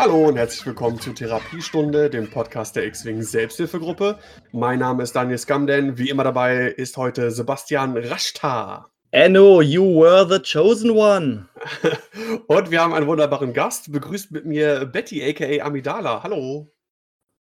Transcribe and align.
Hallo 0.00 0.28
und 0.28 0.38
herzlich 0.38 0.64
willkommen 0.64 0.98
zu 0.98 1.12
Therapiestunde, 1.12 2.08
dem 2.08 2.30
Podcast 2.30 2.74
der 2.74 2.86
X-Wing 2.86 3.20
Selbsthilfegruppe. 3.20 4.18
Mein 4.50 4.78
Name 4.78 5.02
ist 5.02 5.14
Daniel 5.14 5.36
Skamden. 5.36 5.98
Wie 5.98 6.08
immer 6.08 6.24
dabei 6.24 6.68
ist 6.68 6.96
heute 6.96 7.30
Sebastian 7.30 7.98
Raschta. 7.98 8.88
Enno, 9.10 9.60
you 9.60 9.84
were 9.84 10.26
the 10.26 10.40
chosen 10.40 10.92
one. 10.92 11.50
und 12.46 12.70
wir 12.70 12.80
haben 12.80 12.94
einen 12.94 13.08
wunderbaren 13.08 13.52
Gast. 13.52 13.92
Begrüßt 13.92 14.30
mit 14.30 14.46
mir 14.46 14.86
Betty, 14.86 15.22
aka 15.22 15.66
Amidala. 15.66 16.22
Hallo. 16.22 16.72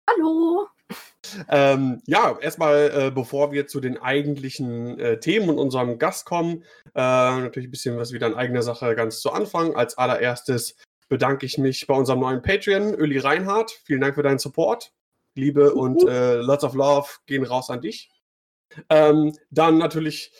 Hallo. 0.09 0.67
Ähm, 1.47 2.01
ja, 2.05 2.37
erstmal, 2.37 2.91
äh, 2.93 3.11
bevor 3.11 3.53
wir 3.53 3.67
zu 3.67 3.79
den 3.79 3.97
eigentlichen 3.97 4.99
äh, 4.99 5.21
Themen 5.21 5.47
und 5.47 5.57
unserem 5.57 5.99
Gast 5.99 6.25
kommen, 6.25 6.65
äh, 6.95 6.99
natürlich 6.99 7.69
ein 7.69 7.71
bisschen 7.71 7.97
was 7.97 8.11
wieder 8.11 8.27
in 8.27 8.33
eigener 8.33 8.61
Sache 8.61 8.93
ganz 8.95 9.21
zu 9.21 9.31
Anfang. 9.31 9.73
Als 9.73 9.97
allererstes 9.97 10.75
bedanke 11.11 11.45
ich 11.45 11.57
mich 11.57 11.87
bei 11.87 11.93
unserem 11.93 12.21
neuen 12.21 12.41
Patreon, 12.41 12.93
Öli 12.93 13.17
Reinhardt. 13.17 13.71
Vielen 13.83 13.99
Dank 13.99 14.15
für 14.15 14.23
deinen 14.23 14.39
Support. 14.39 14.93
Liebe 15.35 15.73
und 15.73 16.07
äh, 16.07 16.35
lots 16.35 16.63
of 16.63 16.73
love 16.73 17.09
gehen 17.25 17.43
raus 17.43 17.69
an 17.69 17.81
dich. 17.81 18.09
Ähm, 18.89 19.37
dann 19.49 19.77
natürlich 19.77 20.31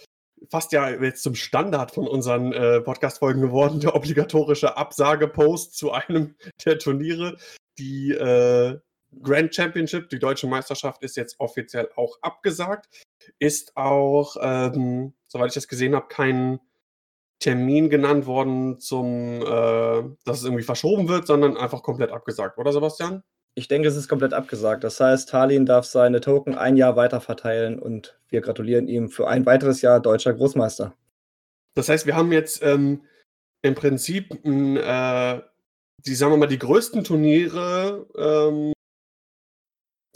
fast 0.50 0.72
ja 0.72 0.90
jetzt 0.90 1.24
zum 1.24 1.36
Standard 1.36 1.92
von 1.92 2.08
unseren 2.08 2.54
äh, 2.54 2.80
Podcast-Folgen 2.80 3.42
geworden, 3.42 3.82
der 3.82 3.96
obligatorische 3.96 4.78
Absagepost 4.78 5.78
zu 5.78 5.92
einem 5.92 6.36
der 6.66 6.80
Turniere. 6.80 7.36
Die 7.78 8.12
äh, 8.12 8.80
Grand 9.22 9.54
Championship, 9.54 10.08
die 10.10 10.20
deutsche 10.20 10.48
Meisterschaft, 10.48 11.04
ist 11.04 11.18
jetzt 11.18 11.38
offiziell 11.42 11.90
auch 11.98 12.18
abgesagt. 12.22 13.04
Ist 13.40 13.76
auch, 13.76 14.38
ähm, 14.40 15.16
soweit 15.28 15.50
ich 15.50 15.56
das 15.56 15.68
gesehen 15.68 15.96
habe, 15.96 16.08
kein 16.08 16.62
Termin 17.42 17.90
genannt 17.90 18.26
worden, 18.28 18.80
zum, 18.80 19.42
äh, 19.42 20.04
dass 20.24 20.38
es 20.38 20.44
irgendwie 20.44 20.64
verschoben 20.64 21.10
wird, 21.10 21.28
sondern 21.28 21.58
einfach 21.58 21.84
komplett 21.84 22.12
abgesagt, 22.12 22.58
oder 22.58 22.72
Sebastian? 22.72 23.24
Ich 23.56 23.68
denke, 23.68 23.90
es 23.90 23.98
ist 23.98 24.08
komplett 24.08 24.34
abgesagt. 24.34 24.84
Das 24.86 25.00
heißt, 25.00 25.28
Talin 25.28 25.66
darf 25.66 25.86
seine 25.86 26.22
Token 26.22 26.56
ein 26.56 26.78
Jahr 26.78 26.96
weiter 26.96 27.20
verteilen 27.20 27.80
und 27.80 28.18
wir 28.30 28.40
gratulieren 28.40 28.88
ihm 28.88 29.10
für 29.10 29.28
ein 29.28 29.46
weiteres 29.46 29.82
Jahr 29.82 30.00
deutscher 30.00 30.34
Großmeister. 30.34 30.96
Das 31.74 31.90
heißt, 31.90 32.06
wir 32.06 32.16
haben 32.16 32.32
jetzt 32.32 32.64
ähm, 32.64 33.04
im 33.62 33.76
Prinzip 33.76 34.32
äh, 34.46 35.42
die, 35.98 36.16
sagen 36.16 36.32
wir 36.32 36.38
mal, 36.38 36.48
die 36.48 36.60
größten 36.60 37.04
Turniere 37.04 38.08
ähm, 38.16 38.74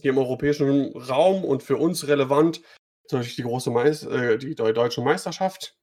hier 0.01 0.11
im 0.11 0.17
europäischen 0.17 0.95
Raum 0.95 1.43
und 1.43 1.63
für 1.63 1.77
uns 1.77 2.07
relevant, 2.07 2.61
natürlich 3.11 3.35
die 3.35 3.43
große 3.43 3.71
Meis 3.71 4.03
äh, 4.03 4.37
die 4.37 4.55
deutsche 4.55 5.01
Meisterschaft 5.01 5.75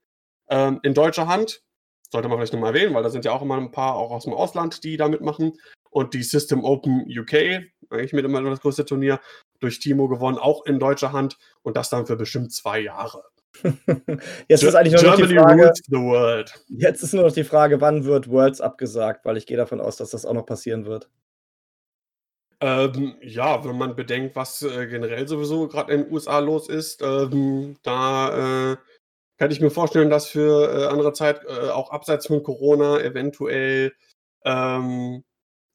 ähm, 0.52 0.80
in 0.82 0.94
deutscher 0.94 1.26
Hand. 1.26 1.62
Sollte 2.10 2.28
man 2.28 2.38
vielleicht 2.38 2.52
nochmal 2.52 2.74
erwähnen, 2.76 2.94
weil 2.94 3.02
da 3.02 3.08
sind 3.08 3.24
ja 3.24 3.32
auch 3.32 3.40
immer 3.40 3.56
ein 3.56 3.72
paar 3.72 3.96
auch 3.96 4.10
aus 4.10 4.24
dem 4.24 4.34
Ausland, 4.34 4.84
die 4.84 4.98
da 4.98 5.08
mitmachen. 5.08 5.54
Und 5.90 6.14
die 6.14 6.22
System 6.22 6.62
Open 6.62 7.06
UK, 7.08 7.64
eigentlich 7.90 8.12
mit 8.12 8.24
immer 8.24 8.42
das 8.42 8.60
größte 8.60 8.84
Turnier, 8.84 9.18
durch 9.60 9.78
Timo 9.78 10.08
gewonnen, 10.08 10.38
auch 10.38 10.64
in 10.66 10.78
deutscher 10.78 11.12
Hand. 11.12 11.38
Und 11.62 11.76
das 11.76 11.88
dann 11.88 12.06
für 12.06 12.16
bestimmt 12.16 12.52
zwei 12.52 12.80
Jahre. 12.80 13.24
Jetzt 14.48 14.62
ist 14.62 14.74
eigentlich 14.74 15.02
nur 15.02 15.12
noch 15.12 15.16
die 15.16 15.34
Frage, 15.34 15.72
the 15.86 15.96
world. 15.96 16.52
Jetzt 16.68 17.02
ist 17.02 17.14
nur 17.14 17.24
noch 17.24 17.32
die 17.32 17.44
Frage, 17.44 17.80
wann 17.80 18.04
wird 18.04 18.28
Worlds 18.28 18.60
abgesagt, 18.60 19.24
weil 19.24 19.36
ich 19.36 19.46
gehe 19.46 19.56
davon 19.56 19.80
aus, 19.80 19.96
dass 19.96 20.10
das 20.10 20.26
auch 20.26 20.34
noch 20.34 20.46
passieren 20.46 20.84
wird. 20.86 21.10
Ähm, 22.60 23.16
ja, 23.22 23.64
wenn 23.64 23.76
man 23.76 23.96
bedenkt, 23.96 24.36
was 24.36 24.62
äh, 24.62 24.86
generell 24.86 25.26
sowieso 25.26 25.66
gerade 25.66 25.92
in 25.92 26.04
den 26.04 26.12
USA 26.12 26.38
los 26.38 26.68
ist, 26.68 27.02
ähm, 27.02 27.76
da 27.82 28.72
äh, 28.72 28.76
kann 29.42 29.50
ich 29.50 29.60
mir 29.60 29.72
vorstellen, 29.72 30.08
dass 30.08 30.28
für 30.28 30.72
äh, 30.72 30.86
andere 30.86 31.12
Zeit, 31.12 31.44
äh, 31.44 31.70
auch 31.70 31.90
abseits 31.90 32.28
von 32.28 32.44
Corona, 32.44 33.00
eventuell 33.00 33.92
ähm, 34.44 35.24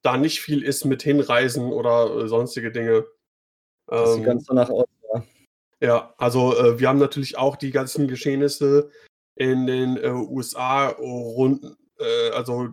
da 0.03 0.15
nicht 0.15 0.39
viel 0.39 0.63
ist 0.63 0.85
mit 0.85 1.03
Hinreisen 1.03 1.73
oder 1.73 2.15
äh, 2.15 2.27
sonstige 2.29 2.71
Dinge. 2.71 3.05
Das 3.87 4.13
sieht 4.13 4.23
ganz 4.23 4.43
ähm, 4.43 4.55
danach 4.55 4.69
aus, 4.69 4.87
ja. 5.13 5.23
Ja, 5.81 6.13
also 6.17 6.57
äh, 6.57 6.79
wir 6.79 6.87
haben 6.87 6.97
natürlich 6.97 7.37
auch 7.37 7.57
die 7.57 7.71
ganzen 7.71 8.07
Geschehnisse 8.07 8.89
in 9.35 9.67
den 9.67 9.97
USA 10.01 10.87
rund, 10.87 11.75
also 12.33 12.69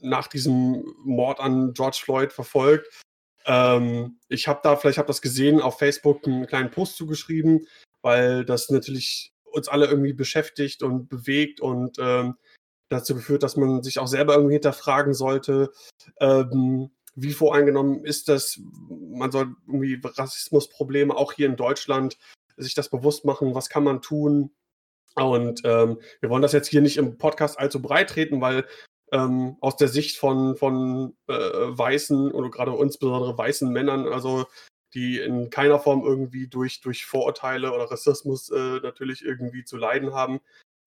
nach 0.00 0.28
diesem 0.28 0.84
Mord 1.04 1.40
an 1.40 1.74
George 1.74 2.00
Floyd 2.00 2.32
verfolgt. 2.32 3.02
Ähm, 3.44 4.20
ich 4.28 4.46
habe 4.46 4.60
da, 4.62 4.76
vielleicht 4.76 4.98
habe 4.98 5.08
das 5.08 5.20
gesehen, 5.20 5.60
auf 5.60 5.80
Facebook 5.80 6.24
einen 6.28 6.46
kleinen 6.46 6.70
Post 6.70 6.96
zugeschrieben, 6.96 7.66
weil 8.02 8.44
das 8.44 8.70
natürlich 8.70 9.31
uns 9.52 9.68
alle 9.68 9.86
irgendwie 9.86 10.12
beschäftigt 10.12 10.82
und 10.82 11.08
bewegt 11.08 11.60
und 11.60 11.98
ähm, 11.98 12.36
dazu 12.88 13.14
geführt, 13.14 13.42
dass 13.42 13.56
man 13.56 13.82
sich 13.82 13.98
auch 13.98 14.06
selber 14.06 14.34
irgendwie 14.34 14.54
hinterfragen 14.54 15.14
sollte, 15.14 15.72
ähm, 16.20 16.90
wie 17.14 17.32
voreingenommen 17.32 18.04
ist 18.04 18.28
das, 18.28 18.60
man 18.88 19.30
soll 19.30 19.54
irgendwie 19.66 20.00
Rassismusprobleme 20.02 21.14
auch 21.14 21.32
hier 21.32 21.46
in 21.46 21.56
Deutschland 21.56 22.18
sich 22.56 22.74
das 22.74 22.88
bewusst 22.88 23.24
machen, 23.24 23.54
was 23.54 23.68
kann 23.68 23.84
man 23.84 24.02
tun. 24.02 24.50
Und 25.14 25.60
ähm, 25.64 26.00
wir 26.20 26.30
wollen 26.30 26.42
das 26.42 26.52
jetzt 26.52 26.68
hier 26.68 26.80
nicht 26.80 26.96
im 26.96 27.18
Podcast 27.18 27.58
allzu 27.58 27.82
breit 27.82 28.10
treten, 28.10 28.40
weil 28.40 28.64
ähm, 29.12 29.56
aus 29.60 29.76
der 29.76 29.88
Sicht 29.88 30.16
von, 30.16 30.56
von 30.56 31.14
äh, 31.28 31.34
weißen 31.34 32.32
oder 32.32 32.50
gerade 32.50 32.72
insbesondere 32.80 33.36
weißen 33.36 33.70
Männern, 33.70 34.08
also 34.08 34.46
die 34.94 35.18
in 35.18 35.50
keiner 35.50 35.78
Form 35.78 36.02
irgendwie 36.04 36.48
durch, 36.48 36.80
durch 36.80 37.06
Vorurteile 37.06 37.72
oder 37.72 37.90
Rassismus 37.90 38.50
äh, 38.50 38.80
natürlich 38.82 39.24
irgendwie 39.24 39.64
zu 39.64 39.76
leiden 39.76 40.12
haben, 40.12 40.40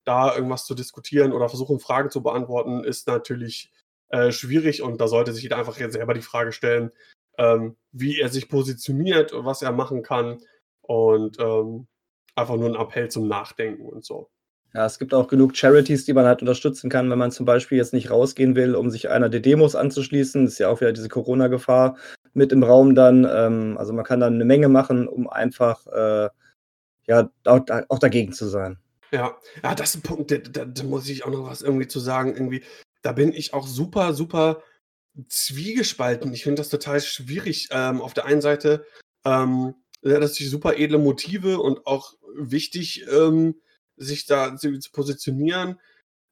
da 0.04 0.36
irgendwas 0.36 0.66
zu 0.66 0.76
diskutieren 0.76 1.34
oder 1.34 1.50
versuchen, 1.50 1.80
Fragen 1.80 2.12
zu 2.12 2.22
beantworten, 2.22 2.84
ist 2.84 3.08
natürlich 3.08 3.72
äh, 4.10 4.32
schwierig 4.32 4.82
und 4.82 5.02
da 5.02 5.08
sollte 5.08 5.34
sich 5.34 5.44
jeder 5.44 5.58
einfach 5.58 5.80
jetzt 5.80 5.94
selber 5.94 6.14
die 6.14 6.22
Frage 6.22 6.52
stellen, 6.52 6.92
ähm, 7.38 7.76
wie 7.92 8.20
er 8.20 8.30
sich 8.30 8.48
positioniert 8.50 9.34
und 9.34 9.46
was 9.46 9.62
er 9.62 9.72
machen 9.72 10.04
kann 10.04 10.38
und 10.82 11.40
ähm, 11.40 11.88
einfach 12.36 12.56
nur 12.56 12.70
ein 12.70 12.76
Appell 12.76 13.10
zum 13.10 13.28
Nachdenken 13.28 13.88
und 13.88 14.06
so. 14.06 14.30
Ja, 14.74 14.86
es 14.86 15.00
gibt 15.00 15.14
auch 15.14 15.28
genug 15.28 15.56
Charities, 15.56 16.04
die 16.04 16.14
man 16.14 16.26
halt 16.26 16.42
unterstützen 16.42 16.90
kann, 16.90 17.10
wenn 17.10 17.18
man 17.18 17.32
zum 17.32 17.46
Beispiel 17.46 17.78
jetzt 17.78 17.94
nicht 17.94 18.12
rausgehen 18.12 18.56
will, 18.56 18.76
um 18.76 18.92
sich 18.92 19.10
einer 19.10 19.30
der 19.30 19.40
Demos 19.40 19.74
anzuschließen. 19.74 20.44
Das 20.44 20.54
ist 20.54 20.60
ja 20.60 20.68
auch 20.68 20.82
wieder 20.82 20.92
diese 20.92 21.08
Corona-Gefahr 21.08 21.98
mit 22.36 22.52
im 22.52 22.64
Raum 22.64 22.96
dann. 22.96 23.28
Ähm, 23.30 23.78
also 23.78 23.94
man 23.94 24.06
kann 24.06 24.20
dann 24.20 24.36
eine 24.36 24.46
Menge 24.46 24.70
machen, 24.70 25.08
um 25.08 25.28
einfach 25.28 25.88
äh, 25.88 26.30
ja 27.08 27.30
auch, 27.46 27.62
auch, 27.90 28.00
dagegen 28.00 28.34
zu 28.34 28.48
sein. 28.48 28.78
Ja, 29.12 29.38
ja, 29.64 29.76
das 29.76 29.90
ist 29.90 29.96
ein 29.98 30.02
Punkt, 30.02 30.32
da, 30.32 30.66
da, 30.66 30.84
muss 30.84 31.08
ich 31.08 31.26
auch 31.26 31.32
noch 31.32 31.50
was 31.50 31.62
irgendwie 31.62 31.88
zu 31.88 32.00
sagen. 32.00 32.34
Irgendwie, 32.34 32.64
da 33.02 33.14
bin 33.14 33.32
ich 33.32 33.54
auch 33.54 33.68
super, 33.68 34.14
super 34.14 34.62
zwiegespalten. 35.28 36.34
Ich 36.34 36.44
finde 36.44 36.60
das 36.60 36.70
total 36.70 37.00
schwierig. 37.02 37.70
Ähm, 37.72 38.02
auf 38.02 38.14
der 38.14 38.26
einen 38.26 38.42
Seite, 38.42 38.86
ähm, 39.24 39.76
ja, 40.02 40.20
das 40.20 40.36
sind 40.36 40.50
super 40.50 40.78
edle 40.78 40.98
Motive 40.98 41.60
und 41.60 41.88
auch 41.88 42.14
wichtig, 42.36 43.06
ähm, 43.10 43.56
sich 43.96 44.26
da 44.26 44.58
zu, 44.58 44.78
zu 44.80 44.92
positionieren. 44.92 45.80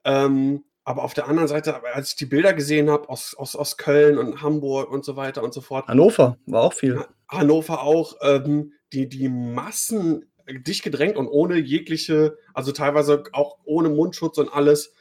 Ähm, 0.03 0.65
aber 0.85 1.03
auf 1.03 1.13
der 1.13 1.27
anderen 1.27 1.47
Seite, 1.47 1.83
als 1.93 2.09
ich 2.09 2.15
die 2.17 2.25
Bilder 2.25 2.53
gesehen 2.53 2.89
habe 2.89 3.09
aus, 3.09 3.35
aus, 3.35 3.55
aus 3.55 3.77
Köln 3.77 4.17
und 4.17 4.41
Hamburg 4.41 4.91
und 4.91 5.05
so 5.05 5.15
weiter 5.15 5.43
und 5.43 5.53
so 5.53 5.61
fort. 5.61 5.87
Hannover 5.87 6.37
war 6.45 6.63
auch 6.63 6.73
viel. 6.73 7.05
Hannover 7.29 7.83
auch, 7.83 8.17
ähm, 8.21 8.73
die, 8.91 9.07
die 9.07 9.29
Massen 9.29 10.29
dicht 10.47 10.83
gedrängt 10.83 11.15
und 11.15 11.27
ohne 11.27 11.57
jegliche, 11.57 12.37
also 12.53 12.71
teilweise 12.71 13.23
auch 13.31 13.57
ohne 13.63 13.89
Mundschutz 13.89 14.37
und 14.37 14.53
alles. 14.53 14.93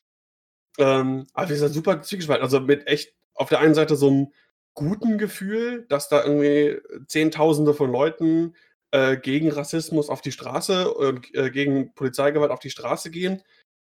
Ähm, 0.79 1.26
aber 1.34 1.49
wir 1.49 1.56
sind 1.56 1.73
super 1.73 2.00
zwiegespalten. 2.00 2.44
Also 2.44 2.61
mit 2.61 2.87
echt 2.87 3.14
auf 3.35 3.49
der 3.49 3.61
einen 3.61 3.75
Seite 3.75 3.96
so 3.96 4.08
einem 4.08 4.32
guten 4.75 5.19
Gefühl, 5.19 5.85
dass 5.88 6.08
da 6.08 6.25
irgendwie 6.25 6.78
Zehntausende 7.06 7.75
von 7.75 7.90
Leuten 7.90 8.55
äh, 8.93 9.17
gegen 9.17 9.50
Rassismus 9.50 10.08
auf 10.08 10.20
die 10.20 10.32
Straße 10.32 11.20
äh, 11.35 11.50
gegen 11.50 11.93
Polizeigewalt 11.94 12.50
auf 12.50 12.61
die 12.61 12.70
Straße 12.70 13.11
gehen. 13.11 13.43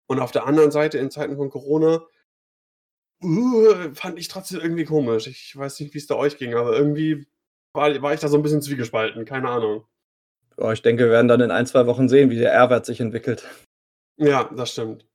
Und 0.08 0.20
auf 0.20 0.32
der 0.32 0.46
anderen 0.46 0.72
Seite 0.72 0.98
in 0.98 1.12
Zeiten 1.12 1.36
von 1.36 1.50
Corona 1.50 2.06
uh, 3.24 3.94
fand 3.94 4.20
ich 4.20 4.28
trotzdem 4.28 4.62
irgendwie 4.62 4.86
komisch. 4.86 5.28
Ich 5.28 5.56
weiß 5.56 5.80
nicht, 5.80 5.94
wie 5.94 5.98
es 5.98 6.08
da 6.08 6.16
euch 6.16 6.38
ging, 6.38 6.54
aber 6.54 6.76
irgendwie 6.76 7.28
war, 7.74 8.02
war 8.02 8.14
ich 8.14 8.20
da 8.20 8.28
so 8.28 8.38
ein 8.38 8.44
bisschen 8.44 8.62
zwiegespalten. 8.62 9.26
Keine 9.26 9.50
Ahnung. 9.50 9.86
Ja, 10.58 10.72
ich 10.72 10.82
denke, 10.82 11.04
wir 11.04 11.12
werden 11.12 11.28
dann 11.28 11.42
in 11.42 11.52
ein, 11.52 11.68
zwei 11.68 11.86
Wochen 11.86 12.10
sehen, 12.10 12.30
wie 12.30 12.38
der 12.38 12.52
R-Wert 12.52 12.86
sich 12.86 13.00
entwickelt. 13.00 13.48
Ja, 14.18 14.46
das 14.46 14.72
stimmt. 14.72 15.06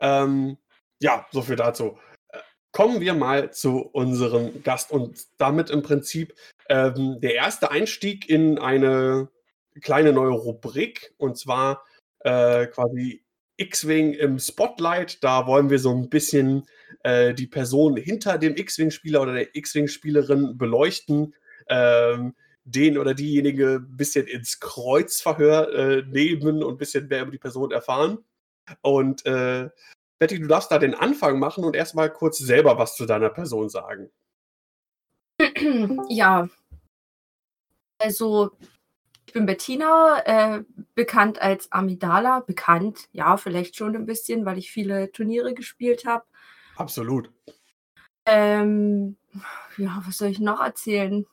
Ähm, 0.00 0.56
ja, 1.02 1.26
so 1.30 1.42
viel 1.42 1.56
dazu. 1.56 1.98
Äh, 2.28 2.38
kommen 2.72 3.00
wir 3.00 3.12
mal 3.12 3.52
zu 3.52 3.80
unserem 3.80 4.62
Gast 4.62 4.90
und 4.90 5.26
damit 5.38 5.68
im 5.68 5.82
Prinzip 5.82 6.34
ähm, 6.70 7.20
der 7.20 7.34
erste 7.34 7.70
Einstieg 7.70 8.30
in 8.30 8.58
eine 8.58 9.28
kleine 9.82 10.12
neue 10.12 10.30
Rubrik 10.30 11.14
und 11.18 11.36
zwar 11.36 11.84
äh, 12.20 12.66
quasi 12.66 13.22
X-Wing 13.60 14.14
im 14.14 14.38
Spotlight. 14.38 15.22
Da 15.22 15.46
wollen 15.46 15.70
wir 15.70 15.78
so 15.78 15.90
ein 15.90 16.08
bisschen 16.08 16.66
äh, 17.02 17.34
die 17.34 17.46
Person 17.46 17.96
hinter 17.96 18.38
dem 18.38 18.56
X-Wing-Spieler 18.56 19.22
oder 19.22 19.34
der 19.34 19.54
X-Wing-Spielerin 19.54 20.56
beleuchten. 20.58 21.34
Ähm, 21.68 22.34
den 22.64 22.98
oder 22.98 23.14
diejenige 23.14 23.76
ein 23.76 23.96
bisschen 23.96 24.26
ins 24.26 24.60
Kreuzverhör 24.60 25.72
äh, 25.74 26.02
nehmen 26.06 26.62
und 26.62 26.74
ein 26.74 26.78
bisschen 26.78 27.08
mehr 27.08 27.22
über 27.22 27.30
die 27.30 27.38
Person 27.38 27.72
erfahren. 27.72 28.18
Und 28.82 29.24
äh, 29.26 29.70
Betty, 30.18 30.38
du 30.38 30.46
darfst 30.46 30.70
da 30.70 30.78
den 30.78 30.94
Anfang 30.94 31.38
machen 31.38 31.64
und 31.64 31.74
erstmal 31.74 32.12
kurz 32.12 32.38
selber 32.38 32.78
was 32.78 32.96
zu 32.96 33.06
deiner 33.06 33.30
Person 33.30 33.68
sagen. 33.68 34.10
ja. 36.08 36.48
Also, 37.98 38.50
ich 39.30 39.34
bin 39.34 39.46
Bettina, 39.46 40.18
äh, 40.24 40.64
bekannt 40.96 41.40
als 41.40 41.70
Amidala. 41.70 42.40
Bekannt, 42.40 43.08
ja, 43.12 43.36
vielleicht 43.36 43.76
schon 43.76 43.94
ein 43.94 44.04
bisschen, 44.04 44.44
weil 44.44 44.58
ich 44.58 44.72
viele 44.72 45.12
Turniere 45.12 45.54
gespielt 45.54 46.04
habe. 46.04 46.24
Absolut. 46.74 47.30
Ähm, 48.26 49.16
ja, 49.76 50.02
was 50.04 50.18
soll 50.18 50.30
ich 50.30 50.40
noch 50.40 50.60
erzählen? 50.60 51.26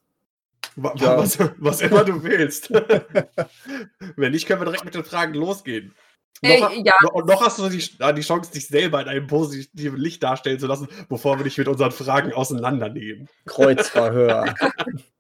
Wa- 0.75 0.93
wa- 0.95 1.17
Was, 1.17 1.39
was 1.57 1.81
immer 1.81 2.03
du 2.03 2.21
willst. 2.23 2.69
Wenn 4.15 4.31
nicht, 4.31 4.45
können 4.45 4.61
wir 4.61 4.65
direkt 4.65 4.85
mit 4.85 4.93
den 4.93 5.03
Fragen 5.03 5.33
losgehen. 5.33 5.95
Äh, 6.43 6.59
Noch, 6.59 6.71
ja. 6.71 6.93
noch, 7.01 7.25
noch 7.25 7.41
hast 7.43 7.57
du 7.57 7.67
die, 7.67 7.79
die 7.79 8.21
Chance, 8.21 8.51
dich 8.51 8.67
selber 8.67 9.01
in 9.01 9.07
einem 9.07 9.25
positiven 9.25 9.97
Licht 9.97 10.21
darstellen 10.21 10.59
zu 10.59 10.67
lassen, 10.67 10.87
bevor 11.09 11.39
wir 11.39 11.45
dich 11.45 11.57
mit 11.57 11.67
unseren 11.67 11.91
Fragen 11.91 12.31
auseinandernehmen. 12.31 13.27
Kreuzverhör. 13.47 14.53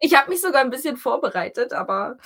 Ich 0.00 0.16
habe 0.16 0.30
mich 0.30 0.40
sogar 0.40 0.62
ein 0.62 0.70
bisschen 0.70 0.96
vorbereitet, 0.96 1.72
aber 1.72 2.18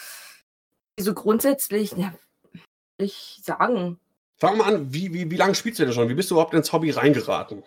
so 0.99 1.13
grundsätzlich, 1.13 1.93
ja, 1.93 2.15
würde 2.53 3.05
ich 3.05 3.41
sagen. 3.43 4.01
Fang 4.39 4.59
mal 4.59 4.75
an, 4.75 4.93
wie, 4.93 5.13
wie, 5.13 5.31
wie 5.31 5.37
lange 5.37 5.55
spielst 5.55 5.79
du 5.79 5.85
denn 5.85 5.93
schon? 5.93 6.09
Wie 6.09 6.15
bist 6.15 6.31
du 6.31 6.35
überhaupt 6.35 6.55
ins 6.55 6.73
Hobby 6.73 6.91
reingeraten? 6.91 7.63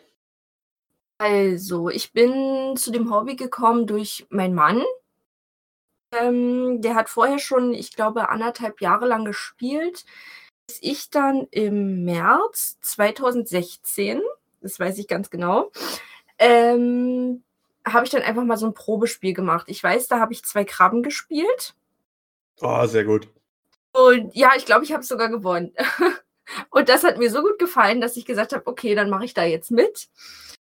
Also, 1.20 1.90
ich 1.90 2.14
bin 2.14 2.76
zu 2.78 2.92
dem 2.92 3.14
Hobby 3.14 3.36
gekommen 3.36 3.88
durch 3.88 4.26
meinen 4.30 4.56
Mann. 4.56 4.84
Ähm, 6.12 6.82
der 6.82 6.96
hat 6.96 7.10
vorher 7.10 7.40
schon, 7.40 7.74
ich 7.74 7.96
glaube, 7.96 8.30
anderthalb 8.30 8.82
Jahre 8.82 9.06
lang 9.06 9.26
gespielt, 9.26 10.06
bis 10.66 10.80
ich 10.82 11.10
dann 11.10 11.48
im 11.52 12.04
März 12.04 12.80
2016, 12.82 14.22
das 14.62 14.80
weiß 14.80 14.98
ich 14.98 15.08
ganz 15.08 15.30
genau, 15.30 15.72
ähm, 16.40 17.44
habe 17.94 18.06
ich 18.06 18.12
dann 18.12 18.22
einfach 18.22 18.44
mal 18.44 18.58
so 18.58 18.66
ein 18.66 18.74
Probespiel 18.74 19.34
gemacht. 19.34 19.66
Ich 19.68 19.84
weiß, 19.84 20.08
da 20.08 20.20
habe 20.20 20.34
ich 20.34 20.44
zwei 20.44 20.64
Krabben 20.64 21.04
gespielt. 21.04 21.76
Oh, 22.62 22.86
sehr 22.86 23.06
gut. 23.06 23.28
Und 23.92 24.36
ja, 24.36 24.52
ich 24.56 24.66
glaube, 24.66 24.84
ich 24.84 24.94
habe 24.94 25.04
sogar 25.04 25.30
gewonnen. 25.30 25.74
Und 26.72 26.90
das 26.90 27.04
hat 27.04 27.18
mir 27.18 27.30
so 27.30 27.42
gut 27.42 27.60
gefallen, 27.60 28.02
dass 28.02 28.18
ich 28.18 28.26
gesagt 28.26 28.54
habe, 28.54 28.66
okay, 28.66 28.96
dann 28.96 29.10
mache 29.10 29.26
ich 29.26 29.34
da 29.34 29.44
jetzt 29.44 29.72
mit. 29.72 30.10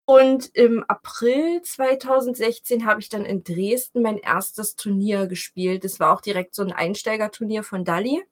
Und 0.04 0.50
im 0.54 0.82
April 0.88 1.62
2016 1.62 2.84
habe 2.84 3.00
ich 3.00 3.08
dann 3.08 3.24
in 3.24 3.44
Dresden 3.44 4.02
mein 4.02 4.18
erstes 4.18 4.74
Turnier 4.74 5.28
gespielt. 5.28 5.84
Das 5.84 6.00
war 6.00 6.12
auch 6.12 6.20
direkt 6.20 6.54
so 6.54 6.62
ein 6.62 6.72
Einsteigerturnier 6.72 7.62
von 7.62 7.84
Dali. 7.84 8.24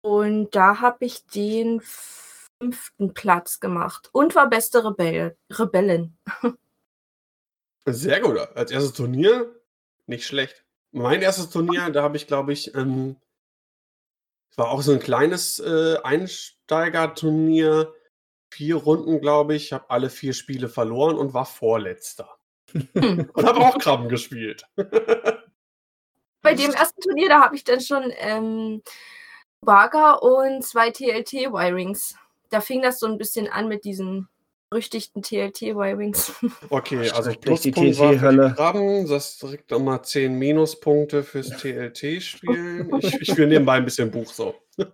Und 0.00 0.54
da 0.54 0.80
habe 0.80 1.04
ich 1.04 1.26
den 1.26 1.82
fünften 1.82 3.12
Platz 3.12 3.60
gemacht 3.60 4.08
und 4.12 4.34
war 4.34 4.48
beste 4.48 4.84
Rebell 4.84 5.36
Rebellin. 5.50 6.16
Sehr 7.86 8.20
gut. 8.20 8.36
Als 8.54 8.70
erstes 8.70 8.92
Turnier, 8.92 9.54
nicht 10.06 10.26
schlecht. 10.26 10.64
Mein 10.92 11.22
erstes 11.22 11.50
Turnier, 11.50 11.90
da 11.90 12.02
habe 12.02 12.16
ich, 12.16 12.26
glaube 12.26 12.52
ich, 12.52 12.74
ähm, 12.74 13.16
es 14.50 14.58
war 14.58 14.70
auch 14.70 14.82
so 14.82 14.92
ein 14.92 15.00
kleines 15.00 15.58
äh, 15.58 15.98
Einsteigerturnier. 16.02 17.92
Vier 18.50 18.76
Runden, 18.76 19.20
glaube 19.20 19.54
ich. 19.54 19.72
habe 19.72 19.90
alle 19.90 20.10
vier 20.10 20.32
Spiele 20.32 20.68
verloren 20.68 21.16
und 21.16 21.34
war 21.34 21.46
Vorletzter. 21.46 22.36
Und 22.94 23.46
habe 23.46 23.60
auch 23.60 23.78
Krabben 23.78 24.08
gespielt. 24.08 24.64
Bei 26.42 26.54
dem 26.54 26.72
ersten 26.72 27.00
Turnier, 27.00 27.28
da 27.28 27.40
habe 27.40 27.54
ich 27.54 27.62
dann 27.64 27.80
schon 27.80 28.12
ähm, 28.16 28.82
Bagger 29.60 30.22
und 30.22 30.62
zwei 30.62 30.90
TLT-Wirings. 30.90 32.16
Da 32.50 32.60
fing 32.60 32.82
das 32.82 32.98
so 32.98 33.06
ein 33.06 33.18
bisschen 33.18 33.48
an 33.48 33.68
mit 33.68 33.84
diesen 33.84 34.28
berüchtigten 34.70 35.22
TLT-Wirings. 35.22 36.32
Okay, 36.70 37.10
also 37.10 37.30
Schrecklich, 37.30 37.60
die 37.60 37.70
Pluspunkt 37.72 37.98
war 37.98 38.12
für 38.18 38.48
die 38.48 38.54
Krabben. 38.54 39.08
Das 39.08 39.38
direkt 39.38 39.70
nochmal 39.70 40.02
10 40.02 40.34
Minuspunkte 40.34 41.22
fürs 41.22 41.48
TLT-Spielen. 41.50 42.90
Ich, 43.00 43.20
ich 43.20 43.28
spiele 43.30 43.46
nebenbei 43.48 43.74
ein 43.74 43.84
bisschen 43.84 44.10
Buch 44.10 44.32
so. 44.32 44.54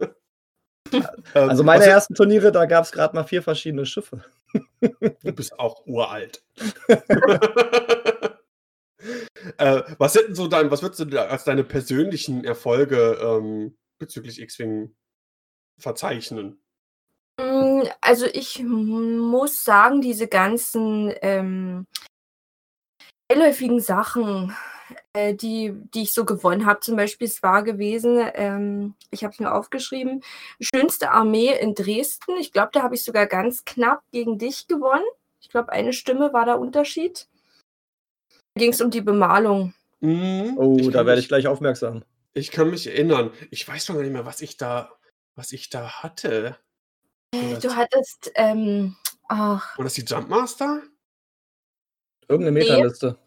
Ähm, 1.35 1.49
Also 1.49 1.63
meine 1.65 1.81
was- 1.85 1.89
ersten 1.89 2.15
Turniere, 2.15 2.53
da 2.53 2.67
gab 2.67 2.85
es 2.85 2.93
gerade 2.93 3.15
mal 3.15 3.25
vier 3.25 3.43
verschiedene 3.43 3.87
Schiffe. 3.87 4.23
Du 4.83 5.33
bist 5.33 5.59
auch 5.59 5.87
uralt. 5.87 6.45
äh, 9.57 9.83
was 9.99 10.13
sind 10.13 10.29
denn 10.29 10.35
so 10.35 10.49
dein, 10.49 10.71
was 10.71 10.83
würdest 10.83 11.01
du 11.01 11.19
als 11.29 11.45
deine 11.45 11.65
persönlichen 11.65 12.45
Erfolge 12.45 13.19
ähm, 13.23 13.79
bezüglich 13.99 14.39
X-Wing 14.41 14.95
verzeichnen? 15.79 16.62
Mm, 17.41 17.83
Also 18.01 18.27
ich 18.27 18.63
muss 18.63 19.65
sagen, 19.65 20.01
diese 20.01 20.29
ganzen 20.29 21.13
ähm, 21.23 21.87
beiläufigen 23.29 23.81
Sachen, 23.81 24.55
äh, 25.15 25.35
die, 25.35 25.73
die 25.95 26.03
ich 26.03 26.13
so 26.13 26.25
gewonnen 26.25 26.67
habe, 26.67 26.81
zum 26.81 26.97
Beispiel, 26.97 27.27
es 27.27 27.43
war 27.43 27.63
gewesen, 27.63 28.19
ähm, 28.35 28.95
ich 29.11 29.25
habe 29.25 29.33
es 29.33 29.41
mir 29.41 29.53
aufgeschrieben, 29.53 30.23
schönste 30.61 31.11
Armee 31.11 31.53
in 31.59 31.75
Dresden. 31.75 32.37
Ich 32.39 32.53
glaube, 32.53 32.71
da 32.73 32.83
habe 32.83 32.95
ich 32.95 33.05
sogar 33.05 33.27
ganz 33.27 33.65
knapp 33.65 34.03
gegen 34.13 34.39
dich 34.39 34.67
gewonnen. 34.69 35.05
Ich 35.41 35.49
glaube, 35.49 35.73
eine 35.73 35.93
Stimme 35.93 36.33
war 36.33 36.45
der 36.45 36.59
Unterschied. 36.59 37.27
Da 38.55 38.61
ging 38.61 38.73
es 38.73 38.81
um 38.81 38.91
die 38.91 39.01
Bemalung. 39.01 39.75
Mhm, 40.01 40.59
Oh, 40.59 40.77
ich 40.79 40.91
da 40.91 41.07
werde 41.07 41.21
ich 41.21 41.29
gleich 41.29 41.47
aufmerksam. 41.47 42.05
Ich 42.35 42.51
kann 42.51 42.71
mich 42.71 42.87
erinnern. 42.87 43.31
Ich 43.51 43.67
weiß 43.67 43.87
schon 43.87 43.97
gar 43.97 44.03
nicht 44.03 44.13
mehr, 44.13 44.27
was 44.27 44.41
ich 44.41 44.57
da, 44.57 44.91
was 45.35 45.53
ich 45.53 45.71
da 45.71 46.03
hatte. 46.03 46.57
Äh, 47.33 47.59
Du 47.59 47.75
hattest, 47.75 48.31
ähm, 48.35 48.97
ach, 49.29 49.77
War 49.79 49.85
das 49.85 49.95
die 49.95 50.03
Jumpmaster? 50.05 50.83
Irgendeine 52.29 52.59
Nee. 52.59 52.65
Metaliste. 52.71 53.19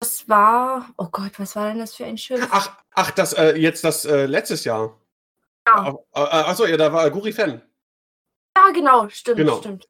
das 0.00 0.28
war, 0.28 0.88
oh 0.96 1.08
Gott, 1.10 1.38
was 1.38 1.56
war 1.56 1.68
denn 1.68 1.78
das 1.78 1.94
für 1.94 2.04
ein 2.04 2.18
Schiff? 2.18 2.46
Ach, 2.50 2.76
ach, 2.94 3.10
das 3.12 3.32
äh, 3.32 3.56
jetzt 3.56 3.82
das 3.84 4.04
äh, 4.04 4.26
letztes 4.26 4.64
Jahr. 4.64 5.00
Ja. 5.66 5.88
Äh, 5.88 6.20
äh, 6.20 6.20
achso, 6.20 6.66
ja, 6.66 6.76
da 6.76 6.92
war 6.92 7.10
Guri 7.10 7.32
Fan. 7.32 7.60
Ja, 8.56 8.70
genau, 8.72 9.08
stimmt, 9.08 9.38
Genau. 9.38 9.58
stimmt. 9.58 9.88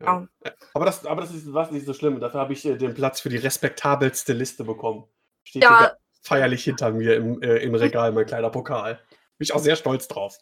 Ja. 0.00 0.26
Aber 0.74 0.84
das, 0.84 1.04
aber 1.06 1.22
das 1.22 1.34
ist 1.34 1.52
was 1.52 1.70
nicht 1.70 1.84
so 1.86 1.92
schlimm. 1.92 2.20
Dafür 2.20 2.40
habe 2.40 2.52
ich 2.52 2.64
äh, 2.64 2.76
den 2.76 2.94
Platz 2.94 3.20
für 3.20 3.28
die 3.30 3.36
respektabelste 3.36 4.32
Liste 4.32 4.64
bekommen. 4.64 5.04
Steht 5.44 5.62
Ja. 5.64 5.78
hier 5.78 5.96
feierlich 6.22 6.64
hinter 6.64 6.90
mir 6.92 7.16
im, 7.16 7.42
äh, 7.42 7.56
im 7.58 7.74
Regal, 7.74 8.12
mein 8.12 8.26
kleiner 8.26 8.50
Pokal. 8.50 8.94
Bin 9.38 9.44
ich 9.44 9.52
auch 9.54 9.60
sehr 9.60 9.76
stolz 9.76 10.06
drauf. 10.08 10.38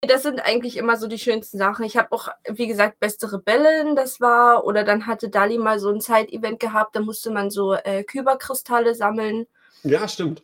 Das 0.00 0.22
sind 0.22 0.40
eigentlich 0.40 0.76
immer 0.76 0.96
so 0.96 1.08
die 1.08 1.18
schönsten 1.18 1.58
Sachen. 1.58 1.84
Ich 1.84 1.96
habe 1.96 2.12
auch, 2.12 2.28
wie 2.48 2.66
gesagt, 2.66 3.00
beste 3.00 3.32
Rebellen, 3.32 3.96
das 3.96 4.20
war, 4.20 4.64
oder 4.64 4.84
dann 4.84 5.06
hatte 5.06 5.30
Dali 5.30 5.58
mal 5.58 5.78
so 5.78 5.90
ein 5.90 6.00
Zeit-Event 6.00 6.60
gehabt, 6.60 6.94
da 6.94 7.00
musste 7.00 7.30
man 7.30 7.50
so 7.50 7.74
äh, 7.74 8.04
Kyberkristalle 8.04 8.94
sammeln. 8.94 9.46
Ja, 9.82 10.06
stimmt. 10.06 10.42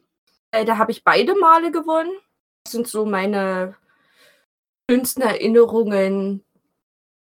Äh, 0.50 0.64
da 0.64 0.78
habe 0.78 0.90
ich 0.90 1.04
beide 1.04 1.34
Male 1.36 1.70
gewonnen. 1.70 2.10
Das 2.64 2.72
sind 2.72 2.88
so 2.88 3.04
meine 3.04 3.76
schönsten 4.90 5.22
Erinnerungen 5.22 6.44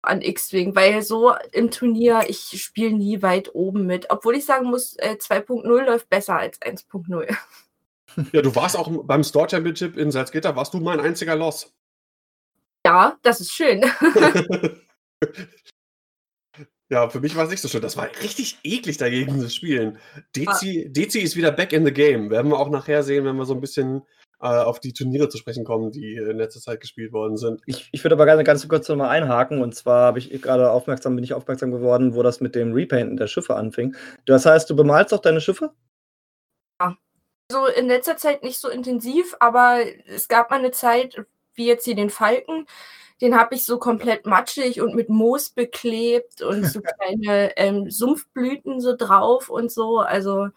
an 0.02 0.22
X-Wing, 0.22 0.76
weil 0.76 1.02
so 1.02 1.34
im 1.52 1.70
Turnier, 1.70 2.26
ich 2.28 2.64
spiele 2.64 2.94
nie 2.94 3.22
weit 3.22 3.54
oben 3.54 3.86
mit. 3.86 4.10
Obwohl 4.10 4.36
ich 4.36 4.46
sagen 4.46 4.68
muss, 4.68 4.96
äh, 4.98 5.18
2.0 5.20 5.68
läuft 5.86 6.10
besser 6.10 6.38
als 6.38 6.62
1.0. 6.62 7.36
Ja, 8.32 8.42
du 8.42 8.56
warst 8.56 8.76
auch 8.76 8.90
beim 9.06 9.24
Store 9.24 9.50
Championship 9.50 9.98
in 9.98 10.12
Salzgitter, 10.12 10.56
warst 10.56 10.74
du 10.74 10.80
mein 10.80 11.00
einziger 11.00 11.36
Loss. 11.36 11.74
Ja, 12.86 13.18
das 13.22 13.42
ist 13.42 13.52
schön. 13.52 13.84
ja, 16.90 17.10
für 17.10 17.20
mich 17.20 17.36
war 17.36 17.44
es 17.44 17.50
nicht 17.52 17.62
so 17.62 17.68
schön. 17.68 17.82
Das 17.82 17.98
war 17.98 18.08
richtig 18.24 18.60
eklig 18.64 18.98
dagegen 18.98 19.40
zu 19.42 19.50
spielen. 19.50 20.00
Dezi, 20.36 20.88
Dezi 20.90 21.20
ist 21.20 21.36
wieder 21.36 21.52
back 21.52 21.74
in 21.74 21.86
the 21.86 21.92
game. 21.92 22.30
Werden 22.30 22.50
wir 22.50 22.58
auch 22.58 22.70
nachher 22.70 23.04
sehen, 23.04 23.26
wenn 23.26 23.36
wir 23.36 23.46
so 23.46 23.54
ein 23.54 23.60
bisschen 23.60 24.04
äh, 24.40 24.48
auf 24.48 24.80
die 24.80 24.94
Turniere 24.94 25.28
zu 25.30 25.38
sprechen 25.38 25.66
kommen, 25.66 25.92
die 25.92 26.16
in 26.16 26.38
letzter 26.38 26.62
Zeit 26.62 26.80
gespielt 26.80 27.12
worden 27.12 27.38
sind. 27.38 27.62
Ich, 27.66 27.90
ich 27.92 28.04
würde 28.04 28.16
aber 28.16 28.26
gerne 28.26 28.44
ganz 28.44 28.68
kurz 28.68 28.88
nochmal 28.88 29.10
einhaken. 29.10 29.62
Und 29.62 29.76
zwar 29.76 30.06
habe 30.06 30.20
ich 30.20 30.30
gerade 30.42 30.72
aufmerksam, 30.72 31.16
bin 31.16 31.24
ich 31.24 31.34
aufmerksam 31.34 31.72
geworden, 31.72 32.16
wo 32.16 32.24
das 32.24 32.40
mit 32.40 32.56
dem 32.56 32.72
Repainten 32.72 33.18
der 33.18 33.28
Schiffe 33.28 33.56
anfing. 33.56 33.96
Das 34.26 34.46
heißt, 34.46 34.70
du 34.70 34.76
bemalst 34.76 35.14
auch 35.14 35.22
deine 35.22 35.42
Schiffe? 35.42 35.74
So 37.50 37.66
in 37.66 37.88
letzter 37.88 38.18
Zeit 38.18 38.44
nicht 38.44 38.60
so 38.60 38.70
intensiv, 38.70 39.36
aber 39.40 39.80
es 40.08 40.28
gab 40.28 40.50
mal 40.50 40.60
eine 40.60 40.72
Zeit, 40.72 41.26
wie 41.56 41.66
jetzt 41.66 41.86
hier 41.86 41.96
den 41.96 42.10
Falken, 42.10 42.66
den 43.22 43.38
habe 43.38 43.56
ich 43.56 43.66
so 43.66 43.80
komplett 43.80 44.26
matschig 44.26 44.82
und 44.82 44.96
mit 44.96 45.10
Moos 45.10 45.50
beklebt 45.50 46.42
und 46.42 46.66
so 46.66 46.82
kleine 47.00 47.58
ähm, 47.58 47.90
Sumpfblüten 47.90 48.80
so 48.80 48.96
drauf 48.96 49.50
und 49.50 49.72
so. 49.72 50.00
Also 50.00 50.50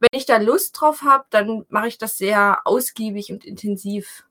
wenn 0.00 0.08
ich 0.12 0.26
da 0.26 0.38
Lust 0.38 0.80
drauf 0.80 1.02
habe, 1.02 1.24
dann 1.30 1.64
mache 1.68 1.88
ich 1.88 1.98
das 1.98 2.18
sehr 2.18 2.60
ausgiebig 2.64 3.30
und 3.30 3.44
intensiv. 3.44 4.24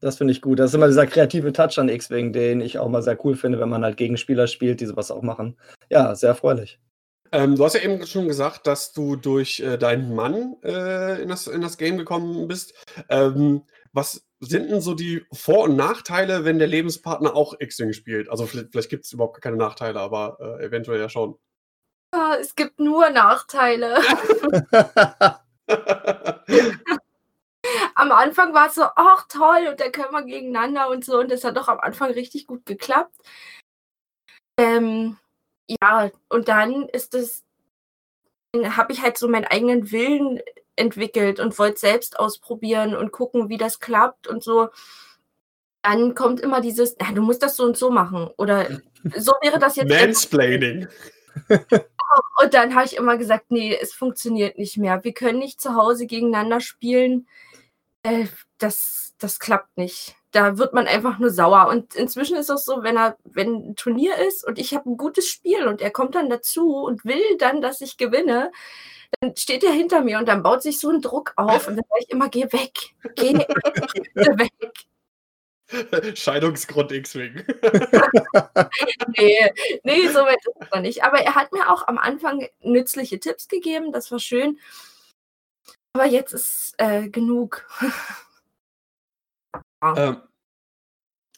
Das 0.00 0.18
finde 0.18 0.32
ich 0.32 0.42
gut. 0.42 0.58
Das 0.58 0.70
ist 0.70 0.74
immer 0.74 0.86
dieser 0.86 1.06
kreative 1.06 1.52
Touch 1.52 1.78
an 1.78 1.88
X-Wing, 1.88 2.32
den 2.32 2.60
ich 2.60 2.78
auch 2.78 2.88
mal 2.88 3.02
sehr 3.02 3.18
cool 3.24 3.36
finde, 3.36 3.58
wenn 3.58 3.70
man 3.70 3.82
halt 3.82 3.96
gegen 3.96 4.16
Spieler 4.16 4.46
spielt, 4.46 4.80
die 4.80 4.86
sowas 4.86 5.10
auch 5.10 5.22
machen. 5.22 5.56
Ja, 5.88 6.14
sehr 6.14 6.28
erfreulich. 6.28 6.78
Ähm, 7.34 7.56
du 7.56 7.64
hast 7.64 7.74
ja 7.74 7.80
eben 7.80 8.06
schon 8.06 8.28
gesagt, 8.28 8.68
dass 8.68 8.92
du 8.92 9.16
durch 9.16 9.58
äh, 9.58 9.76
deinen 9.76 10.14
Mann 10.14 10.54
äh, 10.62 11.20
in, 11.20 11.28
das, 11.28 11.48
in 11.48 11.62
das 11.62 11.78
Game 11.78 11.98
gekommen 11.98 12.46
bist. 12.46 12.74
Ähm, 13.08 13.64
was 13.92 14.24
sind 14.38 14.70
denn 14.70 14.80
so 14.80 14.94
die 14.94 15.26
Vor- 15.32 15.64
und 15.64 15.74
Nachteile, 15.74 16.44
wenn 16.44 16.60
der 16.60 16.68
Lebenspartner 16.68 17.34
auch 17.34 17.54
X-Wing 17.58 17.92
spielt? 17.92 18.28
Also 18.30 18.46
vielleicht, 18.46 18.70
vielleicht 18.70 18.88
gibt 18.88 19.04
es 19.04 19.12
überhaupt 19.12 19.42
keine 19.42 19.56
Nachteile, 19.56 19.98
aber 19.98 20.38
äh, 20.40 20.64
eventuell 20.64 21.00
ja 21.00 21.08
schon. 21.08 21.36
Ah, 22.12 22.36
es 22.40 22.54
gibt 22.54 22.78
nur 22.78 23.10
Nachteile. 23.10 23.96
am 27.96 28.12
Anfang 28.12 28.54
war 28.54 28.68
es 28.68 28.76
so, 28.76 28.84
ach 28.94 29.26
toll, 29.28 29.66
und 29.70 29.80
dann 29.80 29.90
können 29.90 30.12
wir 30.12 30.22
gegeneinander 30.22 30.88
und 30.88 31.04
so. 31.04 31.18
Und 31.18 31.32
das 31.32 31.42
hat 31.42 31.56
doch 31.56 31.66
am 31.66 31.80
Anfang 31.80 32.12
richtig 32.12 32.46
gut 32.46 32.64
geklappt. 32.64 33.16
Ähm, 34.56 35.18
ja, 35.68 36.10
und 36.28 36.48
dann 36.48 36.88
ist 36.88 37.14
es, 37.14 37.44
habe 38.54 38.92
ich 38.92 39.02
halt 39.02 39.18
so 39.18 39.28
meinen 39.28 39.46
eigenen 39.46 39.90
Willen 39.90 40.40
entwickelt 40.76 41.40
und 41.40 41.58
wollte 41.58 41.78
selbst 41.78 42.18
ausprobieren 42.18 42.94
und 42.96 43.12
gucken, 43.12 43.48
wie 43.48 43.56
das 43.56 43.80
klappt 43.80 44.26
und 44.26 44.42
so. 44.42 44.68
Dann 45.82 46.14
kommt 46.14 46.40
immer 46.40 46.60
dieses, 46.60 46.96
na, 46.98 47.12
du 47.12 47.22
musst 47.22 47.42
das 47.42 47.56
so 47.56 47.64
und 47.64 47.76
so 47.76 47.90
machen. 47.90 48.30
Oder 48.38 48.80
so 49.16 49.32
wäre 49.42 49.58
das 49.58 49.76
jetzt. 49.76 49.88
Mansplaining. 49.88 50.88
Und 52.40 52.54
dann 52.54 52.74
habe 52.74 52.86
ich 52.86 52.96
immer 52.96 53.16
gesagt, 53.16 53.50
nee, 53.50 53.76
es 53.80 53.92
funktioniert 53.92 54.56
nicht 54.58 54.76
mehr. 54.76 55.02
Wir 55.02 55.12
können 55.12 55.38
nicht 55.38 55.60
zu 55.60 55.74
Hause 55.74 56.06
gegeneinander 56.06 56.60
spielen. 56.60 57.26
Äh, 58.02 58.26
das, 58.58 59.14
das 59.18 59.38
klappt 59.38 59.76
nicht. 59.76 60.16
Da 60.34 60.58
wird 60.58 60.74
man 60.74 60.88
einfach 60.88 61.18
nur 61.20 61.30
sauer. 61.30 61.68
Und 61.68 61.94
inzwischen 61.94 62.36
ist 62.36 62.50
es 62.50 62.64
so, 62.64 62.82
wenn 62.82 62.96
er, 62.96 63.16
wenn 63.22 63.70
ein 63.70 63.76
Turnier 63.76 64.18
ist 64.18 64.44
und 64.44 64.58
ich 64.58 64.74
habe 64.74 64.90
ein 64.90 64.96
gutes 64.96 65.28
Spiel 65.28 65.68
und 65.68 65.80
er 65.80 65.92
kommt 65.92 66.16
dann 66.16 66.28
dazu 66.28 66.74
und 66.74 67.04
will 67.04 67.22
dann, 67.38 67.62
dass 67.62 67.80
ich 67.80 67.98
gewinne, 67.98 68.50
dann 69.20 69.36
steht 69.36 69.62
er 69.62 69.70
hinter 69.70 70.02
mir 70.02 70.18
und 70.18 70.26
dann 70.26 70.42
baut 70.42 70.60
sich 70.60 70.80
so 70.80 70.90
ein 70.90 71.00
Druck 71.00 71.34
auf 71.36 71.68
und 71.68 71.76
dann 71.76 71.84
sage 71.88 72.00
ich 72.00 72.10
immer, 72.10 72.28
geh 72.28 72.52
weg, 72.52 72.72
geh 73.14 73.34
weg. 74.14 74.50
Scheidungsgrund 76.16 76.90
X-Wing. 76.90 77.44
nee, 79.16 79.52
nee, 79.84 80.08
so 80.08 80.20
weit 80.20 80.38
ist 80.44 80.56
es 80.60 80.70
noch 80.72 80.80
nicht. 80.80 81.04
Aber 81.04 81.20
er 81.20 81.36
hat 81.36 81.52
mir 81.52 81.70
auch 81.70 81.86
am 81.86 81.98
Anfang 81.98 82.48
nützliche 82.60 83.20
Tipps 83.20 83.46
gegeben, 83.46 83.92
das 83.92 84.10
war 84.10 84.18
schön. 84.18 84.58
Aber 85.92 86.06
jetzt 86.06 86.32
ist 86.32 86.74
äh, 86.78 87.08
genug. 87.08 87.64
ähm, 89.96 90.16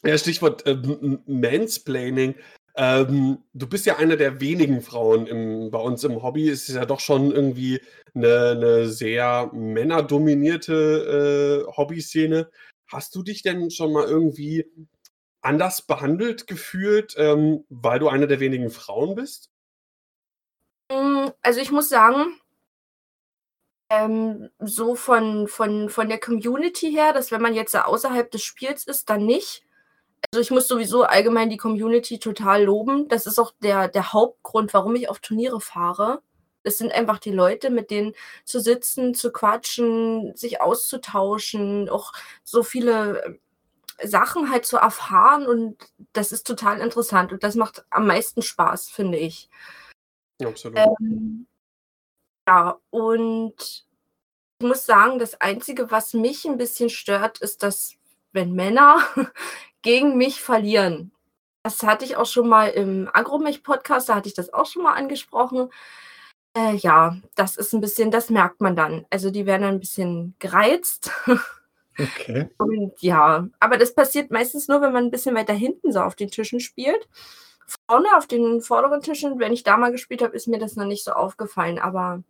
ja, 0.03 0.17
Stichwort 0.17 0.65
äh, 0.65 0.77
Mansplaining. 1.25 2.35
Ähm, 2.75 3.39
du 3.53 3.67
bist 3.67 3.87
ja 3.87 3.97
eine 3.97 4.17
der 4.17 4.39
wenigen 4.39 4.81
Frauen 4.81 5.25
im, 5.25 5.71
bei 5.71 5.79
uns 5.79 6.03
im 6.03 6.21
Hobby. 6.21 6.47
Es 6.47 6.69
ist 6.69 6.75
ja 6.75 6.85
doch 6.85 6.99
schon 6.99 7.31
irgendwie 7.31 7.81
eine, 8.13 8.51
eine 8.51 8.89
sehr 8.89 9.49
männerdominierte 9.53 11.65
äh, 11.67 11.71
Hobbyszene. 11.75 12.51
Hast 12.87 13.15
du 13.15 13.23
dich 13.23 13.41
denn 13.41 13.71
schon 13.71 13.91
mal 13.91 14.05
irgendwie 14.05 14.65
anders 15.41 15.81
behandelt 15.81 16.45
gefühlt, 16.45 17.15
ähm, 17.17 17.65
weil 17.69 17.99
du 17.99 18.09
eine 18.09 18.27
der 18.27 18.39
wenigen 18.39 18.69
Frauen 18.69 19.15
bist? 19.15 19.49
Hm, 20.91 21.31
also 21.41 21.59
ich 21.59 21.71
muss 21.71 21.89
sagen, 21.89 22.39
ähm, 23.89 24.49
so 24.59 24.95
von, 24.95 25.47
von, 25.47 25.89
von 25.89 26.09
der 26.09 26.19
Community 26.19 26.91
her, 26.91 27.13
dass 27.13 27.31
wenn 27.31 27.41
man 27.41 27.53
jetzt 27.53 27.75
außerhalb 27.75 28.29
des 28.31 28.43
Spiels 28.43 28.85
ist, 28.85 29.09
dann 29.09 29.25
nicht. 29.25 29.63
Also 30.31 30.41
ich 30.41 30.51
muss 30.51 30.67
sowieso 30.67 31.03
allgemein 31.03 31.49
die 31.49 31.57
Community 31.57 32.19
total 32.19 32.63
loben. 32.63 33.07
Das 33.07 33.25
ist 33.25 33.39
auch 33.39 33.53
der, 33.61 33.87
der 33.87 34.13
Hauptgrund, 34.13 34.73
warum 34.73 34.95
ich 34.95 35.09
auf 35.09 35.19
Turniere 35.19 35.61
fahre. 35.61 36.21
Es 36.63 36.77
sind 36.77 36.91
einfach 36.91 37.17
die 37.19 37.31
Leute, 37.31 37.69
mit 37.69 37.91
denen 37.91 38.13
zu 38.43 38.59
sitzen, 38.59 39.13
zu 39.13 39.31
quatschen, 39.31 40.35
sich 40.35 40.61
auszutauschen, 40.61 41.89
auch 41.89 42.11
so 42.43 42.61
viele 42.61 43.39
äh, 43.99 44.07
Sachen 44.07 44.51
halt 44.51 44.65
zu 44.65 44.77
erfahren 44.77 45.47
und 45.47 45.77
das 46.13 46.31
ist 46.31 46.45
total 46.45 46.81
interessant 46.81 47.31
und 47.31 47.43
das 47.43 47.55
macht 47.55 47.85
am 47.89 48.05
meisten 48.05 48.41
Spaß, 48.41 48.89
finde 48.89 49.17
ich. 49.17 49.49
Absolut. 50.43 50.77
Ähm, 50.77 51.47
ja, 52.47 52.79
und 52.89 53.85
ich 54.59 54.65
muss 54.67 54.85
sagen, 54.85 55.19
das 55.19 55.39
Einzige, 55.41 55.91
was 55.91 56.13
mich 56.13 56.45
ein 56.45 56.57
bisschen 56.57 56.89
stört, 56.89 57.39
ist, 57.39 57.61
dass 57.61 57.95
wenn 58.31 58.53
Männer 58.53 58.99
gegen 59.81 60.17
mich 60.17 60.41
verlieren. 60.41 61.11
Das 61.63 61.83
hatte 61.83 62.05
ich 62.05 62.15
auch 62.15 62.25
schon 62.25 62.47
mal 62.47 62.69
im 62.69 63.09
Agromech-Podcast, 63.11 64.09
da 64.09 64.15
hatte 64.15 64.29
ich 64.29 64.35
das 64.35 64.53
auch 64.53 64.65
schon 64.65 64.83
mal 64.83 64.93
angesprochen. 64.93 65.69
Äh, 66.55 66.75
ja, 66.75 67.17
das 67.35 67.57
ist 67.57 67.73
ein 67.73 67.81
bisschen, 67.81 68.09
das 68.09 68.29
merkt 68.29 68.61
man 68.61 68.75
dann. 68.75 69.05
Also 69.09 69.29
die 69.29 69.45
werden 69.45 69.63
dann 69.63 69.75
ein 69.75 69.79
bisschen 69.79 70.35
gereizt. 70.39 71.11
Okay. 71.99 72.49
Und 72.57 72.93
ja, 73.01 73.47
aber 73.59 73.77
das 73.77 73.93
passiert 73.93 74.31
meistens 74.31 74.67
nur, 74.67 74.81
wenn 74.81 74.93
man 74.93 75.05
ein 75.05 75.11
bisschen 75.11 75.35
weiter 75.35 75.53
hinten 75.53 75.91
so 75.91 75.99
auf 75.99 76.15
den 76.15 76.31
Tischen 76.31 76.59
spielt. 76.59 77.07
Vorne 77.89 78.15
auf 78.15 78.27
den 78.27 78.61
vorderen 78.61 79.01
Tischen, 79.01 79.39
wenn 79.39 79.51
ich 79.51 79.63
da 79.63 79.77
mal 79.77 79.91
gespielt 79.91 80.21
habe, 80.21 80.35
ist 80.35 80.47
mir 80.47 80.59
das 80.59 80.75
noch 80.77 80.85
nicht 80.85 81.03
so 81.03 81.11
aufgefallen, 81.11 81.79
aber 81.79 82.23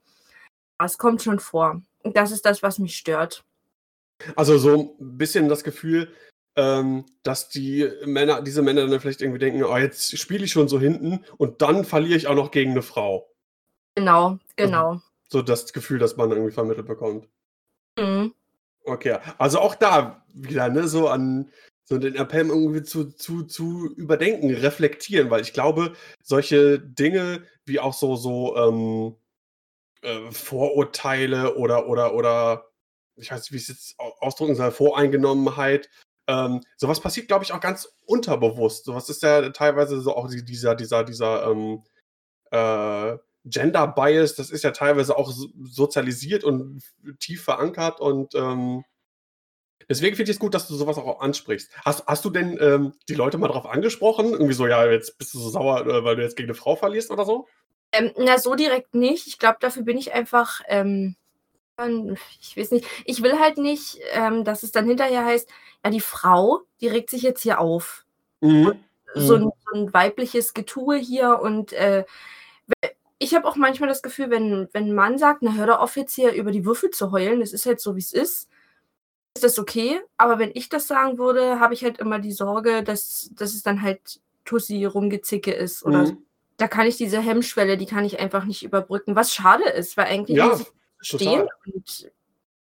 es 0.86 0.98
kommt 0.98 1.22
schon 1.22 1.40
vor. 1.40 1.82
Und 2.04 2.16
das 2.16 2.32
ist 2.32 2.46
das, 2.46 2.64
was 2.64 2.80
mich 2.80 2.96
stört. 2.98 3.44
Also 4.36 4.58
so 4.58 4.96
ein 5.00 5.18
bisschen 5.18 5.50
das 5.50 5.64
Gefühl, 5.64 6.12
ähm, 6.56 7.06
dass 7.24 7.50
die 7.50 7.88
Männer, 8.06 8.42
diese 8.42 8.62
Männer 8.62 8.88
dann 8.88 9.00
vielleicht 9.00 9.22
irgendwie 9.22 9.40
denken, 9.40 9.64
oh, 9.64 9.78
jetzt 9.78 10.18
spiele 10.18 10.46
ich 10.46 10.52
schon 10.52 10.68
so 10.68 10.80
hinten 10.80 11.24
und 11.38 11.62
dann 11.62 11.86
verliere 11.86 12.18
ich 12.18 12.28
auch 12.28 12.36
noch 12.36 12.52
gegen 12.52 12.72
eine 12.72 12.82
Frau. 12.82 13.32
Genau, 13.96 14.40
genau. 14.56 14.90
Also, 14.90 15.02
so 15.30 15.42
das 15.42 15.72
Gefühl, 15.72 16.00
das 16.00 16.18
man 16.18 16.32
irgendwie 16.32 16.52
vermittelt 16.52 16.88
bekommt. 16.88 17.28
Mhm. 17.98 18.34
Okay, 18.84 19.18
also 19.38 19.60
auch 19.60 19.76
da 19.76 20.26
wieder, 20.34 20.70
ne, 20.70 20.88
so 20.88 21.10
an 21.10 21.52
so 21.84 21.98
den 21.98 22.16
Appell 22.16 22.48
irgendwie 22.48 22.84
zu, 22.84 23.06
zu, 23.06 23.44
zu 23.44 23.94
überdenken, 23.96 24.54
reflektieren, 24.54 25.30
weil 25.30 25.42
ich 25.42 25.54
glaube, 25.54 25.94
solche 26.22 26.80
Dinge 26.80 27.44
wie 27.66 27.80
auch 27.80 27.94
so, 27.94 28.16
so 28.16 28.58
ähm, 28.58 29.16
äh, 30.08 30.32
Vorurteile 30.32 31.56
oder, 31.56 31.88
oder, 31.88 32.14
oder, 32.14 32.66
ich 33.18 33.32
weiß 33.32 33.42
nicht, 33.42 33.52
wie 33.52 33.58
ich 33.58 33.64
es 33.64 33.68
jetzt 33.70 33.96
ausdrücken 33.98 34.56
soll, 34.56 34.72
Voreingenommenheit, 34.72 35.90
ähm, 36.28 36.62
sowas 36.78 37.00
passiert, 37.00 37.28
glaube 37.28 37.44
ich, 37.44 37.54
auch 37.54 37.60
ganz 37.60 37.90
unterbewusst. 38.06 38.86
Sowas 38.86 39.10
ist 39.10 39.24
ja 39.24 39.50
teilweise 39.50 40.02
so 40.02 40.16
auch 40.16 40.30
dieser, 40.30 40.76
dieser, 40.76 41.04
dieser 41.04 41.50
ähm, 41.50 41.84
äh, 42.52 43.18
Gender 43.46 43.88
Bias, 43.88 44.36
das 44.36 44.50
ist 44.50 44.64
ja 44.64 44.72
teilweise 44.72 45.18
auch 45.18 45.32
sozialisiert 45.64 46.44
und 46.44 46.82
tief 47.20 47.44
verankert 47.44 48.02
und 48.02 48.36
ähm, 48.36 48.84
deswegen 49.90 50.18
finde 50.18 50.32
ich 50.32 50.36
es 50.36 50.40
gut, 50.40 50.54
dass 50.54 50.68
du 50.68 50.76
sowas 50.76 50.98
auch 50.98 51.22
ansprichst. 51.22 51.72
Hast, 51.86 52.06
hast 52.08 52.26
du 52.26 52.30
denn 52.30 52.58
ähm, 52.60 52.94
die 53.08 53.16
Leute 53.16 53.38
mal 53.38 53.48
darauf 53.48 53.66
angesprochen? 53.66 54.32
Irgendwie 54.32 54.54
so, 54.54 54.68
ja, 54.68 54.86
jetzt 54.90 55.18
bist 55.18 55.34
du 55.34 55.40
so 55.40 55.50
sauer, 55.50 55.86
äh, 55.86 56.04
weil 56.04 56.18
du 56.18 56.24
jetzt 56.24 56.36
gegen 56.36 56.50
eine 56.50 56.56
Frau 56.56 56.76
verlierst 56.76 57.10
oder 57.10 57.26
so? 57.26 57.48
Ähm, 57.98 58.12
na, 58.18 58.38
so 58.38 58.56
direkt 58.56 58.96
nicht. 58.96 59.28
Ich 59.28 59.40
glaube, 59.40 59.58
dafür 59.60 59.84
bin 59.84 59.98
ich 59.98 60.14
einfach, 60.14 60.62
ähm, 60.68 61.16
ich 62.42 62.58
weiß 62.58 62.72
nicht, 62.72 62.88
ich 63.06 63.22
will 63.22 63.40
halt 63.40 63.58
nicht, 63.58 64.00
ähm, 64.12 64.44
dass 64.44 64.64
es 64.64 64.72
dann 64.72 64.88
hinterher 64.88 65.26
heißt, 65.26 65.50
ja, 65.84 65.92
die 65.92 66.02
Frau, 66.02 66.62
die 66.82 66.88
regt 66.88 67.10
sich 67.10 67.22
jetzt 67.22 67.42
hier 67.42 67.60
auf. 67.60 68.06
Mhm. 68.42 68.80
So, 69.16 69.36
ein, 69.36 69.52
so, 69.66 69.80
ein, 69.80 69.94
weibliches 69.94 70.54
Getue 70.54 70.98
hier 70.98 71.40
und 71.40 71.74
äh, 71.74 72.06
ich 73.20 73.34
habe 73.34 73.48
auch 73.48 73.56
manchmal 73.56 73.90
das 73.90 74.02
Gefühl, 74.02 74.30
wenn, 74.30 74.70
wenn 74.74 74.90
ein 74.90 74.96
Mann 74.96 75.18
sagt, 75.18 75.42
na 75.42 75.54
hör 75.54 75.68
doch 75.68 75.80
auf 75.80 75.96
jetzt 75.96 76.14
hier 76.14 76.34
über 76.34 76.52
die 76.52 76.66
Würfel 76.66 76.92
zu 76.92 77.12
heulen, 77.12 77.40
das 77.40 77.54
ist 77.54 77.66
halt 77.66 77.80
so, 77.80 77.96
wie 77.96 78.02
es 78.02 78.12
ist, 78.12 78.50
ist 79.36 79.44
das 79.44 79.58
okay. 79.58 80.02
Aber 80.18 80.40
wenn 80.40 80.52
ich 80.54 80.70
das 80.70 80.88
sagen 80.88 81.18
würde, 81.18 81.60
habe 81.60 81.74
ich 81.74 81.84
halt 81.84 82.00
immer 82.00 82.20
die 82.20 82.32
Sorge, 82.32 82.84
dass, 82.84 83.32
dass 83.34 83.54
es 83.54 83.64
dann 83.64 83.82
halt 83.82 84.20
Tussi 84.46 84.86
rumgezicke 84.86 85.52
ist 85.54 85.84
oder 85.84 86.06
mhm. 86.06 86.27
Da 86.58 86.68
kann 86.68 86.88
ich 86.88 86.98
diese 86.98 87.20
Hemmschwelle, 87.20 87.78
die 87.78 87.86
kann 87.86 88.04
ich 88.04 88.20
einfach 88.20 88.46
nicht 88.46 88.64
überbrücken, 88.64 89.16
was 89.16 89.34
schade 89.34 89.70
ist, 89.70 89.96
weil 89.96 90.06
eigentlich 90.06 90.38
ja, 90.38 90.48
muss 90.48 90.62
ich 90.62 90.68
stehen 91.02 91.48
und 91.66 92.12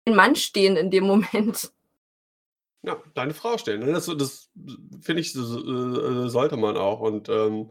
ein 0.07 0.15
Mann 0.15 0.37
stehen 0.37 0.77
in 0.77 0.91
dem 0.91 1.05
Moment. 1.05 1.73
Ja, 2.83 3.03
deine 3.15 3.35
Frau 3.35 3.59
stellen. 3.59 3.81
Ne? 3.81 3.93
Das, 3.93 4.07
das 4.07 4.51
finde 5.01 5.21
ich, 5.21 5.35
äh, 5.35 6.29
sollte 6.29 6.57
man 6.57 6.77
auch. 6.77 7.01
Und, 7.01 7.29
ähm, 7.29 7.71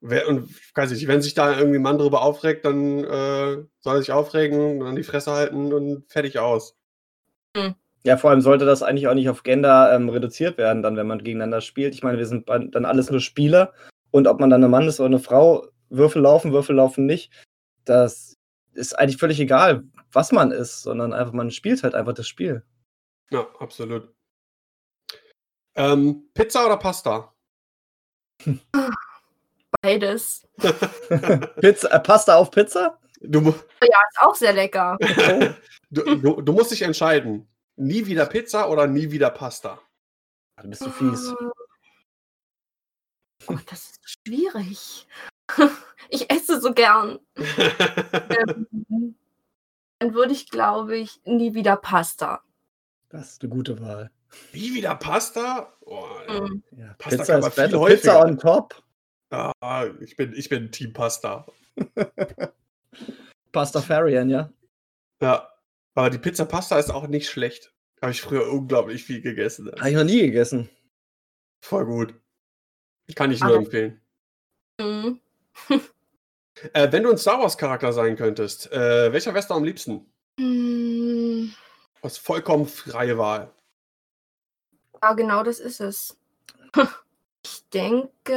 wer, 0.00 0.26
und 0.28 0.48
weiß 0.74 0.92
ich, 0.92 1.06
wenn 1.06 1.20
sich 1.20 1.34
da 1.34 1.56
irgendwie 1.56 1.78
ein 1.78 1.82
Mann 1.82 1.98
drüber 1.98 2.22
aufregt, 2.22 2.64
dann 2.64 3.04
äh, 3.04 3.64
soll 3.80 3.96
er 3.96 3.98
sich 3.98 4.12
aufregen, 4.12 4.80
dann 4.80 4.96
die 4.96 5.02
Fresse 5.02 5.32
halten 5.32 5.72
und 5.74 6.10
fertig 6.10 6.38
aus. 6.38 6.76
Hm. 7.54 7.74
Ja, 8.04 8.16
vor 8.16 8.30
allem 8.30 8.40
sollte 8.40 8.64
das 8.64 8.82
eigentlich 8.82 9.06
auch 9.06 9.14
nicht 9.14 9.28
auf 9.28 9.42
Gender 9.42 9.94
ähm, 9.94 10.08
reduziert 10.08 10.56
werden, 10.56 10.82
dann, 10.82 10.96
wenn 10.96 11.06
man 11.06 11.22
gegeneinander 11.22 11.60
spielt. 11.60 11.94
Ich 11.94 12.02
meine, 12.02 12.18
wir 12.18 12.26
sind 12.26 12.48
dann 12.48 12.84
alles 12.84 13.10
nur 13.10 13.20
Spieler 13.20 13.74
und 14.12 14.28
ob 14.28 14.38
man 14.38 14.50
dann 14.50 14.62
ein 14.62 14.70
Mann 14.70 14.86
ist 14.86 15.00
oder 15.00 15.08
eine 15.08 15.18
Frau, 15.18 15.66
Würfel 15.88 16.22
laufen, 16.22 16.52
Würfel 16.52 16.76
laufen 16.76 17.06
nicht, 17.06 17.32
das 17.84 18.36
ist 18.74 18.96
eigentlich 18.98 19.18
völlig 19.18 19.40
egal, 19.40 19.82
was 20.12 20.30
man 20.30 20.52
ist, 20.52 20.82
sondern 20.82 21.12
einfach, 21.12 21.32
man 21.32 21.50
spielt 21.50 21.82
halt 21.82 21.94
einfach 21.94 22.14
das 22.14 22.28
Spiel. 22.28 22.64
Ja, 23.30 23.46
absolut. 23.58 24.14
Ähm, 25.74 26.28
Pizza 26.34 26.66
oder 26.66 26.76
Pasta? 26.76 27.34
Beides. 29.80 30.46
Pizza, 31.60 31.90
äh, 31.90 32.00
Pasta 32.00 32.36
auf 32.36 32.50
Pizza? 32.50 32.98
Du, 33.20 33.40
ja, 33.40 33.50
ist 34.10 34.20
auch 34.20 34.34
sehr 34.34 34.52
lecker. 34.52 34.98
du, 35.90 36.16
du, 36.16 36.42
du, 36.42 36.52
musst 36.52 36.72
dich 36.72 36.82
entscheiden. 36.82 37.48
nie 37.76 38.04
wieder 38.04 38.26
Pizza 38.26 38.68
oder 38.68 38.86
nie 38.86 39.10
wieder 39.10 39.30
Pasta? 39.30 39.80
Du 40.60 40.68
bist 40.68 40.82
so 40.82 40.90
fies. 40.90 41.34
Oh, 43.48 43.58
das 43.68 43.90
ist 43.90 44.00
schwierig. 44.26 45.06
Ich 46.08 46.30
esse 46.30 46.60
so 46.60 46.72
gern. 46.74 47.18
ähm, 47.36 49.14
dann 49.98 50.14
würde 50.14 50.32
ich, 50.32 50.50
glaube 50.50 50.96
ich, 50.96 51.20
nie 51.24 51.54
wieder 51.54 51.76
Pasta. 51.76 52.42
Das 53.08 53.32
ist 53.32 53.42
eine 53.42 53.50
gute 53.50 53.80
Wahl. 53.80 54.10
nie 54.52 54.74
wieder 54.74 54.94
Pasta? 54.96 55.72
Oh, 55.80 56.06
Mhm. 56.28 56.62
Ja, 56.72 56.94
Pasta 56.98 57.18
Pizza 57.18 57.32
kann 57.32 57.38
ist 57.50 57.56
man 57.56 57.68
viel 57.68 57.78
häufiger. 57.78 57.96
Pizza 57.96 58.24
on 58.26 58.38
top. 58.38 58.82
ah, 59.30 59.86
ich, 60.00 60.16
bin, 60.16 60.34
ich 60.34 60.48
bin 60.50 60.70
Team 60.70 60.92
Pasta. 60.92 61.46
Pastafarian, 63.52 64.28
ja. 64.28 64.52
Ja. 65.20 65.48
Aber 65.94 66.10
die 66.10 66.18
Pizza 66.18 66.44
Pasta 66.44 66.78
ist 66.78 66.90
auch 66.90 67.06
nicht 67.06 67.28
schlecht. 67.30 67.72
Habe 68.00 68.12
ich 68.12 68.20
früher 68.22 68.50
unglaublich 68.50 69.04
viel 69.04 69.20
gegessen. 69.20 69.70
Habe 69.78 69.88
ich 69.90 69.96
noch 69.96 70.04
nie 70.04 70.20
gegessen. 70.20 70.68
Voll 71.60 71.86
gut. 71.86 72.14
Kann 73.14 73.30
ich 73.30 73.40
nur 73.40 73.50
Aber- 73.50 73.58
empfehlen. 73.58 74.00
Mhm. 74.80 75.20
Äh, 76.74 76.92
wenn 76.92 77.02
du 77.02 77.10
ein 77.10 77.18
Star 77.18 77.40
Wars 77.40 77.56
Charakter 77.58 77.92
sein 77.92 78.14
könntest, 78.14 78.70
äh, 78.70 79.10
welcher 79.12 79.34
wärst 79.34 79.50
du 79.50 79.54
am 79.54 79.64
liebsten? 79.64 80.06
Hm, 80.38 81.52
Das 82.02 82.12
ist 82.12 82.18
vollkommen 82.18 82.66
freie 82.66 83.18
Wahl. 83.18 83.50
Ja, 85.02 85.14
genau 85.14 85.42
das 85.42 85.58
ist 85.58 85.80
es. 85.80 86.16
Ich 87.44 87.68
denke 87.70 88.36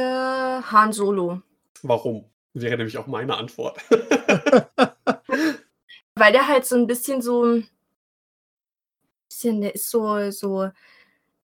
Han 0.72 0.92
Solo. 0.92 1.40
Warum? 1.82 2.28
Wäre 2.54 2.78
nämlich 2.78 2.98
auch 2.98 3.06
meine 3.06 3.36
Antwort. 3.36 3.78
Weil 6.16 6.32
der 6.32 6.48
halt 6.48 6.64
so 6.66 6.74
ein 6.74 6.88
bisschen 6.88 7.22
so. 7.22 7.44
ein 7.44 7.68
Bisschen, 9.28 9.60
der 9.60 9.74
ist 9.76 9.88
so, 9.90 10.30
so. 10.32 10.70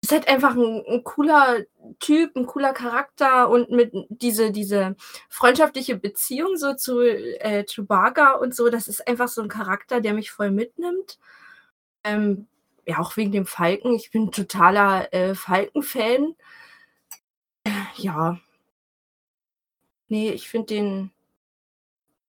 Ist 0.02 0.12
halt 0.12 0.28
einfach 0.28 0.56
ein, 0.56 0.84
ein 0.86 1.04
cooler 1.04 1.64
Typ, 2.00 2.34
ein 2.36 2.46
cooler 2.46 2.72
Charakter 2.72 3.48
und 3.48 3.70
mit 3.70 3.92
diese, 4.08 4.50
diese 4.50 4.96
freundschaftliche 5.28 5.96
Beziehung 5.96 6.56
so 6.56 6.74
zu 6.74 7.00
äh, 7.00 7.64
Chewbacca 7.64 8.32
und 8.34 8.54
so, 8.54 8.68
das 8.68 8.88
ist 8.88 9.06
einfach 9.06 9.28
so 9.28 9.42
ein 9.42 9.48
Charakter, 9.48 10.00
der 10.00 10.14
mich 10.14 10.32
voll 10.32 10.50
mitnimmt. 10.50 11.18
Ähm, 12.04 12.48
ja, 12.86 12.98
auch 12.98 13.16
wegen 13.16 13.32
dem 13.32 13.46
Falken. 13.46 13.94
Ich 13.94 14.10
bin 14.10 14.32
totaler 14.32 15.12
äh, 15.14 15.34
Falken-Fan. 15.34 16.34
Äh, 17.64 17.70
ja. 17.96 18.40
Nee, 20.08 20.30
ich 20.30 20.48
finde 20.48 20.66
den. 20.66 21.10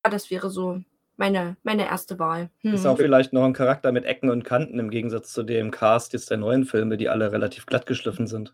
Ja, 0.06 0.10
das 0.12 0.30
wäre 0.32 0.50
so 0.50 0.82
meine, 1.24 1.56
meine 1.64 1.86
erste 1.86 2.20
Wahl. 2.20 2.50
Ist 2.64 2.84
Hm. 2.84 2.92
auch 2.92 2.98
vielleicht 2.98 3.32
noch 3.32 3.46
ein 3.46 3.54
Charakter 3.54 3.94
mit 3.94 4.04
Ecken 4.04 4.30
und 4.30 4.44
Kanten 4.44 4.78
im 4.78 4.90
Gegensatz 4.90 5.32
zu 5.32 5.44
dem 5.44 5.72
Cast 5.72 6.12
jetzt 6.12 6.30
der 6.30 6.38
neuen 6.38 6.66
Filme, 6.66 6.98
die 6.98 7.08
alle 7.08 7.32
relativ 7.32 7.66
glatt 7.66 7.86
geschliffen 7.86 8.28
sind. 8.28 8.54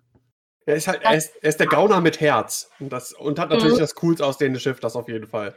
Er 0.68 0.76
ist 0.76 0.88
halt, 0.88 1.02
er 1.04 1.16
ist, 1.16 1.36
er 1.42 1.50
ist 1.50 1.60
der 1.60 1.66
Gauner 1.66 2.00
mit 2.00 2.20
Herz. 2.22 2.70
Und, 2.80 2.94
das, 2.94 3.12
und 3.14 3.40
hat 3.40 3.50
natürlich 3.50 3.78
Mhm. 3.78 3.80
das 3.80 3.96
coolste 3.96 4.24
aussehende 4.24 4.60
Schiff, 4.60 4.80
das 4.80 4.96
auf 4.96 5.08
jeden 5.08 5.26
Fall. 5.26 5.56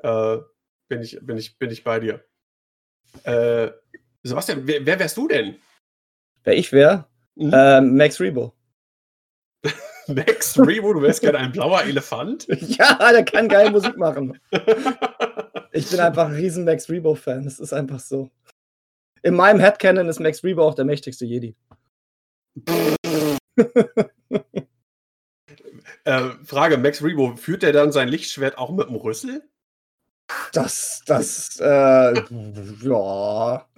Äh, 0.00 0.36
bin, 0.88 1.00
ich, 1.00 1.18
bin, 1.22 1.38
ich, 1.38 1.58
bin 1.58 1.70
ich 1.70 1.82
bei 1.84 2.00
dir. 2.00 2.22
Äh, 3.24 3.70
Sebastian, 4.22 4.66
wer, 4.66 4.84
wer 4.84 4.98
wärst 4.98 5.16
du 5.16 5.28
denn? 5.28 5.56
Wer 6.44 6.54
ich 6.58 6.70
wäre, 6.70 7.06
Mhm. 7.36 7.50
äh, 7.54 7.80
Max 7.80 8.20
Rebo. 8.20 8.52
Max 10.06 10.58
Rebo, 10.58 10.92
du 10.92 11.00
wärst 11.00 11.22
gerne 11.22 11.38
ein 11.38 11.52
blauer 11.52 11.82
Elefant? 11.84 12.46
ja, 12.48 13.10
der 13.10 13.24
kann 13.24 13.48
geil 13.48 13.70
Musik 13.70 13.96
machen. 13.96 14.38
Ich 15.76 15.90
bin 15.90 16.00
einfach 16.00 16.28
ein 16.28 16.34
riesen 16.34 16.64
Max 16.64 16.88
Rebo-Fan. 16.88 17.44
Das 17.44 17.60
ist 17.60 17.74
einfach 17.74 18.00
so. 18.00 18.30
In 19.22 19.34
meinem 19.34 19.60
Headcanon 19.60 20.08
ist 20.08 20.20
Max 20.20 20.42
Rebo 20.42 20.62
auch 20.62 20.74
der 20.74 20.86
mächtigste 20.86 21.26
Jedi. 21.26 21.54
äh, 26.04 26.30
Frage, 26.44 26.78
Max 26.78 27.02
Rebo, 27.02 27.36
führt 27.36 27.62
der 27.62 27.72
dann 27.72 27.92
sein 27.92 28.08
Lichtschwert 28.08 28.56
auch 28.56 28.70
mit 28.70 28.88
dem 28.88 28.96
Rüssel? 28.96 29.42
Das, 30.52 31.02
das, 31.06 31.60
äh, 31.60 32.14
ja. 32.82 33.68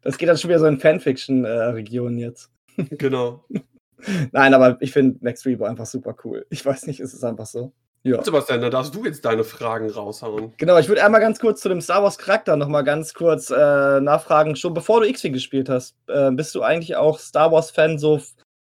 Das 0.00 0.16
geht 0.16 0.28
dann 0.28 0.38
schon 0.38 0.48
wieder 0.48 0.60
so 0.60 0.66
in 0.66 0.80
Fanfiction-Regionen 0.80 2.18
jetzt. 2.18 2.50
Genau. 2.76 3.44
Nein, 4.32 4.54
aber 4.54 4.78
ich 4.80 4.92
finde 4.92 5.18
Max 5.22 5.44
Rebo 5.44 5.64
einfach 5.64 5.86
super 5.86 6.16
cool. 6.24 6.46
Ich 6.50 6.64
weiß 6.64 6.86
nicht, 6.86 7.00
es 7.00 7.12
ist 7.12 7.24
einfach 7.24 7.46
so. 7.46 7.72
Ja. 8.06 8.22
Sebastian, 8.22 8.60
dann 8.60 8.70
darfst 8.70 8.94
du 8.94 9.02
jetzt 9.04 9.24
deine 9.24 9.44
Fragen 9.44 9.90
raushauen. 9.90 10.52
Genau, 10.58 10.78
ich 10.78 10.88
würde 10.88 11.02
einmal 11.02 11.22
ganz 11.22 11.40
kurz 11.40 11.62
zu 11.62 11.70
dem 11.70 11.80
Star 11.80 12.02
Wars 12.02 12.18
Charakter 12.18 12.54
noch 12.54 12.68
mal 12.68 12.82
ganz 12.82 13.14
kurz 13.14 13.48
äh, 13.48 14.00
nachfragen. 14.00 14.56
Schon 14.56 14.74
bevor 14.74 15.00
du 15.00 15.08
X-Wing 15.08 15.32
gespielt 15.32 15.70
hast, 15.70 15.96
äh, 16.08 16.30
bist 16.30 16.54
du 16.54 16.62
eigentlich 16.62 16.96
auch 16.96 17.18
Star 17.18 17.50
Wars 17.50 17.70
Fan 17.70 17.98
so 17.98 18.20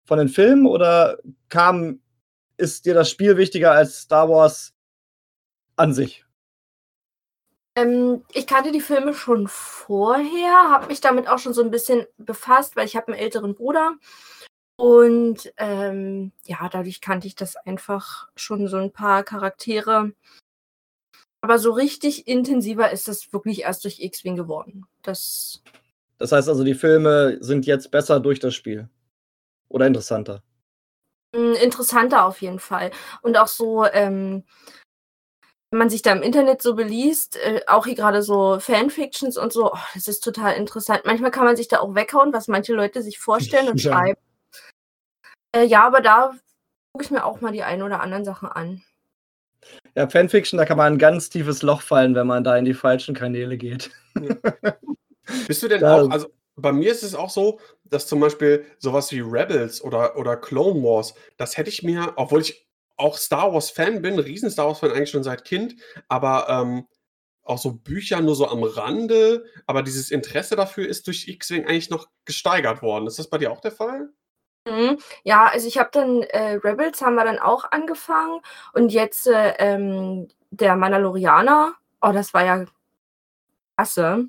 von 0.06 0.18
den 0.18 0.28
Filmen 0.28 0.66
oder 0.66 1.18
kam 1.48 2.00
ist 2.56 2.84
dir 2.84 2.94
das 2.94 3.08
Spiel 3.08 3.36
wichtiger 3.36 3.70
als 3.70 4.00
Star 4.00 4.28
Wars 4.28 4.72
an 5.76 5.94
sich? 5.94 6.24
Ähm, 7.76 8.24
ich 8.32 8.48
kannte 8.48 8.72
die 8.72 8.80
Filme 8.80 9.14
schon 9.14 9.46
vorher, 9.46 10.70
habe 10.70 10.88
mich 10.88 11.00
damit 11.00 11.28
auch 11.28 11.38
schon 11.38 11.54
so 11.54 11.62
ein 11.62 11.70
bisschen 11.70 12.06
befasst, 12.16 12.74
weil 12.74 12.86
ich 12.86 12.96
habe 12.96 13.12
einen 13.12 13.22
älteren 13.22 13.54
Bruder. 13.54 13.94
Und 14.78 15.52
ähm, 15.56 16.30
ja, 16.44 16.68
dadurch 16.68 17.00
kannte 17.00 17.26
ich 17.26 17.34
das 17.34 17.56
einfach 17.56 18.28
schon 18.36 18.68
so 18.68 18.76
ein 18.76 18.92
paar 18.92 19.24
Charaktere. 19.24 20.12
Aber 21.40 21.58
so 21.58 21.72
richtig 21.72 22.28
intensiver 22.28 22.90
ist 22.92 23.08
das 23.08 23.32
wirklich 23.32 23.62
erst 23.62 23.82
durch 23.82 23.98
X-Wing 23.98 24.36
geworden. 24.36 24.86
Das 25.02 25.62
Das 26.18 26.30
heißt 26.30 26.48
also, 26.48 26.62
die 26.62 26.74
Filme 26.74 27.38
sind 27.40 27.66
jetzt 27.66 27.90
besser 27.90 28.20
durch 28.20 28.38
das 28.38 28.54
Spiel 28.54 28.88
oder 29.68 29.86
interessanter. 29.86 30.44
Mm, 31.34 31.54
interessanter 31.60 32.24
auf 32.24 32.40
jeden 32.40 32.60
Fall. 32.60 32.92
Und 33.22 33.36
auch 33.36 33.48
so, 33.48 33.84
ähm, 33.84 34.44
wenn 35.70 35.78
man 35.78 35.90
sich 35.90 36.02
da 36.02 36.12
im 36.12 36.22
Internet 36.22 36.62
so 36.62 36.76
beliest, 36.76 37.36
äh, 37.36 37.62
auch 37.66 37.84
hier 37.86 37.96
gerade 37.96 38.22
so 38.22 38.60
Fanfictions 38.60 39.36
und 39.36 39.52
so, 39.52 39.72
oh, 39.72 39.78
das 39.94 40.06
ist 40.06 40.20
total 40.20 40.54
interessant. 40.54 41.02
Manchmal 41.04 41.32
kann 41.32 41.44
man 41.44 41.56
sich 41.56 41.66
da 41.66 41.80
auch 41.80 41.96
weghauen, 41.96 42.32
was 42.32 42.46
manche 42.46 42.74
Leute 42.74 43.02
sich 43.02 43.18
vorstellen 43.18 43.68
und 43.68 43.80
Ja. 43.82 43.92
schreiben. 43.92 44.20
Äh, 45.52 45.64
ja, 45.64 45.86
aber 45.86 46.00
da 46.00 46.32
gucke 46.92 47.04
ich 47.04 47.10
mir 47.10 47.24
auch 47.24 47.40
mal 47.40 47.52
die 47.52 47.62
ein 47.62 47.82
oder 47.82 48.00
anderen 48.00 48.24
Sachen 48.24 48.48
an. 48.48 48.82
Ja, 49.94 50.08
Fanfiction, 50.08 50.58
da 50.58 50.64
kann 50.64 50.76
man 50.76 50.94
ein 50.94 50.98
ganz 50.98 51.28
tiefes 51.30 51.62
Loch 51.62 51.82
fallen, 51.82 52.14
wenn 52.14 52.26
man 52.26 52.44
da 52.44 52.56
in 52.56 52.64
die 52.64 52.74
falschen 52.74 53.14
Kanäle 53.14 53.56
geht. 53.56 53.90
Bist 55.46 55.62
du 55.62 55.68
denn 55.68 55.80
Da- 55.80 56.02
auch, 56.02 56.10
also 56.10 56.28
bei 56.56 56.72
mir 56.72 56.90
ist 56.90 57.02
es 57.02 57.14
auch 57.14 57.30
so, 57.30 57.60
dass 57.84 58.06
zum 58.06 58.20
Beispiel 58.20 58.64
sowas 58.78 59.10
wie 59.12 59.20
Rebels 59.20 59.82
oder, 59.82 60.16
oder 60.16 60.36
Clone 60.36 60.82
Wars, 60.82 61.14
das 61.36 61.56
hätte 61.56 61.70
ich 61.70 61.82
mir, 61.82 62.12
obwohl 62.16 62.40
ich 62.40 62.66
auch 62.96 63.16
Star 63.16 63.52
Wars 63.52 63.70
Fan 63.70 64.02
bin, 64.02 64.18
riesen 64.18 64.50
Star 64.50 64.66
Wars 64.66 64.80
Fan 64.80 64.90
eigentlich 64.90 65.10
schon 65.10 65.22
seit 65.22 65.44
Kind, 65.44 65.76
aber 66.08 66.48
ähm, 66.48 66.86
auch 67.44 67.58
so 67.58 67.72
Bücher 67.72 68.20
nur 68.20 68.34
so 68.34 68.48
am 68.48 68.62
Rande, 68.62 69.44
aber 69.66 69.82
dieses 69.82 70.10
Interesse 70.10 70.56
dafür 70.56 70.86
ist 70.88 71.06
durch 71.06 71.28
X-Wing 71.28 71.66
eigentlich 71.66 71.90
noch 71.90 72.08
gesteigert 72.24 72.82
worden. 72.82 73.06
Ist 73.06 73.18
das 73.18 73.30
bei 73.30 73.38
dir 73.38 73.52
auch 73.52 73.60
der 73.60 73.72
Fall? 73.72 74.10
Mhm. 74.68 74.98
Ja, 75.24 75.46
also 75.46 75.66
ich 75.66 75.78
habe 75.78 75.90
dann 75.92 76.22
äh, 76.22 76.58
Rebels 76.62 77.00
haben 77.00 77.14
wir 77.14 77.24
dann 77.24 77.38
auch 77.38 77.70
angefangen 77.70 78.40
und 78.72 78.92
jetzt 78.92 79.26
äh, 79.26 79.54
ähm, 79.58 80.28
der 80.50 80.76
Mandalorianer. 80.76 81.74
Oh, 82.02 82.12
das 82.12 82.34
war 82.34 82.44
ja 82.44 82.64
klasse. 83.76 84.26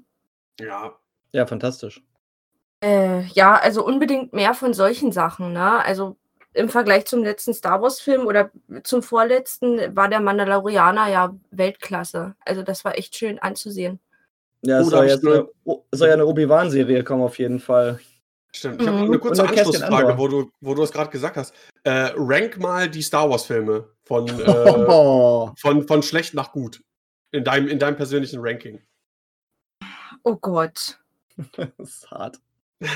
Ja. 0.60 0.94
Ja, 1.32 1.46
fantastisch. 1.46 2.02
Äh, 2.82 3.24
ja, 3.34 3.56
also 3.56 3.86
unbedingt 3.86 4.34
mehr 4.34 4.54
von 4.54 4.74
solchen 4.74 5.12
Sachen, 5.12 5.54
ne? 5.54 5.84
Also 5.84 6.16
im 6.54 6.70
Vergleich 6.70 7.06
zum 7.06 7.24
letzten 7.24 7.54
Star 7.54 7.82
Wars-Film 7.82 8.26
oder 8.26 8.52
zum 8.84 9.04
vorletzten 9.04 9.96
war 9.96 10.10
der 10.10 10.20
Mandalorianer 10.20 11.08
ja 11.08 11.36
Weltklasse. 11.52 12.36
Also 12.46 12.64
das 12.64 12.84
war 12.86 12.98
echt 12.98 13.16
schön 13.16 13.38
anzusehen. 13.40 14.00
Ja, 14.62 14.80
es 14.82 14.88
soll 14.88 15.08
jetzt 15.08 15.26
eine, 15.26 15.48
soll 15.92 16.08
ja 16.08 16.16
eine 16.16 16.26
Obi-Wan-Serie 16.26 17.04
kommen, 17.04 17.24
auf 17.24 17.38
jeden 17.38 17.60
Fall. 17.60 18.00
Stimmt. 18.56 18.82
Ich 18.82 18.88
habe 18.88 18.98
Mhm. 18.98 19.04
noch 19.04 19.10
eine 19.10 19.20
kurze 19.20 19.42
Und 19.42 19.48
eine 19.50 19.58
Kästchen 19.58 19.84
Anschlussfrage, 19.84 20.18
wo 20.18 20.28
du, 20.28 20.52
wo 20.62 20.74
du 20.74 20.84
es 20.84 20.92
gerade 20.92 21.12
gesagt 21.12 21.38
hast. 21.38 21.54
Äh, 21.84 22.12
rank 22.16 22.58
mal 22.58 22.90
die 22.90 23.02
Star 23.02 23.30
Wars-Filme 23.30 23.88
von, 24.04 24.28
äh, 24.40 24.86
Oh, 24.88 25.52
von, 25.58 25.88
von 25.88 26.02
schlecht 26.04 26.34
nach 26.34 26.52
gut. 26.52 26.82
In 27.32 27.44
deinem, 27.44 27.68
in 27.68 27.78
deinem 27.78 27.96
persönlichen 27.96 28.40
Ranking. 28.42 28.82
Oh 30.24 30.36
Gott. 30.36 31.00
das 31.56 31.70
ist 31.78 32.12
hart. 32.12 32.40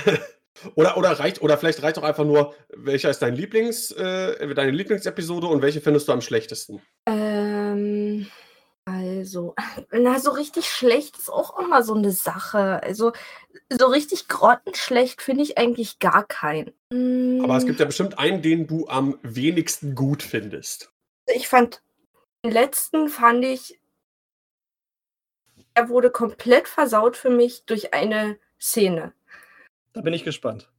oder, 0.76 0.98
oder 0.98 1.12
reicht, 1.20 1.42
oder 1.42 1.58
vielleicht 1.58 1.84
reicht 1.84 1.98
auch 2.00 2.04
einfach 2.04 2.26
nur, 2.26 2.56
welcher 2.76 3.10
ist 3.12 3.22
dein 3.22 3.36
Lieblings, 3.36 3.92
äh, 3.92 4.54
deine 4.56 4.72
Lieblingsepisode 4.72 5.48
und 5.48 5.62
welche 5.62 5.82
findest 5.82 6.08
du 6.08 6.14
am 6.14 6.22
schlechtesten? 6.22 6.82
Ähm, 7.06 8.28
also, 8.86 9.56
na, 9.92 10.20
so 10.20 10.32
richtig 10.32 10.68
schlecht 10.70 11.18
ist 11.18 11.30
auch 11.30 11.58
immer 11.60 11.84
so 11.84 11.94
eine 11.96 12.12
Sache. 12.12 12.82
Also, 12.84 13.14
so 13.72 13.88
richtig 13.88 14.28
grottenschlecht 14.28 15.22
finde 15.22 15.44
ich 15.44 15.58
eigentlich 15.58 16.00
gar 16.00 16.26
keinen. 16.26 16.74
Aber 17.38 17.58
es 17.58 17.66
Mm, 17.66 17.68
gibt 17.68 17.80
ja 17.80 17.86
bestimmt 17.86 18.18
einen, 18.20 18.42
den 18.42 18.68
du 18.68 18.88
am 18.88 19.20
wenigsten 19.24 19.96
gut 19.96 20.24
findest. 20.24 20.92
ich 21.28 21.48
fand, 21.50 21.82
den 22.46 22.52
letzten 22.54 23.10
fand 23.10 23.44
ich, 23.46 23.80
er 25.76 25.90
wurde 25.90 26.10
komplett 26.12 26.68
versaut 26.68 27.16
für 27.18 27.30
mich 27.30 27.66
durch 27.66 27.94
eine 27.94 28.40
Szene. 28.60 29.14
Da 29.94 30.02
bin 30.02 30.14
ich 30.14 30.24
gespannt. 30.24 30.70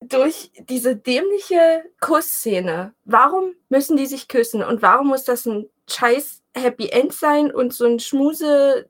Durch 0.00 0.50
diese 0.68 0.96
dämliche 0.96 1.84
Kussszene. 2.00 2.92
Warum 3.04 3.54
müssen 3.68 3.96
die 3.96 4.06
sich 4.06 4.26
küssen? 4.26 4.62
Und 4.64 4.82
warum 4.82 5.08
muss 5.08 5.22
das 5.24 5.46
ein 5.46 5.68
scheiß 5.88 6.41
Happy 6.56 6.88
End 6.88 7.12
sein 7.12 7.50
und 7.52 7.72
so 7.72 7.86
ein 7.86 7.98
Schmuse. 8.00 8.88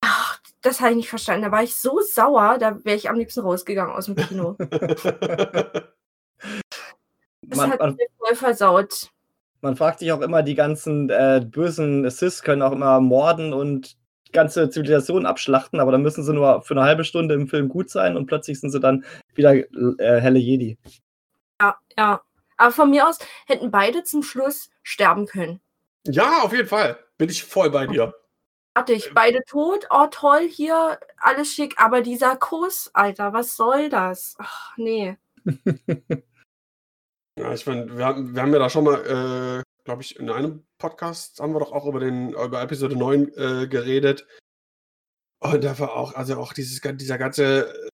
Ach, 0.00 0.38
das 0.60 0.80
habe 0.80 0.90
ich 0.90 0.96
nicht 0.98 1.08
verstanden. 1.08 1.42
Da 1.42 1.50
war 1.52 1.62
ich 1.62 1.74
so 1.76 2.00
sauer, 2.00 2.58
da 2.58 2.84
wäre 2.84 2.96
ich 2.96 3.08
am 3.08 3.16
liebsten 3.16 3.40
rausgegangen 3.40 3.94
aus 3.94 4.06
dem 4.06 4.16
Kino. 4.16 4.56
Das 7.46 7.58
Man- 7.58 7.70
hat 7.72 7.78
man- 7.80 7.94
mir 7.96 8.06
voll 8.18 8.34
versaut. 8.36 9.10
Man 9.60 9.76
fragt 9.76 9.98
sich 10.00 10.12
auch 10.12 10.20
immer, 10.20 10.42
die 10.42 10.54
ganzen 10.54 11.08
äh, 11.10 11.44
bösen 11.46 12.04
Assists 12.04 12.42
können 12.42 12.62
auch 12.62 12.72
immer 12.72 13.00
morden 13.00 13.52
und 13.54 13.96
ganze 14.32 14.68
Zivilisation 14.68 15.24
abschlachten, 15.26 15.78
aber 15.80 15.92
dann 15.92 16.02
müssen 16.02 16.22
sie 16.24 16.32
nur 16.34 16.62
für 16.62 16.74
eine 16.74 16.82
halbe 16.84 17.04
Stunde 17.04 17.34
im 17.34 17.48
Film 17.48 17.68
gut 17.68 17.88
sein 17.88 18.16
und 18.16 18.26
plötzlich 18.26 18.60
sind 18.60 18.70
sie 18.70 18.80
dann 18.80 19.04
wieder 19.34 19.54
äh, 19.54 20.20
helle 20.20 20.38
Jedi. 20.38 20.76
Ja, 21.60 21.76
ja. 21.96 22.20
Aber 22.56 22.72
von 22.72 22.90
mir 22.90 23.08
aus 23.08 23.18
hätten 23.46 23.70
beide 23.70 24.04
zum 24.04 24.22
Schluss 24.22 24.70
sterben 24.82 25.26
können. 25.26 25.60
Ja, 26.06 26.42
auf 26.42 26.52
jeden 26.52 26.68
Fall. 26.68 26.98
Bin 27.16 27.28
ich 27.28 27.44
voll 27.44 27.70
bei 27.70 27.86
dir. 27.86 28.14
Fertig, 28.76 29.12
beide 29.14 29.42
tot. 29.44 29.86
Oh, 29.90 30.06
toll, 30.10 30.48
hier, 30.48 30.98
alles 31.18 31.52
schick. 31.52 31.74
Aber 31.78 32.02
dieser 32.02 32.36
Kuss, 32.36 32.90
Alter, 32.92 33.32
was 33.32 33.56
soll 33.56 33.88
das? 33.88 34.34
Ach, 34.38 34.76
nee. 34.76 35.16
Ja, 37.36 37.52
ich 37.52 37.66
meine, 37.66 37.96
wir 37.96 38.04
haben, 38.04 38.34
wir 38.34 38.42
haben 38.42 38.52
ja 38.52 38.60
da 38.60 38.70
schon 38.70 38.84
mal, 38.84 39.60
äh, 39.60 39.62
glaube 39.84 40.02
ich, 40.02 40.16
in 40.20 40.30
einem 40.30 40.64
Podcast 40.78 41.40
haben 41.40 41.52
wir 41.52 41.58
doch 41.58 41.72
auch 41.72 41.86
über 41.86 41.98
den, 41.98 42.30
über 42.32 42.62
Episode 42.62 42.96
9 42.96 43.32
äh, 43.34 43.66
geredet. 43.66 44.26
Und 45.40 45.64
da 45.64 45.78
war 45.80 45.94
auch, 45.96 46.14
also 46.14 46.36
auch 46.38 46.52
dieses, 46.52 46.80
dieser 46.80 47.18
ganze 47.18 47.90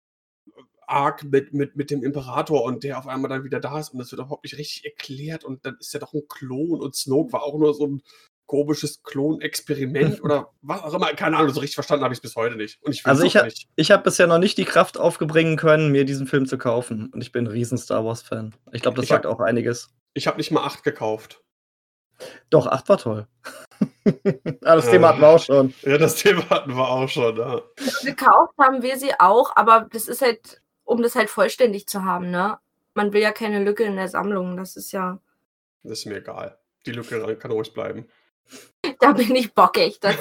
Arc 0.86 1.24
mit, 1.24 1.52
mit, 1.52 1.76
mit 1.76 1.90
dem 1.90 2.02
Imperator 2.04 2.62
und 2.64 2.84
der 2.84 2.98
auf 2.98 3.06
einmal 3.06 3.28
dann 3.28 3.44
wieder 3.44 3.60
da 3.60 3.78
ist 3.78 3.90
und 3.90 3.98
das 3.98 4.10
wird 4.12 4.20
überhaupt 4.20 4.44
nicht 4.44 4.56
richtig 4.58 4.84
erklärt 4.84 5.44
und 5.44 5.64
dann 5.66 5.76
ist 5.80 5.92
er 5.94 6.00
doch 6.00 6.12
ein 6.14 6.22
Klon 6.28 6.80
und 6.80 6.94
Snoke 6.94 7.32
war 7.32 7.42
auch 7.42 7.58
nur 7.58 7.74
so 7.74 7.86
ein 7.86 8.02
komisches 8.46 9.02
Klon-Experiment 9.02 10.20
oder 10.22 10.52
was 10.62 10.82
auch 10.82 10.94
immer. 10.94 11.06
Keine 11.14 11.36
Ahnung, 11.36 11.52
so 11.52 11.60
richtig 11.60 11.74
verstanden 11.74 12.04
habe 12.04 12.14
ich 12.14 12.18
es 12.18 12.22
bis 12.22 12.36
heute 12.36 12.54
nicht. 12.56 12.80
Und 12.82 12.92
ich 12.92 13.04
Also 13.04 13.24
ich, 13.24 13.36
ha 13.36 13.42
nicht. 13.44 13.66
ich 13.74 13.90
habe 13.90 14.04
bisher 14.04 14.28
noch 14.28 14.38
nicht 14.38 14.56
die 14.58 14.64
Kraft 14.64 14.98
aufgebringen 14.98 15.56
können, 15.56 15.90
mir 15.90 16.04
diesen 16.04 16.28
Film 16.28 16.46
zu 16.46 16.56
kaufen. 16.56 17.10
Und 17.12 17.20
ich 17.22 17.32
bin 17.32 17.44
ein 17.44 17.50
riesen 17.50 17.76
Star 17.78 18.04
Wars-Fan. 18.04 18.54
Ich 18.72 18.82
glaube, 18.82 18.96
das 18.96 19.04
Ich 19.06 19.10
hab- 19.10 19.24
sagt 19.24 19.26
auch 19.26 19.40
einiges. 19.40 19.88
Ich 20.14 20.28
habe 20.28 20.36
nicht 20.36 20.52
mal 20.52 20.62
8 20.64 20.84
gekauft. 20.84 21.42
Doch, 22.48 22.66
8 22.68 22.88
war 22.88 22.98
toll. 22.98 23.26
Aber 24.04 24.14
das. 24.76 24.88
Thema 24.90 25.08
hatten 25.08 25.20
wir 25.20 25.28
auch 25.28 25.42
schon. 25.42 25.74
Ja, 25.82 25.98
das 25.98 26.14
Thema 26.14 26.48
hatten 26.48 26.74
wir 26.74 26.88
auch 26.88 27.08
schon. 27.08 27.36
Ja. 27.36 27.60
Gekauft 28.04 28.54
haben 28.60 28.80
wir 28.82 28.96
sie 28.98 29.10
auch, 29.18 29.54
aber 29.56 29.88
das 29.92 30.06
ist 30.08 30.22
halt, 30.22 30.62
um 30.86 31.02
das 31.02 31.14
halt 31.14 31.28
vollständig 31.28 31.86
zu 31.86 32.04
haben, 32.04 32.30
ne? 32.30 32.58
Man 32.94 33.12
will 33.12 33.20
ja 33.20 33.32
keine 33.32 33.62
Lücke 33.62 33.84
in 33.84 33.96
der 33.96 34.08
Sammlung. 34.08 34.56
Das 34.56 34.76
ist 34.76 34.92
ja. 34.92 35.20
Das 35.82 35.98
ist 35.98 36.06
mir 36.06 36.16
egal. 36.16 36.58
Die 36.86 36.92
Lücke 36.92 37.36
kann 37.36 37.50
ruhig 37.50 37.74
bleiben. 37.74 38.08
Da 39.00 39.12
bin 39.12 39.34
ich 39.34 39.52
bockig. 39.52 39.98
Das, 40.00 40.14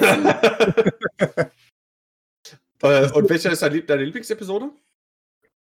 äh, 2.82 3.12
und 3.12 3.30
welche 3.30 3.48
ist 3.48 3.62
deine 3.62 4.02
Lieblingsepisode? 4.02 4.70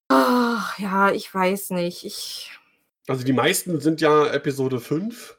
Ach, 0.08 0.78
ja, 0.78 1.12
ich 1.12 1.32
weiß 1.32 1.70
nicht. 1.70 2.04
Ich. 2.04 2.50
Also 3.06 3.22
die 3.24 3.34
meisten 3.34 3.78
sind 3.80 4.00
ja 4.00 4.26
Episode 4.32 4.80
5. 4.80 5.38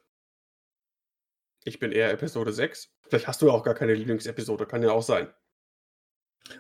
Ich 1.63 1.80
bin 1.80 1.91
eher 1.91 2.12
Episode 2.12 2.54
6. 2.54 2.91
Vielleicht 3.01 3.28
hast 3.28 3.41
du 3.41 3.47
ja 3.47 3.54
auch 3.54 3.63
gar 3.63 3.73
keine 3.73 3.95
Lieblingsepisode, 3.95 4.67
kann 4.67 4.84
ja 4.84 4.91
auch 4.91 5.04
sein. 5.04 5.28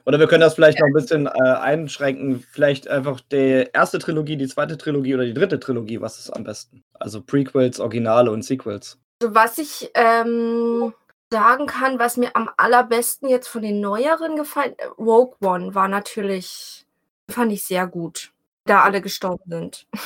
Oder 0.05 0.19
wir 0.19 0.27
können 0.27 0.41
das 0.41 0.55
vielleicht 0.55 0.79
noch 0.79 0.87
ein 0.87 0.93
bisschen 0.93 1.27
äh, 1.27 1.31
einschränken. 1.31 2.43
Vielleicht 2.51 2.87
einfach 2.87 3.21
die 3.31 3.67
erste 3.73 3.99
Trilogie, 3.99 4.37
die 4.37 4.47
zweite 4.47 4.77
Trilogie 4.77 5.15
oder 5.15 5.25
die 5.25 5.33
dritte 5.33 5.59
Trilogie. 5.59 6.01
Was 6.01 6.19
ist 6.19 6.31
am 6.31 6.43
besten? 6.43 6.83
Also 6.93 7.21
Prequels, 7.21 7.79
Originale 7.79 8.31
und 8.31 8.43
Sequels. 8.43 8.97
Also 9.21 9.35
was 9.35 9.57
ich 9.57 9.91
ähm, 9.93 10.93
sagen 11.31 11.67
kann, 11.67 11.99
was 11.99 12.17
mir 12.17 12.35
am 12.35 12.49
allerbesten 12.57 13.29
jetzt 13.29 13.47
von 13.47 13.61
den 13.61 13.79
neueren 13.79 14.35
gefallen, 14.35 14.75
Rogue 14.97 15.35
One 15.41 15.75
war 15.75 15.87
natürlich, 15.87 16.85
fand 17.29 17.51
ich 17.51 17.63
sehr 17.63 17.87
gut, 17.87 18.31
da 18.65 18.83
alle 18.83 19.01
gestorben 19.01 19.43
sind. 19.47 19.87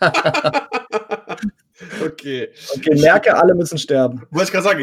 okay. 2.06 2.48
Okay, 2.74 3.00
merke, 3.00 3.36
alle 3.36 3.54
müssen 3.54 3.78
sterben. 3.78 4.26
Wollte 4.30 4.46
ich 4.46 4.52
gerade 4.52 4.64
sagen, 4.64 4.80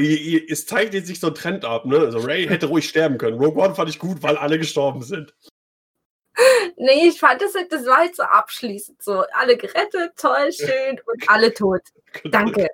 es 0.49 0.65
zeichnet 0.65 1.07
sich 1.07 1.19
so 1.19 1.27
ein 1.27 1.35
Trend 1.35 1.65
ab, 1.65 1.85
ne? 1.85 1.97
Also 1.99 2.19
Ray 2.19 2.47
hätte 2.47 2.67
ruhig 2.67 2.87
sterben 2.87 3.17
können. 3.17 3.37
Rogue 3.37 3.61
One 3.63 3.75
fand 3.75 3.89
ich 3.89 3.99
gut, 3.99 4.23
weil 4.23 4.37
alle 4.37 4.57
gestorben 4.57 5.01
sind. 5.01 5.33
Nee, 6.77 7.09
ich 7.09 7.19
fand 7.19 7.41
das, 7.41 7.53
halt- 7.55 7.71
das 7.71 7.85
war 7.85 7.97
halt 7.97 8.15
so 8.15 8.23
abschließend. 8.23 9.01
So, 9.01 9.23
alle 9.33 9.55
gerettet, 9.55 10.11
toll, 10.17 10.51
schön 10.51 10.99
und 11.05 11.29
alle 11.29 11.53
tot. 11.53 11.81
Danke. 12.25 12.67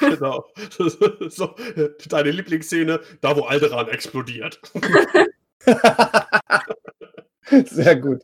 Genau. 0.00 0.46
so, 1.28 1.54
deine 2.08 2.30
Lieblingsszene, 2.30 3.00
da 3.20 3.36
wo 3.36 3.42
Alderan 3.42 3.88
explodiert. 3.88 4.60
Sehr 7.66 7.96
gut. 7.96 8.22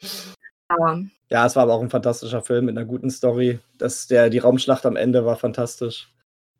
Aber 0.70 1.02
Ja, 1.30 1.46
es 1.46 1.56
war 1.56 1.64
aber 1.64 1.74
auch 1.74 1.82
ein 1.82 1.90
fantastischer 1.90 2.42
Film 2.42 2.66
mit 2.66 2.76
einer 2.76 2.86
guten 2.86 3.10
Story. 3.10 3.58
Das, 3.78 4.06
der, 4.06 4.30
die 4.30 4.38
Raumschlacht 4.38 4.86
am 4.86 4.96
Ende 4.96 5.24
war 5.24 5.36
fantastisch. 5.36 6.12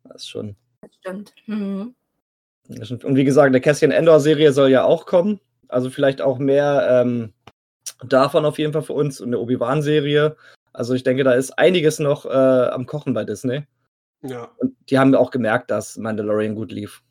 Das 0.03 0.23
ist 0.23 0.29
schon. 0.29 0.55
das 0.81 0.93
stimmt. 0.95 1.33
Mhm. 1.45 1.95
Und 2.67 3.15
wie 3.15 3.23
gesagt, 3.23 3.53
der 3.53 3.61
Cassian 3.61 3.91
Endor-Serie 3.91 4.53
soll 4.53 4.69
ja 4.69 4.83
auch 4.83 5.05
kommen. 5.05 5.39
Also 5.67 5.89
vielleicht 5.89 6.21
auch 6.21 6.37
mehr 6.39 6.87
ähm, 6.89 7.33
davon 8.03 8.45
auf 8.45 8.59
jeden 8.59 8.73
Fall 8.73 8.81
für 8.81 8.93
uns 8.93 9.21
und 9.21 9.29
eine 9.29 9.39
Obi-Wan-Serie. 9.39 10.35
Also 10.73 10.93
ich 10.93 11.03
denke, 11.03 11.23
da 11.23 11.33
ist 11.33 11.51
einiges 11.57 11.99
noch 11.99 12.25
äh, 12.25 12.29
am 12.29 12.85
Kochen 12.85 13.13
bei 13.13 13.23
Disney. 13.23 13.65
Ja, 14.21 14.51
Und 14.57 14.75
die 14.89 14.99
haben 14.99 15.15
auch 15.15 15.31
gemerkt, 15.31 15.71
dass 15.71 15.97
Mandalorian 15.97 16.55
gut 16.55 16.71
lief. 16.71 17.01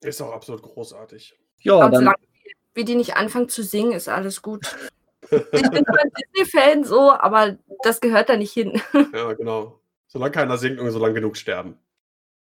ist 0.00 0.20
auch 0.20 0.32
absolut 0.32 0.62
großartig. 0.62 1.36
Ja, 1.60 1.88
dann, 1.88 2.12
wie 2.78 2.84
die 2.84 2.94
nicht 2.94 3.16
anfangen 3.16 3.48
zu 3.48 3.62
singen, 3.64 3.92
ist 3.92 4.08
alles 4.08 4.40
gut. 4.40 4.74
Ich 5.30 5.70
bin 5.70 5.84
nur 5.86 5.98
ein 6.00 6.10
Disney-Fan 6.16 6.84
so, 6.84 7.10
aber 7.12 7.58
das 7.82 8.00
gehört 8.00 8.28
da 8.28 8.36
nicht 8.36 8.52
hin. 8.52 8.80
Ja, 9.12 9.32
genau. 9.34 9.80
Solange 10.06 10.30
keiner 10.30 10.56
singt 10.56 10.78
und 10.78 10.90
solange 10.90 11.14
genug 11.14 11.36
sterben. 11.36 11.76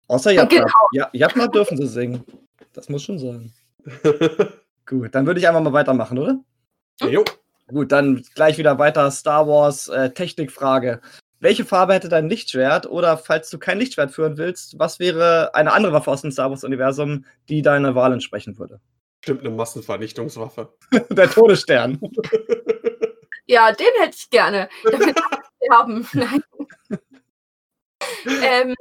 außer 0.08 0.32
Jatma. 0.32 0.60
Genau. 0.60 0.88
Ja, 0.94 1.10
Jatma 1.12 1.48
dürfen 1.48 1.76
sie 1.76 1.88
singen. 1.88 2.24
Das 2.72 2.88
muss 2.88 3.04
schon 3.04 3.20
sein. 3.20 3.52
Gut, 4.86 5.14
dann 5.14 5.26
würde 5.26 5.40
ich 5.40 5.48
einfach 5.48 5.62
mal 5.62 5.74
weitermachen, 5.74 6.18
oder? 6.20 6.40
jo. 7.02 7.26
Gut, 7.68 7.92
dann 7.92 8.24
gleich 8.36 8.58
wieder 8.58 8.80
weiter 8.80 9.10
Star 9.12 9.48
Wars 9.48 9.90
äh, 9.90 10.12
Technikfrage. 10.12 11.02
Welche 11.40 11.66
Farbe 11.66 11.94
hätte 11.96 12.10
dein 12.10 12.30
Lichtschwert? 12.30 12.86
Oder 12.86 13.18
falls 13.18 13.50
du 13.50 13.58
kein 13.58 13.80
Lichtschwert 13.80 14.12
führen 14.12 14.38
willst, 14.38 14.80
was 14.80 15.00
wäre 15.00 15.54
eine 15.56 15.74
andere 15.74 15.94
Waffe 15.94 16.12
aus 16.12 16.22
dem 16.22 16.32
Star 16.32 16.50
Wars 16.52 16.64
Universum, 16.64 17.26
die 17.50 17.64
deiner 17.64 17.96
Wahl 17.96 18.14
entsprechen 18.14 18.58
würde? 18.60 18.80
Stimmt, 19.28 19.42
eine 19.42 19.50
Massenvernichtungswaffe. 19.50 20.72
Der 21.10 21.30
Todesstern. 21.30 22.00
Ja, 23.50 23.72
den 23.72 23.88
hätte 24.02 24.18
ich 24.18 24.30
gerne. 24.30 24.68
Damit 24.84 25.18
sterben. 25.64 26.08
Nein. 26.14 26.44
ähm, 28.44 28.76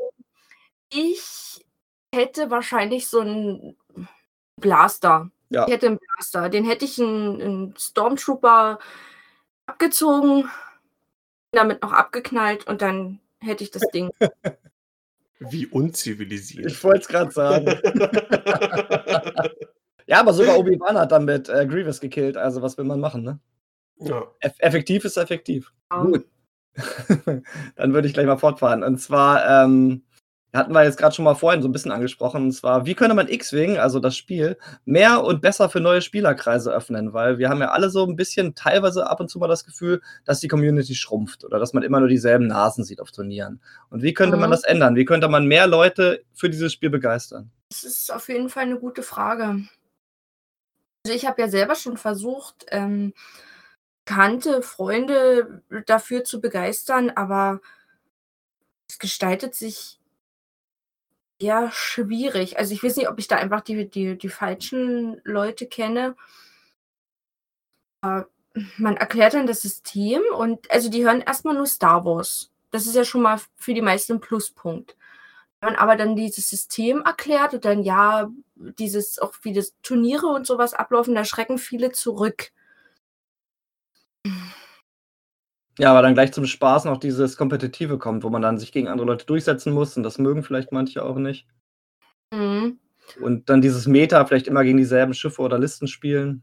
ich 0.93 1.65
hätte 2.13 2.51
wahrscheinlich 2.51 3.07
so 3.07 3.21
einen 3.21 3.77
Blaster. 4.61 5.31
Ja. 5.51 5.67
Ich 5.67 5.73
hätte 5.73 5.87
einen 5.87 6.01
Blaster. 6.01 6.49
Den 6.49 6.65
hätte 6.65 6.85
ich 6.85 7.01
einen, 7.01 7.41
einen 7.41 7.75
Stormtrooper 7.77 8.81
abgezogen, 9.67 10.51
damit 11.53 11.83
noch 11.83 11.93
abgeknallt 11.93 12.67
und 12.67 12.83
dann 12.83 13.21
hätte 13.39 13.63
ich 13.63 13.71
das 13.71 13.85
Ding. 13.93 14.11
Wie 15.39 15.67
unzivilisiert. 15.69 16.73
Ich 16.73 16.83
wollte 16.83 17.03
es 17.03 17.07
gerade 17.07 17.31
sagen. 17.31 17.67
Ja, 20.07 20.21
aber 20.21 20.33
sogar 20.33 20.59
Obi-Wan 20.59 20.99
hat 20.99 21.13
damit 21.13 21.49
äh, 21.49 21.67
Grievous 21.67 22.01
gekillt. 22.01 22.37
Also, 22.37 22.63
was 22.63 22.79
will 22.79 22.85
man 22.85 23.01
machen, 23.01 23.23
ne? 23.23 23.39
ja. 23.99 24.23
Eff 24.41 24.55
effektiv 24.59 25.05
ist 25.05 25.17
effektiv. 25.17 25.73
Ähm, 25.93 26.13
Gut. 26.13 26.27
Dann 27.77 27.95
würde 27.95 28.07
ich 28.09 28.15
gleich 28.15 28.27
mal 28.27 28.37
fortfahren. 28.37 28.83
Und 28.83 28.99
zwar 28.99 29.65
ähm, 29.65 30.03
hatten 30.53 30.73
wir 30.73 30.85
jetzt 30.85 30.99
gerade 30.99 31.15
schon 31.15 31.25
mal 31.25 31.35
vorhin 31.35 31.63
so 31.63 31.69
ein 31.69 31.73
bisschen 31.73 31.93
angesprochen. 31.93 32.45
Und 32.45 32.53
zwar, 32.53 32.85
wie 32.87 32.95
könnte 32.95 33.15
man 33.15 33.29
X-Wing, 33.29 33.79
also 33.79 33.99
das 34.01 34.17
Spiel, 34.17 34.59
mehr 34.85 35.25
und 35.25 35.41
besser 35.43 35.69
für 35.71 35.81
neue 35.81 36.03
Spielerkreise 36.03 36.71
öffnen? 36.73 37.13
Weil 37.15 37.39
wir 37.39 37.49
haben 37.49 37.61
ja 37.61 37.71
alle 37.71 37.89
so 37.91 38.05
ein 38.05 38.17
bisschen 38.17 38.55
teilweise 38.55 39.09
ab 39.09 39.21
und 39.21 39.29
zu 39.31 39.39
mal 39.39 39.49
das 39.49 39.65
Gefühl, 39.65 40.03
dass 40.27 40.41
die 40.41 40.49
Community 40.49 40.95
schrumpft 40.95 41.45
oder 41.45 41.59
dass 41.59 41.73
man 41.73 41.83
immer 41.83 42.01
nur 42.01 42.09
dieselben 42.09 42.47
Nasen 42.47 42.85
sieht 42.85 43.01
auf 43.01 43.11
Turnieren. 43.13 43.61
Und 43.91 44.03
wie 44.03 44.13
könnte 44.15 44.37
man 44.37 44.51
Mhm. 44.51 44.53
das 44.53 44.65
ändern? 44.65 44.97
Wie 44.97 45.05
könnte 45.07 45.29
man 45.29 45.47
mehr 45.47 45.67
Leute 45.67 46.23
für 46.35 46.51
dieses 46.51 46.73
Spiel 46.75 46.91
begeistern? 46.91 47.51
Das 47.71 47.85
ist 47.85 48.13
auf 48.13 48.29
jeden 48.29 48.49
Fall 48.49 48.65
eine 48.65 48.79
gute 48.79 49.03
Frage. 49.03 49.61
Also 51.07 51.15
ich 51.15 51.25
habe 51.25 51.41
ja 51.41 51.47
selber 51.49 51.77
schon 51.77 51.97
versucht, 51.97 52.67
ähm, 52.73 53.15
Bekannte, 54.07 54.63
Freunde 54.63 55.63
dafür 55.87 56.25
zu 56.25 56.41
begeistern, 56.41 57.11
aber 57.11 57.61
es 58.91 58.99
gestaltet 58.99 59.55
sich 59.55 59.99
Ja, 61.41 61.71
schwierig. 61.71 62.59
Also, 62.59 62.73
ich 62.73 62.83
weiß 62.83 62.97
nicht, 62.97 63.11
ob 63.11 63.19
ich 63.19 63.29
da 63.29 63.37
einfach 63.37 63.61
die 63.61 63.89
die 63.91 64.17
die 64.17 64.29
falschen 64.31 65.21
Leute 65.25 65.67
kenne. 65.67 66.17
Äh, 68.05 68.23
man 68.79 68.97
erklärt 68.97 69.35
dann 69.35 69.47
das 69.47 69.61
System 69.63 70.21
und 70.37 70.71
also, 70.71 70.89
die 70.91 71.05
hören 71.05 71.23
erst 71.27 71.45
mal 71.45 71.55
nur 71.55 71.67
Star 71.67 72.05
Wars. 72.05 72.51
Das 72.71 72.87
ist 72.87 72.95
ja 72.97 73.05
schon 73.05 73.23
mal 73.23 73.39
für 73.57 73.75
die 73.75 73.83
meisten 73.83 74.15
'n 74.15 74.21
Pluspunkt. 74.21 74.97
Wenn 75.61 75.73
man 75.75 75.77
aber 75.81 75.97
dann 75.97 76.17
dieses 76.17 76.51
System 76.51 77.03
erklärt 77.03 77.55
und 77.55 77.65
dann, 77.65 77.83
ja, 77.83 78.31
dieses 78.57 79.19
auch 79.19 79.35
wie 79.43 79.53
das 79.53 79.75
Turniere 79.83 80.27
und 80.27 80.47
so 80.47 80.59
was 80.59 80.75
ablaufen, 80.75 81.15
da 81.15 81.25
schrecken 81.25 81.59
viele 81.59 81.93
zurück. 81.93 82.51
Ja, 85.79 85.91
aber 85.91 86.03
dann 86.03 86.15
gleich 86.15 86.33
zum 86.33 86.47
Spaß 86.47 86.87
noch 86.87 86.97
dieses 86.97 87.37
Kompetitive 87.37 87.99
kommt, 87.99 88.25
wo 88.25 88.31
man 88.31 88.43
dann 88.43 88.59
sich 88.59 88.73
gegen 88.73 88.89
andere 88.89 89.07
Leute 89.07 89.27
durchsetzen 89.27 89.73
muss 89.73 89.97
und 89.97 90.03
das 90.03 90.19
mögen 90.19 90.43
vielleicht 90.43 90.73
manche 90.73 91.05
auch 91.05 91.17
nicht. 91.17 91.47
Mhm. 92.33 92.81
Und 93.21 93.49
dann 93.49 93.61
dieses 93.61 93.87
Meta, 93.87 94.25
vielleicht 94.25 94.49
immer 94.49 94.65
gegen 94.65 94.79
dieselben 94.79 95.15
Schiffe 95.15 95.43
oder 95.43 95.59
Listen 95.59 95.87
spielen. 95.87 96.43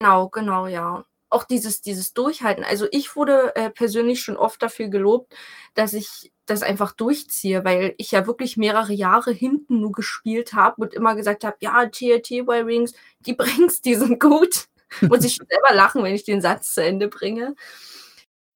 Genau, 0.00 0.28
genau, 0.28 0.66
ja. 0.66 1.04
Auch 1.28 1.44
dieses 1.44 1.80
dieses 1.80 2.12
Durchhalten. 2.12 2.64
Also, 2.64 2.86
ich 2.90 3.14
wurde, 3.14 3.54
äh, 3.56 3.70
persönlich 3.70 4.22
schon 4.22 4.36
oft 4.36 4.62
dafür 4.62 4.88
gelobt, 4.88 5.34
dass 5.74 5.92
ich 5.92 6.32
das 6.46 6.62
einfach 6.62 6.92
durchziehe, 6.92 7.64
weil 7.64 7.94
ich 7.98 8.12
ja 8.12 8.26
wirklich 8.26 8.56
mehrere 8.56 8.92
Jahre 8.92 9.32
hinten 9.32 9.80
nur 9.80 9.92
gespielt 9.92 10.54
habe 10.54 10.82
und 10.82 10.94
immer 10.94 11.14
gesagt 11.16 11.44
habe: 11.44 11.56
„Ja, 11.60 11.86
TNT 11.86 12.30
Y-Wings, 12.40 12.92
die 13.20 13.34
Brings, 13.68 13.80
die 13.82 13.94
sind 13.96 14.20
gut.“ 14.20 14.66
Muss 15.02 15.24
ich 15.24 15.34
schon 15.34 15.46
selber 15.48 15.74
lachen, 15.74 16.02
wenn 16.04 16.14
ich 16.14 16.24
den 16.24 16.40
Satz 16.40 16.74
zu 16.74 16.82
Ende 16.82 17.08
bringe. 17.08 17.54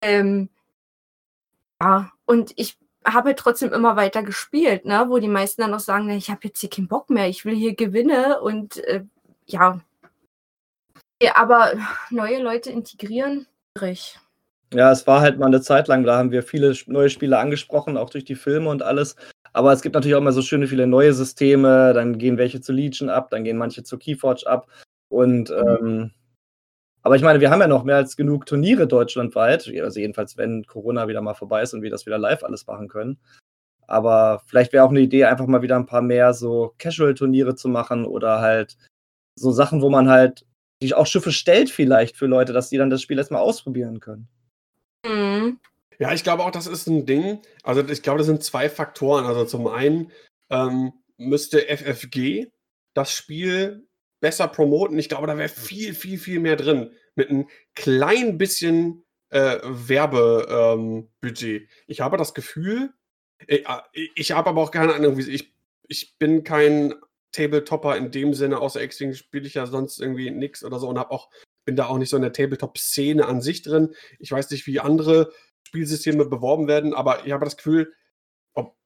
Ähm 0.03 0.49
ja, 1.83 2.13
und 2.27 2.53
ich 2.57 2.79
habe 3.05 3.29
halt 3.31 3.39
trotzdem 3.39 3.73
immer 3.73 3.97
weiter 3.97 4.23
gespielt, 4.23 4.85
ne, 4.85 5.07
wo 5.09 5.19
die 5.19 5.29
meisten 5.29 5.63
dann 5.63 5.75
auch 5.75 5.81
sagen: 5.81 6.07
„Ne, 6.07 6.17
ich 6.17 6.31
habe 6.31 6.41
jetzt 6.45 6.61
hier 6.61 6.71
keinen 6.71 6.89
Bock 6.89 7.11
mehr, 7.11 7.29
ich 7.29 7.45
will 7.45 7.55
hier 7.57 7.75
gewinne“ 7.75 8.41
und, 8.41 8.77
äh, 8.85 9.05
ja. 9.47 9.81
Ja, 11.23 11.37
aber 11.37 11.75
neue 12.11 12.43
Leute 12.43 12.71
integrieren, 12.71 13.47
schwierig. 13.77 14.19
Ja, 14.73 14.93
es 14.93 15.05
war 15.09 15.21
halt 15.21 15.37
mal 15.39 15.49
'ne 15.49 15.61
Zeit 15.61 15.89
lang, 15.89 16.05
da 16.05 16.17
haben 16.17 16.31
wir 16.31 16.45
viele 16.45 16.73
neue 16.87 17.11
Spiele 17.11 17.39
angesprochen, 17.39 17.97
auch 17.97 18.09
durch 18.09 18.25
die 18.25 18.37
Filme 18.37 18.69
und 18.71 18.83
alles. 18.85 19.17
Aber 19.53 19.73
es 19.73 19.83
gibt 19.83 19.95
natürlich 19.97 20.15
auch 20.15 20.21
immer 20.21 20.31
so 20.31 20.43
schöne 20.43 20.69
viele 20.69 20.87
neue 20.87 21.13
Systeme, 21.13 21.93
dann 21.93 22.19
gehen 22.19 22.39
welche 22.39 22.61
zu 22.61 22.73
Legion 22.73 23.09
ab, 23.11 23.31
dann 23.31 23.43
gehen 23.43 23.57
manche 23.59 23.83
zu 23.83 23.99
Keyforge 23.99 24.47
ab 24.47 24.69
und, 25.09 25.51
Mhm. 25.51 25.57
ähm 25.81 26.11
aber 27.03 27.17
ich 27.17 27.23
meine, 27.23 27.41
wir 27.41 27.51
haben 27.51 27.61
ja 27.63 27.69
noch 27.69 27.85
mehr 27.85 27.97
als 27.97 28.17
genug 28.17 28.47
Turniere 28.47 28.87
deutschlandweit, 28.89 29.73
also 29.83 30.01
jedenfalls, 30.01 30.37
wenn 30.39 30.65
Corona 30.67 31.09
wieder 31.09 31.23
mal 31.23 31.35
vorbei 31.35 31.63
ist 31.63 31.75
und 31.75 31.83
wir 31.83 31.91
das 31.91 32.07
wieder 32.07 32.19
live 32.19 32.45
alles 32.45 32.67
machen 32.67 32.89
können. 32.89 33.19
Aber 33.89 34.43
vielleicht 34.47 34.73
wäre 34.75 34.85
auch 34.85 34.93
'ne 34.93 35.01
Idee, 35.01 35.25
einfach 35.27 35.47
mal 35.49 35.63
wieder 35.63 35.77
'n 35.77 35.87
paar 35.87 36.03
mehr 36.03 36.35
so 36.35 36.75
Casual-Turniere 36.79 37.57
zu 37.57 37.69
machen 37.69 38.07
oder 38.07 38.41
halt 38.41 38.77
so 39.37 39.53
Sachen, 39.53 39.83
wo 39.83 39.91
man 39.91 40.11
halt 40.11 40.47
sich 40.83 40.95
auch 40.95 41.07
Schiffe 41.07 41.33
stellt 41.33 41.71
vielleicht 41.71 42.17
für 42.19 42.27
Leute, 42.27 42.53
dass 42.55 42.71
die 42.71 42.79
dann 42.79 42.91
das 42.91 43.03
Spiel 43.03 43.19
erst 43.19 43.33
mal 43.33 43.41
ausprobieren 43.41 44.01
können. 44.01 44.29
Mhm. 45.05 45.59
Ja, 45.99 46.13
ich 46.13 46.23
glaube 46.25 46.45
auch, 46.45 46.51
das 46.51 46.67
ist 46.67 46.87
'n 46.89 47.07
Ding. 47.07 47.41
Also, 47.63 47.87
ich 47.87 48.03
glaube, 48.03 48.19
das 48.19 48.27
sind 48.27 48.43
2 48.43 48.69
Faktoren. 48.69 49.25
Also, 49.27 49.45
zum 49.45 49.67
einen, 49.67 50.11
ähm, 50.51 50.93
müsste 51.17 51.69
FFG 51.69 52.51
das 52.95 53.13
Spiel 53.13 53.87
besser 54.21 54.49
promoten. 54.49 54.99
Ich 54.99 55.09
glaube, 55.09 55.27
da 55.27 55.37
wäre 55.37 55.49
viel, 55.49 55.95
viel, 55.95 56.19
viel 56.19 56.41
mehr 56.41 56.57
drin 56.57 56.93
mit 57.15 57.31
'n 57.31 57.49
klein 57.75 58.39
bisschen, 58.39 59.05
äh, 59.31 59.59
Werbe 59.65 60.47
ähm. 60.51 61.09
Ich 61.87 62.01
habe 62.01 62.17
das 62.17 62.35
Gefühl 62.35 62.93
äh, 63.49 63.65
a 63.67 63.85
ich 64.15 64.33
habe 64.33 64.51
aber 64.51 64.63
auch 64.63 64.71
keine 64.73 64.95
Ahnung, 64.95 65.17
wie 65.19 65.31
ich 65.31 65.55
ich 65.89 66.17
bin 66.19 66.45
kein 66.45 66.95
Tabletopper 67.33 67.97
in 67.97 68.11
dem 68.13 68.35
Sinne, 68.35 68.61
außer 68.61 68.83
X-Wing 68.83 69.15
spiele 69.15 69.47
ich 69.47 69.55
ja 69.55 69.67
sonst 69.67 70.01
irgendwie 70.01 70.31
nix 70.31 70.65
oder 70.65 70.79
so 70.81 70.89
und 70.89 70.99
habe 70.99 71.11
auch 71.13 71.31
bin 71.71 71.77
da 71.77 71.87
auch 71.87 71.99
nicht 71.99 72.11
so 72.11 72.17
in 72.17 72.23
der 72.23 72.33
Tabletop-Szene 72.33 73.25
an 73.27 73.41
sich 73.43 73.63
drin. 73.63 73.95
Ich 74.19 74.33
weiß 74.33 74.51
nicht, 74.51 74.67
wie 74.67 74.81
andere 74.81 75.31
Spielsysteme 75.69 76.25
beworben 76.27 76.67
werden, 76.69 76.95
aber 76.95 77.25
ich 77.27 77.33
habe 77.33 77.45
das 77.45 77.57
Gefühl, 77.57 77.93
ob 78.55 78.77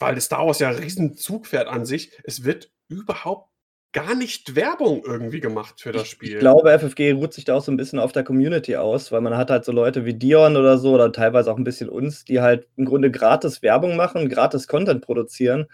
weil 0.00 0.16
das 0.16 0.24
Star 0.26 0.46
Wars 0.46 0.58
ja 0.60 0.70
'n 0.70 0.76
Riesenzug 0.76 1.46
fährt 1.46 1.68
an 1.68 1.86
sich, 1.86 2.12
es 2.24 2.44
wird 2.44 2.72
überhaupt 2.88 3.50
gar 3.94 4.14
nicht 4.16 4.56
Werbung 4.56 5.04
irgendwie 5.06 5.40
gemacht 5.40 5.80
für 5.82 5.92
das 5.92 6.02
Ich 6.02 6.12
ich 6.22 6.34
Spiel. 6.34 6.38
glaube, 6.38 6.70
FFG 6.72 7.12
ruht 7.12 7.32
sich 7.34 7.44
da 7.44 7.54
auch 7.56 7.62
so 7.62 7.70
'n 7.70 7.76
bisschen 7.76 7.98
auf 7.98 8.12
der 8.12 8.24
Community 8.24 8.76
aus, 8.76 9.12
weil 9.12 9.20
man 9.20 9.36
hat 9.36 9.50
halt 9.50 9.64
so 9.64 9.72
Leute 9.72 10.04
wie 10.04 10.14
Dion 10.14 10.56
oder 10.56 10.78
so 10.78 10.94
oder 10.94 11.12
teilweise 11.12 11.52
auch 11.52 11.56
'n 11.58 11.64
bisschen 11.64 11.88
uns, 11.90 12.24
die 12.24 12.40
halt 12.40 12.66
im 12.76 12.84
Grunde 12.86 13.10
gratis 13.10 13.62
Werbung 13.62 13.96
machen, 13.96 14.28
gratis 14.28 14.66
Content 14.68 15.02
produzieren 15.04 15.66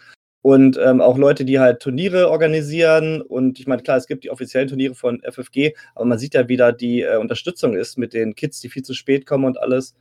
und, 0.42 0.78
ähm, 0.82 1.00
auch 1.00 1.18
Leute, 1.18 1.44
die 1.44 1.58
halt 1.58 1.80
Turniere 1.80 2.30
organisieren 2.30 3.20
und 3.22 3.58
ich 3.60 3.66
meine, 3.66 3.82
klar, 3.82 3.96
es 3.96 4.06
gibt 4.06 4.24
die 4.24 4.30
offiziellen 4.30 4.68
Turniere 4.68 4.94
von 4.94 5.20
FFG, 5.22 5.74
aber 5.94 6.04
man 6.06 6.18
sieht 6.18 6.34
ja, 6.34 6.48
wie 6.48 6.56
da 6.56 6.72
die, 6.72 7.02
äh, 7.02 7.16
Unterstützung 7.18 7.74
ist 7.76 7.98
mit 7.98 8.12
den 8.14 8.34
Kids, 8.34 8.60
die 8.60 8.68
viel 8.68 8.82
zu 8.82 8.94
spät 8.94 9.26
kommen 9.26 9.44
und 9.44 9.58
alles. 9.58 9.94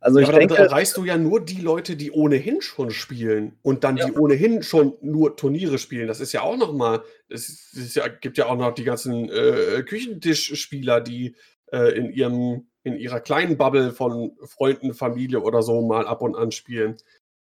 Also, 0.00 0.18
Ja, 0.18 0.24
ich 0.24 0.30
damit 0.32 0.50
denke 0.50 0.62
erreichst 0.62 0.96
du 0.98 1.04
ja 1.04 1.16
nur 1.16 1.42
die 1.42 1.62
Leute, 1.62 1.96
die 1.96 2.10
ohnehin 2.12 2.60
schon 2.60 2.90
spielen 2.90 3.52
und 3.62 3.84
dann 3.84 3.96
Ja. 3.96 4.06
die 4.06 4.12
ohnehin 4.12 4.62
schon 4.62 4.92
nur 5.00 5.36
Turniere 5.36 5.78
spielen. 5.78 6.08
Das 6.08 6.20
ist 6.20 6.32
ja 6.32 6.42
auch 6.42 6.58
noch 6.58 6.72
mal 6.74 7.02
es 7.30 7.94
ja 7.94 8.08
gibt 8.08 8.36
ja 8.36 8.46
auch 8.46 8.56
noch 8.56 8.74
die 8.74 8.84
ganzen, 8.84 9.30
äh, 9.30 9.82
Küchentischspieler, 9.82 11.00
die, 11.00 11.34
äh, 11.72 11.96
in 11.96 12.10
ihrem 12.12 12.66
in 12.82 12.96
ihrer 12.98 13.20
kleinen 13.20 13.56
Bubble 13.56 13.92
von 13.92 14.32
Freunden, 14.44 14.92
Familie 14.92 15.40
oder 15.40 15.62
so 15.62 15.80
mal 15.86 16.06
ab 16.06 16.20
und 16.20 16.36
an 16.36 16.50
spielen. 16.52 16.96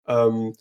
Ähm, 0.06 0.52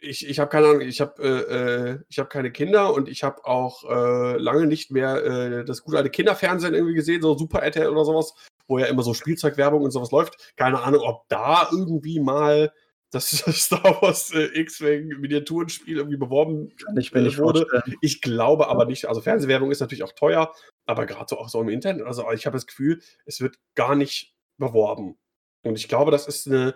ich 0.00 0.28
ich 0.28 0.38
habe 0.38 0.50
keine 0.50 0.66
Ahnung, 0.68 0.80
ich 0.82 1.00
habe 1.00 1.22
äh, 1.22 1.92
äh, 1.92 1.98
ich 2.08 2.18
habe 2.18 2.28
keine 2.28 2.52
Kinder 2.52 2.94
und 2.94 3.08
ich 3.08 3.24
habe 3.24 3.44
auch, 3.44 3.84
äh, 3.84 4.36
lange 4.38 4.66
nicht 4.66 4.90
mehr, 4.90 5.24
äh, 5.24 5.64
das 5.64 5.82
gute 5.82 5.96
alte 5.96 6.10
Kinderfernsehen 6.10 6.74
irgendwie 6.74 6.94
gesehen, 6.94 7.22
so 7.22 7.36
Super 7.36 7.62
RTL 7.62 7.88
oder 7.88 8.04
so 8.04 8.14
was, 8.14 8.34
wo 8.68 8.78
ja 8.78 8.86
immer 8.86 9.02
so 9.02 9.14
Spielzeugwerbung 9.14 9.82
und 9.82 9.90
so 9.90 10.00
was 10.00 10.10
läuft. 10.12 10.54
Keine 10.56 10.80
Ahnung, 10.82 11.00
ob 11.02 11.28
da 11.28 11.68
irgendwie 11.72 12.20
mal 12.20 12.72
das 13.10 13.30
Star 13.52 14.02
Wars, 14.02 14.32
äh, 14.32 14.44
X-Wing 14.60 15.08
Miniaturenspiel 15.20 15.96
irgendwie 15.96 16.18
beworben, 16.18 16.70
ich 16.98 17.12
mir 17.12 17.20
äh, 17.20 17.22
nicht 17.24 17.38
wurde. 17.38 17.66
vorstellen. 17.68 17.96
Ich 18.00 18.20
glaube 18.20 18.68
aber 18.68 18.84
nicht 18.84 19.06
also, 19.06 19.20
Fernsehwerbung 19.20 19.70
ist 19.70 19.80
natürlich 19.80 20.04
auch 20.04 20.12
teuer, 20.12 20.52
aber 20.86 21.06
grad 21.06 21.28
so 21.28 21.38
auch 21.38 21.48
so 21.48 21.60
im 21.60 21.68
Internet 21.68 22.06
also, 22.06 22.30
ich 22.32 22.46
habe 22.46 22.56
das 22.56 22.66
Gefühl, 22.66 23.00
es 23.24 23.40
wird 23.40 23.58
gar 23.74 23.94
nicht 23.96 24.34
beworben. 24.58 25.16
Und 25.64 25.76
ich 25.76 25.88
glaube, 25.88 26.10
das 26.10 26.28
ist 26.28 26.46
'ne 26.46 26.74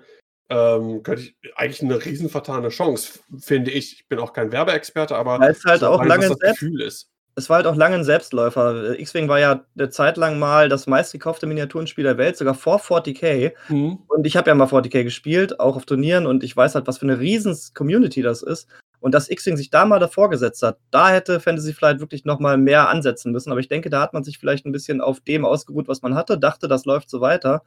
ähm, 0.52 1.02
könnte 1.02 1.22
ich 1.22 1.36
eigentlich 1.56 1.82
'ne 1.82 2.04
riesen 2.04 2.28
vertane 2.28 2.68
Chance, 2.70 3.20
finde 3.40 3.70
ich. 3.72 3.94
Ich 4.00 4.08
bin 4.08 4.18
auch 4.20 4.32
kein 4.34 4.52
Werbeexperte, 4.52 5.16
aber 5.16 5.40
Weil's 5.40 5.64
halt 5.64 5.80
so 5.80 5.86
auch 5.88 6.04
lange 6.04 6.28
das 6.28 6.38
selbst 6.38 6.60
Gefühl 6.60 6.80
ist. 6.82 7.08
es 7.36 7.48
war 7.50 7.56
halt 7.58 7.66
auch 7.66 7.76
lange 7.76 7.96
'n 7.96 8.04
Selbstläufer. 8.04 8.98
X-Wing 8.98 9.28
war 9.28 9.40
ja 9.40 9.64
'ne 9.74 9.88
Zeit 9.90 10.16
lang 10.18 10.38
mal 10.38 10.68
das 10.68 10.86
meistgekaufte 10.86 11.46
Miniaturenspiel 11.46 12.04
der 12.04 12.18
Welt, 12.18 12.36
sogar 12.36 12.54
vor 12.54 12.78
40K. 12.78 13.54
Mhm. 13.68 13.98
Und 14.08 14.26
ich 14.26 14.36
habe 14.36 14.50
ja 14.50 14.54
mal 14.54 14.66
40K 14.68 15.04
gespielt, 15.04 15.58
auch 15.60 15.76
auf 15.76 15.86
Turnieren 15.86 16.26
und 16.26 16.44
ich 16.44 16.56
weiß 16.56 16.74
halt, 16.74 16.86
was 16.86 16.98
für 16.98 17.06
'ne 17.06 17.18
riesens 17.20 17.74
Community 17.74 18.22
das 18.22 18.42
ist. 18.42 18.68
Und 19.00 19.14
dass 19.14 19.30
X-Wing 19.30 19.56
sich 19.56 19.70
da 19.70 19.84
mal 19.86 19.98
davor 20.00 20.30
gesetzt 20.30 20.62
hat, 20.62 20.78
da 20.92 21.10
hätte 21.10 21.40
Fantasy 21.40 21.72
Flight 21.74 22.00
wirklich 22.00 22.24
noch 22.24 22.38
mal 22.40 22.56
mehr 22.58 22.88
ansetzen 22.90 23.32
müssen. 23.32 23.50
Aber 23.50 23.60
ich 23.60 23.68
denke, 23.68 23.90
da 23.90 24.00
hat 24.02 24.12
man 24.14 24.24
sich 24.24 24.38
vielleicht 24.38 24.66
'n 24.66 24.72
bisschen 24.72 25.00
auf 25.00 25.20
dem 25.20 25.44
ausgeruht, 25.46 25.88
was 25.88 26.02
man 26.02 26.14
hatte, 26.14 26.38
dachte, 26.38 26.68
das 26.68 26.84
läuft 26.84 27.10
so 27.10 27.20
weiter. 27.20 27.62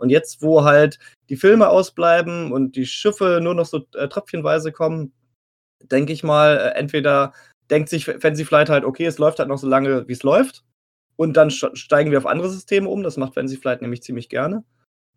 Und 0.00 0.10
jetzt, 0.10 0.42
wo 0.42 0.64
halt 0.64 0.98
die 1.30 1.36
Filme 1.36 1.68
ausbleiben 1.70 2.52
und 2.52 2.76
die 2.76 2.86
Schiffe 2.86 3.40
nur 3.42 3.54
noch 3.54 3.66
so, 3.66 3.82
äh, 3.96 4.08
tröpfchenweise 4.08 4.72
kommen, 4.72 5.12
denke 5.82 6.12
ich 6.14 6.24
mal, 6.24 6.58
äh, 6.58 6.78
entweder 6.78 7.32
denkt 7.70 7.88
sich 7.90 8.04
Fa 8.06 8.12
Fantasy 8.20 8.44
Flight 8.46 8.70
halt: 8.70 8.84
„Okay, 8.84 9.06
es 9.06 9.18
läuft 9.18 9.38
halt 9.40 9.48
noch 9.50 9.58
so 9.58 9.68
lange, 9.68 10.08
wie's 10.08 10.22
läuft 10.24 10.64
und 11.16 11.36
dann 11.36 11.50
st 11.50 11.76
steigen 11.78 12.10
wir 12.12 12.18
auf 12.18 12.26
andere 12.26 12.50
Systeme 12.50 12.88
um.“ 12.90 13.02
Das 13.04 13.16
macht 13.18 13.34
Fantasy 13.34 13.58
Flight 13.58 13.82
nämlich 13.82 14.02
ziemlich 14.02 14.28
gerne. 14.30 14.64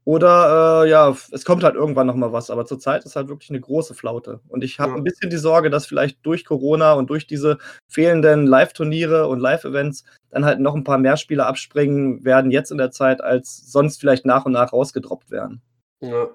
Oder, 0.08 0.84
äh, 0.86 0.90
ja, 0.90 1.16
es 1.32 1.46
kommt 1.46 1.64
halt 1.64 1.76
irgendwann 1.76 2.08
noch 2.08 2.16
mal 2.16 2.34
was, 2.34 2.50
aber 2.50 2.66
zurzeit 2.66 3.06
ist 3.06 3.16
halt 3.16 3.30
wirklich 3.30 3.50
'ne 3.52 3.62
große 3.62 3.94
Flaute. 3.94 4.42
Und 4.50 4.62
ich 4.64 4.80
habe 4.80 4.92
Ja. 4.94 4.98
'n 4.98 5.04
bisschen 5.04 5.30
die 5.30 5.38
Sorge, 5.38 5.70
dass 5.70 5.86
vielleicht 5.86 6.26
durch 6.26 6.44
Corona 6.44 6.94
und 6.94 7.10
durch 7.10 7.26
diese 7.26 7.58
fehlenden 7.88 8.46
Live-Turniere 8.46 9.28
und 9.28 9.40
Live-Events 9.40 10.04
dann 10.30 10.44
halt 10.44 10.60
noch 10.60 10.76
'n 10.76 10.84
paar 10.84 10.98
mehr 10.98 11.16
Spieler 11.16 11.48
abspringen 11.48 12.26
werden 12.26 12.52
jetzt 12.52 12.72
in 12.72 12.78
der 12.78 12.92
Zeit, 12.92 13.22
als 13.22 13.72
sonst 13.72 14.02
vielleicht 14.02 14.26
nach 14.26 14.46
und 14.46 14.52
nach 14.52 14.74
rausgedroppt 14.74 15.32
wären. 15.32 15.62
Ja. 16.02 16.30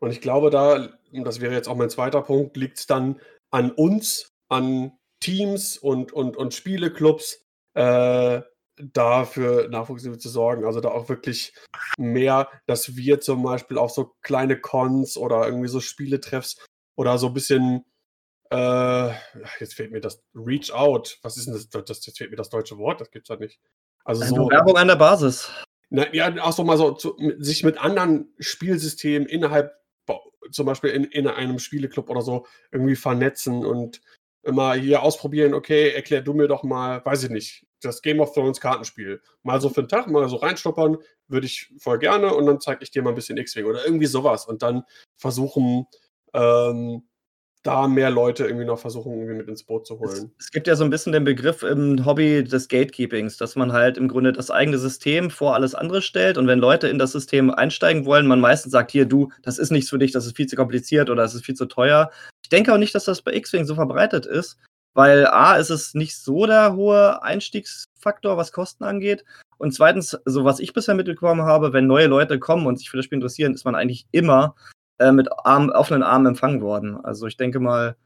Und 0.00 0.10
ich 0.10 0.20
glaube, 0.20 0.50
da 0.50 0.88
und 1.12 1.24
das 1.24 1.40
wäre 1.40 1.54
jetzt 1.54 1.68
auch 1.68 1.76
mein 1.76 1.88
2. 1.90 2.22
Punkt, 2.22 2.56
liegt's 2.56 2.86
dann 2.86 3.20
an 3.50 3.70
uns, 3.70 4.32
an 4.48 4.92
Teams 5.20 5.78
und 5.78 6.12
und 6.12 6.36
und 6.36 6.52
Spieleclubs, 6.54 7.42
äh, 7.74 8.42
da 8.76 9.24
für 9.24 9.68
Nachwuchs 9.70 10.02
zu 10.02 10.28
sorgen. 10.28 10.64
Also, 10.66 10.80
da 10.80 10.90
auch 10.90 11.08
wirklich 11.08 11.54
mehr 11.98 12.48
dass 12.66 12.96
wir 12.96 13.20
zum 13.20 13.42
Beispiel 13.44 13.78
auf 13.78 13.90
so 13.92 14.14
kleine 14.22 14.60
Cons 14.60 15.16
oder 15.16 15.46
irgendwie 15.46 15.68
so 15.68 15.80
Spieletreffs 15.80 16.58
oder 16.96 17.18
so 17.18 17.30
bisschen, 17.30 17.84
äh 18.50 19.10
jetzt 19.60 19.74
fehlt 19.74 19.92
mir 19.92 20.00
das 20.02 20.22
Reach 20.34 20.72
out. 20.72 21.18
Was 21.22 21.36
ist 21.38 21.48
'n 21.48 21.54
das 21.54 21.68
das 21.70 22.06
jetzt 22.06 22.18
fehlt 22.18 22.30
mir 22.32 22.36
das 22.38 22.50
deutsche 22.50 22.78
Wort, 22.78 23.00
das 23.02 23.10
gibt's 23.12 23.28
ja 23.30 23.36
nicht. 23.36 23.60
Also, 24.04 24.22
Also, 24.24 24.36
so 24.36 24.50
Werbung 24.50 24.76
an 24.78 24.88
der 24.88 24.96
Basis. 24.96 25.50
Na 25.90 26.12
ja, 26.14 26.34
auch 26.42 26.52
so 26.52 26.64
mal 26.64 26.76
so 26.78 26.92
zu 26.92 27.16
sich 27.38 27.64
mit 27.64 27.78
anderen 27.78 28.34
Spielsystemen 28.40 29.28
innerhalb 29.28 29.72
zum 30.52 30.66
Beispiel 30.66 30.90
in 30.90 31.04
in 31.04 31.26
einem 31.28 31.58
Spieleclub 31.58 32.10
oder 32.10 32.22
so 32.22 32.46
irgendwie 32.72 32.96
vernetzen 32.96 33.64
und 33.66 34.02
immer 34.44 34.74
hier 34.74 35.02
ausprobieren, 35.02 35.54
okay, 35.54 35.90
erklär 35.92 36.22
du 36.22 36.34
mir 36.34 36.48
doch 36.48 36.64
mal, 36.64 37.04
weiß 37.04 37.24
ich 37.24 37.30
nicht, 37.30 37.66
das 37.84 38.02
Game 38.02 38.20
of 38.20 38.32
Thrones 38.32 38.60
Kartenspiel. 38.60 39.20
Mal 39.42 39.60
so 39.60 39.68
für 39.68 39.80
einen 39.80 39.88
Tag, 39.88 40.08
mal 40.08 40.28
so 40.28 40.36
reinschnuppern, 40.36 40.98
würde 41.28 41.46
ich 41.46 41.72
voll 41.78 41.98
gerne 41.98 42.34
und 42.34 42.46
dann 42.46 42.60
zeige 42.60 42.82
ich 42.82 42.90
dir 42.90 43.02
mal 43.02 43.10
ein 43.10 43.16
bisschen 43.16 43.36
X-Wing 43.38 43.66
oder 43.66 43.84
irgendwie 43.84 44.06
sowas 44.06 44.46
und 44.46 44.62
dann 44.62 44.84
versuchen, 45.16 45.86
ähm, 46.32 47.02
da 47.64 47.88
mehr 47.88 48.10
Leute 48.10 48.44
irgendwie 48.44 48.66
noch 48.66 48.78
versuchen, 48.78 49.12
irgendwie 49.14 49.34
mit 49.34 49.48
ins 49.48 49.64
Boot 49.64 49.86
zu 49.86 49.98
holen. 49.98 50.32
Es, 50.38 50.46
es, 50.46 50.50
gibt 50.50 50.66
ja 50.66 50.76
so 50.76 50.84
ein 50.84 50.90
bisschen 50.90 51.12
den 51.12 51.24
Begriff 51.24 51.62
im 51.62 52.04
Hobby 52.04 52.44
des 52.44 52.68
Gatekeepings, 52.68 53.38
dass 53.38 53.56
man 53.56 53.72
halt 53.72 53.96
im 53.96 54.06
Grunde 54.06 54.32
das 54.32 54.50
eigene 54.50 54.76
System 54.76 55.30
vor 55.30 55.54
alles 55.54 55.74
andere 55.74 56.02
stellt 56.02 56.36
und 56.36 56.46
wenn 56.46 56.58
Leute 56.58 56.88
in 56.88 56.98
das 56.98 57.12
System 57.12 57.50
einsteigen 57.50 58.04
wollen, 58.04 58.26
man 58.26 58.40
meistens 58.40 58.72
sagt, 58.72 58.90
hier, 58.90 59.06
du, 59.06 59.30
das 59.42 59.58
ist 59.58 59.72
nichts 59.72 59.88
für 59.88 59.98
dich, 59.98 60.12
das 60.12 60.26
ist 60.26 60.36
viel 60.36 60.46
zu 60.46 60.56
kompliziert 60.56 61.08
oder 61.08 61.22
das 61.22 61.34
ist 61.34 61.46
viel 61.46 61.54
zu 61.54 61.64
teuer. 61.64 62.10
Ich 62.42 62.50
denke 62.50 62.72
auch 62.72 62.78
nicht, 62.78 62.94
dass 62.94 63.06
das 63.06 63.22
bei 63.22 63.32
X-Wing 63.32 63.64
so 63.64 63.74
verbreitet 63.74 64.26
ist, 64.26 64.58
weil 64.94 65.26
A, 65.26 65.56
ist 65.56 65.70
es 65.70 65.94
nicht 65.94 66.16
so 66.16 66.46
der 66.46 66.74
hohe 66.74 67.22
Einstiegsfaktor, 67.22 68.36
was 68.36 68.52
Kosten 68.52 68.84
angeht. 68.84 69.24
Und 69.58 69.72
zweitens, 69.72 70.18
so 70.24 70.44
was 70.44 70.60
ich 70.60 70.72
bisher 70.72 70.94
mitbekommen 70.94 71.42
habe, 71.42 71.72
wenn 71.72 71.86
neue 71.86 72.06
Leute 72.06 72.38
kommen 72.38 72.66
und 72.66 72.78
sich 72.78 72.90
für 72.90 72.96
das 72.96 73.04
Spiel 73.04 73.16
interessieren, 73.16 73.54
ist 73.54 73.64
man 73.64 73.74
eigentlich 73.74 74.06
immer 74.12 74.54
äh, 74.98 75.12
mit 75.12 75.28
Arm, 75.44 75.70
offenen 75.70 76.02
Armen 76.02 76.26
empfangen 76.26 76.60
worden. 76.60 76.96
Also 77.04 77.26
ich 77.26 77.36
denke 77.36 77.60
mal. 77.60 77.96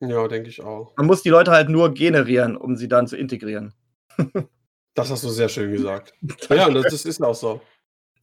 Ja, 0.00 0.26
denke 0.26 0.48
ich 0.48 0.62
auch. 0.62 0.92
Man 0.96 1.06
muss 1.06 1.22
die 1.22 1.28
Leute 1.30 1.52
halt 1.52 1.68
nur 1.68 1.94
generieren, 1.94 2.56
um 2.56 2.76
sie 2.76 2.88
dann 2.88 3.06
zu 3.06 3.16
integrieren. 3.16 3.72
das 4.94 5.10
hast 5.10 5.22
du 5.22 5.28
sehr 5.28 5.48
schön 5.48 5.70
gesagt. 5.70 6.12
ja, 6.50 6.68
das 6.68 7.04
ist 7.04 7.22
auch 7.22 7.34
so. 7.34 7.60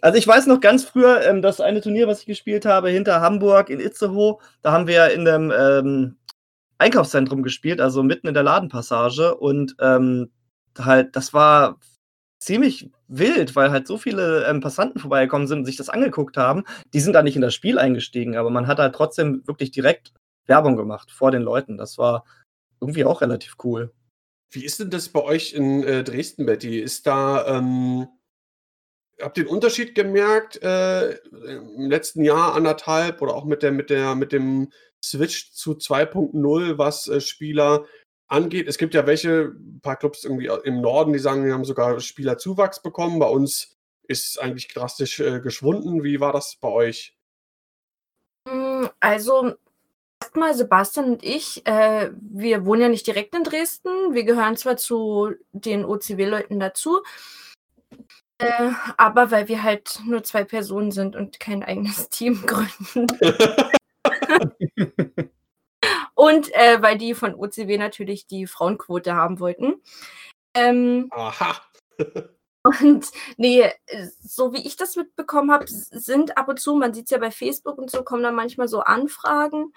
Also 0.02 0.18
ich 0.18 0.28
weiß 0.28 0.48
noch 0.48 0.62
ganz 0.62 0.86
früher, 0.86 1.26
ähm, 1.26 1.42
das 1.42 1.60
eine 1.60 1.82
Turnier, 1.82 2.08
was 2.08 2.22
ich 2.22 2.26
gespielt 2.26 2.66
habe, 2.66 2.90
hinter 2.90 3.22
Hamburg 3.22 3.70
in 3.70 3.82
Itzehoe, 3.82 4.40
da 4.62 4.72
haben 4.72 4.88
wir 4.88 5.12
in 5.12 5.28
einem 5.28 5.52
ähm, 5.52 6.16
Einkaufszentrum 6.80 7.44
gespielt, 7.44 7.82
also 7.82 8.02
mitten 8.04 8.28
in 8.28 8.34
der 8.34 8.44
Ladenpassage 8.44 9.36
und 9.36 9.76
ähm, 9.80 10.32
halt, 10.78 11.16
das 11.16 11.34
war 11.34 11.78
ziemlich 12.40 12.90
wild, 13.08 13.56
weil 13.56 13.70
halt 13.72 13.86
so 13.86 13.98
viele 13.98 14.46
ähm, 14.48 14.62
Passanten 14.62 15.00
vorbeigekommen 15.00 15.48
sind 15.48 15.60
und 15.60 15.66
sich 15.66 15.76
das 15.76 15.90
angeguckt 15.90 16.38
haben. 16.38 16.64
Die 16.94 17.02
sind 17.02 17.14
da 17.14 17.22
nicht 17.22 17.36
in 17.36 17.42
das 17.42 17.54
Spiel 17.54 17.78
eingestiegen, 17.78 18.38
aber 18.38 18.50
man 18.50 18.68
hat 18.68 18.80
halt 18.80 18.96
trotzdem 18.96 19.46
wirklich 19.46 19.72
direkt 19.72 20.14
Werbung 20.46 20.78
gemacht 20.78 21.12
vor 21.12 21.32
den 21.32 21.42
Leuten. 21.42 21.78
Das 21.78 21.98
war 21.98 22.24
irgendwie 22.80 23.04
auch 23.04 23.22
relativ 23.22 23.58
cool. 23.64 23.92
Wie 24.52 24.64
ist 24.64 24.80
denn 24.80 24.90
das 24.90 25.10
bei 25.10 25.22
euch 25.22 25.54
in 25.54 25.84
äh, 25.84 26.04
Dresden, 26.04 26.46
Betty? 26.46 26.80
Ist 26.80 27.06
da, 27.06 27.46
ähm, 27.58 28.08
habt 29.22 29.38
ihr 29.38 29.44
den 29.44 29.54
Unterschied 29.54 29.94
gemerkt 29.96 30.62
äh, 30.64 31.12
im 31.12 31.90
letzten 31.90 32.24
Jahr, 32.24 32.56
anderthalb 32.56 33.22
oder 33.22 33.36
auch 33.36 33.46
mit 33.46 33.64
der, 33.64 33.72
mit 33.72 33.90
der, 33.90 34.16
mit 34.16 34.32
dem 34.32 34.72
Switch 35.04 35.54
zu 35.54 35.74
2.0, 35.74 36.78
was 36.78 37.08
äh, 37.08 37.22
Spieler 37.22 37.86
angeht. 38.28 38.68
Es 38.68 38.78
gibt 38.78 38.94
ja 38.94 39.06
welche, 39.08 39.54
ein 39.56 39.80
paar 39.82 39.98
Clubs 39.98 40.24
irgendwie 40.24 40.50
im 40.64 40.82
Norden, 40.82 41.14
die 41.14 41.20
sagen, 41.20 41.46
wir 41.46 41.54
haben 41.54 41.66
sogar 41.66 42.00
Spielerzuwachs 42.00 42.82
bekommen. 42.82 43.20
Bei 43.20 43.28
uns 43.28 43.78
ist 44.08 44.32
es 44.32 44.38
eigentlich 44.38 44.68
drastisch 44.68 45.20
äh, 45.20 45.40
geschwunden. 45.40 46.04
Wie 46.04 46.20
war 46.20 46.34
das 46.34 46.56
bei 46.56 46.70
euch? 46.70 47.16
Hm, 48.48 48.90
also 49.00 49.54
erstmal 50.22 50.54
Sebastian 50.54 51.06
und 51.06 51.24
ich, 51.24 51.66
äh, 51.66 52.12
wir 52.14 52.66
wohnen 52.66 52.82
ja 52.82 52.90
nicht 52.90 53.08
direkt 53.08 53.36
in 53.36 53.44
Dresden. 53.44 54.14
Wir 54.14 54.24
gehören 54.24 54.58
zwar 54.58 54.78
zu 54.78 55.34
den 55.52 55.86
OCW-Leuten 55.86 56.60
dazu, 56.60 57.02
äh, 58.38 58.72
aber 58.98 59.32
weil 59.32 59.48
wir 59.48 59.64
halt 59.64 60.00
nur 60.06 60.24
zwei 60.24 60.44
Personen 60.44 60.92
sind 60.92 61.16
und 61.16 61.40
kein 61.40 61.64
eigenes 61.64 62.10
Team 62.10 62.46
gründen. 62.46 63.08
Und 66.16 66.54
äh, 66.54 66.82
weil 66.82 66.98
die 66.98 67.14
von 67.14 67.34
OCW 67.34 67.78
natürlich 67.78 68.28
die 68.28 68.46
Frauenquote 68.46 69.16
haben 69.16 69.40
wollten. 69.40 69.82
Ähm, 70.54 71.10
Aha. 71.12 71.62
und 72.64 73.10
nee, 73.38 73.72
so 74.22 74.52
wie 74.52 74.66
ich 74.68 74.76
das 74.76 74.98
mitbekommen 74.98 75.52
habe, 75.52 75.66
sind 75.68 76.38
ab 76.38 76.50
und 76.50 76.60
zu, 76.60 76.76
man 76.76 76.94
sieht 76.94 77.06
es 77.06 77.12
ja 77.12 77.20
bei 77.20 77.32
Facebook 77.32 77.78
und 77.78 77.90
so, 77.90 78.04
kommen 78.04 78.24
da 78.24 78.32
manchmal 78.32 78.68
so 78.68 78.82
Anfragen. 78.82 79.74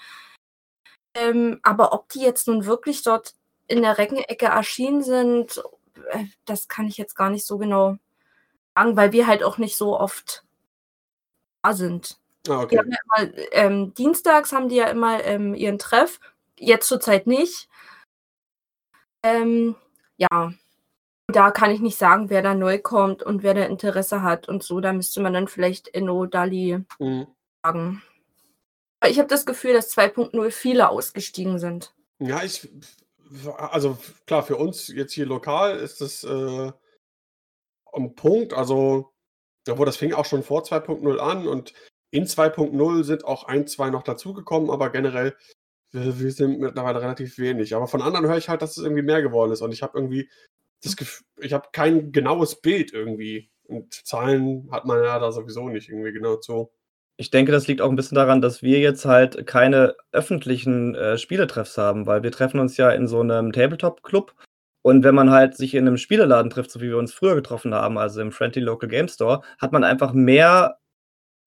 Ähm, 1.15 1.61
aber 1.63 1.93
ob 1.93 2.09
die 2.09 2.23
jetzt 2.23 2.49
nun 2.49 2.65
wirklich 2.65 3.03
dort 3.03 3.35
in 3.69 3.83
der 3.83 3.99
Reckenecke 3.99 4.47
erschienen 4.47 5.03
sind, 5.03 5.63
äh, 6.11 6.25
das 6.45 6.69
kann 6.69 6.89
ich 6.89 6.97
jetzt 6.97 7.15
gar 7.15 7.31
nicht 7.31 7.47
so 7.47 7.59
genau 7.59 7.99
sagen, 8.75 8.97
weil 8.97 9.13
wir 9.13 9.27
halt 9.27 9.45
auch 9.45 9.59
nicht 9.59 9.77
so 9.77 9.99
oft 9.99 10.45
da 11.63 11.75
sind. 11.75 12.19
Ah, 12.49 12.63
okay. 12.63 12.77
Ja 12.77 12.83
immer, 12.83 13.33
ähm, 13.53 13.95
dienstags 13.95 14.53
haben 14.53 14.69
die 14.69 14.77
ja 14.77 14.87
immer 14.87 15.23
ähm, 15.25 15.55
ihren 15.55 15.79
Treff 15.79 16.19
Jetzt 16.63 16.87
zurzeit 16.87 17.27
nicht. 17.27 17.69
Ähm, 19.25 19.75
ja, 20.17 20.53
da 21.27 21.51
kann 21.51 21.73
ich 21.73 21.81
nicht 21.81 21.99
sagen, 21.99 22.31
wer 22.31 22.41
da 22.41 22.55
neu 22.55 22.79
kommt 22.79 23.25
und 23.25 23.43
wer 23.43 23.55
da 23.55 23.65
Interesse 23.65 24.23
hat 24.23 24.49
und 24.49 24.63
so. 24.63 24.81
Da 24.81 24.93
müsste 24.93 25.21
man 25.21 25.33
dann 25.33 25.49
vielleicht 25.49 25.93
Enno 25.93 26.27
Dali 26.27 26.85
mhm. 27.01 27.27
sagen. 27.65 28.03
Aber 29.01 29.11
ich 29.11 29.19
habe 29.19 29.29
das 29.29 29.45
Gefühl, 29.45 29.73
dass 29.73 29.97
2.0 29.97 30.51
viele 30.53 30.89
ausgestiegen 30.89 31.59
sind. 31.59 31.93
Ja, 32.21 32.45
ich, 32.45 32.69
also 33.57 33.99
klar, 34.27 34.45
für 34.45 34.57
uns 34.57 34.87
jetzt 34.87 35.13
hier 35.13 35.27
lokal 35.27 35.77
ist 35.81 36.01
das 36.01 36.23
äh, 36.23 36.73
am 37.93 38.15
Punkt. 38.15 38.53
Also, 38.53 39.13
obwohl 39.69 39.87
das 39.87 39.97
fing 39.97 40.13
auch 40.13 40.27
schon 40.27 40.45
vor 40.45 40.63
2.0 40.63 41.19
an 41.19 41.49
und 41.49 41.75
in 42.13 42.27
2.0 42.27 43.03
sind 43.03 43.25
auch 43.25 43.45
ein, 43.45 43.67
zwei 43.67 43.91
noch 43.91 44.05
dazugekommen, 44.05 44.71
aber 44.71 44.91
generell 44.91 45.35
wir, 45.93 46.19
wir 46.19 46.31
sind 46.33 46.59
mittlerweile 46.59 47.01
relativ 47.01 47.39
wenig. 47.39 47.75
Aber 47.75 47.87
von 47.87 48.03
anderen 48.03 48.27
höre 48.27 48.39
ich 48.39 48.49
halt, 48.49 48.63
dass 48.63 48.77
es 48.77 48.83
irgendwie 48.83 49.03
mehr 49.03 49.23
geworden 49.23 49.53
ist. 49.53 49.61
Und 49.61 49.73
ich 49.73 49.83
habe 49.83 49.99
irgendwie 49.99 50.29
das 50.83 50.97
Gefühl, 50.97 51.27
ich 51.41 51.53
habe 51.53 51.69
kein 51.73 52.13
genaues 52.13 52.61
Bild 52.61 52.93
irgendwie. 52.93 53.51
Und 53.65 53.95
Zahlen 54.07 54.69
hat 54.73 54.85
man 54.85 55.03
ja 55.03 55.19
da 55.19 55.33
sowieso 55.33 55.69
nicht 55.69 55.89
irgendwie 55.89 56.13
genau 56.13 56.37
zu. 56.37 56.73
Ich 57.19 57.31
denke, 57.31 57.53
das 57.53 57.69
liegt 57.69 57.81
auch 57.81 57.91
ein 57.91 57.97
bisschen 57.97 58.17
daran, 58.17 58.41
dass 58.41 58.63
wir 58.63 58.81
jetzt 58.81 59.05
halt 59.05 59.47
keine 59.47 59.95
öffentlichen 60.13 60.95
äh, 60.95 61.19
Spieletreffs 61.19 61.79
haben, 61.79 62.07
weil 62.07 62.23
wir 62.23 62.33
treffen 62.33 62.59
uns 62.59 62.77
ja 62.77 62.91
in 62.91 63.07
so 63.07 63.21
einem 63.21 63.53
Tabletop-Club. 63.53 64.35
Und 64.85 65.05
wenn 65.05 65.15
man 65.15 65.31
halt 65.31 65.57
sich 65.57 65.75
in 65.75 65.87
einem 65.87 65.99
Spieleladen 65.99 66.51
trifft, 66.51 66.73
so 66.73 66.81
wie 66.81 66.89
wir 66.89 66.97
uns 66.97 67.15
früher 67.15 67.37
getroffen 67.37 67.73
haben, 67.73 67.99
also 67.99 68.21
im 68.21 68.33
Friendly 68.33 68.63
Local 68.63 68.89
Game 68.89 69.07
Store, 69.07 69.43
hat 69.59 69.71
man 69.71 69.85
einfach 69.85 70.13
mehr 70.13 70.79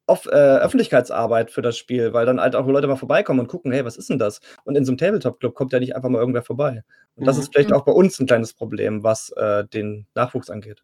auf, 0.07 0.25
äh, 0.27 0.29
Öffentlichkeitsarbeit 0.29 1.51
für 1.51 1.61
das 1.61 1.77
Spiel, 1.77 2.13
weil 2.13 2.25
dann 2.25 2.39
halt 2.39 2.55
auch 2.55 2.67
Leute 2.67 2.87
mal 2.87 2.95
vorbeikommen 2.95 3.39
und 3.39 3.47
gucken, 3.47 3.71
hey, 3.71 3.85
was 3.85 3.97
ist 3.97 4.09
denn 4.09 4.19
das? 4.19 4.39
Und 4.63 4.75
in 4.75 4.85
so 4.85 4.91
einem 4.91 4.97
Tabletop-Club 4.97 5.55
kommt 5.55 5.73
ja 5.73 5.79
nicht 5.79 5.95
einfach 5.95 6.09
mal 6.09 6.19
irgendwer 6.19 6.43
vorbei. 6.43 6.83
Und 7.15 7.23
mhm. 7.23 7.25
das 7.25 7.37
ist 7.37 7.51
vielleicht 7.51 7.69
mhm. 7.69 7.75
auch 7.75 7.85
bei 7.85 7.91
uns 7.91 8.19
ein 8.19 8.27
kleines 8.27 8.53
Problem, 8.53 9.03
was 9.03 9.31
äh, 9.31 9.65
den 9.65 10.05
Nachwuchs 10.13 10.49
angeht. 10.49 10.83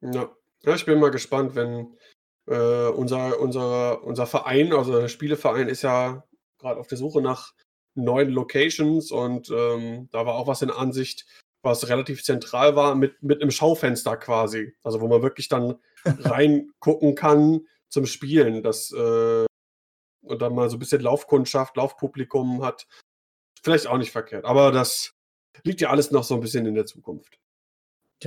Ja. 0.00 0.30
ja, 0.64 0.74
ich 0.74 0.86
bin 0.86 0.98
mal 0.98 1.10
gespannt, 1.10 1.54
wenn 1.54 1.94
äh, 2.46 2.88
unser, 2.88 3.40
unser, 3.40 4.02
unser 4.04 4.26
Verein, 4.26 4.72
also 4.72 4.98
der 4.98 5.08
Spieleverein, 5.08 5.68
ist 5.68 5.82
ja 5.82 6.24
gerade 6.58 6.80
auf 6.80 6.88
der 6.88 6.98
Suche 6.98 7.20
nach 7.20 7.52
neuen 7.94 8.30
Locations 8.30 9.10
und 9.10 9.50
ähm, 9.50 10.08
da 10.12 10.24
war 10.24 10.34
auch 10.34 10.46
was 10.46 10.62
in 10.62 10.70
Ansicht, 10.70 11.26
was 11.62 11.88
relativ 11.88 12.24
zentral 12.24 12.74
war, 12.74 12.94
mit, 12.94 13.22
mit 13.22 13.42
einem 13.42 13.50
Schaufenster 13.50 14.16
quasi. 14.16 14.74
Also 14.82 15.00
wo 15.00 15.08
man 15.08 15.22
wirklich 15.22 15.48
dann 15.48 15.78
reingucken 16.04 17.14
kann, 17.14 17.66
zum 17.92 18.06
Spielen, 18.06 18.62
das 18.62 18.90
äh, 18.92 19.46
und 20.22 20.40
dann 20.40 20.54
mal 20.54 20.70
so 20.70 20.76
ein 20.76 20.78
bisschen 20.78 21.02
Laufkundschaft, 21.02 21.76
Laufpublikum 21.76 22.64
hat. 22.64 22.86
Vielleicht 23.62 23.86
auch 23.86 23.98
nicht 23.98 24.10
verkehrt, 24.10 24.44
aber 24.44 24.72
das 24.72 25.14
liegt 25.62 25.80
ja 25.80 25.90
alles 25.90 26.10
noch 26.10 26.24
so 26.24 26.34
ein 26.34 26.40
bisschen 26.40 26.66
in 26.66 26.74
der 26.74 26.86
Zukunft. 26.86 27.38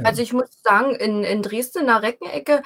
Also 0.04 0.22
ich 0.22 0.34
muss 0.34 0.62
sagen, 0.62 0.94
in, 0.96 1.24
in 1.24 1.42
Dresden 1.42 1.80
in 1.80 1.88
der 1.88 2.04
Reckenecke, 2.04 2.62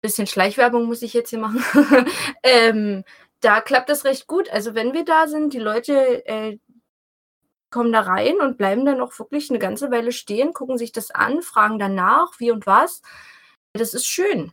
bisschen 0.00 0.26
Schleichwerbung 0.26 0.84
muss 0.84 1.02
ich 1.02 1.12
jetzt 1.12 1.30
hier 1.30 1.38
machen, 1.38 1.62
ähm, 2.42 3.04
da 3.40 3.60
klappt 3.60 3.88
das 3.88 4.04
recht 4.04 4.26
gut. 4.26 4.50
Also 4.50 4.74
wenn 4.74 4.94
wir 4.94 5.04
da 5.04 5.28
sind, 5.28 5.52
die 5.52 5.58
Leute 5.58 6.26
äh, 6.26 6.58
kommen 7.70 7.92
da 7.92 8.00
rein 8.00 8.40
und 8.40 8.56
bleiben 8.58 8.84
dann 8.84 9.00
auch 9.00 9.16
wirklich 9.18 9.50
eine 9.50 9.58
ganze 9.58 9.90
Weile 9.90 10.12
stehen, 10.12 10.54
gucken 10.54 10.78
sich 10.78 10.92
das 10.92 11.10
an, 11.10 11.42
fragen 11.42 11.78
danach, 11.78 12.38
wie 12.38 12.50
und 12.50 12.66
was. 12.66 13.02
Das 13.74 13.94
ist 13.94 14.06
schön. 14.06 14.52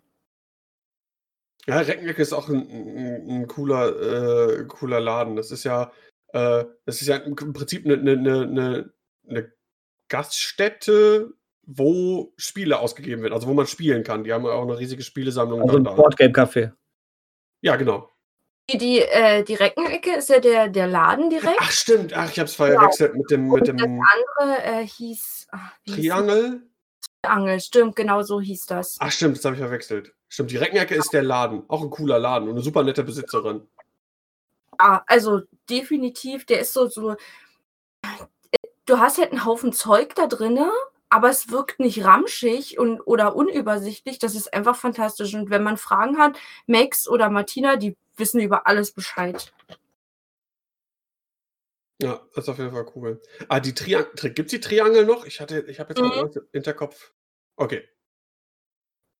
Ja, 1.70 1.80
Reckenecke 1.80 2.22
ist 2.22 2.34
auch 2.34 2.50
ein, 2.50 2.68
ein, 2.70 3.30
ein 3.30 3.48
cooler, 3.48 4.60
äh, 4.60 4.66
cooler 4.66 5.00
Laden. 5.00 5.36
Das 5.36 5.52
ist 5.52 5.64
ja, 5.64 5.92
äh, 6.34 6.66
das 6.86 7.02
ist 7.02 7.08
ja 7.08 7.18
im 7.18 7.36
Prinzip 7.36 7.86
eine, 7.86 7.96
eine, 7.96 8.42
eine, 8.42 8.94
eine 9.28 9.54
Gaststätte, 10.08 11.34
wo 11.64 12.34
Spiele 12.38 12.80
ausgegeben 12.80 13.22
werden, 13.22 13.34
also 13.34 13.48
wo 13.48 13.54
man 13.54 13.68
spielen 13.68 14.04
kann. 14.04 14.24
Die 14.24 14.34
haben 14.34 14.46
auch 14.46 14.64
eine 14.64 14.80
riesige 14.80 15.04
Spielesammlung. 15.04 15.62
Also 15.62 15.78
ein 15.78 15.84
Boardgame-Café. 15.84 16.72
Ja, 17.62 17.76
genau. 17.76 18.10
Die, 18.72 18.78
die, 18.78 19.00
äh, 19.02 19.44
die 19.44 19.56
Reckenecke 19.56 20.16
ist 20.16 20.30
ja 20.30 20.40
der, 20.40 20.70
der 20.70 20.88
Laden 20.88 21.30
direkt. 21.30 21.58
Ach, 21.60 21.72
stimmt. 21.72 22.14
Ach, 22.14 22.30
ich 22.32 22.40
habe 22.40 22.48
es 22.48 22.56
verwechselt 22.56 23.14
genau. 23.14 23.20
mit 23.20 23.32
dem. 23.32 23.48
Mit 23.48 23.68
dem 23.68 23.78
das 23.78 23.88
andere 23.88 24.64
äh, 24.64 24.88
hieß. 24.88 25.48
Ach, 25.52 25.74
Triangel? 25.88 26.62
Triangel, 27.22 27.60
stimmt, 27.60 27.96
genau 27.96 28.22
so 28.22 28.40
hieß 28.40 28.66
das. 28.66 28.98
Ach, 29.00 29.12
stimmt, 29.12 29.38
das 29.38 29.46
habe 29.46 29.56
ich 29.56 29.62
verwechselt. 29.62 30.14
Stimmt, 30.30 30.52
die 30.52 30.58
Reckenecke 30.58 30.96
ist 30.96 31.12
der 31.12 31.24
Laden. 31.24 31.64
Auch 31.68 31.82
ein 31.82 31.90
cooler 31.90 32.20
Laden 32.20 32.48
und 32.48 32.56
eine 32.56 32.62
super 32.62 32.84
nette 32.84 33.04
Besitzerin. 33.04 33.68
Ja, 34.80 35.04
also 35.08 35.42
definitiv, 35.70 36.46
der 36.46 36.62
ist 36.62 36.74
so, 36.74 36.88
so. 36.88 37.16
du 38.86 39.00
hast 39.00 39.18
halt 39.18 39.32
einen 39.32 39.44
Haufen 39.44 39.74
Zeug 39.74 40.16
da 40.16 40.28
drinne, 40.28 40.72
aber 41.10 41.30
es 41.30 41.50
wirkt 41.50 41.80
nicht 41.80 42.06
ramschig 42.06 42.78
und 42.78 43.02
oder 43.02 43.36
unübersichtlich. 43.36 44.20
Das 44.20 44.36
ist 44.36 44.54
einfach 44.54 44.76
fantastisch. 44.76 45.34
Und 45.34 45.50
wenn 45.50 45.64
man 45.64 45.78
Fragen 45.78 46.20
hat, 46.20 46.38
Max 46.68 47.08
oder 47.08 47.30
Martina, 47.30 47.76
die 47.76 47.98
wissen 48.16 48.40
über 48.40 48.68
alles 48.68 48.92
Bescheid. 48.92 49.52
Ja, 52.02 52.22
das 52.34 52.46
ist 52.46 52.50
auf 52.50 52.60
jeden 52.60 52.72
Fall 52.72 52.86
cool. 52.96 53.22
Ah, 53.50 53.60
die 53.60 53.74
Triangel, 53.74 54.10
gibt 54.34 54.48
es 54.48 54.52
die 54.52 54.60
Triangel 54.62 55.06
noch? 55.06 55.26
Ich 55.26 55.42
hatte, 55.42 55.62
ich 55.68 55.80
habe 55.80 55.90
jetzt 55.90 56.02
mal 56.02 56.26
Mhm. 56.26 56.48
Hinterkopf. 56.54 57.12
Okay. 57.58 57.90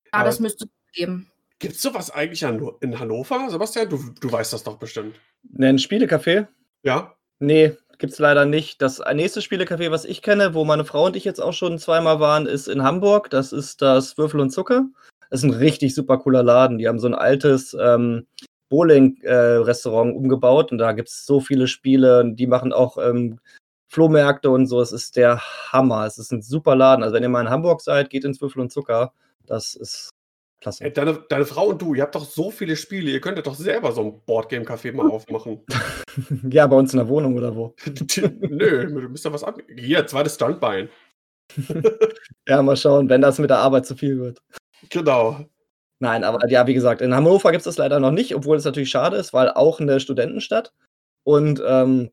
Ja, 0.06 0.12
Aber 0.12 0.26
das 0.26 0.40
müsste 0.40 0.66
es 0.66 0.79
geben. 0.94 1.32
gibt 1.60 1.76
es 1.76 1.82
sowas 1.82 2.12
eigentlich 2.12 2.46
an, 2.46 2.62
in 2.82 3.00
Hannover, 3.00 3.50
Sebastian? 3.50 3.90
Du, 3.90 4.00
du 4.20 4.32
weißt 4.32 4.54
das 4.54 4.64
doch 4.64 4.78
bestimmt. 4.78 5.16
Ne, 5.44 5.68
ein 5.68 5.78
Spielecafé? 5.78 6.48
Ja? 6.84 7.16
Nee, 7.40 7.76
gibt's 7.98 8.20
leider 8.20 8.46
nicht. 8.46 8.82
Das 8.82 9.02
nächste 9.14 9.42
Spielecafé, 9.42 9.92
was 9.92 10.06
ich 10.06 10.22
kenne, 10.22 10.54
wo 10.54 10.66
meine 10.66 10.86
Frau 10.86 11.06
und 11.06 11.16
ich 11.16 11.26
jetzt 11.26 11.42
auch 11.42 11.54
schon 11.54 11.80
zweimal 11.80 12.20
waren, 12.20 12.46
ist 12.46 12.68
in 12.68 12.84
Hamburg. 12.84 13.30
Das 13.30 13.52
ist 13.52 13.82
das 13.82 14.18
Würfel 14.18 14.40
und 14.40 14.52
Zucker. 14.52 14.86
Das 15.30 15.42
ist 15.42 15.44
ein 15.44 15.54
richtig 15.54 15.94
super 15.94 16.18
cooler 16.18 16.44
Laden. 16.44 16.78
Die 16.78 16.88
haben 16.88 17.00
so 17.00 17.08
ein 17.08 17.14
altes 17.14 17.76
ähm, 17.80 18.26
Bowling-Restaurant 18.70 20.16
umgebaut 20.16 20.72
und 20.72 20.78
da 20.78 20.94
gibt's 20.94 21.26
so 21.26 21.40
viele 21.40 21.68
Spiele. 21.68 22.32
Die 22.34 22.48
machen 22.48 22.74
auch 22.74 22.98
ähm, 22.98 23.40
Flohmärkte 23.88 24.50
und 24.50 24.68
so. 24.68 24.82
Es 24.82 24.92
ist 24.92 25.16
der 25.16 25.42
Hammer. 25.72 26.06
Es 26.06 26.18
ist 26.18 26.32
ein 26.32 26.42
super 26.42 26.76
Laden. 26.76 27.04
Also 27.04 27.16
wenn 27.16 27.24
ihr 27.24 27.30
mal 27.30 27.42
in 27.42 27.50
Hamburg 27.50 27.82
seid, 27.82 28.10
geht 28.10 28.24
ins 28.24 28.42
Würfel 28.42 28.62
und 28.62 28.72
Zucker. 28.72 29.14
Das 29.46 29.74
ist 29.76 30.10
klasse. 30.60 30.84
Ey, 30.84 30.94
deine, 30.94 31.24
deine 31.30 31.46
Frau 31.46 31.68
und 31.68 31.82
du, 31.82 31.94
ihr 31.94 32.04
habt 32.04 32.16
doch 32.16 32.26
so 32.26 32.52
viele 32.52 32.76
Spiele, 32.76 33.12
ihr 33.12 33.22
könntet 33.22 33.48
doch 33.48 33.56
selber 33.56 33.92
so 33.92 34.02
ein 34.02 34.22
Boardgame-Café 34.26 34.94
mal 34.94 35.10
aufmachen. 35.12 35.62
Ja, 36.52 36.68
bei 36.68 36.76
uns 36.76 36.92
in 36.92 36.98
der 36.98 37.08
Wohnung 37.08 37.38
oder 37.38 37.56
wo? 37.56 37.76
Nö, 38.42 38.88
du 38.88 39.10
müsst 39.10 39.24
ja 39.24 39.32
was 39.32 39.44
ab. 39.44 39.62
Hier, 39.74 40.06
zweites 40.06 40.36
Standbein. 40.36 40.90
Ja, 42.46 42.62
mal 42.62 42.76
schauen, 42.76 43.08
wenn 43.10 43.22
das 43.22 43.40
mit 43.40 43.50
der 43.50 43.60
Arbeit 43.60 43.86
zu 43.86 43.96
viel 43.96 44.20
wird. 44.20 44.40
Genau. 44.90 45.46
Nein, 46.00 46.24
aber 46.24 46.48
ja, 46.50 46.68
wie 46.68 46.74
gesagt, 46.74 47.02
in 47.02 47.14
Hannover 47.14 47.52
gibt 47.52 47.62
es 47.62 47.66
das 47.66 47.78
leider 47.78 48.00
noch 48.00 48.12
nicht, 48.12 48.36
obwohl 48.36 48.58
es 48.58 48.66
natürlich 48.66 48.90
schade 48.90 49.18
ist, 49.18 49.34
weil 49.34 49.50
auch 49.52 49.80
eine 49.80 50.00
Studentenstadt. 50.00 50.74
Und 51.24 51.62
ähm, 51.66 52.10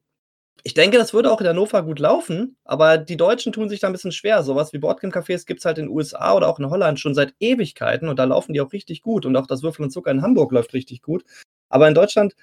ich 0.63 0.75
denke, 0.75 0.99
das 0.99 1.15
würde 1.15 1.31
auch 1.31 1.41
in 1.41 1.47
Hannover 1.47 1.83
gut 1.83 1.99
laufen, 1.99 2.57
aber 2.65 2.99
die 2.99 3.17
Deutschen 3.17 3.53
tun 3.53 3.69
sich 3.69 3.81
da 3.81 3.87
ein 3.87 3.93
bisschen 3.93 4.13
schwer. 4.13 4.43
Sowas 4.43 4.73
wie 4.73 4.79
Boardgame-Cafés 4.79 5.47
gibt 5.47 5.61
es 5.61 5.65
halt 5.65 5.79
in 5.79 5.87
den 5.87 5.95
USA 5.95 6.35
oder 6.35 6.49
auch 6.49 6.59
in 6.59 6.69
Holland 6.69 6.99
schon 6.99 7.15
seit 7.15 7.35
Ewigkeiten 7.39 8.09
und 8.09 8.19
da 8.19 8.25
laufen 8.25 8.53
die 8.53 8.61
auch 8.61 8.73
richtig 8.73 9.03
gut. 9.03 9.27
Und 9.27 9.37
auch 9.37 9.47
das 9.47 9.63
Würfel 9.63 9.85
und 9.85 9.91
Zucker 9.91 10.11
in 10.11 10.23
Hamburg 10.23 10.53
läuft 10.53 10.75
richtig 10.75 11.03
gut. 11.03 11.25
Aber 11.69 11.87
in 11.87 11.95
Deutschland 11.95 12.35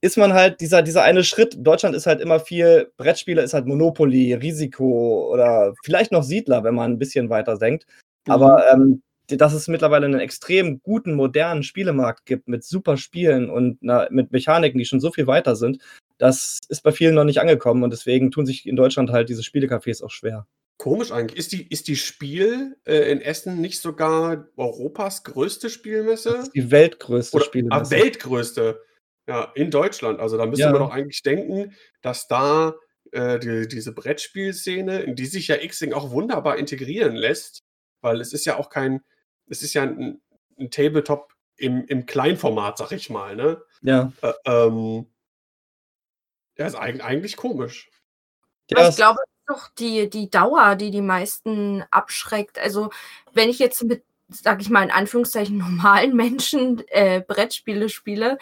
ist 0.00 0.18
man 0.18 0.32
halt, 0.32 0.60
dieser, 0.60 0.82
dieser 0.82 1.02
eine 1.02 1.24
Schritt, 1.24 1.56
Deutschland 1.58 1.94
ist 1.94 2.06
halt 2.06 2.20
immer 2.20 2.40
viel, 2.40 2.92
Brettspiele 2.96 3.42
ist 3.42 3.54
halt 3.54 3.66
Monopoly, 3.66 4.34
Risiko 4.34 5.30
oder 5.32 5.74
vielleicht 5.84 6.12
noch 6.12 6.24
Siedler, 6.24 6.64
wenn 6.64 6.74
man 6.74 6.92
ein 6.92 6.98
bisschen 6.98 7.30
weiter 7.30 7.56
denkt. 7.56 7.86
Aber 8.28 8.64
ähm, 8.72 9.02
dass 9.28 9.54
es 9.54 9.68
mittlerweile 9.68 10.06
einen 10.06 10.20
extrem 10.20 10.80
guten, 10.82 11.14
modernen 11.14 11.62
Spielemarkt 11.62 12.26
gibt 12.26 12.48
mit 12.48 12.64
super 12.64 12.96
Spielen 12.96 13.48
und 13.48 13.78
na, 13.80 14.08
mit 14.10 14.32
Mechaniken, 14.32 14.78
die 14.78 14.84
schon 14.84 15.00
so 15.00 15.10
viel 15.10 15.26
weiter 15.26 15.56
sind, 15.56 15.78
das 16.22 16.60
ist 16.68 16.84
bei 16.84 16.92
vielen 16.92 17.16
noch 17.16 17.24
nicht 17.24 17.40
angekommen 17.40 17.82
und 17.82 17.90
deswegen 17.90 18.30
tun 18.30 18.46
sich 18.46 18.64
in 18.64 18.76
Deutschland 18.76 19.10
halt 19.10 19.28
diese 19.28 19.42
Spielecafés 19.42 20.04
auch 20.04 20.12
schwer. 20.12 20.46
Komisch 20.78 21.10
eigentlich. 21.10 21.36
Ist 21.36 21.50
die, 21.50 21.66
ist 21.66 21.88
die 21.88 21.96
Spiel 21.96 22.76
äh, 22.86 23.10
in 23.10 23.20
Essen 23.20 23.60
nicht 23.60 23.80
sogar 23.80 24.46
Europas 24.56 25.24
größte 25.24 25.66
Das 25.66 25.72
Spielmesse? 25.72 26.36
ist 26.36 26.52
die 26.54 26.70
weltgrößte 26.70 27.36
Oder 27.36 27.44
ah, 27.44 27.48
Spielemesse. 27.48 27.90
weltgrößte. 27.90 28.80
Ja, 29.26 29.50
in 29.56 29.72
Deutschland. 29.72 30.20
Also 30.20 30.36
da 30.36 30.46
müsste 30.46 30.66
Ja. 30.66 30.70
man 30.70 30.80
doch 30.82 30.92
eigentlich 30.92 31.22
denken, 31.22 31.74
dass 32.02 32.28
da 32.28 32.76
äh, 33.10 33.40
die, 33.40 33.66
diese 33.66 33.92
Brettspielszene, 33.92 35.00
in 35.00 35.16
die 35.16 35.26
sich 35.26 35.48
ja 35.48 35.56
X-Wing 35.60 35.92
auch 35.92 36.12
wunderbar 36.12 36.56
integrieren 36.56 37.16
lässt, 37.16 37.64
weil 38.00 38.20
es 38.20 38.32
ist 38.32 38.46
ja 38.46 38.58
auch 38.58 38.70
kein, 38.70 39.00
es 39.48 39.62
ist 39.64 39.74
ja 39.74 39.82
ein, 39.82 40.20
ein 40.56 40.70
Tabletop 40.70 41.32
im, 41.56 41.84
im 41.86 42.06
Kleinformat, 42.06 42.78
sag 42.78 42.92
ich 42.92 43.10
mal, 43.10 43.34
ne? 43.34 43.60
ja. 43.82 44.12
Äh, 44.22 44.32
ähm, 44.46 45.06
ja, 46.62 46.68
ist 46.68 46.76
eig 46.76 47.04
eigentlich 47.04 47.36
komisch. 47.36 47.90
Ja, 48.70 48.88
ich 48.88 48.96
glaube, 48.96 49.18
es 49.24 49.30
ist 49.30 49.48
doch 49.48 49.68
die, 49.74 50.08
die 50.08 50.30
Dauer, 50.30 50.76
die 50.76 50.92
die 50.92 51.02
meisten 51.02 51.84
abschreckt. 51.90 52.58
Also, 52.58 52.90
wenn 53.32 53.48
ich 53.48 53.58
jetzt 53.58 53.82
mit, 53.82 54.04
sag 54.28 54.60
ich 54.60 54.70
mal 54.70 54.84
in 54.84 54.92
Anführungszeichen, 54.92 55.58
normalen 55.58 56.14
Menschen 56.14 56.82
äh, 56.88 57.20
Brettspiele 57.26 57.88
spiele, 57.88 58.38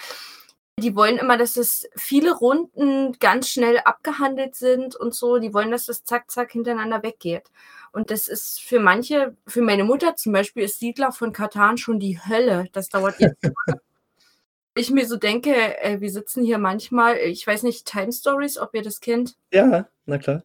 die 0.76 0.94
wollen 0.94 1.16
immer, 1.16 1.38
dass 1.38 1.56
es 1.56 1.88
viele 1.96 2.32
Runden 2.32 3.18
ganz 3.20 3.48
schnell 3.48 3.78
abgehandelt 3.78 4.54
sind 4.54 4.96
und 4.96 5.14
so. 5.14 5.38
Die 5.38 5.54
wollen, 5.54 5.70
dass 5.70 5.86
das 5.86 6.04
zack, 6.04 6.30
zack 6.30 6.52
hintereinander 6.52 7.02
weggeht. 7.02 7.50
Und 7.92 8.10
das 8.10 8.28
ist 8.28 8.60
für 8.60 8.80
manche, 8.80 9.34
für 9.46 9.62
meine 9.62 9.84
Mutter 9.84 10.14
zum 10.16 10.32
Beispiel, 10.32 10.64
ist 10.64 10.78
Siedler 10.78 11.12
von 11.12 11.32
Katan 11.32 11.78
schon 11.78 11.98
die 11.98 12.18
Hölle. 12.20 12.68
Das 12.72 12.88
dauert 12.90 13.18
jetzt. 13.18 13.50
Ich 14.76 14.90
mir 14.90 15.06
so 15.06 15.16
denke, 15.16 15.52
äh, 15.82 16.00
wir 16.00 16.10
sitzen 16.10 16.44
hier 16.44 16.58
manchmal, 16.58 17.16
ich 17.18 17.46
weiß 17.46 17.62
nicht, 17.64 17.86
Time 17.86 18.12
Stories, 18.12 18.58
ob 18.58 18.74
ihr 18.74 18.82
das 18.82 19.00
kennt. 19.00 19.36
ja, 19.52 19.88
na 20.06 20.18
klar. 20.18 20.42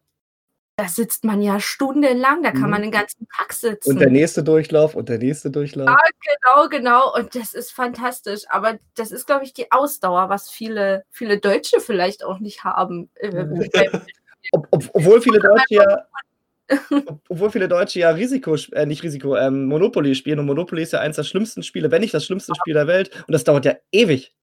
Da 0.78 0.90
sitzt 0.90 1.24
man 1.24 1.42
ja 1.42 1.62
stundenlang, 1.62 2.44
da 2.44 2.52
kann 2.52 2.64
Mhm. 2.64 2.70
man 2.70 2.82
den 2.82 2.92
ganzen 2.92 3.26
Tag 3.38 3.54
sitzen. 3.54 3.92
Und 3.92 4.00
der 4.02 4.10
nächste 4.10 4.44
Durchlauf 4.44 4.94
und 4.94 5.08
der 5.08 5.20
nächste 5.20 5.50
Durchlauf. 5.50 5.88
genau, 6.22 6.68
genau. 6.68 7.16
Und 7.16 7.34
das 7.34 7.54
ist 7.54 7.72
fantastisch. 7.72 8.42
Aber 8.50 8.78
das 8.96 9.12
ist, 9.12 9.26
glaube 9.26 9.46
ich, 9.46 9.54
die 9.54 9.72
Ausdauer, 9.72 10.28
was 10.28 10.50
viele, 10.50 11.06
viele 11.10 11.40
Deutsche 11.40 11.80
vielleicht 11.80 12.26
auch 12.26 12.40
nicht 12.40 12.66
haben. 12.66 13.10
Äh, 13.16 13.30
beim- 13.32 13.54
Ob, 14.52 14.68
ob, 14.72 14.84
obwohl 14.94 15.22
viele 15.22 15.40
Deutsche 15.40 15.64
ja, 15.76 16.08
obwohl 17.30 17.52
viele 17.52 17.68
Deutsche 17.68 18.00
ja 18.00 18.10
Risiko, 18.10 18.56
äh, 18.72 18.86
nicht 18.86 19.04
Risiko, 19.04 19.36
ähm, 19.36 19.66
Monopoly 19.66 20.16
spielen 20.16 20.40
und 20.40 20.46
Monopoly 20.46 20.84
ist 20.84 20.94
ja 20.94 21.00
eins 21.00 21.16
der 21.16 21.24
schlimmsten 21.24 21.64
Spiele, 21.64 21.92
wenn 21.92 22.02
nicht 22.02 22.14
das 22.14 22.26
schlimmste 22.26 22.54
Spiel 22.56 22.74
der 22.74 22.88
Welt 22.88 23.12
und 23.28 23.32
das 23.32 23.44
dauert 23.44 23.66
ja 23.66 23.76
ewig. 23.92 24.34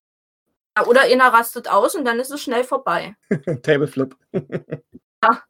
Oder 0.86 1.02
einer 1.02 1.32
rastet 1.32 1.70
aus 1.70 1.94
und 1.94 2.04
dann 2.04 2.18
ist 2.18 2.30
es 2.30 2.42
schnell 2.42 2.64
vorbei. 2.64 3.14
Tableflip. 3.62 4.16
Ja. 4.32 5.42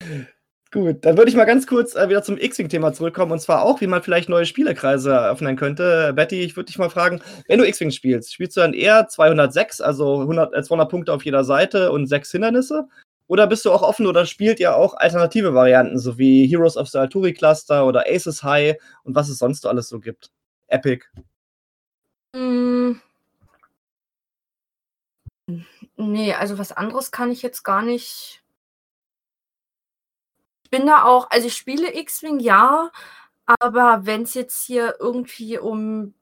Gut, 0.72 1.04
dann 1.06 1.16
würde 1.16 1.30
ich 1.30 1.36
mal 1.36 1.44
ganz 1.44 1.66
kurz 1.66 1.94
äh, 1.94 2.08
wieder 2.08 2.24
zum 2.24 2.36
X-Wing-Thema 2.36 2.92
zurückkommen 2.92 3.32
und 3.32 3.38
zwar 3.38 3.62
auch, 3.62 3.80
wie 3.80 3.86
man 3.86 4.02
vielleicht 4.02 4.28
neue 4.28 4.44
Spielekreise 4.44 5.12
eröffnen 5.12 5.56
könnte. 5.56 6.12
Betty, 6.12 6.42
ich 6.42 6.56
würde 6.56 6.66
dich 6.66 6.76
mal 6.76 6.90
fragen, 6.90 7.22
wenn 7.48 7.60
du 7.60 7.66
X-Wing 7.66 7.92
spielst, 7.92 8.34
spielst 8.34 8.56
du 8.56 8.60
dann 8.60 8.74
eher 8.74 9.06
206, 9.06 9.80
also 9.80 10.20
100, 10.20 10.54
äh, 10.54 10.62
200 10.62 10.90
Punkte 10.90 11.12
auf 11.14 11.24
jeder 11.24 11.44
Seite 11.44 11.92
und 11.92 12.08
sechs 12.08 12.32
Hindernisse? 12.32 12.88
Oder 13.28 13.46
bist 13.46 13.64
du 13.64 13.72
auch 13.72 13.82
offen 13.82 14.06
oder 14.06 14.24
spielt 14.24 14.60
ihr 14.60 14.76
auch 14.76 14.94
alternative 14.94 15.52
Varianten, 15.54 15.98
so 15.98 16.16
wie 16.16 16.46
Heroes 16.46 16.76
of 16.76 16.88
the 16.88 16.98
Alturi 16.98 17.32
Cluster 17.32 17.86
oder 17.86 18.04
Aces 18.08 18.42
High 18.42 18.76
und 19.02 19.14
was 19.14 19.28
es 19.28 19.38
sonst 19.38 19.62
so 19.62 19.68
alles 19.68 19.88
so 19.88 19.98
gibt? 19.98 20.30
Epic. 20.68 21.04
Hm. 22.34 23.00
Nee, 25.96 26.34
also 26.34 26.58
was 26.58 26.72
anderes 26.72 27.10
kann 27.10 27.30
ich 27.30 27.42
jetzt 27.42 27.62
gar 27.62 27.82
nicht. 27.82 28.42
Ich 30.64 30.70
bin 30.70 30.86
da 30.86 31.04
auch, 31.04 31.30
also 31.30 31.46
ich 31.46 31.56
spiele 31.56 31.94
X-Wing, 31.94 32.40
ja, 32.40 32.90
aber 33.60 34.00
wenn 34.04 34.22
es 34.22 34.34
jetzt 34.34 34.64
hier 34.64 34.96
irgendwie 34.98 35.58
um 35.58 36.14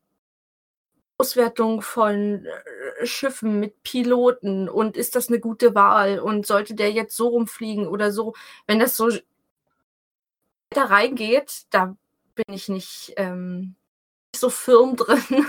Auswertung 1.25 1.81
von 1.81 2.45
äh, 2.45 3.07
Schiffen 3.07 3.59
mit 3.59 3.83
Piloten 3.83 4.69
und 4.69 4.99
ist 4.99 5.17
das 5.17 5.29
eine 5.29 5.41
gute 5.41 5.75
Wahl 5.75 6.19
und 6.19 6.47
sollte 6.47 6.75
der 6.75 6.93
jetzt 6.93 7.17
so 7.17 7.29
rumfliegen 7.29 7.89
oder 7.89 8.13
so, 8.13 8.35
wenn 8.67 8.79
das 8.79 8.95
so 8.95 9.09
da 10.69 10.85
reingeht, 10.85 11.65
da 11.71 11.97
bin 12.35 12.55
ich 12.55 12.69
nicht, 12.69 13.15
ähm, 13.17 13.75
nicht 14.35 14.41
so 14.41 14.51
firm 14.51 14.97
drin. 14.97 15.47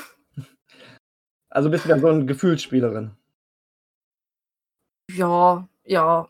Also 1.49 1.69
bist 1.69 1.84
du 1.84 1.89
dann 1.89 1.99
so 1.99 2.07
eine 2.07 2.26
Gefühlsspielerin. 2.26 3.11
Ja, 5.11 5.67
ja. 5.84 6.30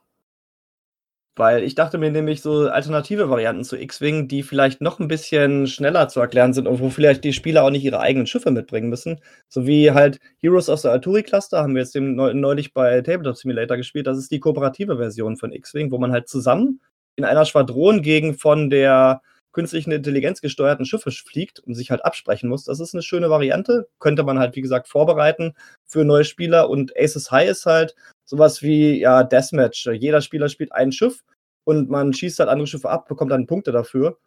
Weil 1.37 1.63
ich 1.63 1.75
dachte 1.75 1.97
mir 1.97 2.11
nämlich 2.11 2.41
so 2.41 2.69
alternative 2.69 3.29
Varianten 3.29 3.65
zu 3.65 3.77
X-Wing, 3.77 4.29
die 4.29 4.41
vielleicht 4.41 4.79
noch 4.79 4.99
ein 4.99 5.09
bisschen 5.09 5.67
schneller 5.67 6.07
zu 6.07 6.21
erklären 6.21 6.53
sind 6.53 6.65
und 6.65 6.79
wo 6.79 6.89
vielleicht 6.89 7.25
die 7.25 7.33
Spieler 7.33 7.63
auch 7.63 7.71
nicht 7.71 7.83
ihre 7.83 7.99
eigenen 7.99 8.25
Schiffe 8.25 8.51
mitbringen 8.51 8.89
müssen. 8.89 9.19
So 9.49 9.67
wie 9.67 9.91
halt 9.91 10.19
Heroes 10.39 10.69
of 10.69 10.79
the 10.79 10.87
Alturi 10.87 11.23
Cluster 11.23 11.61
haben 11.61 11.75
wir 11.75 11.81
jetzt 11.81 11.95
neulich 11.95 12.73
bei 12.73 13.01
Tabletop 13.01 13.35
Simulator 13.35 13.75
gespielt. 13.75 14.07
Das 14.07 14.17
ist 14.17 14.31
die 14.31 14.39
kooperative 14.39 14.97
Version 14.97 15.35
von 15.35 15.51
X-Wing, 15.51 15.91
wo 15.91 15.97
man 15.97 16.13
halt 16.13 16.29
zusammen 16.29 16.79
in 17.17 17.25
einer 17.25 17.45
Schwadron 17.45 18.01
gegen 18.01 18.37
von 18.37 18.69
der 18.69 19.21
künstlichen 19.51 19.91
Intelligenz 19.91 20.41
gesteuerten 20.41 20.85
Schiffe 20.85 21.11
fliegt 21.11 21.59
und 21.59 21.75
sich 21.75 21.89
halt 21.89 22.03
absprechen 22.03 22.49
muss. 22.49 22.65
Das 22.65 22.79
ist 22.79 22.93
eine 22.93 23.03
schöne 23.03 23.29
Variante. 23.29 23.87
Könnte 23.99 24.23
man 24.23 24.37
halt, 24.37 24.55
wie 24.55 24.61
gesagt, 24.61 24.87
vorbereiten 24.87 25.53
für 25.85 26.03
neue 26.03 26.25
Spieler. 26.25 26.69
Und 26.69 26.95
Aces 26.97 27.31
High 27.31 27.49
ist 27.49 27.65
halt 27.65 27.95
sowas 28.25 28.61
wie 28.61 28.99
ja, 28.99 29.23
Deathmatch. 29.23 29.87
Jeder 29.87 30.21
Spieler 30.21 30.49
spielt 30.49 30.71
ein 30.71 30.91
Schiff 30.91 31.23
und 31.63 31.89
man 31.89 32.13
schießt 32.13 32.39
halt 32.39 32.49
andere 32.49 32.67
Schiffe 32.67 32.89
ab, 32.89 33.07
bekommt 33.07 33.31
dann 33.31 33.47
Punkte 33.47 33.71
dafür. 33.71 34.19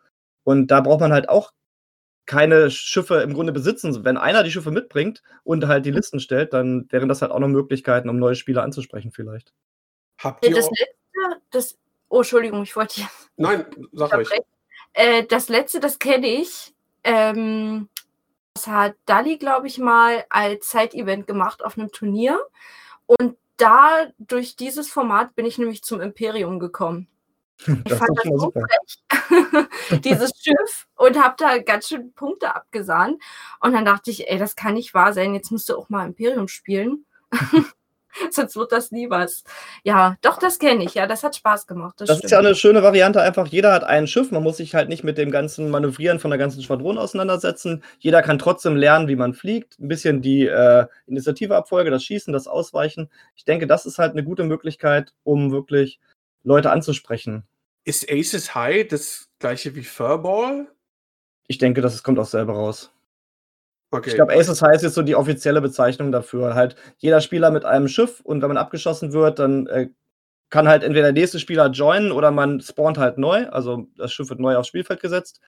Und 0.44 0.68
da 0.68 0.80
braucht 0.80 1.01
man 1.01 1.12
halt 1.12 1.28
auch 1.28 1.53
keine 2.26 2.70
Schiffe 2.70 3.16
im 3.16 3.34
Grunde 3.34 3.53
besitzen. 3.53 4.05
Wenn 4.05 4.16
einer 4.16 4.42
die 4.42 4.51
Schiffe 4.51 4.70
mitbringt 4.70 5.22
und 5.44 5.66
halt 5.66 5.86
die 5.86 5.90
Listen 5.90 6.20
stellt, 6.20 6.53
dann 6.53 6.86
wären 6.90 7.09
das 7.09 7.22
halt 7.22 7.32
auch 7.32 7.38
noch 7.38 7.49
Möglichkeiten, 7.49 8.09
um 8.09 8.18
neue 8.18 8.34
Spieler 8.34 8.62
anzusprechen 8.62 9.12
vielleicht. 9.12 9.53
Habt 10.18 10.44
ihr 10.44 10.55
Das 10.55 10.68
letzte, 10.70 11.40
das, 11.51 11.78
Oh, 12.09 12.18
Entschuldigung, 12.18 12.62
ich 12.62 12.74
wollte 12.74 12.96
hier. 12.96 13.09
Nein, 13.36 13.66
sag 13.92 14.14
ruhig. 14.14 14.28
Äh, 14.94 15.24
das 15.24 15.49
letzte, 15.49 15.80
das 15.80 15.99
kenne 15.99 16.26
ich. 16.26 16.74
Ähm, 17.05 17.88
das 18.55 18.66
hat 18.66 18.96
Dali, 19.05 19.36
glaube 19.36 19.66
ich, 19.66 19.78
mal 19.78 20.24
als 20.30 20.70
Side-Event 20.70 21.26
gemacht 21.26 21.62
auf 21.62 21.76
einem 21.76 21.92
Turnier. 21.92 22.40
Und 23.07 23.36
da, 23.59 24.06
durch 24.18 24.56
dieses 24.56 24.88
Format, 24.88 25.34
bin 25.36 25.46
ich 25.46 25.59
nämlich 25.59 25.82
zum 25.82 26.00
Imperium 26.00 26.59
gekommen. 26.59 27.09
Ich 27.66 27.82
Das 27.84 27.98
fand 27.98 28.16
das 28.16 28.40
so 28.40 28.52
frech, 28.52 30.00
dieses 30.04 30.30
Schiff, 30.40 30.86
und 30.94 31.20
habe 31.20 31.34
da 31.38 31.59
ganz 31.59 31.88
schön 31.88 32.12
Punkte 32.12 32.54
abgesahnt. 32.54 33.20
Und 33.61 33.72
dann 33.72 33.84
dachte 33.84 34.11
ich, 34.12 34.30
ey, 34.30 34.38
das 34.38 34.54
kann 34.54 34.74
nicht 34.74 34.94
wahr 34.94 35.12
sein, 35.12 35.34
jetzt 35.34 35.50
musst 35.50 35.68
du 35.68 35.76
auch 35.76 35.88
mal 35.88 36.06
Imperium 36.06 36.48
spielen. 36.48 37.04
Sonst 38.30 38.56
wird 38.56 38.72
das 38.72 38.90
nie 38.90 39.11
was. 39.11 39.44
Ja, 39.84 40.16
doch, 40.22 40.38
das 40.38 40.59
kenne 40.59 40.84
ich, 40.84 40.94
ja, 40.94 41.06
das 41.06 41.22
hat 41.22 41.36
Spaß 41.36 41.66
gemacht. 41.66 41.94
Das, 41.98 42.09
Das 42.09 42.20
ist 42.20 42.30
ja 42.30 42.38
eine 42.38 42.54
schöne 42.54 42.82
Variante, 42.82 43.20
einfach 43.20 43.46
jeder 43.46 43.72
hat 43.72 43.84
ein 43.84 44.06
Schiff, 44.06 44.30
man 44.30 44.42
muss 44.42 44.59
sich 44.59 44.74
halt 44.74 44.88
nicht 44.88 45.04
mit 45.04 45.18
dem 45.18 45.30
ganzen 45.30 45.70
Manövrieren 45.70 46.18
von 46.18 46.30
der 46.30 46.38
ganzen 46.38 46.62
Schwadron 46.62 46.98
auseinandersetzen. 46.98 47.82
Jeder 47.98 48.22
kann 48.22 48.38
trotzdem 48.38 48.76
lernen, 48.76 49.09
wie 49.09 49.16
man 49.16 49.34
fliegt, 49.34 49.78
ein 49.78 49.88
bisschen 49.88 50.22
die 50.22 50.46
äh, 50.46 50.86
Initiativeabfolge, 51.06 51.90
das 51.90 52.04
Schießen, 52.04 52.32
das 52.32 52.46
Ausweichen. 52.46 53.11
Ich 53.36 53.44
denke, 53.44 53.66
das 53.66 53.86
ist 53.86 53.98
halt 53.98 54.12
eine 54.12 54.24
gute 54.24 54.44
Möglichkeit, 54.44 55.12
um 55.24 55.52
wirklich 55.52 56.00
Leute 56.44 56.70
anzusprechen. 56.70 57.44
Ist 57.84 58.11
Aces 58.11 58.54
High 58.54 58.86
das 58.88 59.28
gleiche 59.38 59.74
wie 59.74 59.84
Furball? 59.84 60.68
Ich 61.46 61.59
denke, 61.59 61.80
das 61.80 62.02
kommt 62.02 62.18
auch 62.18 62.26
selber 62.26 62.54
raus. 62.54 62.92
Okay. 63.91 64.11
Ich 64.11 64.16
glaube, 64.16 64.34
Aces 64.34 64.61
ist 64.61 64.82
jetzt 64.82 64.95
so 64.95 65.03
die 65.03 65.16
offizielle 65.16 65.61
Bezeichnung 65.62 66.12
dafür. 66.12 66.55
Halt 66.55 66.76
jeder 66.99 67.20
Spieler 67.20 67.51
mit 67.51 67.64
einem 67.64 67.89
Schiff 67.89 68.20
und 68.20 68.43
wenn 68.43 68.49
man 68.49 68.59
abgeschossen 68.59 69.12
wird, 69.12 69.39
dann 69.39 69.66
äh, 69.66 69.89
kann 70.51 70.68
halt 70.68 70.82
entweder 70.82 71.12
der 71.12 71.20
nächste 71.20 71.39
Spieler 71.39 71.70
joinen 71.70 72.12
oder 72.12 72.30
man 72.30 72.61
spawnt 72.61 72.99
halt 72.99 73.18
neu. 73.18 73.49
Also 73.49 73.86
das 73.97 74.12
Schiff 74.12 74.28
wird 74.28 74.41
neu 74.41 74.57
aufs 74.57 74.68
Spielfeld 74.68 75.01
gesetzt. 75.01 75.41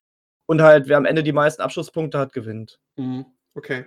Und 0.46 0.62
halt, 0.62 0.88
wer 0.88 0.96
am 0.96 1.04
Ende 1.04 1.22
die 1.22 1.32
meisten 1.32 1.62
Abschusspunkte 1.62 2.18
hat, 2.18 2.32
gewinnt. 2.32 2.80
Mhm, 2.96 3.26
Okay. 3.54 3.86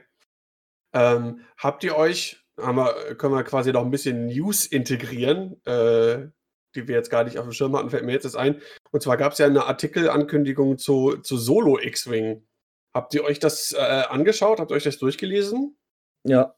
Ähm, 0.94 1.42
habt 1.58 1.84
ihr 1.84 1.98
euch, 1.98 2.46
wir, 2.56 3.16
können 3.18 3.34
wir 3.34 3.44
quasi 3.44 3.72
noch 3.72 3.84
ein 3.84 3.92
bisschen 3.92 4.28
News 4.28 4.66
integrieren, 4.66 5.60
äh, 5.66 6.28
die 6.76 6.88
wir 6.88 6.96
jetzt 6.96 7.10
gar 7.10 7.24
nicht 7.24 7.40
auf 7.40 7.46
dem 7.46 7.52
Schirm 7.52 7.76
hatten, 7.76 7.90
fällt 7.90 8.06
mir 8.06 8.14
jetzt 8.14 8.26
das 8.26 8.36
ein. 8.36 8.62
Und 8.92 9.02
zwar 9.02 9.18
gab 9.18 9.34
es 9.34 9.40
ja 9.40 9.48
eine 9.48 9.66
Artikelankündigung 9.66 10.78
zu, 10.78 11.18
zu 11.18 11.38
Solo 11.38 11.80
X-Wing. 11.80 12.46
Habt 12.94 13.14
ihr 13.16 13.24
euch 13.24 13.40
das 13.40 13.72
äh, 13.74 13.78
angeschaut? 13.82 14.60
Habt 14.60 14.72
ihr 14.72 14.76
euch 14.76 14.84
das 14.84 14.98
durchgelesen? 15.00 15.76
Ja. 16.24 16.56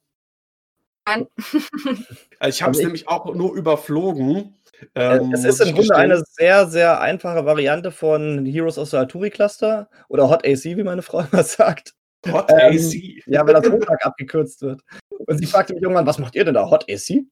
Nein. 1.08 1.28
Also 2.40 2.56
ich 2.58 2.62
habe 2.62 2.72
es 2.72 2.78
Also 2.78 2.80
ich- 2.80 2.86
nämlich 2.86 3.08
auch 3.08 3.34
nur 3.34 3.56
überflogen. 3.56 4.58
Äh, 4.94 5.18
Ähm, 5.18 5.32
es 5.34 5.46
ist 5.46 5.62
im 5.62 5.68
Grunde 5.68 5.82
gestehen. 5.88 5.96
eine 6.12 6.22
sehr, 6.26 6.68
sehr 6.68 7.00
einfache 7.00 7.46
Variante 7.46 7.92
von 7.92 8.46
Heroes 8.46 8.78
of 8.78 8.90
the 8.90 8.98
Arturi 8.98 9.30
Cluster 9.30 9.90
oder 10.10 10.30
Hot 10.30 10.46
AC, 10.46 10.64
wie 10.76 10.84
meine 10.84 11.02
Frau 11.02 11.20
immer 11.32 11.44
sagt. 11.44 11.94
Hot 12.28 12.50
ähm, 12.52 12.58
AC. 12.78 13.24
Ja, 13.28 13.48
weil 13.48 13.54
das 13.54 13.70
Hochlag 13.72 14.06
abgekürzt 14.06 14.62
wird. 14.62 14.82
Und 15.10 15.38
sie 15.38 15.46
fragte 15.46 15.74
mich 15.74 15.82
irgendwann, 15.84 16.06
was 16.06 16.20
macht 16.20 16.36
ihr 16.36 16.44
denn 16.44 16.56
da? 16.56 16.70
Hot 16.70 16.84
AC? 16.90 17.24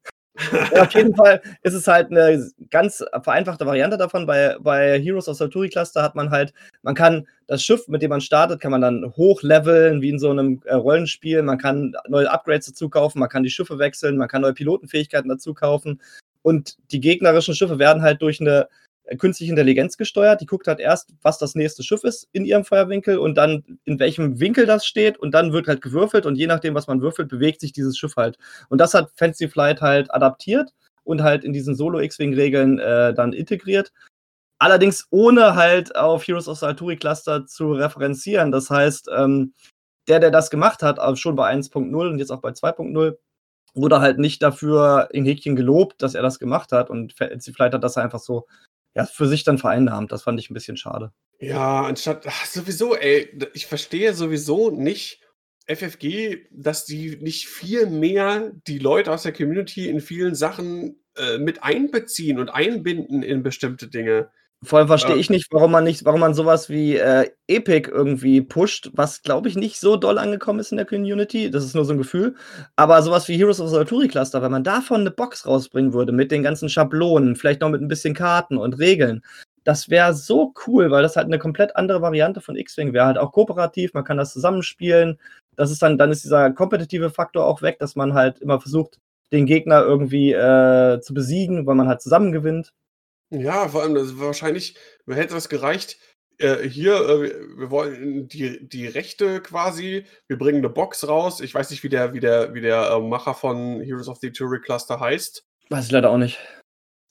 Ja, 0.73 0.83
auf 0.83 0.93
jeden 0.93 1.15
Fall 1.15 1.41
ist 1.61 1.73
es 1.73 1.87
halt 1.87 2.09
eine 2.09 2.49
ganz 2.71 3.03
vereinfachte 3.21 3.65
Variante 3.65 3.97
davon. 3.97 4.25
Bei, 4.25 4.57
bei 4.59 4.99
Heroes 4.99 5.27
of 5.27 5.37
Salturi 5.37 5.69
Cluster 5.69 6.01
hat 6.01 6.15
man 6.15 6.31
halt, 6.31 6.53
man 6.81 6.95
kann 6.95 7.27
das 7.47 7.63
Schiff, 7.63 7.87
mit 7.87 8.01
dem 8.01 8.09
man 8.09 8.21
startet, 8.21 8.59
kann 8.59 8.71
man 8.71 8.81
dann 8.81 9.13
hochleveln, 9.15 10.01
wie 10.01 10.09
in 10.09 10.19
so 10.19 10.31
einem 10.31 10.61
äh, 10.65 10.73
Rollenspiel. 10.73 11.43
Man 11.43 11.59
kann 11.59 11.93
neue 12.07 12.31
Upgrades 12.31 12.67
dazu 12.67 12.89
kaufen, 12.89 13.19
man 13.19 13.29
kann 13.29 13.43
die 13.43 13.51
Schiffe 13.51 13.77
wechseln, 13.77 14.17
man 14.17 14.27
kann 14.27 14.41
neue 14.41 14.53
Pilotenfähigkeiten 14.53 15.29
dazu 15.29 15.53
kaufen. 15.53 16.01
Und 16.41 16.77
die 16.91 16.99
gegnerischen 16.99 17.55
Schiffe 17.55 17.79
werden 17.79 18.01
halt 18.01 18.21
durch 18.21 18.41
eine 18.41 18.67
künstliche 19.17 19.51
Intelligenz 19.51 19.97
gesteuert. 19.97 20.41
Die 20.41 20.45
guckt 20.45 20.67
halt 20.67 20.79
erst, 20.79 21.13
was 21.21 21.37
das 21.37 21.55
nächste 21.55 21.83
Schiff 21.83 22.03
ist 22.03 22.27
in 22.31 22.45
ihrem 22.45 22.65
Feuerwinkel 22.65 23.17
und 23.17 23.35
dann 23.35 23.79
in 23.85 23.99
welchem 23.99 24.39
Winkel 24.39 24.65
das 24.65 24.85
steht 24.85 25.17
und 25.17 25.31
dann 25.31 25.53
wird 25.53 25.67
halt 25.67 25.81
gewürfelt 25.81 26.25
und 26.25 26.35
je 26.35 26.47
nachdem, 26.47 26.75
was 26.75 26.87
man 26.87 27.01
würfelt, 27.01 27.29
bewegt 27.29 27.61
sich 27.61 27.73
dieses 27.73 27.97
Schiff 27.97 28.15
halt. 28.15 28.37
Und 28.69 28.79
das 28.79 28.93
hat 28.93 29.11
Fancy 29.15 29.49
Flight 29.49 29.81
halt 29.81 30.13
adaptiert 30.13 30.73
und 31.03 31.21
halt 31.21 31.43
in 31.43 31.53
diesen 31.53 31.75
Solo-X-Wing-Regeln 31.75 32.79
äh, 32.79 33.13
dann 33.13 33.33
integriert. 33.33 33.91
Allerdings 34.59 35.07
ohne 35.09 35.55
halt 35.55 35.95
auf 35.95 36.25
Heroes 36.25 36.47
of 36.47 36.59
the 36.59 36.67
Arturi 36.67 36.95
Cluster 36.95 37.45
zu 37.45 37.73
referenzieren. 37.73 38.51
Das 38.51 38.69
heißt, 38.69 39.09
ähm, 39.13 39.53
der, 40.07 40.19
der 40.19 40.31
das 40.31 40.49
gemacht 40.49 40.83
hat, 40.83 40.99
auch 40.99 41.17
schon 41.17 41.35
bei 41.35 41.51
1.0 41.53 42.09
und 42.09 42.19
jetzt 42.19 42.31
auch 42.31 42.41
bei 42.41 42.51
2.0, 42.51 43.17
wurde 43.73 43.99
halt 43.99 44.19
nicht 44.19 44.41
dafür 44.41 45.09
in 45.11 45.25
Häkchen 45.25 45.55
gelobt, 45.55 46.01
dass 46.01 46.15
er 46.15 46.21
das 46.21 46.39
gemacht 46.39 46.71
hat. 46.71 46.89
Und 46.89 47.13
Fancy 47.13 47.53
Flight 47.53 47.73
hat 47.73 47.83
das 47.83 47.97
einfach 47.97 48.19
so 48.19 48.45
ja, 48.95 49.05
für 49.05 49.27
sich 49.27 49.43
dann 49.43 49.57
vereinnahmt. 49.57 50.11
Das 50.11 50.23
fand 50.23 50.39
ich 50.39 50.49
ein 50.49 50.53
bisschen 50.53 50.77
schade. 50.77 51.11
Ja, 51.39 51.81
anstatt, 51.81 52.25
ach, 52.27 52.45
sowieso, 52.45 52.95
ey, 52.95 53.37
ich 53.53 53.65
verstehe 53.65 54.13
sowieso 54.13 54.69
nicht 54.69 55.21
FFG, 55.67 56.45
dass 56.51 56.85
die 56.85 57.17
nicht 57.17 57.47
viel 57.47 57.87
mehr 57.87 58.51
die 58.67 58.79
Leute 58.79 59.11
aus 59.11 59.23
der 59.23 59.33
Community 59.33 59.89
in 59.89 60.01
vielen 60.01 60.35
Sachen 60.35 61.01
äh, 61.17 61.37
mit 61.37 61.63
einbeziehen 61.63 62.39
und 62.39 62.49
einbinden 62.49 63.23
in 63.23 63.43
bestimmte 63.43 63.87
Dinge. 63.87 64.29
Vor 64.63 64.79
allem 64.79 64.87
verstehe 64.87 65.15
Ja. 65.15 65.19
ich 65.19 65.29
nicht, 65.29 65.47
warum 65.51 65.71
man 65.71 65.83
nicht, 65.83 66.05
warum 66.05 66.19
man 66.21 66.33
sowas 66.33 66.69
wie 66.69 66.95
äh, 66.97 67.29
Epic 67.47 67.89
irgendwie 67.91 68.41
pusht, 68.41 68.89
was 68.93 69.21
glaube 69.21 69.49
ich 69.49 69.55
nicht 69.55 69.79
so 69.79 69.95
doll 69.97 70.17
angekommen 70.17 70.59
ist 70.59 70.71
in 70.71 70.77
der 70.77 70.85
Community. 70.85 71.51
Das 71.51 71.63
ist 71.65 71.75
nur 71.75 71.85
so 71.85 71.93
ein 71.93 71.97
Gefühl. 71.97 72.35
Aber 72.75 73.01
sowas 73.01 73.27
wie 73.27 73.37
Heroes 73.37 73.59
of 73.59 73.69
the 73.69 73.77
Arturi 73.77 74.07
Cluster, 74.07 74.41
wenn 74.41 74.51
man 74.51 74.63
davon 74.63 75.01
eine 75.01 75.11
Box 75.11 75.45
rausbringen 75.45 75.93
würde 75.93 76.11
mit 76.11 76.31
den 76.31 76.43
ganzen 76.43 76.69
Schablonen, 76.69 77.35
vielleicht 77.35 77.61
noch 77.61 77.69
mit 77.69 77.81
ein 77.81 77.87
bisschen 77.87 78.13
Karten 78.13 78.57
und 78.57 78.79
Regeln, 78.79 79.21
das 79.63 79.89
wäre 79.89 80.13
so 80.13 80.53
cool, 80.67 80.91
weil 80.91 81.03
das 81.03 81.15
halt 81.15 81.27
eine 81.27 81.39
komplett 81.39 81.75
andere 81.75 82.01
Variante 82.01 82.41
von 82.41 82.55
X-Wing 82.55 82.93
wäre. 82.93 83.05
Halt 83.05 83.17
auch 83.17 83.31
kooperativ, 83.31 83.93
man 83.93 84.03
kann 84.03 84.17
das 84.17 84.33
zusammenspielen. 84.33 85.19
Das 85.55 85.71
ist 85.71 85.81
dann, 85.81 85.97
dann 85.97 86.11
ist 86.11 86.23
dieser 86.23 86.51
kompetitive 86.51 87.09
Faktor 87.09 87.45
auch 87.45 87.61
weg, 87.61 87.79
dass 87.79 87.95
man 87.95 88.13
halt 88.13 88.39
immer 88.39 88.59
versucht, 88.59 88.99
den 89.31 89.45
Gegner 89.45 89.81
irgendwie 89.81 90.33
äh, 90.33 90.99
zu 91.01 91.13
besiegen, 91.13 91.65
weil 91.65 91.75
man 91.75 91.87
halt 91.87 92.01
zusammen 92.01 92.31
gewinnt. 92.31 92.73
Ja, 93.33 93.67
vor 93.67 93.81
allem, 93.81 93.95
das 93.95 94.19
wahrscheinlich 94.19 94.77
hätte 95.07 95.33
das 95.33 95.49
gereicht. 95.49 95.97
Äh, 96.37 96.67
hier, 96.67 96.95
äh, 96.95 97.57
wir 97.57 97.71
wollen 97.71 98.27
die, 98.27 98.67
die 98.67 98.85
Rechte 98.87 99.41
quasi, 99.41 100.05
wir 100.27 100.37
bringen 100.37 100.59
eine 100.59 100.69
Box 100.69 101.07
raus. 101.07 101.41
Ich 101.41 101.53
weiß 101.53 101.71
nicht, 101.71 101.83
wie 101.83 101.89
der, 101.89 102.13
wie 102.13 102.19
der, 102.19 102.53
wie 102.53 102.61
der 102.61 102.91
äh, 102.91 103.01
Macher 103.01 103.33
von 103.33 103.81
Heroes 103.81 104.07
of 104.07 104.19
the 104.19 104.27
Artillery 104.27 104.61
Cluster 104.61 104.99
heißt. 104.99 105.45
Weiß 105.69 105.85
ich 105.85 105.91
leider 105.91 106.11
auch 106.11 106.17
nicht. 106.17 106.37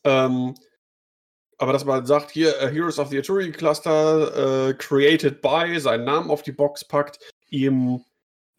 Ähm, 0.05 0.55
aber 1.59 1.73
dass 1.73 1.85
man 1.85 2.07
sagt, 2.07 2.31
hier, 2.31 2.57
äh, 2.61 2.71
Heroes 2.71 2.99
of 2.99 3.09
the 3.09 3.19
Artillery 3.19 3.51
Cluster, 3.51 4.69
äh, 4.69 4.75
created 4.75 5.43
by, 5.43 5.79
seinen 5.79 6.05
Namen 6.05 6.31
auf 6.31 6.43
die 6.43 6.53
Box 6.53 6.85
packt, 6.85 7.19
ihm. 7.51 8.05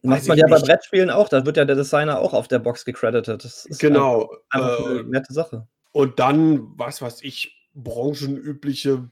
Macht 0.02 0.26
man 0.26 0.36
ja 0.36 0.46
bei. 0.48 0.58
Brettspielen 0.58 1.08
auch, 1.08 1.30
da 1.30 1.46
wird 1.46 1.56
ja 1.56 1.64
der 1.64 1.76
Designer 1.76 2.18
auch 2.18 2.34
auf 2.34 2.46
der 2.46 2.58
Box 2.58 2.84
gecredited. 2.84 3.42
Das 3.42 3.64
ist 3.64 3.80
Genau. 3.80 4.30
Einfach 4.50 4.80
äh, 4.80 4.84
eine 4.84 5.04
nette 5.04 5.32
Sache. 5.32 5.66
Und 5.94 6.18
dann, 6.18 6.76
was 6.76 7.02
weiß 7.02 7.22
ich, 7.22 7.70
branchenübliche 7.72 9.08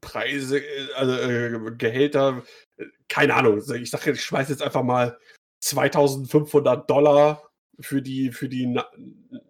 Preise, 0.00 0.58
äh, 0.58 0.92
also 0.94 1.14
äh, 1.14 1.76
Gehälter, 1.78 2.42
äh, 2.76 2.86
keine 3.08 3.34
Ahnung. 3.34 3.58
Ich 3.58 3.90
sage, 3.90 4.10
ich 4.10 4.24
schmeiß 4.24 4.48
jetzt 4.48 4.62
einfach 4.62 4.82
mal 4.82 5.18
2500 5.60 6.90
Dollar 6.90 7.48
für 7.78 8.02
die, 8.02 8.32
für 8.32 8.48
die 8.48 8.66
Na 8.66 8.86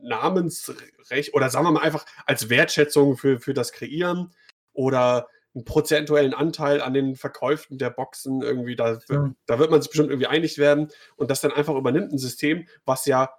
Namensrecht 0.03 1.33
oder 1.33 1.49
sagen 1.49 1.65
wir 1.65 1.73
mal 1.73 1.83
einfach 1.83 2.05
als 2.27 2.51
Wertschätzung 2.51 3.17
für, 3.17 3.41
für 3.41 3.55
das 3.55 3.73
Kreieren 3.73 4.35
oder 4.75 5.29
einen 5.55 5.65
prozentuellen 5.65 6.35
Anteil 6.35 6.83
an 6.83 6.93
den 6.93 7.17
Verkäufen 7.17 7.79
der 7.79 7.89
Boxen 7.89 8.43
irgendwie, 8.43 8.77
da, 8.77 8.99
Ja. 9.09 9.35
da 9.47 9.59
wird 9.59 9.71
man 9.71 9.81
sich 9.81 9.91
bestimmt 9.91 10.11
irgendwie 10.11 10.27
einig 10.27 10.59
werden 10.59 10.89
und 11.17 11.31
das 11.31 11.41
dann 11.41 11.53
einfach 11.53 11.75
übernimmt 11.75 12.13
ein 12.13 12.19
System, 12.19 12.69
was 12.85 13.07
ja 13.07 13.31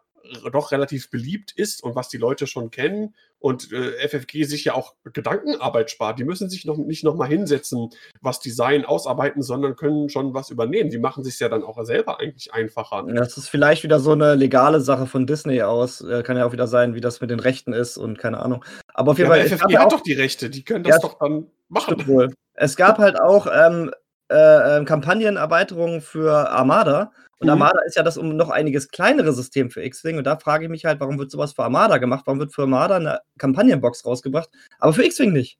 doch 0.51 0.71
relativ 0.71 1.09
beliebt 1.09 1.51
ist 1.51 1.83
und 1.83 1.95
was 1.95 2.09
die 2.09 2.17
Leute 2.17 2.47
schon 2.47 2.71
kennen 2.71 3.15
und 3.39 3.71
äh, 3.71 4.07
FFG 4.07 4.43
sich 4.43 4.65
ja 4.65 4.73
auch 4.73 4.95
Gedankenarbeit 5.13 5.91
spart. 5.91 6.19
Die 6.19 6.23
müssen 6.23 6.49
sich 6.49 6.65
noch 6.65 6.77
nicht 6.77 7.03
nochmal 7.03 7.27
hinsetzen, 7.27 7.89
was 8.21 8.39
Design 8.39 8.85
ausarbeiten, 8.85 9.41
sondern 9.43 9.75
können 9.75 10.09
schon 10.09 10.33
was 10.33 10.49
übernehmen. 10.49 10.89
Die 10.89 10.97
machen 10.97 11.23
sich 11.23 11.39
ja 11.39 11.49
dann 11.49 11.63
auch 11.63 11.83
selber 11.85 12.19
eigentlich 12.19 12.53
einfacher. 12.53 13.03
Das 13.03 13.37
ist 13.37 13.49
vielleicht 13.49 13.83
wieder 13.83 13.99
so 13.99 14.11
eine 14.11 14.35
legale 14.35 14.81
Sache 14.81 15.05
von 15.05 15.27
Disney 15.27 15.61
aus. 15.61 16.01
Äh, 16.01 16.23
kann 16.23 16.37
ja 16.37 16.45
auch 16.45 16.51
wieder 16.51 16.67
sein, 16.67 16.95
wie 16.95 17.01
das 17.01 17.21
mit 17.21 17.29
den 17.29 17.39
Rechten 17.39 17.73
ist 17.73 17.97
und 17.97 18.17
keine 18.17 18.39
Ahnung. 18.39 18.65
Aber 18.93 19.11
auf 19.11 19.19
Ja, 19.19 19.25
jeden 19.25 19.33
aber 19.33 19.49
Fall. 19.49 19.57
FFG 19.57 19.71
ja 19.71 19.81
hat 19.81 19.91
doch 19.91 20.01
die 20.01 20.13
Rechte, 20.13 20.49
die 20.49 20.63
können 20.63 20.83
das 20.83 20.95
Ja, 20.95 20.99
doch 21.01 21.19
dann 21.19 21.47
machen. 21.69 22.07
Wohl. 22.07 22.33
Es 22.53 22.75
gab 22.75 22.97
halt 22.97 23.19
auch 23.21 23.47
ähm, 23.53 23.91
äh, 24.29 24.77
ähm, 24.77 24.85
Kampagnenerweiterungen 24.85 26.01
für 26.01 26.49
Armada. 26.49 27.11
Und 27.39 27.47
Mhm. 27.47 27.51
Armada 27.51 27.79
ist 27.85 27.95
ja 27.95 28.03
das 28.03 28.17
um 28.17 28.35
noch 28.35 28.49
einiges 28.49 28.89
kleinere 28.89 29.31
System 29.31 29.69
für 29.69 29.83
X-Wing. 29.83 30.17
Und 30.17 30.23
da 30.23 30.37
frage 30.37 30.65
ich 30.65 30.69
mich 30.69 30.85
halt, 30.85 30.99
warum 30.99 31.19
wird 31.19 31.31
sowas 31.31 31.53
für 31.53 31.63
Armada 31.63 31.97
gemacht? 31.97 32.23
Warum 32.25 32.39
wird 32.39 32.53
für 32.53 32.63
Armada 32.63 32.95
eine 32.95 33.21
Kampagnenbox 33.37 34.05
rausgebracht, 34.05 34.49
aber 34.79 34.93
für 34.93 35.05
X-Wing 35.05 35.33
nicht? 35.33 35.59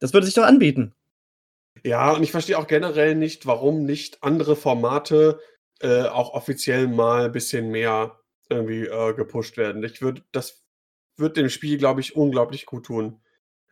Das 0.00 0.12
würde 0.12 0.26
sich 0.26 0.34
doch 0.34 0.44
anbieten. 0.44 0.94
Ja, 1.82 2.12
und 2.12 2.22
ich 2.22 2.30
verstehe 2.30 2.58
auch 2.58 2.66
generell 2.66 3.14
nicht, 3.14 3.46
warum 3.46 3.84
nicht 3.84 4.22
andere 4.22 4.56
Formate 4.56 5.38
äh, 5.80 6.04
auch 6.04 6.32
offiziell 6.32 6.88
mal 6.88 7.26
ein 7.26 7.32
bisschen 7.32 7.70
mehr 7.70 8.18
irgendwie 8.48 8.86
äh, 8.86 9.12
gepusht 9.14 9.56
werden. 9.56 9.82
Ich 9.84 10.00
würde, 10.00 10.22
das 10.32 10.62
wird 11.16 11.36
dem 11.36 11.48
Spiel, 11.48 11.78
glaube 11.78 12.00
ich, 12.00 12.16
unglaublich 12.16 12.66
gut 12.66 12.86
tun. 12.86 13.20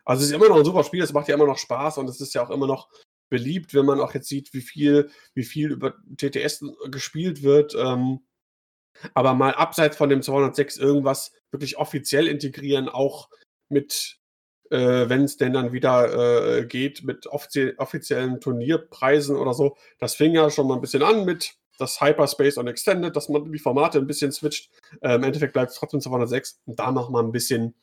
Also 0.05 0.21
es 0.21 0.29
ist 0.29 0.35
immer 0.35 0.49
noch 0.49 0.57
ein 0.57 0.65
super 0.65 0.83
Spiel, 0.83 1.01
es 1.01 1.13
macht 1.13 1.27
ja 1.27 1.35
immer 1.35 1.47
noch 1.47 1.57
Spaß 1.57 1.97
und 1.97 2.09
es 2.09 2.19
ist 2.19 2.33
ja 2.33 2.45
auch 2.45 2.49
immer 2.49 2.67
noch 2.67 2.89
beliebt, 3.33 3.73
wenn 3.73 3.87
man 3.87 3.99
auch 3.99 4.13
jetzt 4.13 4.29
sieht, 4.29 4.53
wie 4.53 4.61
viel, 4.61 5.09
wie 5.33 5.43
viel 5.43 5.71
über 5.71 5.95
TTS 6.17 6.63
gespielt 6.91 7.41
wird. 7.41 7.73
Ähm, 7.75 8.19
aber 9.15 9.33
mal 9.33 9.55
abseits 9.55 9.97
von 9.97 10.07
dem 10.07 10.21
206 10.21 10.77
irgendwas 10.77 11.31
wirklich 11.49 11.77
offiziell 11.77 12.27
integrieren, 12.27 12.89
auch 12.89 13.29
mit, 13.69 14.19
äh, 14.69 15.09
wenn 15.09 15.23
es 15.23 15.37
denn 15.37 15.51
dann 15.51 15.73
wieder 15.73 16.59
äh, 16.59 16.65
geht, 16.67 17.03
mit 17.03 17.25
offizie 17.25 17.73
offiziellen 17.79 18.39
Turnierpreisen 18.39 19.35
oder 19.35 19.55
so. 19.55 19.77
Das 19.97 20.13
fing 20.13 20.35
ja 20.35 20.51
schon 20.51 20.67
mal 20.67 20.75
ein 20.75 20.81
bisschen 20.81 21.01
an 21.01 21.25
mit 21.25 21.55
das 21.79 21.99
Hyperspace 21.99 22.57
und 22.57 22.67
Extended, 22.67 23.15
dass 23.15 23.29
man 23.29 23.51
die 23.51 23.57
Formate 23.57 23.97
ein 23.97 24.05
bisschen 24.05 24.31
switcht. 24.31 24.69
Äh, 25.01 25.15
Im 25.15 25.23
Endeffekt 25.23 25.53
bleibt 25.53 25.71
es 25.71 25.77
trotzdem 25.77 26.01
206 26.01 26.61
und 26.65 26.77
da 26.77 26.91
noch 26.91 27.09
mal 27.09 27.23
ein 27.23 27.31
bisschen, 27.31 27.73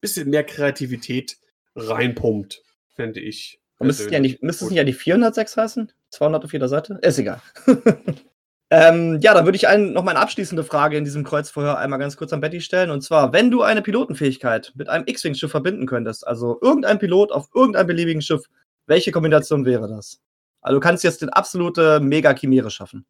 bisschen 0.00 0.30
mehr 0.30 0.44
Kreativität 0.44 1.36
reinpumpt, 1.74 2.62
fände 2.94 3.18
ich. 3.18 3.59
Müsste 3.82 4.04
es, 4.04 4.10
ja 4.10 4.20
nicht, 4.20 4.42
müsste 4.42 4.66
es 4.66 4.70
nicht 4.70 4.78
ja 4.78 4.84
die 4.84 4.92
406 4.92 5.56
heißen? 5.56 5.92
200 6.10 6.44
auf 6.44 6.52
jeder 6.52 6.68
Seite? 6.68 6.98
Ist 7.02 7.18
egal. 7.18 7.40
ähm, 8.70 9.18
ja, 9.22 9.32
dann 9.32 9.46
würde 9.46 9.56
ich 9.56 9.68
ein, 9.68 9.92
noch 9.92 10.04
mal 10.04 10.10
eine 10.10 10.20
abschließende 10.20 10.64
Frage 10.64 10.98
in 10.98 11.04
diesem 11.04 11.24
Kreuzverhör 11.24 11.78
einmal 11.78 11.98
ganz 11.98 12.16
kurz 12.18 12.32
an 12.34 12.40
Betty 12.40 12.60
stellen. 12.60 12.90
Und 12.90 13.00
zwar, 13.00 13.32
wenn 13.32 13.50
du 13.50 13.62
eine 13.62 13.80
Pilotenfähigkeit 13.80 14.72
mit 14.74 14.90
einem 14.90 15.04
X-Wing-Schiff 15.06 15.50
verbinden 15.50 15.86
könntest, 15.86 16.26
also 16.26 16.58
irgendein 16.60 16.98
Pilot 16.98 17.32
auf 17.32 17.48
irgendeinem 17.54 17.86
beliebigen 17.86 18.20
Schiff, 18.20 18.50
welche 18.86 19.12
Kombination 19.12 19.64
wäre 19.64 19.88
das? 19.88 20.20
Also 20.60 20.76
du 20.76 20.80
kannst 20.80 21.02
jetzt 21.02 21.22
den 21.22 21.30
absolute 21.30 22.00
Mega-Chimäre 22.00 22.70
schaffen. 22.70 23.06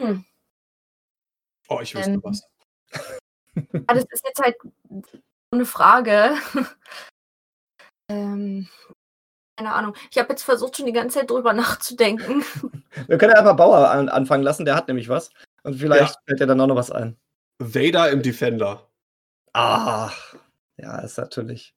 Hm. 0.00 0.24
Oh, 1.68 1.80
ich 1.82 1.94
wüsste 1.94 2.12
ähm, 2.12 2.20
was. 2.22 2.48
Ah, 3.86 3.94
das 3.94 4.04
ist 4.10 4.24
jetzt 4.26 4.40
halt 4.40 4.56
eine 5.50 5.66
Frage. 5.66 6.34
ähm, 8.08 8.68
keine 9.56 9.72
Ahnung. 9.72 9.94
Ich 10.10 10.18
habe 10.18 10.28
jetzt 10.30 10.42
versucht, 10.42 10.76
schon 10.76 10.86
die 10.86 10.92
ganze 10.92 11.20
Zeit 11.20 11.30
drüber 11.30 11.52
nachzudenken. 11.54 12.44
Wir 13.06 13.18
können 13.18 13.32
ja 13.32 13.38
einfach 13.38 13.56
Bauer 13.56 13.90
an, 13.90 14.08
anfangen 14.08 14.42
lassen, 14.42 14.64
der 14.64 14.76
hat 14.76 14.88
nämlich 14.88 15.08
was. 15.08 15.30
Und 15.62 15.74
vielleicht 15.74 16.14
ja. 16.14 16.20
fällt 16.26 16.40
dir 16.40 16.46
dann 16.46 16.60
auch 16.60 16.66
noch 16.66 16.76
was 16.76 16.90
ein. 16.90 17.16
Vader 17.58 18.10
im 18.10 18.22
Defender. 18.22 18.86
Ach, 19.52 20.34
ja, 20.76 20.98
ist 21.00 21.16
natürlich. 21.16 21.74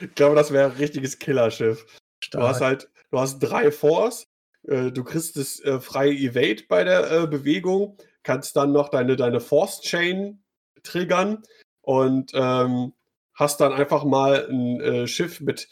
Ich 0.00 0.14
glaube, 0.14 0.34
das 0.34 0.52
wäre 0.52 0.70
ein 0.70 0.76
richtiges 0.76 1.18
Killerschiff. 1.18 1.86
Du 2.32 2.42
hast 2.42 2.60
halt, 2.60 2.90
du 3.10 3.20
hast 3.20 3.38
drei 3.38 3.70
Force, 3.70 4.26
äh, 4.66 4.90
du 4.90 5.04
kriegst 5.04 5.36
das 5.36 5.60
äh, 5.60 5.80
freie 5.80 6.12
Evade 6.12 6.64
bei 6.68 6.84
der 6.84 7.10
äh, 7.10 7.26
Bewegung, 7.26 7.96
kannst 8.24 8.56
dann 8.56 8.72
noch 8.72 8.88
deine, 8.88 9.16
deine 9.16 9.40
Force 9.40 9.80
Chain 9.80 10.42
triggern 10.82 11.42
und 11.82 12.32
ähm, 12.34 12.92
hast 13.34 13.60
dann 13.60 13.72
einfach 13.72 14.04
mal 14.04 14.46
ein 14.48 14.80
äh, 14.80 15.06
Schiff 15.06 15.40
mit 15.40 15.68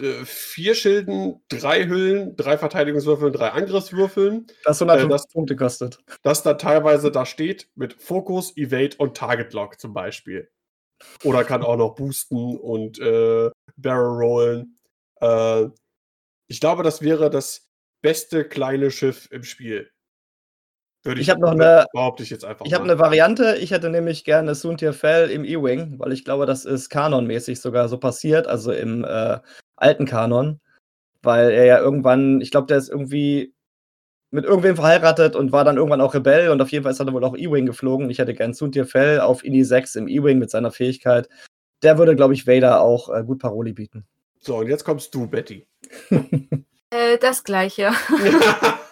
äh, 0.00 0.24
vier 0.24 0.74
Schilden, 0.74 1.42
drei 1.48 1.86
Hüllen, 1.86 2.36
drei 2.36 2.58
Verteidigungswürfeln, 2.58 3.32
drei 3.32 3.50
Angriffswürfeln. 3.50 4.46
Das 4.64 4.80
150 4.82 5.06
äh, 5.06 5.08
das, 5.08 5.28
Punkte 5.28 5.56
kostet. 5.56 5.98
Das 6.22 6.42
da 6.42 6.54
teilweise 6.54 7.10
da 7.10 7.26
steht 7.26 7.68
mit 7.74 7.94
Fokus, 7.94 8.56
Evade 8.56 8.96
und 8.98 9.16
Target 9.16 9.52
Lock 9.52 9.80
zum 9.80 9.92
Beispiel. 9.92 10.50
Oder 11.24 11.44
kann 11.44 11.62
auch 11.62 11.76
noch 11.76 11.94
boosten 11.94 12.56
und 12.56 12.98
äh, 12.98 13.50
Barrel 13.76 14.22
rollen. 14.22 14.78
Äh, 15.20 15.66
ich 16.48 16.60
glaube, 16.60 16.82
das 16.82 17.02
wäre 17.02 17.30
das 17.30 17.68
beste 18.02 18.48
kleine 18.48 18.90
Schiff 18.90 19.28
im 19.30 19.42
Spiel. 19.42 19.90
Würde 21.06 21.20
ich, 21.20 21.28
ich 21.28 21.30
habe 21.30 21.40
noch 21.40 21.52
eine, 21.52 21.86
behaupte 21.92 22.24
ich 22.24 22.30
jetzt 22.30 22.44
einfach. 22.44 22.66
Ich 22.66 22.74
habe 22.74 22.84
eine 22.84 22.98
Variante. 22.98 23.56
Ich 23.60 23.70
hätte 23.70 23.90
nämlich 23.90 24.24
gerne 24.24 24.54
Suntir 24.56 24.92
Fell 24.92 25.30
im 25.30 25.44
E-Wing, 25.44 25.98
weil 25.98 26.12
ich 26.12 26.24
glaube, 26.24 26.46
das 26.46 26.64
ist 26.64 26.88
kanonmäßig 26.88 27.60
sogar 27.60 27.88
so 27.88 27.98
passiert, 27.98 28.48
also 28.48 28.72
im 28.72 29.04
äh, 29.04 29.38
alten 29.76 30.06
Kanon, 30.06 30.60
weil 31.22 31.50
er 31.50 31.64
ja 31.64 31.78
irgendwann, 31.78 32.40
ich 32.40 32.50
glaube, 32.50 32.66
der 32.66 32.78
ist 32.78 32.88
irgendwie 32.88 33.54
mit 34.30 34.44
irgendwem 34.44 34.76
verheiratet 34.76 35.36
und 35.36 35.52
war 35.52 35.64
dann 35.64 35.76
irgendwann 35.76 36.00
auch 36.00 36.14
Rebell 36.14 36.50
und 36.50 36.60
auf 36.60 36.70
jeden 36.70 36.82
Fall 36.82 36.92
ist 36.92 37.00
er 37.00 37.12
wohl 37.12 37.24
auch 37.24 37.36
E-Wing 37.36 37.66
geflogen. 37.66 38.10
Ich 38.10 38.18
hätte 38.18 38.34
gern 38.34 38.54
Suntir 38.54 38.86
Fell 38.86 39.20
auf 39.20 39.44
Ini 39.44 39.64
6 39.64 39.96
im 39.96 40.08
E-Wing 40.08 40.38
mit 40.38 40.50
seiner 40.50 40.70
Fähigkeit. 40.70 41.28
Der 41.82 41.98
würde, 41.98 42.16
glaube 42.16 42.34
ich, 42.34 42.46
Vader 42.46 42.80
auch 42.80 43.08
äh, 43.14 43.22
gut 43.22 43.38
Paroli 43.38 43.72
bieten. 43.72 44.06
So, 44.40 44.56
und 44.58 44.68
jetzt 44.68 44.84
kommst 44.84 45.14
du, 45.14 45.26
Betty. 45.26 45.66
äh, 46.90 47.18
das 47.20 47.44
gleiche. 47.44 47.90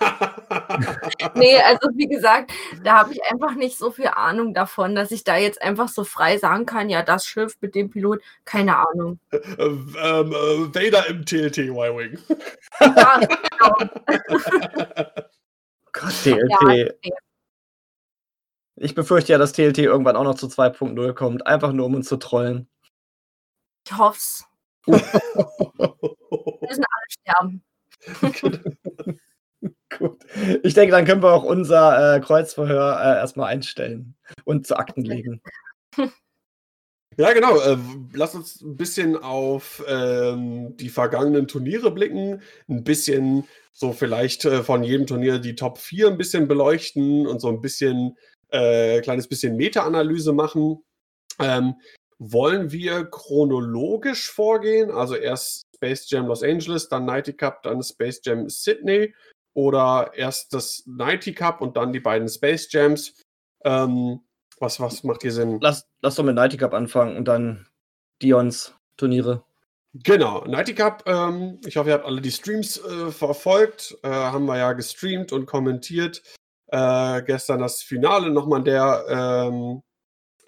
nee, 1.35 1.57
also 1.59 1.89
wie 1.95 2.09
gesagt, 2.09 2.53
da 2.83 2.99
habe 3.01 3.13
ich 3.13 3.23
einfach 3.25 3.55
nicht 3.55 3.79
so 3.79 3.91
viel 3.91 4.09
Ahnung 4.09 4.55
davon, 4.55 4.95
dass 4.95 5.11
ich 5.11 5.25
da 5.25 5.37
jetzt 5.37 5.61
einfach 5.63 5.89
so 5.89 6.05
frei 6.05 6.39
sagen 6.39 6.67
kann, 6.67 6.91
ja, 6.91 7.03
das 7.03 7.27
Schiff 7.27 7.57
mit 7.61 7.75
dem 7.75 7.91
Pilot, 7.91 8.21
keine 8.45 8.77
Ahnung. 8.77 9.19
Äh, 9.31 9.39
ähm, 9.59 10.33
äh, 10.33 10.75
Vader 10.75 11.07
im 11.09 11.25
TLT 11.25 11.59
Y-Wing. 11.59 12.19
ja, 12.81 13.21
genau. 13.21 13.75
Gott, 15.93 16.13
TLT. 16.23 16.97
Ja, 17.05 17.17
ich 18.77 18.95
befürchte 18.95 19.33
ja, 19.33 19.39
dass 19.39 19.53
TLT 19.53 19.79
irgendwann 19.79 20.17
auch 20.17 20.25
noch 20.25 20.35
zu 20.35 20.47
2.0 20.47 21.13
kommt, 21.15 21.47
einfach 21.47 21.73
nur 21.73 21.87
um 21.87 21.95
uns 21.95 22.09
zu 22.09 22.17
trollen. 22.17 22.69
Ich 23.87 23.97
hoff's. 23.97 24.45
Wir 24.87 25.01
müssen 26.61 26.85
alle 26.85 27.07
sterben. 27.11 27.63
Gut. 29.99 30.25
Ich 30.63 30.75
denke, 30.75 30.93
dann 30.93 31.05
können 31.05 31.23
wir 31.23 31.33
auch 31.33 31.45
unser 31.45 32.17
äh, 32.17 32.21
Kreuzverhör 32.21 33.01
äh, 33.01 33.19
erstmal 33.19 33.53
einstellen 33.53 34.15
und 34.45 34.67
zu 34.67 34.77
Akten 34.77 35.03
legen. 35.03 35.41
Ja, 37.17 37.33
genau. 37.33 37.61
Äh, 37.61 37.77
lass 38.13 38.35
uns 38.35 38.61
ein 38.61 38.77
bisschen 38.77 39.17
auf 39.17 39.85
ähm, 39.87 40.77
die 40.77 40.89
vergangenen 40.89 41.47
Turniere 41.47 41.93
blicken. 41.93 42.43
Ein 42.69 42.83
bisschen 42.83 43.47
so 43.73 43.93
vielleicht 43.93 44.45
äh, 44.45 44.65
von 44.65 44.83
jedem 44.83 45.07
Turnier 45.07 45.39
die 45.39 45.55
Top 45.55 45.79
4 45.79 46.09
ein 46.09 46.19
bisschen 46.19 46.49
beleuchten 46.49 47.29
und 47.29 47.41
so 47.41 47.49
ein 47.51 47.61
bisschen, 47.61 48.17
äh, 48.49 49.01
kleines 49.01 49.29
bisschen 49.29 49.57
Meta-Analyse 49.57 50.33
machen. 50.33 50.83
Ähm, 51.39 51.75
wollen 52.19 52.73
wir 52.73 53.05
chronologisch 53.05 54.31
vorgehen? 54.31 54.91
Also 54.91 55.15
erst 55.15 55.63
Space 55.77 56.11
Jam 56.11 56.27
Los 56.27 56.43
Angeles, 56.43 56.89
dann 56.89 57.05
Nighty 57.05 57.33
Cup, 57.33 57.63
dann 57.63 57.83
Space 57.83 58.21
Jam 58.25 58.49
Sydney 58.49 59.15
oder 59.55 60.13
erst 60.15 60.53
das 60.53 60.83
Nighty 60.87 61.33
Cup 61.33 61.61
und 61.61 61.77
dann 61.77 61.93
die 61.93 62.01
beiden 62.01 62.29
Space 62.29 62.71
Jams. 62.71 63.23
Ähm, 63.65 64.21
was, 64.59 64.79
was 64.81 65.03
macht 65.05 65.23
hier 65.23 65.33
Sinn? 65.33 65.59
Lass, 65.61 65.87
lass 66.03 66.17
doch 66.17 66.25
mit 66.25 66.35
Nighty 66.35 66.57
Cup 66.57 66.75
anfangen 66.75 67.17
und 67.17 67.27
dann 67.27 67.67
Dions 68.21 68.75
Turniere. 68.97 69.45
Genau, 69.95 70.45
Nighty 70.45 70.75
Cup, 70.75 71.05
ähm, 71.07 71.61
ich 71.65 71.77
hoffe, 71.77 71.91
ihr 71.91 71.95
habt 71.95 72.05
alle 72.05 72.21
die 72.21 72.33
Streams 72.33 72.79
äh, 72.79 73.13
verfolgt. 73.13 73.97
Äh, 74.03 74.09
haben 74.09 74.47
wir 74.47 74.59
ja 74.59 74.73
gestreamt 74.73 75.31
und 75.31 75.47
kommentiert. 75.47 76.23
Äh, 76.67 77.23
gestern 77.23 77.61
das 77.61 77.83
Finale 77.83 78.31
nochmal 78.31 78.61
an 78.61 78.65
der 78.65 79.05
ähm, 79.09 79.83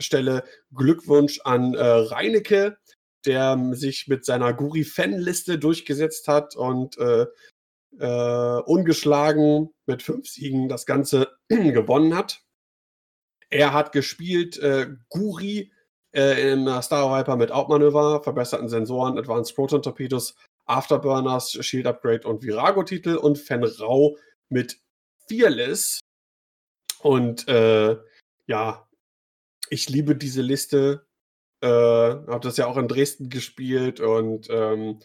Stelle. 0.01 0.43
Glückwunsch 0.75 1.41
an 1.45 1.75
äh, 1.75 1.85
Reinecke, 1.85 2.77
der 3.25 3.57
sich 3.73 4.09
mit 4.09 4.25
seiner 4.25 4.53
Guri-Fan-Liste 4.53 5.61
durchgesetzt 5.61 6.27
hat 6.27 6.57
und 6.57 6.97
äh, 7.99 8.61
ungeschlagen 8.61 9.71
mit 9.87 10.03
fünf 10.03 10.29
Siegen 10.29 10.69
das 10.69 10.87
Ganze 10.87 11.37
gewonnen 11.49 12.15
hat. 12.17 12.43
Er 13.51 13.73
hat 13.73 13.93
gespielt 13.93 14.59
äh, 14.59 14.89
Guri 15.09 15.73
äh, 16.13 16.53
im 16.53 16.67
Star 16.83 17.17
Viper 17.17 17.37
mit 17.37 17.53
Outmanöver, 17.53 18.23
verbesserten 18.23 18.69
Sensoren, 18.69 19.19
Advanced 19.19 19.55
Proton 19.55 19.83
Torpedos, 19.83 20.35
Afterburners, 20.67 21.53
Shield 21.61 21.87
Upgrade 21.87 22.27
und 22.27 22.43
Virago-Titel 22.43 23.17
und 23.17 23.39
Fenrau 23.39 24.17
mit 24.49 24.81
Fearless. 25.29 26.01
Und 27.01 27.47
äh, 27.49 27.97
ja, 28.47 28.89
ich 29.71 29.89
liebe 29.89 30.17
diese 30.17 30.43
Liste. 30.43 31.07
Äh, 31.61 31.69
habe 31.69 32.41
das 32.41 32.57
ja 32.57 32.67
auch 32.67 32.77
in 32.77 32.89
Dresden 32.89 33.31
gespielt 33.31 34.01
und 34.01 34.49
ähm, 34.51 35.01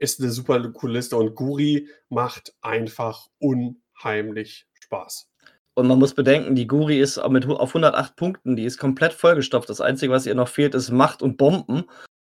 ist 0.00 0.20
eine 0.20 0.30
super 0.30 0.60
coole 0.72 0.94
Liste 0.94 1.16
und 1.16 1.36
Guri 1.36 1.88
macht 2.08 2.54
einfach 2.62 3.28
unheimlich 3.38 4.66
Spaß. 4.80 5.28
Und 5.74 5.86
man 5.86 5.98
muss 5.98 6.14
bedenken, 6.14 6.56
die 6.56 6.66
Guri 6.66 6.98
ist 6.98 7.20
mit, 7.28 7.46
auf 7.46 7.70
108 7.70 8.16
Punkten, 8.16 8.56
die 8.56 8.64
ist 8.64 8.78
komplett 8.78 9.12
vollgestopft. 9.12 9.68
Das 9.68 9.80
Einzige, 9.80 10.12
was 10.12 10.26
ihr 10.26 10.34
noch 10.34 10.48
fehlt, 10.48 10.74
ist 10.74 10.90
Macht 10.90 11.22
und 11.22 11.36
Bomben. 11.36 11.84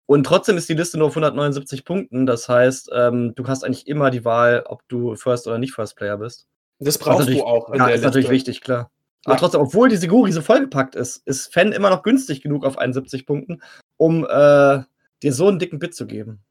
Und 0.06 0.26
trotzdem 0.26 0.58
ist 0.58 0.70
die 0.70 0.74
Liste 0.74 0.98
nur 0.98 1.08
auf 1.08 1.14
179 1.14 1.86
Punkten. 1.86 2.26
Das 2.26 2.48
heißt, 2.48 2.92
ähm, 2.94 3.34
du 3.36 3.48
hast 3.48 3.64
eigentlich 3.64 3.88
immer 3.88 4.12
die 4.12 4.26
Wahl, 4.26 4.64
ob 4.68 4.88
du 4.90 5.16
First 5.16 5.48
oder 5.48 5.58
nicht 5.58 5.74
First 5.74 5.96
Player 5.96 6.18
bist. 6.18 6.48
Das 6.80 6.98
brauchst 6.98 7.30
du 7.30 7.44
auch. 7.44 7.74
Ja, 7.74 7.86
ist 7.86 7.92
Liste. 7.92 8.08
natürlich 8.08 8.30
wichtig, 8.30 8.62
klar. 8.62 8.92
Aber 9.24 9.36
ja. 9.36 9.40
trotzdem, 9.40 9.62
obwohl 9.62 9.90
diese 9.90 10.08
Guri 10.08 10.32
so 10.32 10.42
vollgepackt 10.42 10.96
ist, 10.96 11.26
ist 11.26 11.54
Fan 11.54 11.72
immer 11.72 11.90
noch 11.90 12.04
günstig 12.04 12.42
genug 12.42 12.66
auf 12.66 12.78
71 12.78 13.26
Punkten, 13.26 13.62
um 13.98 14.26
äh, 14.26 14.80
dir 15.24 15.34
so 15.34 15.48
einen 15.48 15.60
dicken 15.60 15.80
Bit 15.80 15.96
zu 15.96 16.08
geben. 16.08 16.44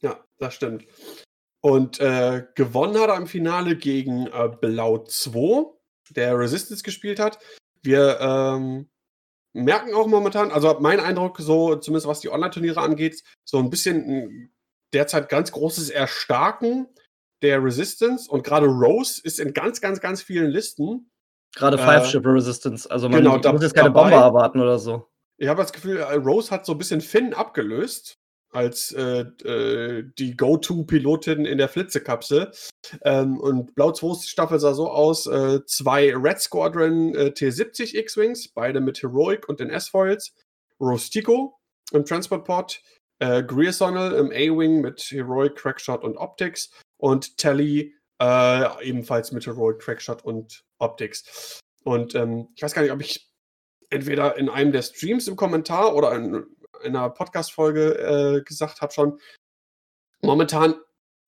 Ja, 0.00 0.24
das 0.38 0.54
stimmt. 0.54 0.84
Und 1.60 1.98
äh, 2.00 2.44
gewonnen 2.54 2.98
hat 3.00 3.08
er 3.08 3.16
im 3.16 3.26
Finale 3.26 3.76
gegen 3.76 4.26
äh, 4.26 4.48
Blau 4.60 4.98
2, 4.98 5.72
der 6.10 6.38
Resistance 6.38 6.82
gespielt 6.82 7.18
hat. 7.18 7.38
Wir 7.82 8.18
ähm, 8.20 8.88
merken 9.52 9.94
auch 9.94 10.06
momentan, 10.06 10.52
also 10.52 10.76
mein 10.80 11.00
Eindruck, 11.00 11.38
so 11.40 11.76
zumindest 11.76 12.06
was 12.06 12.20
die 12.20 12.30
Online-Turniere 12.30 12.80
angeht, 12.80 13.22
so 13.44 13.58
ein 13.58 13.70
bisschen 13.70 14.08
ein 14.08 14.52
derzeit 14.92 15.28
ganz 15.28 15.50
großes 15.50 15.90
Erstarken 15.90 16.86
der 17.42 17.62
Resistance 17.62 18.30
und 18.30 18.44
gerade 18.44 18.66
Rose 18.66 19.20
ist 19.22 19.40
in 19.40 19.52
ganz, 19.52 19.80
ganz, 19.80 20.00
ganz 20.00 20.22
vielen 20.22 20.50
Listen. 20.50 21.10
Gerade 21.54 21.78
äh, 21.78 22.18
Resistance, 22.28 22.90
also 22.90 23.08
man 23.08 23.22
genau, 23.22 23.38
muss 23.52 23.62
jetzt 23.62 23.74
keine 23.74 23.90
Bomber 23.90 24.16
erwarten 24.16 24.60
oder 24.60 24.78
so. 24.78 25.08
Ich 25.38 25.48
habe 25.48 25.60
das 25.60 25.72
Gefühl, 25.72 25.98
äh, 25.98 26.14
Rose 26.14 26.50
hat 26.50 26.64
so 26.64 26.72
ein 26.72 26.78
bisschen 26.78 27.00
Finn 27.00 27.34
abgelöst 27.34 28.18
als 28.56 28.90
äh, 28.92 29.20
äh, 29.44 30.04
die 30.18 30.34
Go-To-Pilotin 30.34 31.44
in 31.44 31.58
der 31.58 31.68
Flitzekapsel. 31.68 32.50
Ähm, 33.04 33.38
und 33.38 33.74
Blau 33.74 33.92
2 33.92 34.26
Staffel 34.26 34.58
sah 34.58 34.72
so 34.72 34.90
aus: 34.90 35.26
äh, 35.26 35.60
zwei 35.66 36.16
Red 36.16 36.40
Squadron 36.40 37.14
äh, 37.14 37.32
T70 37.36 37.94
X-Wings, 37.94 38.48
beide 38.48 38.80
mit 38.80 39.02
Heroic 39.02 39.46
und 39.48 39.60
den 39.60 39.68
S-Foils. 39.68 40.32
Rostico 40.80 41.58
im 41.92 42.04
Transportport, 42.06 42.82
äh, 43.18 43.42
Griersonal 43.42 44.14
im 44.14 44.30
A-Wing 44.30 44.80
mit 44.80 45.00
Heroic, 45.02 45.56
Crackshot 45.56 46.02
und 46.02 46.16
Optics 46.16 46.70
und 46.96 47.36
Tally 47.36 47.94
äh, 48.20 48.84
ebenfalls 48.84 49.32
mit 49.32 49.46
Heroic, 49.46 49.80
Crackshot 49.80 50.24
und 50.24 50.64
Optics. 50.78 51.60
Und 51.84 52.14
ähm, 52.14 52.48
ich 52.56 52.62
weiß 52.62 52.72
gar 52.72 52.82
nicht, 52.82 52.92
ob 52.92 53.00
ich 53.02 53.30
entweder 53.90 54.36
in 54.36 54.48
einem 54.48 54.72
der 54.72 54.82
Streams 54.82 55.28
im 55.28 55.36
Kommentar 55.36 55.94
oder 55.94 56.12
in, 56.14 56.44
in 56.86 56.96
einer 56.96 57.10
Podcast-Folge 57.10 58.38
äh, 58.38 58.42
gesagt 58.42 58.80
habe 58.80 58.92
schon, 58.92 59.20
momentan 60.22 60.74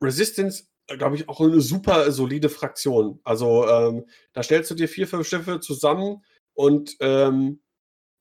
Resistance, 0.02 0.64
glaube 0.86 1.16
ich, 1.16 1.28
auch 1.28 1.40
eine 1.40 1.60
super 1.60 2.10
solide 2.12 2.48
Fraktion. 2.48 3.20
Also 3.24 3.68
ähm, 3.68 4.06
da 4.32 4.42
stellst 4.42 4.70
du 4.70 4.74
dir 4.74 4.88
vier, 4.88 5.06
fünf 5.06 5.28
Schiffe 5.28 5.60
zusammen 5.60 6.24
und 6.54 6.96
ähm, 7.00 7.60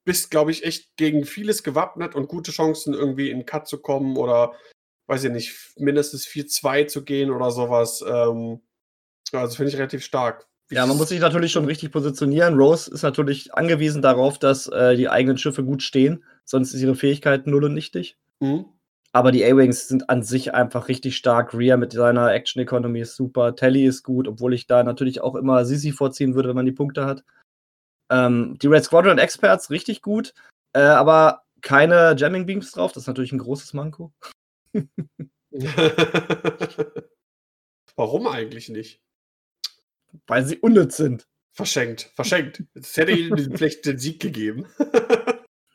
bist, 0.04 0.30
glaube 0.30 0.50
ich, 0.50 0.64
echt 0.64 0.96
gegen 0.96 1.24
vieles 1.24 1.62
gewappnet 1.62 2.14
und 2.14 2.28
gute 2.28 2.50
Chancen, 2.50 2.94
irgendwie 2.94 3.30
in 3.30 3.46
Cut 3.46 3.68
zu 3.68 3.80
kommen 3.80 4.16
oder, 4.16 4.54
weiß 5.06 5.24
ich 5.24 5.32
nicht, 5.32 5.72
mindestens 5.76 6.26
4-2 6.26 6.86
zu 6.86 7.04
gehen 7.04 7.30
oder 7.30 7.50
sowas. 7.50 8.02
Ähm, 8.06 8.62
also 9.32 9.56
finde 9.56 9.70
ich 9.70 9.76
relativ 9.76 10.04
stark. 10.04 10.46
Ja, 10.70 10.84
man 10.86 10.96
muss 10.96 11.08
sich 11.08 11.20
natürlich 11.20 11.52
schon 11.52 11.64
richtig 11.64 11.92
positionieren. 11.92 12.58
Rose 12.58 12.90
ist 12.90 13.02
natürlich 13.02 13.54
angewiesen 13.54 14.02
darauf, 14.02 14.38
dass 14.38 14.66
äh, 14.66 14.96
die 14.96 15.08
eigenen 15.08 15.38
Schiffe 15.38 15.64
gut 15.64 15.82
stehen, 15.82 16.24
sonst 16.48 16.74
ist 16.74 16.80
ihre 16.82 16.96
Fähigkeit 16.96 17.46
null 17.46 17.64
und 17.64 17.74
nichtig. 17.74 18.16
Mhm. 18.40 18.66
Aber 19.12 19.32
die 19.32 19.44
A-Wings 19.44 19.88
sind 19.88 20.10
an 20.10 20.22
sich 20.22 20.54
einfach 20.54 20.88
richtig 20.88 21.16
stark. 21.16 21.54
Rhea 21.54 21.76
mit 21.76 21.92
seiner 21.92 22.32
Action 22.32 22.62
Economy 22.62 23.00
ist 23.00 23.16
super. 23.16 23.56
Telly 23.56 23.86
ist 23.86 24.02
gut, 24.02 24.28
obwohl 24.28 24.54
ich 24.54 24.66
da 24.66 24.82
natürlich 24.82 25.20
auch 25.20 25.34
immer 25.34 25.64
Sisi 25.64 25.92
vorziehen 25.92 26.34
würde, 26.34 26.50
wenn 26.50 26.56
man 26.56 26.66
die 26.66 26.72
Punkte 26.72 27.06
hat. 27.06 27.24
Ähm, 28.10 28.58
die 28.60 28.66
Red 28.66 28.84
Squadron 28.84 29.18
Experts 29.18 29.70
richtig 29.70 30.02
gut, 30.02 30.34
äh, 30.72 30.80
aber 30.80 31.42
keine 31.60 32.14
Jamming 32.16 32.46
Beams 32.46 32.70
drauf. 32.70 32.92
Das 32.92 33.04
ist 33.04 33.06
natürlich 33.06 33.32
ein 33.32 33.38
großes 33.38 33.74
Manko. 33.74 34.12
Warum 37.96 38.26
eigentlich 38.28 38.68
nicht? 38.68 39.00
Weil 40.26 40.44
sie 40.44 40.58
unnütz 40.58 40.96
sind. 40.96 41.26
Verschenkt, 41.52 42.12
verschenkt. 42.14 42.62
Das 42.74 42.96
hätte 42.96 43.12
ihnen 43.12 43.36
vielleicht 43.56 43.84
den 43.84 43.98
Sieg 43.98 44.20
gegeben. 44.20 44.66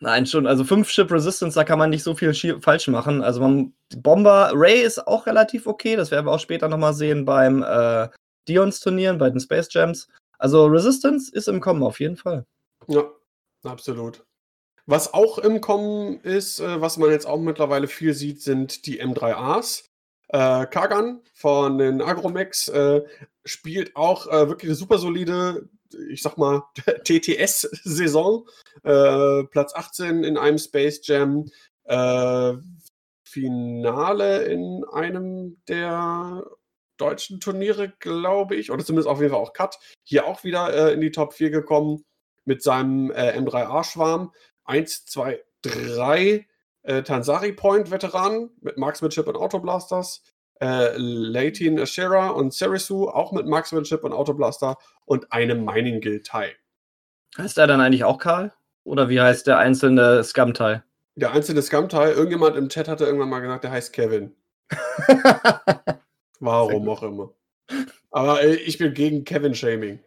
Nein, 0.04 0.26
schon. 0.26 0.47
Also 0.47 0.66
5 0.66 0.89
Ship 0.89 1.10
Resistance, 1.10 1.56
da 1.56 1.64
kann 1.64 1.80
man 1.80 1.89
nicht 1.89 2.04
so 2.04 2.14
viel 2.14 2.34
falsch 2.60 2.89
machen. 2.89 3.24
Also 3.24 3.39
man, 3.39 3.74
Bomber 3.95 4.51
Ray 4.54 4.82
ist 4.82 5.08
auch 5.08 5.26
relativ 5.28 5.66
okay. 5.66 5.95
Das 5.95 6.12
werden 6.12 6.26
wir 6.26 6.34
auch 6.34 6.41
später 6.41 6.68
nochmal 6.68 6.93
sehen 6.93 7.24
beim 7.24 7.64
äh, 7.64 8.10
Dions-Turnieren, 8.49 9.18
bei 9.18 9.30
den 9.30 9.39
Space 9.39 9.70
Jams. 9.72 10.10
Also 10.38 10.66
Resistance 10.66 11.32
ist 11.34 11.47
im 11.47 11.62
Kommen 11.62 11.84
auf 11.84 12.01
jeden 12.01 12.18
Fall. 12.18 12.45
Ja, 12.88 13.06
absolut. 13.64 14.26
Was 14.88 15.14
auch 15.14 15.38
im 15.38 15.62
Kommen 15.62 16.20
ist, 16.20 16.60
äh, 16.60 16.82
was 16.82 16.97
man 16.97 17.10
jetzt 17.10 17.26
auch 17.26 17.39
mittlerweile 17.39 17.88
viel 17.88 18.14
sieht, 18.14 18.41
sind 18.41 18.86
die 18.86 19.01
M3As. 19.01 19.86
Äh, 20.28 20.66
Kagan 20.66 21.22
von 21.34 21.78
den 21.78 22.01
Agromex 22.01 22.68
äh, 22.68 23.04
spielt 23.45 23.95
auch 23.95 24.28
äh, 24.28 24.49
wirklich 24.49 24.68
eine 24.68 24.76
super 24.76 24.97
solide, 24.97 25.70
ich 26.10 26.22
sag 26.22 26.38
mal, 26.38 26.64
TTS-Saison. 27.04 28.48
Äh, 28.84 29.44
Platz 29.46 29.74
18 29.76 30.24
in 30.24 30.38
einem 30.38 30.58
Space 30.58 31.02
Jam. 31.04 31.50
Äh, 31.86 32.54
Finale 33.24 34.44
in 34.44 34.84
einem 34.91 35.58
der 35.68 36.46
deutschen 36.98 37.39
Turniere, 37.39 37.94
glaube 38.00 38.56
ich. 38.56 38.72
Oder 38.72 38.86
zumindest 38.86 39.08
auf 39.08 39.20
jeden 39.20 39.32
Fall 39.32 39.41
auch 39.41 39.54
Cut. 39.54 39.80
Hier 40.04 40.28
auch 40.28 40.44
wieder 40.44 40.74
äh, 40.74 40.94
in 40.94 41.02
die 41.02 41.12
Top 41.12 41.34
4 41.34 41.50
gekommen 41.50 42.06
mit 42.46 42.62
seinem 42.62 43.12
M3A-Schwarm. 43.12 44.32
1, 44.66 45.06
2, 45.06 45.44
3 45.64 46.46
äh, 46.84 47.02
Tansari 47.04 47.54
Point 47.54 47.91
Veteranen 47.91 48.52
mit 48.62 48.78
Marksmanship 48.78 49.28
und 49.28 49.38
Autoblasters, 49.38 50.22
äh, 50.62 50.95
Leitin 50.97 51.78
Ashera 51.78 52.30
und 52.30 52.54
Serisu 52.54 53.10
auch 53.10 53.32
mit 53.32 53.45
Marksmanship 53.45 54.04
und 54.04 54.14
Autoblaster 54.14 54.78
und 55.06 55.32
einem 55.32 55.66
Mining 55.66 56.01
Guild 56.01 56.26
Thai. 56.26 56.56
Heißt 57.38 57.58
der 57.58 57.68
dann 57.68 57.82
eigentlich 57.82 58.04
auch 58.04 58.18
Karl? 58.18 58.54
Oder 58.84 59.10
wie 59.10 59.22
heißt 59.22 59.47
der 59.47 59.58
einzelne 59.58 60.24
Scum 60.24 60.54
Thai? 60.54 60.84
Der 61.16 61.32
einzelne 61.32 61.62
Scum 61.62 61.89
Thai, 61.89 62.12
irgendjemand 62.12 62.56
im 62.58 62.70
Chat 62.70 62.88
hatte 62.88 63.06
irgendwann 63.06 63.30
mal 63.30 63.39
gesagt, 63.39 63.64
der 63.64 63.72
heißt 63.72 63.93
Kevin. 63.93 64.36
Warum 66.39 66.89
auch 66.89 67.04
immer. 67.04 67.34
Aber 68.12 68.43
äh, 68.43 68.56
ich 68.56 68.78
bin 68.78 68.93
gegen 68.93 69.24
Kevin-Shaming. 69.24 69.99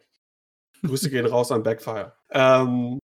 Grüße 0.83 1.09
gehen 1.09 1.25
raus 1.25 1.51
an 1.51 1.63
Backfire. 1.63 2.13
Ähm, 2.29 2.99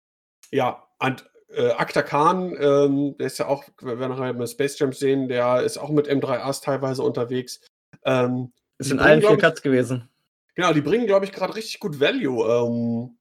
ja, 0.52 0.88
und 1.00 1.29
äh, 1.52 1.72
Akta 1.72 2.02
Khan, 2.02 2.56
ähm, 2.60 3.18
der 3.18 3.28
ist 3.28 3.40
ja 3.40 3.48
auch, 3.48 3.64
wenn 3.82 4.00
wir 4.00 4.08
nachher 4.08 4.34
mit 4.34 4.50
Space 4.50 4.78
Jam 4.80 4.94
sehen, 4.94 5.28
der 5.28 5.62
ist 5.62 5.78
auch 5.78 5.90
mit 5.90 6.08
M3As 6.08 6.64
teilweise 6.64 7.04
unterwegs. 7.04 7.62
Ähm, 8.06 8.52
ist 8.78 8.92
in 8.92 9.00
allen 9.00 9.22
vier 9.22 9.38
Cuts 9.38 9.62
gewesen. 9.62 10.08
Genau, 10.56 10.74
die 10.74 10.82
bringen, 10.82 11.08
glaube 11.08 11.26
ich, 11.26 11.32
gerade 11.32 11.56
richtig 11.56 11.80
gut 11.80 12.00
Value. 12.00 12.46
Ähm, 12.48 13.18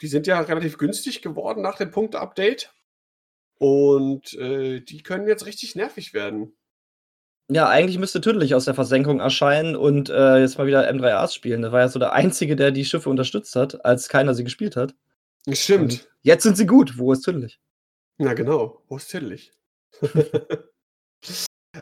die 0.00 0.06
sind 0.06 0.26
ja 0.26 0.40
relativ 0.40 0.78
günstig 0.78 1.22
geworden 1.22 1.62
nach 1.62 1.76
dem 1.76 1.90
Punkte-Update. 1.90 2.72
Und 3.58 4.34
äh, 4.34 4.80
die 4.80 5.02
können 5.02 5.26
jetzt 5.26 5.46
richtig 5.46 5.74
nervig 5.74 6.14
werden. 6.14 6.56
Ja, 7.50 7.68
eigentlich 7.68 7.98
müsste 7.98 8.20
Tüdelig 8.20 8.54
aus 8.54 8.66
der 8.66 8.74
Versenkung 8.74 9.20
erscheinen 9.20 9.74
und 9.74 10.10
äh, 10.10 10.38
jetzt 10.38 10.58
mal 10.58 10.66
wieder 10.66 10.88
M3As 10.88 11.34
spielen. 11.34 11.62
Das 11.62 11.72
war 11.72 11.80
ja 11.80 11.88
so 11.88 11.98
der 11.98 12.12
Einzige, 12.12 12.56
der 12.56 12.70
die 12.70 12.84
Schiffe 12.84 13.08
unterstützt 13.08 13.56
hat, 13.56 13.84
als 13.84 14.08
keiner 14.08 14.34
sie 14.34 14.44
gespielt 14.44 14.76
hat. 14.76 14.94
Stimmt. 15.52 15.92
Und 15.92 16.08
jetzt 16.22 16.42
sind 16.42 16.56
sie 16.56 16.66
gut. 16.66 16.98
Wo 16.98 17.12
ist 17.12 17.22
Tüdelig? 17.22 17.58
Ja, 18.20 18.34
genau. 18.34 18.82
Wo 18.88 18.96
ist 18.96 19.10
Tüdelig? 19.10 19.52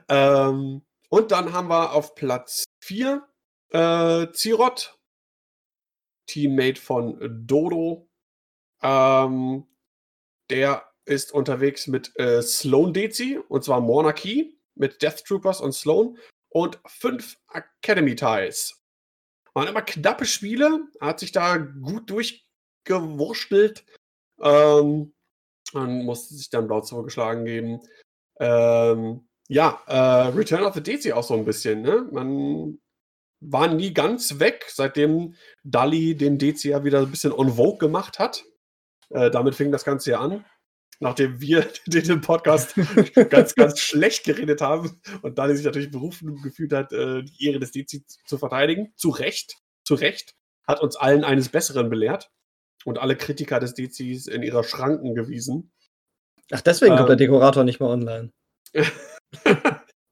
ähm, 0.08 0.82
und 1.08 1.32
dann 1.32 1.52
haben 1.52 1.68
wir 1.68 1.92
auf 1.92 2.14
Platz 2.14 2.64
4 2.82 3.26
äh, 3.70 4.32
Zirot, 4.32 4.98
Teammate 6.26 6.80
von 6.80 7.46
Dodo. 7.46 8.08
Ähm, 8.82 9.66
der 10.50 10.92
ist 11.06 11.32
unterwegs 11.32 11.86
mit 11.86 12.14
äh, 12.18 12.42
Sloan 12.42 12.92
Dezi, 12.92 13.38
und 13.48 13.64
zwar 13.64 13.80
Monarchy 13.80 14.60
mit 14.74 15.00
Death 15.00 15.24
Troopers 15.24 15.60
und 15.60 15.72
Sloan 15.72 16.18
und 16.50 16.80
fünf 16.86 17.38
Academy 17.48 18.14
Ties. 18.14 18.82
Waren 19.54 19.68
immer 19.68 19.82
knappe 19.82 20.26
Spiele, 20.26 20.86
hat 21.00 21.20
sich 21.20 21.32
da 21.32 21.56
gut 21.56 22.10
durchgewurschtelt. 22.10 23.86
Ähm, 24.40 25.15
man 25.76 26.04
musste 26.04 26.34
sich 26.34 26.50
dann 26.50 26.66
blau 26.66 26.80
zugeschlagen 26.80 27.44
geben. 27.44 27.80
Ähm, 28.40 29.28
ja, 29.48 29.80
äh, 29.86 30.28
Return 30.36 30.64
of 30.64 30.74
the 30.74 30.82
DC 30.82 31.12
auch 31.12 31.22
so 31.22 31.34
ein 31.34 31.44
bisschen. 31.44 31.82
Ne? 31.82 32.08
Man 32.10 32.78
war 33.40 33.68
nie 33.72 33.94
ganz 33.94 34.40
weg, 34.40 34.66
seitdem 34.68 35.34
Dali 35.62 36.16
den 36.16 36.38
DC 36.38 36.64
ja 36.64 36.84
wieder 36.84 37.00
ein 37.00 37.10
bisschen 37.10 37.32
on 37.32 37.54
vogue 37.54 37.78
gemacht 37.78 38.18
hat. 38.18 38.44
Äh, 39.10 39.30
damit 39.30 39.54
fing 39.54 39.70
das 39.70 39.84
Ganze 39.84 40.12
ja 40.12 40.20
an 40.20 40.44
nachdem 41.00 41.40
wir 41.40 41.68
den 41.86 42.20
Podcast 42.20 42.74
ganz, 43.30 43.54
ganz 43.54 43.80
schlecht 43.80 44.24
geredet 44.24 44.60
haben 44.60 45.00
und 45.22 45.38
Dani 45.38 45.56
sich 45.56 45.64
natürlich 45.64 45.90
berufen 45.90 46.40
gefühlt 46.42 46.72
hat, 46.72 46.92
äh, 46.92 47.22
die 47.22 47.46
Ehre 47.46 47.58
des 47.58 47.72
DC 47.72 48.02
zu 48.26 48.38
verteidigen. 48.38 48.92
Zu 48.96 49.10
Recht, 49.10 49.56
zu 49.84 49.94
Recht, 49.94 50.34
hat 50.66 50.80
uns 50.80 50.96
allen 50.96 51.24
eines 51.24 51.48
Besseren 51.48 51.90
belehrt 51.90 52.30
und 52.86 52.98
alle 52.98 53.16
Kritiker 53.16 53.58
des 53.58 53.74
DCs 53.74 54.28
in 54.28 54.42
ihrer 54.42 54.62
Schranken 54.62 55.14
gewiesen. 55.14 55.72
Ach, 56.52 56.60
deswegen 56.60 56.92
ähm, 56.92 56.98
kommt 56.98 57.08
der 57.08 57.16
Dekorator 57.16 57.64
nicht 57.64 57.80
mehr 57.80 57.88
online. 57.88 58.32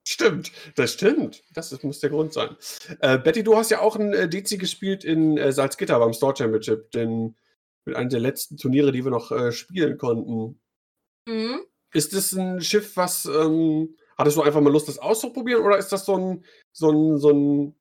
stimmt, 0.06 0.50
das 0.74 0.92
stimmt. 0.92 1.42
Das, 1.54 1.70
das, 1.70 1.84
muss 1.84 2.00
der 2.00 2.10
Grund 2.10 2.32
sein. 2.32 2.56
Äh, 2.98 3.18
Betty, 3.18 3.44
du 3.44 3.56
hast 3.56 3.70
ja 3.70 3.80
auch 3.80 3.94
ein 3.94 4.12
äh, 4.12 4.28
DC 4.28 4.58
gespielt 4.58 5.04
in 5.04 5.38
äh, 5.38 5.52
Salzgitter 5.52 5.98
beim 6.00 6.12
Store 6.12 6.34
Championship, 6.36 6.90
denn 6.90 7.36
mit 7.84 7.94
einem 7.94 8.08
der 8.08 8.20
letzten 8.20 8.56
Turniere, 8.56 8.90
die 8.90 9.04
wir 9.04 9.12
noch 9.12 9.30
äh, 9.30 9.52
spielen 9.52 9.96
konnten. 9.96 10.60
Mhm. 11.28 11.60
Ist 11.92 12.12
das 12.12 12.32
ein 12.32 12.60
Schiff, 12.60 12.96
was 12.96 13.24
ähm, 13.26 13.96
hattest 14.18 14.36
du 14.36 14.42
einfach 14.42 14.60
mal 14.60 14.72
Lust, 14.72 14.88
das 14.88 14.98
auszuprobieren, 14.98 15.62
oder 15.62 15.78
ist 15.78 15.92
das 15.92 16.06
so 16.06 16.16
ein, 16.16 16.44
so 16.72 16.90
ein, 16.90 17.18
so 17.18 17.30
ein 17.30 17.76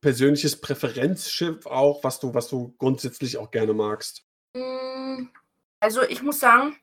persönliches 0.00 0.60
Präferenzschiff 0.60 1.66
auch, 1.66 2.04
was 2.04 2.20
du, 2.20 2.34
was 2.34 2.48
du 2.48 2.74
grundsätzlich 2.78 3.36
auch 3.38 3.50
gerne 3.50 3.74
magst? 3.74 4.24
Mm, 4.54 5.28
Also 5.80 6.02
ich 6.02 6.22
muss 6.22 6.38
sagen, 6.38 6.76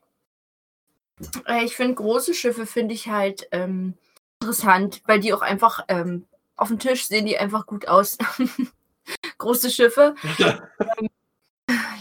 äh, 1.47 1.63
ich 1.63 1.76
finde 1.76 1.95
große 1.95 2.34
Schiffe 2.34 2.66
finde 2.66 2.93
ich 2.93 3.07
halt 3.07 3.47
ähm, 3.51 3.95
interessant, 4.41 5.01
weil 5.05 5.20
die 5.20 5.34
auch 5.34 5.41
einfach 5.41 5.86
ähm, 5.88 6.28
auf 6.55 6.68
dem 6.70 6.80
Tisch 6.80 7.07
sehen 7.07 7.26
die 7.26 7.38
einfach 7.38 7.66
gut 7.66 7.88
aus. 7.88 8.18
große 9.38 9.70
Schiffe. 9.70 10.16
ähm, 10.39 11.09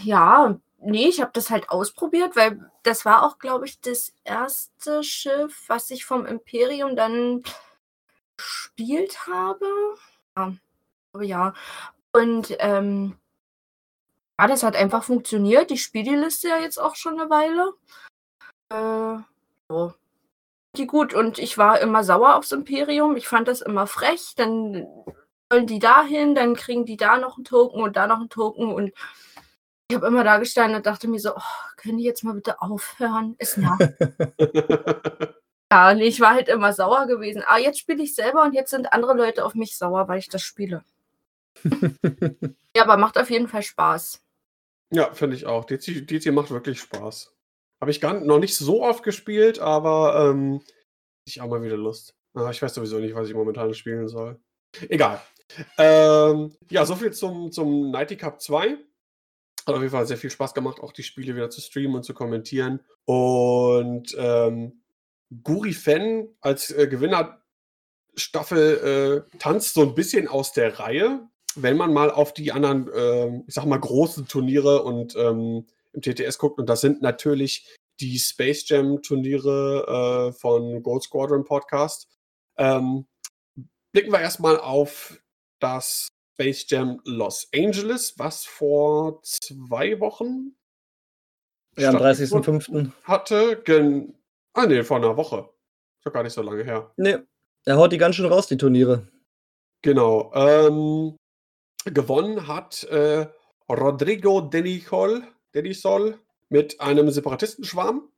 ja, 0.03 0.59
nee, 0.79 1.07
ich 1.07 1.21
habe 1.21 1.31
das 1.33 1.49
halt 1.49 1.69
ausprobiert, 1.69 2.35
weil 2.35 2.69
das 2.83 3.05
war 3.05 3.23
auch, 3.23 3.39
glaube 3.39 3.65
ich, 3.65 3.79
das 3.81 4.13
erste 4.23 5.03
Schiff, 5.03 5.63
was 5.67 5.89
ich 5.91 6.05
vom 6.05 6.25
Imperium 6.25 6.95
dann 6.95 7.43
gespielt 8.37 9.27
habe. 9.27 9.65
Ja, 10.37 10.53
ja. 11.21 11.53
Und 12.13 12.55
ähm, 12.59 13.17
ja, 14.39 14.47
das 14.47 14.63
hat 14.63 14.75
einfach 14.75 15.03
funktioniert. 15.03 15.71
Ich 15.71 15.83
spiele 15.83 16.11
die 16.11 16.15
Liste 16.15 16.49
ja 16.49 16.57
jetzt 16.57 16.77
auch 16.77 16.95
schon 16.95 17.19
eine 17.19 17.29
Weile. 17.29 17.73
Äh, 18.69 19.21
so. 19.69 19.93
Die 20.77 20.87
gut 20.87 21.13
und 21.13 21.39
ich 21.39 21.57
war 21.57 21.79
immer 21.79 22.03
sauer 22.03 22.35
aufs 22.35 22.51
Imperium. 22.51 23.15
Ich 23.15 23.27
fand 23.27 23.47
das 23.47 23.61
immer 23.61 23.87
frech. 23.87 24.33
Dann 24.35 24.87
wollen 25.49 25.67
die 25.67 25.79
dahin, 25.79 26.35
dann 26.35 26.55
kriegen 26.55 26.85
die 26.85 26.97
da 26.97 27.17
noch 27.17 27.37
einen 27.37 27.45
Token 27.45 27.81
und 27.81 27.95
da 27.95 28.07
noch 28.07 28.19
einen 28.19 28.29
Token 28.29 28.73
und 28.73 28.91
ich 29.87 29.95
habe 29.95 30.07
immer 30.07 30.23
da 30.23 30.37
gestanden 30.37 30.77
und 30.77 30.85
dachte 30.87 31.07
mir 31.07 31.19
so, 31.19 31.35
oh, 31.35 31.41
können 31.77 31.99
die 31.99 32.03
jetzt 32.03 32.23
mal 32.23 32.33
bitte 32.33 32.59
aufhören? 32.59 33.35
Es 33.37 33.55
nervt. 33.55 33.79
ja, 35.71 35.93
nee, 35.93 36.07
ich 36.07 36.19
war 36.19 36.33
halt 36.33 36.49
immer 36.49 36.73
sauer 36.73 37.05
gewesen. 37.05 37.43
Aber 37.43 37.51
ah, 37.51 37.59
jetzt 37.59 37.79
spiele 37.79 38.01
ich 38.01 38.15
selber 38.15 38.43
und 38.43 38.53
jetzt 38.53 38.71
sind 38.71 38.91
andere 38.91 39.13
Leute 39.13 39.45
auf 39.45 39.53
mich 39.53 39.77
sauer, 39.77 40.07
weil 40.07 40.17
ich 40.17 40.27
das 40.27 40.41
spiele. 40.41 40.83
ja, 42.75 42.83
aber 42.83 42.97
macht 42.97 43.17
auf 43.17 43.29
jeden 43.29 43.47
Fall 43.47 43.63
Spaß. 43.63 44.21
Ja, 44.91 45.13
finde 45.13 45.35
ich 45.35 45.45
auch. 45.45 45.65
DC, 45.65 46.07
DC 46.07 46.31
macht 46.31 46.51
wirklich 46.51 46.79
Spaß. 46.79 47.35
Habe 47.81 47.91
ich 47.91 48.01
gar, 48.01 48.19
noch 48.19 48.39
nicht 48.39 48.55
so 48.55 48.83
oft 48.83 49.03
gespielt, 49.03 49.59
aber 49.59 50.29
ähm, 50.29 50.61
ich 51.25 51.41
auch 51.41 51.47
mal 51.47 51.63
wieder 51.63 51.77
Lust. 51.77 52.15
Ah, 52.33 52.49
ich 52.49 52.61
weiß 52.61 52.73
sowieso 52.73 52.99
nicht, 52.99 53.15
was 53.15 53.27
ich 53.27 53.33
momentan 53.33 53.73
spielen 53.73 54.07
soll. 54.07 54.39
Egal. 54.89 55.21
Ähm, 55.77 56.55
ja, 56.69 56.85
soviel 56.85 57.13
zum, 57.13 57.51
zum 57.51 57.91
Nighty 57.91 58.17
Cup 58.17 58.41
2. 58.41 58.77
Hat 59.67 59.73
auf 59.73 59.81
jeden 59.81 59.91
Fall 59.91 60.05
sehr 60.05 60.17
viel 60.17 60.29
Spaß 60.29 60.53
gemacht, 60.53 60.79
auch 60.79 60.91
die 60.91 61.03
Spiele 61.03 61.35
wieder 61.35 61.49
zu 61.49 61.61
streamen 61.61 61.95
und 61.95 62.03
zu 62.03 62.13
kommentieren. 62.13 62.81
Und 63.05 64.15
ähm, 64.17 64.81
Guri 65.43 65.73
Fan 65.73 66.27
als 66.41 66.71
äh, 66.71 66.87
Gewinner 66.87 67.41
Staffel 68.15 69.25
äh, 69.33 69.37
tanzt 69.39 69.73
so 69.73 69.81
ein 69.81 69.95
bisschen 69.95 70.27
aus 70.27 70.53
der 70.53 70.79
Reihe, 70.79 71.27
wenn 71.55 71.77
man 71.77 71.93
mal 71.93 72.11
auf 72.11 72.33
die 72.33 72.51
anderen, 72.51 72.91
äh, 72.91 73.43
ich 73.47 73.53
sag 73.53 73.65
mal, 73.65 73.79
großen 73.79 74.27
Turniere 74.27 74.83
und 74.83 75.15
ähm, 75.15 75.65
im 75.93 76.01
TTS 76.01 76.37
guckt. 76.37 76.59
Und 76.59 76.69
das 76.69 76.81
sind 76.81 77.01
natürlich 77.01 77.75
die 77.99 78.19
Space 78.19 78.67
Jam 78.67 79.01
Turniere 79.01 80.29
äh, 80.29 80.33
von 80.33 80.83
Gold 80.83 81.03
Squadron 81.03 81.45
Podcast. 81.45 82.07
Ähm, 82.57 83.05
blicken 83.91 84.11
wir 84.11 84.19
erstmal 84.19 84.59
auf 84.59 85.21
das 85.59 86.09
Space 86.33 86.65
Jam 86.67 86.99
Los 87.05 87.47
Angeles, 87.55 88.15
was 88.17 88.45
vor 88.45 89.21
zwei 89.23 89.99
Wochen 89.99 90.55
ja, 91.77 91.89
am 91.89 91.97
30.05. 91.97 92.91
hatte. 93.03 93.61
Gen 93.63 94.13
ah, 94.53 94.65
nee, 94.65 94.83
vor 94.83 94.97
einer 94.97 95.15
Woche. 95.15 95.49
Ist 95.97 96.05
doch 96.05 96.13
gar 96.13 96.23
nicht 96.23 96.33
so 96.33 96.41
lange 96.41 96.63
her. 96.63 96.91
Nee, 96.97 97.17
er 97.65 97.77
haut 97.77 97.91
die 97.91 97.97
ganz 97.97 98.15
schön 98.15 98.25
raus, 98.25 98.47
die 98.47 98.57
Turniere. 98.57 99.07
Genau. 99.81 100.31
Ähm, 100.33 101.15
gewonnen 101.85 102.47
hat 102.47 102.83
äh, 102.85 103.27
Rodrigo 103.69 104.41
Denisol, 104.41 105.23
Denisol 105.53 106.19
mit 106.49 106.79
einem 106.81 107.09
Separatistenschwarm. 107.09 108.09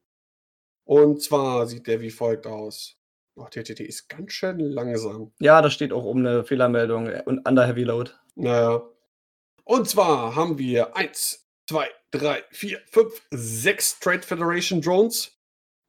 Und 0.84 1.22
zwar 1.22 1.68
sieht 1.68 1.88
der 1.88 2.02
wie 2.02 2.12
folgt 2.12 2.48
aus. 2.48 2.96
Oh, 3.36 3.46
TTT 3.46 3.82
ist 3.82 4.10
ganz 4.10 4.32
schön 4.32 4.60
langsam. 4.60 5.32
Ja, 5.40 5.62
da 5.62 5.70
steht 5.70 5.94
auch 5.94 6.06
um 6.06 6.18
eine 6.18 6.44
Fehlermeldung 6.44 7.08
und 7.26 7.48
under 7.48 7.68
Heavy 7.68 7.84
Load. 7.84 8.12
Naja. 8.36 8.82
Und 9.64 9.88
zwar 9.88 10.36
haben 10.36 10.58
wir 10.58 10.96
1, 10.96 11.46
2, 11.70 11.90
3, 12.12 12.44
4, 12.52 12.80
5, 12.90 13.22
6 13.32 14.00
Trade 14.00 14.22
Federation 14.24 14.82
Drones. 14.82 15.38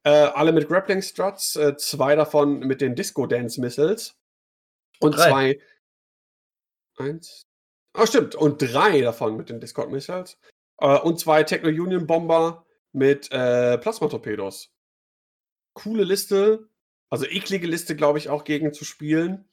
Äh, 0.03 0.09
alle 0.09 0.51
mit 0.51 0.67
Grappling 0.67 1.01
Struts. 1.01 1.55
Äh, 1.55 1.75
zwei 1.77 2.15
davon 2.15 2.59
mit 2.59 2.81
den 2.81 2.95
Disco 2.95 3.25
Dance 3.25 3.59
Missiles. 3.59 4.15
Und 4.99 5.17
drei. 5.17 5.29
zwei. 5.29 5.59
Eins. 6.97 7.48
Ah, 7.93 8.05
stimmt. 8.05 8.35
Und 8.35 8.61
drei 8.61 9.01
davon 9.01 9.37
mit 9.37 9.49
den 9.49 9.59
Discord 9.59 9.91
Missiles. 9.91 10.37
Äh, 10.79 10.99
und 10.99 11.19
zwei 11.19 11.43
Techno 11.43 11.69
Union 11.69 12.07
Bomber 12.07 12.65
mit 12.91 13.31
äh, 13.31 13.77
Plasma-Torpedos. 13.77 14.71
Coole 15.73 16.03
Liste. 16.03 16.69
Also 17.09 17.25
eklige 17.25 17.67
Liste, 17.67 17.95
glaube 17.95 18.19
ich, 18.19 18.29
auch 18.29 18.43
gegen 18.43 18.73
zu 18.73 18.85
spielen. 18.85 19.49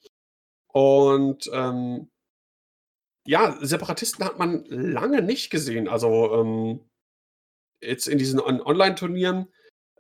Und 0.68 1.48
ähm, 1.52 2.10
ja, 3.26 3.56
Separatisten 3.60 4.24
hat 4.24 4.38
man 4.38 4.64
lange 4.66 5.22
nicht 5.22 5.50
gesehen. 5.50 5.88
Also 5.88 6.34
ähm, 6.34 6.90
jetzt 7.80 8.06
in 8.06 8.18
diesen 8.18 8.40
On 8.40 8.60
Online-Turnieren 8.60 9.48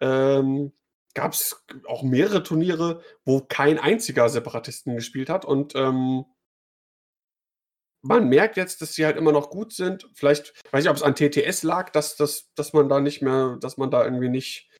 ähm, 0.00 0.72
gab 1.14 1.32
es 1.32 1.64
auch 1.86 2.02
mehrere 2.02 2.42
Turniere, 2.42 3.02
wo 3.24 3.40
kein 3.40 3.78
einziger 3.78 4.28
Separatisten 4.28 4.94
gespielt 4.94 5.30
hat. 5.30 5.46
Und 5.46 5.74
ähm, 5.74 6.26
man 8.06 8.28
merkt 8.28 8.56
jetzt, 8.56 8.82
dass 8.82 8.94
sie 8.94 9.04
halt 9.04 9.16
immer 9.16 9.32
noch 9.32 9.50
gut 9.50 9.72
sind. 9.72 10.08
Vielleicht, 10.14 10.54
weiß 10.72 10.84
ich, 10.84 10.90
ob 10.90 10.96
es 10.96 11.02
an 11.02 11.14
TTS 11.14 11.62
lag, 11.62 11.90
dass, 11.90 12.16
dass, 12.16 12.52
dass 12.54 12.72
man 12.72 12.88
da 12.88 13.00
nicht 13.00 13.22
mehr, 13.22 13.56
dass 13.60 13.76
man 13.76 13.90
da 13.90 14.04
irgendwie 14.04 14.28
nicht 14.28 14.70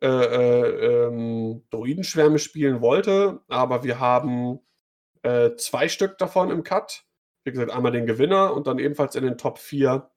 äh, 0.00 0.06
äh, 0.06 1.06
ähm, 1.06 1.64
Druidenschwärme 1.70 2.38
spielen 2.38 2.80
wollte, 2.80 3.40
aber 3.48 3.82
wir 3.82 3.98
haben 3.98 4.60
äh, 5.22 5.56
zwei 5.56 5.88
Stück 5.88 6.18
davon 6.18 6.50
im 6.50 6.62
Cut. 6.62 7.04
Wie 7.44 7.50
gesagt, 7.50 7.72
einmal 7.72 7.92
den 7.92 8.06
Gewinner 8.06 8.54
und 8.54 8.66
dann 8.66 8.78
ebenfalls 8.78 9.16
in 9.16 9.24
den 9.24 9.38
Top 9.38 9.58
4 9.58 10.08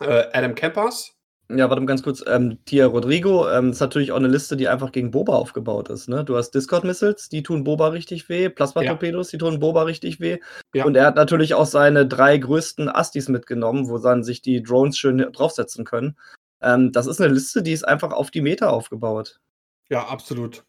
äh, 0.00 0.24
Adam 0.32 0.54
Campers. 0.54 1.17
Ja, 1.50 1.70
warte 1.70 1.80
mal 1.80 1.86
ganz 1.86 2.02
kurz. 2.02 2.22
Ähm, 2.26 2.58
Tia 2.66 2.86
Rodrigo 2.86 3.48
ähm, 3.48 3.70
ist 3.70 3.80
natürlich 3.80 4.12
auch 4.12 4.16
eine 4.16 4.28
Liste, 4.28 4.56
die 4.56 4.68
einfach 4.68 4.92
gegen 4.92 5.10
Boba 5.10 5.34
aufgebaut 5.34 5.88
ist. 5.88 6.06
Ne? 6.06 6.22
Du 6.22 6.36
hast 6.36 6.50
Discord-Missiles, 6.50 7.30
die 7.30 7.42
tun 7.42 7.64
Boba 7.64 7.88
richtig 7.88 8.28
weh, 8.28 8.50
Plasma-Torpedos, 8.50 9.32
ja. 9.32 9.38
die 9.38 9.44
tun 9.44 9.58
Boba 9.58 9.84
richtig 9.84 10.20
weh. 10.20 10.38
Ja. 10.74 10.84
Und 10.84 10.94
er 10.94 11.06
hat 11.06 11.16
natürlich 11.16 11.54
auch 11.54 11.64
seine 11.64 12.06
drei 12.06 12.36
größten 12.36 12.90
Astis 12.90 13.28
mitgenommen, 13.28 13.88
wo 13.88 13.96
dann 13.96 14.24
sich 14.24 14.42
die 14.42 14.62
Drones 14.62 14.98
schön 14.98 15.18
draufsetzen 15.18 15.86
können. 15.86 16.18
Ähm, 16.60 16.92
das 16.92 17.06
ist 17.06 17.20
eine 17.20 17.32
Liste, 17.32 17.62
die 17.62 17.72
ist 17.72 17.84
einfach 17.86 18.12
auf 18.12 18.30
die 18.30 18.42
Meta 18.42 18.68
aufgebaut. 18.68 19.40
Ja, 19.88 20.06
absolut. 20.06 20.64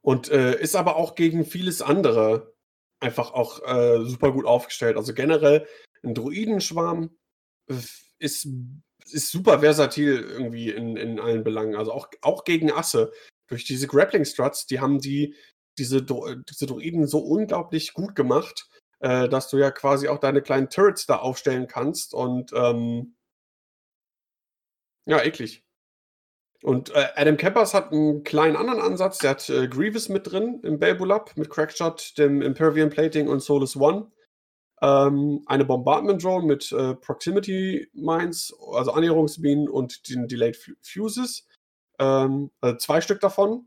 Und 0.00 0.30
äh, 0.32 0.60
ist 0.60 0.74
aber 0.74 0.96
auch 0.96 1.14
gegen 1.14 1.44
vieles 1.44 1.80
andere 1.80 2.52
einfach 2.98 3.32
auch 3.32 3.62
äh, 3.64 4.04
super 4.04 4.32
gut 4.32 4.46
aufgestellt. 4.46 4.96
Also 4.96 5.14
generell 5.14 5.66
ein 6.02 6.14
Druidenschwarm 6.14 7.10
ist, 8.18 8.48
ist 9.10 9.30
super 9.30 9.60
versatil 9.60 10.20
irgendwie 10.20 10.70
in, 10.70 10.96
in 10.96 11.20
allen 11.20 11.44
Belangen. 11.44 11.76
Also 11.76 11.92
auch, 11.92 12.08
auch 12.20 12.44
gegen 12.44 12.72
Asse. 12.72 13.12
Durch 13.48 13.64
diese 13.64 13.86
Grappling 13.86 14.24
Struts, 14.24 14.66
die 14.66 14.80
haben 14.80 15.00
die, 15.00 15.34
diese, 15.78 16.02
diese 16.02 16.66
Druiden 16.66 17.06
so 17.06 17.18
unglaublich 17.18 17.92
gut 17.92 18.14
gemacht, 18.14 18.68
äh, 19.00 19.28
dass 19.28 19.48
du 19.48 19.58
ja 19.58 19.70
quasi 19.70 20.08
auch 20.08 20.18
deine 20.18 20.42
kleinen 20.42 20.70
Turrets 20.70 21.06
da 21.06 21.16
aufstellen 21.16 21.66
kannst 21.66 22.14
und 22.14 22.52
ähm, 22.54 23.14
ja, 25.06 25.22
eklig. 25.22 25.64
Und 26.62 26.90
äh, 26.90 27.08
Adam 27.16 27.36
Keppers 27.36 27.74
hat 27.74 27.92
einen 27.92 28.22
kleinen 28.22 28.56
anderen 28.56 28.80
Ansatz. 28.80 29.18
Der 29.18 29.30
hat 29.30 29.50
äh, 29.50 29.66
Grievous 29.66 30.08
mit 30.08 30.30
drin 30.30 30.60
im 30.62 30.78
Babulab 30.78 31.36
mit 31.36 31.50
Crackshot, 31.50 32.16
dem 32.18 32.40
Impervium 32.40 32.88
Plating 32.88 33.28
und 33.28 33.40
Solus 33.40 33.76
One. 33.76 34.12
Ähm, 34.82 35.42
eine 35.46 35.64
Bombardment 35.64 36.22
Drone 36.24 36.44
mit 36.44 36.72
äh, 36.72 36.94
Proximity 36.96 37.88
Mines, 37.92 38.52
also 38.74 38.92
Annäherungsminen 38.92 39.68
und 39.68 40.08
den 40.08 40.26
Delayed 40.26 40.58
Fuses. 40.82 41.46
Ähm, 42.00 42.50
also 42.60 42.76
zwei 42.78 43.00
Stück 43.00 43.20
davon. 43.20 43.66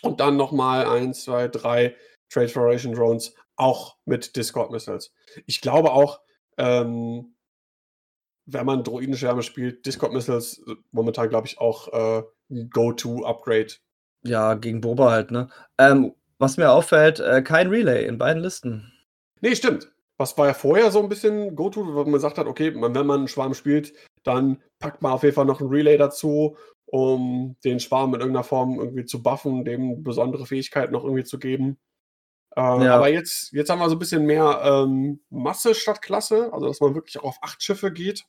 Und 0.00 0.20
dann 0.20 0.36
nochmal 0.36 0.86
eins, 0.86 1.24
zwei, 1.24 1.48
drei 1.48 1.96
Trade 2.30 2.48
Federation 2.48 2.92
Drones, 2.92 3.34
auch 3.56 3.96
mit 4.04 4.36
Discord 4.36 4.70
Missiles. 4.70 5.12
Ich 5.46 5.60
glaube 5.60 5.92
auch, 5.92 6.20
ähm, 6.56 7.34
wenn 8.46 8.66
man 8.66 8.84
Droidenschwärme 8.84 9.42
spielt, 9.42 9.84
Discord 9.84 10.12
Missiles 10.12 10.62
äh, 10.66 10.74
momentan, 10.92 11.28
glaube 11.28 11.46
ich, 11.46 11.58
auch 11.58 11.88
äh, 11.92 12.22
ein 12.50 12.70
Go-To-Upgrade. 12.70 13.74
Ja, 14.22 14.54
gegen 14.54 14.80
Boba 14.80 15.10
halt, 15.10 15.30
ne? 15.30 15.50
Ähm, 15.76 16.14
was 16.38 16.56
mir 16.56 16.70
auffällt, 16.70 17.20
äh, 17.20 17.42
kein 17.42 17.68
Relay 17.68 18.06
in 18.06 18.18
beiden 18.18 18.42
Listen. 18.42 18.92
Nee, 19.40 19.54
stimmt. 19.54 19.90
Was 20.18 20.36
war 20.36 20.48
ja 20.48 20.54
vorher 20.54 20.90
so 20.90 21.00
ein 21.00 21.08
bisschen 21.08 21.54
Go-To, 21.54 21.86
wo 21.94 22.02
man 22.02 22.12
gesagt 22.12 22.38
hat, 22.38 22.46
okay, 22.46 22.74
wenn 22.74 22.92
man 22.92 23.10
einen 23.10 23.28
Schwarm 23.28 23.54
spielt, 23.54 23.94
dann 24.24 24.60
packt 24.80 25.00
man 25.00 25.12
auf 25.12 25.22
jeden 25.22 25.34
Fall 25.34 25.44
noch 25.44 25.60
ein 25.60 25.68
Relay 25.68 25.96
dazu, 25.96 26.56
um 26.86 27.56
den 27.64 27.80
Schwarm 27.80 28.14
in 28.14 28.20
irgendeiner 28.20 28.44
Form 28.44 28.80
irgendwie 28.80 29.04
zu 29.04 29.22
buffen, 29.22 29.64
dem 29.64 30.02
besondere 30.02 30.46
Fähigkeiten 30.46 30.92
noch 30.92 31.04
irgendwie 31.04 31.24
zu 31.24 31.38
geben. 31.38 31.78
Ähm, 32.56 32.82
ja. 32.82 32.96
Aber 32.96 33.08
jetzt, 33.08 33.52
jetzt 33.52 33.70
haben 33.70 33.78
wir 33.78 33.88
so 33.88 33.94
ein 33.94 34.00
bisschen 34.00 34.24
mehr 34.24 34.60
ähm, 34.64 35.20
Masse 35.30 35.74
statt 35.74 36.02
Klasse, 36.02 36.52
also 36.52 36.66
dass 36.66 36.80
man 36.80 36.94
wirklich 36.94 37.18
auch 37.18 37.24
auf 37.24 37.38
acht 37.42 37.62
Schiffe 37.62 37.92
geht. 37.92 38.24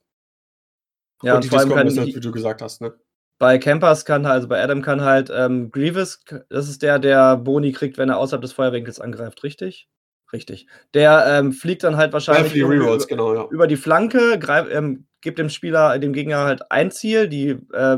Ja, 1.23 1.35
und, 1.35 1.43
und 1.43 1.49
vor 1.49 1.59
allem 1.59 1.69
kann 1.69 1.87
die, 1.87 2.15
wie 2.15 2.19
du 2.19 2.31
gesagt 2.31 2.61
hast, 2.61 2.81
ne? 2.81 2.93
Bei 3.39 3.57
Campers 3.57 4.03
kann 4.03 4.27
halt, 4.27 4.35
also 4.35 4.47
bei 4.49 4.61
Adam 4.61 4.81
kann 4.81 5.01
halt 5.01 5.31
ähm, 5.33 5.71
Grievous, 5.71 6.23
das 6.49 6.67
ist 6.67 6.81
der, 6.81 6.99
der 6.99 7.37
Boni 7.37 7.71
kriegt, 7.71 7.97
wenn 7.97 8.09
er 8.09 8.17
außerhalb 8.17 8.41
des 8.41 8.51
Feuerwinkels 8.51 8.99
angreift, 8.99 9.43
richtig? 9.43 9.87
Richtig. 10.31 10.67
Der 10.93 11.25
ähm, 11.27 11.51
fliegt 11.51 11.83
dann 11.83 11.97
halt 11.97 12.13
wahrscheinlich 12.13 12.53
die 12.53 12.61
Rerolls, 12.61 13.07
genau, 13.07 13.33
ja. 13.33 13.47
über 13.49 13.65
die 13.65 13.77
Flanke, 13.77 14.37
greif, 14.37 14.67
ähm, 14.71 15.07
gibt 15.21 15.39
dem 15.39 15.49
Spieler, 15.49 15.97
dem 15.97 16.13
Gegner 16.13 16.39
halt 16.39 16.71
ein 16.71 16.91
Ziel. 16.91 17.27
Die 17.27 17.49
äh, 17.73 17.97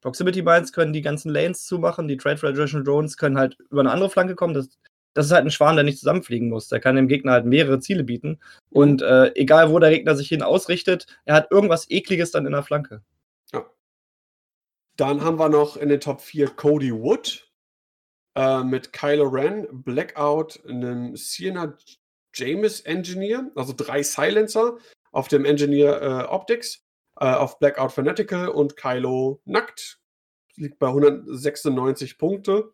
Proximity 0.00 0.42
Mines 0.42 0.72
können 0.72 0.92
die 0.92 1.02
ganzen 1.02 1.30
Lanes 1.30 1.64
zumachen, 1.64 2.08
die 2.08 2.16
Trade 2.16 2.38
Federation 2.38 2.84
Drones 2.84 3.16
können 3.16 3.38
halt 3.38 3.56
über 3.70 3.80
eine 3.80 3.90
andere 3.90 4.10
Flanke 4.10 4.34
kommen. 4.36 4.54
Das, 4.54 4.68
das 5.14 5.26
ist 5.26 5.32
halt 5.32 5.44
ein 5.44 5.50
Schwarm, 5.50 5.76
der 5.76 5.84
nicht 5.84 5.98
zusammenfliegen 5.98 6.48
muss. 6.48 6.68
Der 6.68 6.80
kann 6.80 6.96
dem 6.96 7.08
Gegner 7.08 7.32
halt 7.32 7.46
mehrere 7.46 7.80
Ziele 7.80 8.04
bieten. 8.04 8.40
Und 8.70 9.02
äh, 9.02 9.32
egal, 9.34 9.70
wo 9.70 9.78
der 9.78 9.90
Gegner 9.90 10.14
sich 10.14 10.28
hin 10.28 10.42
ausrichtet, 10.42 11.06
er 11.24 11.34
hat 11.34 11.50
irgendwas 11.50 11.90
Ekliges 11.90 12.30
dann 12.30 12.46
in 12.46 12.52
der 12.52 12.62
Flanke. 12.62 13.02
Ja. 13.52 13.66
Dann 14.96 15.22
haben 15.22 15.38
wir 15.38 15.48
noch 15.48 15.76
in 15.76 15.88
den 15.88 16.00
Top 16.00 16.20
4 16.20 16.48
Cody 16.50 16.92
Wood 16.92 17.51
äh, 18.34 18.62
mit 18.62 18.92
Kylo 18.92 19.28
Ren, 19.28 19.66
Blackout, 19.70 20.64
einem 20.66 21.16
Sienna 21.16 21.76
James 22.34 22.80
Engineer, 22.80 23.50
also 23.54 23.74
drei 23.76 24.02
Silencer 24.02 24.78
auf 25.10 25.28
dem 25.28 25.44
Engineer 25.44 26.00
äh, 26.02 26.24
Optics, 26.24 26.84
äh, 27.16 27.26
auf 27.26 27.58
Blackout 27.58 27.92
Fanatical 27.92 28.48
und 28.48 28.76
Kylo 28.76 29.40
nackt. 29.44 30.00
Liegt 30.56 30.78
bei 30.78 30.88
196 30.88 32.18
Punkte. 32.18 32.72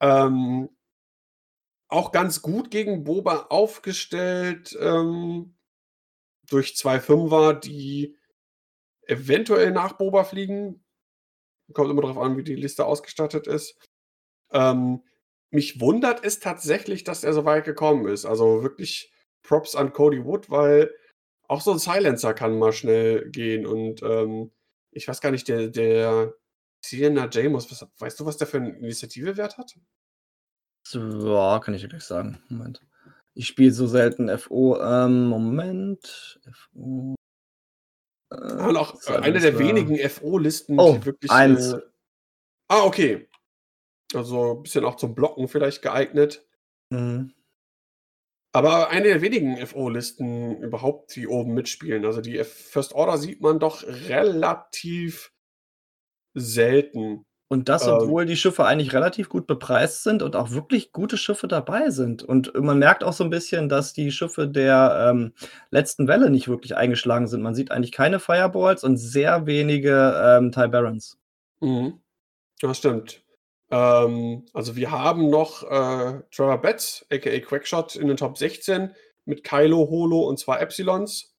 Ähm, 0.00 0.70
auch 1.88 2.12
ganz 2.12 2.42
gut 2.42 2.70
gegen 2.70 3.04
Boba 3.04 3.46
aufgestellt. 3.50 4.76
Ähm, 4.80 5.56
durch 6.48 6.76
zwei 6.76 7.00
Fünfer, 7.00 7.54
die 7.54 8.16
eventuell 9.02 9.70
nach 9.70 9.94
Boba 9.94 10.24
fliegen. 10.24 10.84
Kommt 11.72 11.90
immer 11.90 12.02
darauf 12.02 12.18
an, 12.18 12.36
wie 12.36 12.44
die 12.44 12.56
Liste 12.56 12.84
ausgestattet 12.84 13.46
ist. 13.46 13.76
Ähm, 14.52 15.02
mich 15.50 15.80
wundert 15.80 16.24
es 16.24 16.40
tatsächlich, 16.40 17.04
dass 17.04 17.24
er 17.24 17.32
so 17.32 17.44
weit 17.44 17.64
gekommen 17.64 18.06
ist. 18.06 18.24
Also 18.24 18.62
wirklich 18.62 19.12
Props 19.42 19.74
an 19.74 19.92
Cody 19.92 20.24
Wood, 20.24 20.50
weil 20.50 20.94
auch 21.48 21.60
so 21.60 21.72
ein 21.72 21.78
Silencer 21.78 22.34
kann 22.34 22.58
mal 22.58 22.72
schnell 22.72 23.28
gehen. 23.30 23.66
Und 23.66 24.02
ähm, 24.02 24.52
ich 24.92 25.08
weiß 25.08 25.20
gar 25.20 25.32
nicht, 25.32 25.48
der, 25.48 25.68
der 25.68 26.34
Sienna 26.84 27.28
James, 27.30 27.70
was, 27.70 27.86
weißt 27.98 28.20
du, 28.20 28.26
was 28.26 28.36
der 28.36 28.46
für 28.46 28.58
einen 28.58 28.76
Initiativewert 28.76 29.58
hat? 29.58 29.74
Ja, 30.92 31.58
kann 31.58 31.74
ich 31.74 31.82
dir 31.82 31.88
gleich 31.88 32.04
sagen. 32.04 32.42
Moment. 32.48 32.86
Ich 33.34 33.46
spiele 33.46 33.72
so 33.72 33.86
selten 33.86 34.36
FO. 34.38 34.80
Ähm, 34.80 35.28
Moment. 35.28 36.40
FO. 36.52 37.14
Äh, 38.30 38.36
und 38.36 38.76
auch 38.76 39.04
eine 39.06 39.40
der 39.40 39.58
wenigen 39.58 39.96
FO-Listen, 40.08 40.78
oh, 40.78 40.94
die 40.94 41.06
wirklich. 41.06 41.30
Eins. 41.30 41.72
Äh, 41.72 41.80
ah, 42.68 42.84
okay. 42.84 43.28
Also 44.14 44.56
ein 44.56 44.62
bisschen 44.62 44.84
auch 44.84 44.96
zum 44.96 45.14
Blocken 45.14 45.48
vielleicht 45.48 45.82
geeignet. 45.82 46.46
Mhm. 46.90 47.32
Aber 48.52 48.90
eine 48.90 49.04
der 49.04 49.22
wenigen 49.22 49.64
FO-Listen 49.64 50.56
überhaupt, 50.60 51.14
die 51.14 51.28
oben 51.28 51.54
mitspielen. 51.54 52.04
Also 52.04 52.20
die 52.20 52.42
First 52.42 52.94
Order 52.94 53.16
sieht 53.16 53.40
man 53.40 53.60
doch 53.60 53.84
relativ 53.84 55.32
selten. 56.34 57.24
Und 57.48 57.68
das, 57.68 57.86
Ähm. 57.86 57.94
obwohl 57.94 58.26
die 58.26 58.36
Schiffe 58.36 58.64
eigentlich 58.64 58.92
relativ 58.92 59.28
gut 59.28 59.46
bepreist 59.46 60.04
sind 60.04 60.22
und 60.22 60.36
auch 60.36 60.50
wirklich 60.50 60.92
gute 60.92 61.16
Schiffe 61.16 61.48
dabei 61.48 61.90
sind. 61.90 62.22
Und 62.22 62.52
man 62.54 62.78
merkt 62.78 63.02
auch 63.02 63.12
so 63.12 63.24
ein 63.24 63.30
bisschen, 63.30 63.68
dass 63.68 63.92
die 63.92 64.12
Schiffe 64.12 64.48
der 64.48 65.10
ähm, 65.10 65.32
letzten 65.70 66.06
Welle 66.06 66.30
nicht 66.30 66.48
wirklich 66.48 66.76
eingeschlagen 66.76 67.26
sind. 67.26 67.42
Man 67.42 67.54
sieht 67.54 67.72
eigentlich 67.72 67.92
keine 67.92 68.20
Fireballs 68.20 68.84
und 68.84 68.96
sehr 68.96 69.46
wenige 69.46 70.14
ähm, 70.24 70.52
TIE 70.52 70.68
Barons. 70.68 71.18
Mhm. 71.60 72.00
Ja, 72.62 72.72
stimmt. 72.74 73.22
Ähm, 73.70 74.46
also 74.52 74.76
wir 74.76 74.90
haben 74.90 75.30
noch 75.30 75.62
äh, 75.62 76.22
Trevor 76.30 76.58
Betts, 76.58 77.06
aka 77.10 77.38
Quackshot, 77.40 77.96
in 77.96 78.08
den 78.08 78.16
Top 78.16 78.36
16 78.36 78.94
mit 79.24 79.44
Kylo, 79.44 79.88
Holo 79.88 80.28
und 80.28 80.38
zwei 80.38 80.58
Epsilons. 80.58 81.34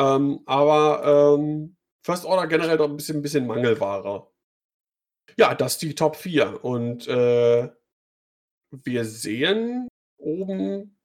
Ähm, 0.00 0.40
aber 0.46 1.36
ähm, 1.36 1.76
First 2.02 2.24
Order 2.24 2.46
generell 2.46 2.76
doch 2.76 2.88
ein 2.88 2.96
bisschen, 2.96 3.18
ein 3.18 3.22
bisschen 3.22 3.46
Mangelware. 3.46 4.28
Ja, 5.36 5.54
das 5.54 5.72
ist 5.74 5.82
die 5.82 5.94
Top 5.94 6.16
4. 6.16 6.64
Und 6.64 7.06
äh, 7.06 7.68
wir 8.70 9.04
sehen 9.04 9.88
oben, 10.16 10.98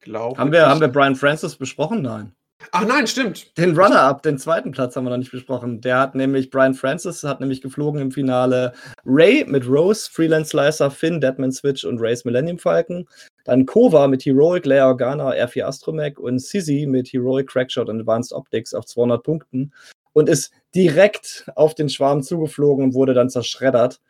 glaube 0.00 0.38
Haben 0.38 0.52
wir, 0.52 0.68
haben 0.68 0.80
wir 0.80 0.88
Brian 0.88 1.16
Francis 1.16 1.56
besprochen? 1.56 2.02
Nein. 2.02 2.34
Ach 2.72 2.86
nein, 2.86 3.06
stimmt. 3.06 3.56
Den 3.58 3.76
Runner-Up, 3.76 4.22
den 4.22 4.38
zweiten 4.38 4.70
Platz 4.70 4.96
haben 4.96 5.04
wir 5.04 5.10
noch 5.10 5.18
nicht 5.18 5.30
besprochen. 5.30 5.80
Der 5.80 5.98
hat 5.98 6.14
nämlich, 6.14 6.50
Brian 6.50 6.74
Francis 6.74 7.22
hat 7.22 7.40
nämlich 7.40 7.60
geflogen 7.60 8.00
im 8.00 8.10
Finale 8.10 8.72
Ray 9.04 9.44
mit 9.46 9.68
Rose, 9.68 10.10
Freelance 10.10 10.50
Slicer, 10.50 10.90
Finn, 10.90 11.20
Deadman 11.20 11.52
Switch 11.52 11.84
und 11.84 12.00
Rays 12.00 12.24
Millennium 12.24 12.58
Falcon. 12.58 13.06
Dann 13.44 13.66
Kova 13.66 14.08
mit 14.08 14.24
Heroic, 14.24 14.66
Leia 14.66 14.86
Organa, 14.86 15.30
R4 15.30 15.64
Astromech 15.64 16.18
und 16.18 16.38
Sizzy 16.38 16.86
mit 16.86 17.08
Heroic 17.08 17.48
Crackshot 17.48 17.88
und 17.88 18.00
Advanced 18.00 18.32
Optics 18.32 18.74
auf 18.74 18.86
200 18.86 19.22
Punkten 19.22 19.72
und 20.12 20.28
ist 20.28 20.52
direkt 20.74 21.50
auf 21.56 21.74
den 21.74 21.88
Schwarm 21.88 22.22
zugeflogen 22.22 22.86
und 22.86 22.94
wurde 22.94 23.14
dann 23.14 23.30
zerschreddert. 23.30 24.00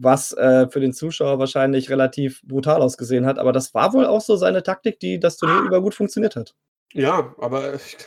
Was 0.00 0.32
äh, 0.32 0.68
für 0.70 0.78
den 0.78 0.92
Zuschauer 0.92 1.40
wahrscheinlich 1.40 1.90
relativ 1.90 2.40
brutal 2.44 2.82
ausgesehen 2.82 3.26
hat. 3.26 3.38
Aber 3.38 3.52
das 3.52 3.74
war 3.74 3.92
wohl 3.92 4.06
auch 4.06 4.20
so 4.20 4.36
seine 4.36 4.62
Taktik, 4.62 5.00
die 5.00 5.18
das 5.18 5.36
Turnier 5.36 5.62
über 5.62 5.82
gut 5.82 5.94
funktioniert 5.94 6.36
hat. 6.36 6.54
Ja, 6.94 7.34
aber 7.38 7.74
ich, 7.74 7.98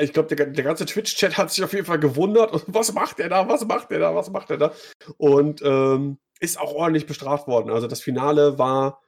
ich 0.00 0.12
glaube, 0.12 0.34
der, 0.34 0.46
der, 0.46 0.64
ganze 0.64 0.86
Twitch-Chat 0.86 1.36
hat 1.36 1.50
sich 1.50 1.62
auf 1.62 1.72
jeden 1.72 1.84
Fall 1.84 1.98
gewundert. 1.98 2.64
Was 2.66 2.92
macht 2.92 3.20
er 3.20 3.28
da? 3.28 3.48
Was 3.48 3.66
macht 3.66 3.90
er 3.90 3.98
da? 3.98 4.14
Was 4.14 4.30
macht 4.30 4.50
er 4.50 4.56
da? 4.56 4.72
Und 5.18 5.60
ähm, 5.62 6.18
ist 6.40 6.58
auch 6.58 6.72
ordentlich 6.72 7.06
bestraft 7.06 7.46
worden. 7.48 7.70
Also 7.70 7.86
das 7.86 8.00
Finale 8.00 8.58
war 8.58 9.02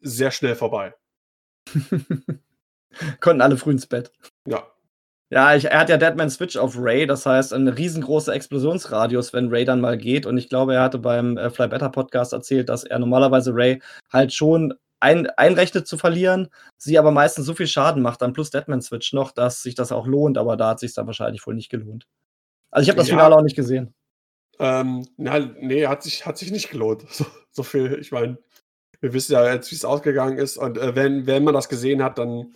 sehr 0.00 0.30
schnell 0.30 0.54
vorbei. 0.54 0.94
Konnten 3.20 3.42
alle 3.42 3.56
früh 3.56 3.72
ins 3.72 3.86
Bett. 3.86 4.12
Ja. 4.46 4.66
Ja, 5.30 5.56
ich, 5.56 5.64
er 5.64 5.80
hat 5.80 5.88
ja 5.88 5.96
Deadman 5.96 6.30
Switch 6.30 6.56
auf 6.56 6.76
Ray, 6.78 7.06
das 7.06 7.26
heißt 7.26 7.54
ein 7.54 7.66
riesengroßer 7.66 8.32
Explosionsradius, 8.34 9.32
wenn 9.32 9.48
Ray 9.48 9.64
dann 9.64 9.80
mal 9.80 9.96
geht. 9.96 10.26
Und 10.26 10.36
ich 10.38 10.48
glaube, 10.48 10.74
er 10.74 10.82
hatte 10.82 10.98
beim 10.98 11.36
äh, 11.38 11.50
Fly 11.50 11.66
Better 11.66 11.88
Podcast 11.88 12.32
erzählt, 12.32 12.68
dass 12.68 12.84
er 12.84 13.00
normalerweise 13.00 13.52
Ray 13.52 13.80
halt 14.12 14.32
schon 14.32 14.74
ein, 15.04 15.26
einrechnet 15.26 15.86
zu 15.86 15.98
verlieren, 15.98 16.48
sie 16.78 16.98
aber 16.98 17.10
meistens 17.10 17.44
so 17.44 17.54
viel 17.54 17.66
Schaden 17.66 18.02
macht, 18.02 18.22
dann 18.22 18.32
plus 18.32 18.50
Deadman 18.50 18.80
Switch 18.80 19.12
noch, 19.12 19.32
dass 19.32 19.62
sich 19.62 19.74
das 19.74 19.92
auch 19.92 20.06
lohnt, 20.06 20.38
aber 20.38 20.56
da 20.56 20.70
hat 20.70 20.80
sich 20.80 20.94
dann 20.94 21.06
wahrscheinlich 21.06 21.46
wohl 21.46 21.54
nicht 21.54 21.68
gelohnt. 21.68 22.06
Also 22.70 22.84
ich 22.84 22.88
habe 22.88 22.96
das 22.96 23.08
Ja. 23.08 23.16
Finale 23.16 23.36
auch 23.36 23.42
nicht 23.42 23.54
gesehen. 23.54 23.94
Ähm, 24.58 25.06
na, 25.16 25.38
nee, 25.38 25.86
hat 25.86 26.02
sich, 26.02 26.24
hat 26.24 26.38
sich 26.38 26.50
nicht 26.50 26.70
gelohnt. 26.70 27.04
So, 27.12 27.26
so 27.50 27.62
viel, 27.62 27.98
ich 28.00 28.12
meine, 28.12 28.38
wir 29.00 29.12
wissen 29.12 29.32
ja 29.32 29.52
jetzt, 29.52 29.70
wie 29.70 29.76
es 29.76 29.84
ausgegangen 29.84 30.38
ist. 30.38 30.56
Und 30.56 30.78
äh, 30.78 30.96
wenn, 30.96 31.26
wenn 31.26 31.44
man 31.44 31.54
das 31.54 31.68
gesehen 31.68 32.02
hat, 32.02 32.18
dann 32.18 32.54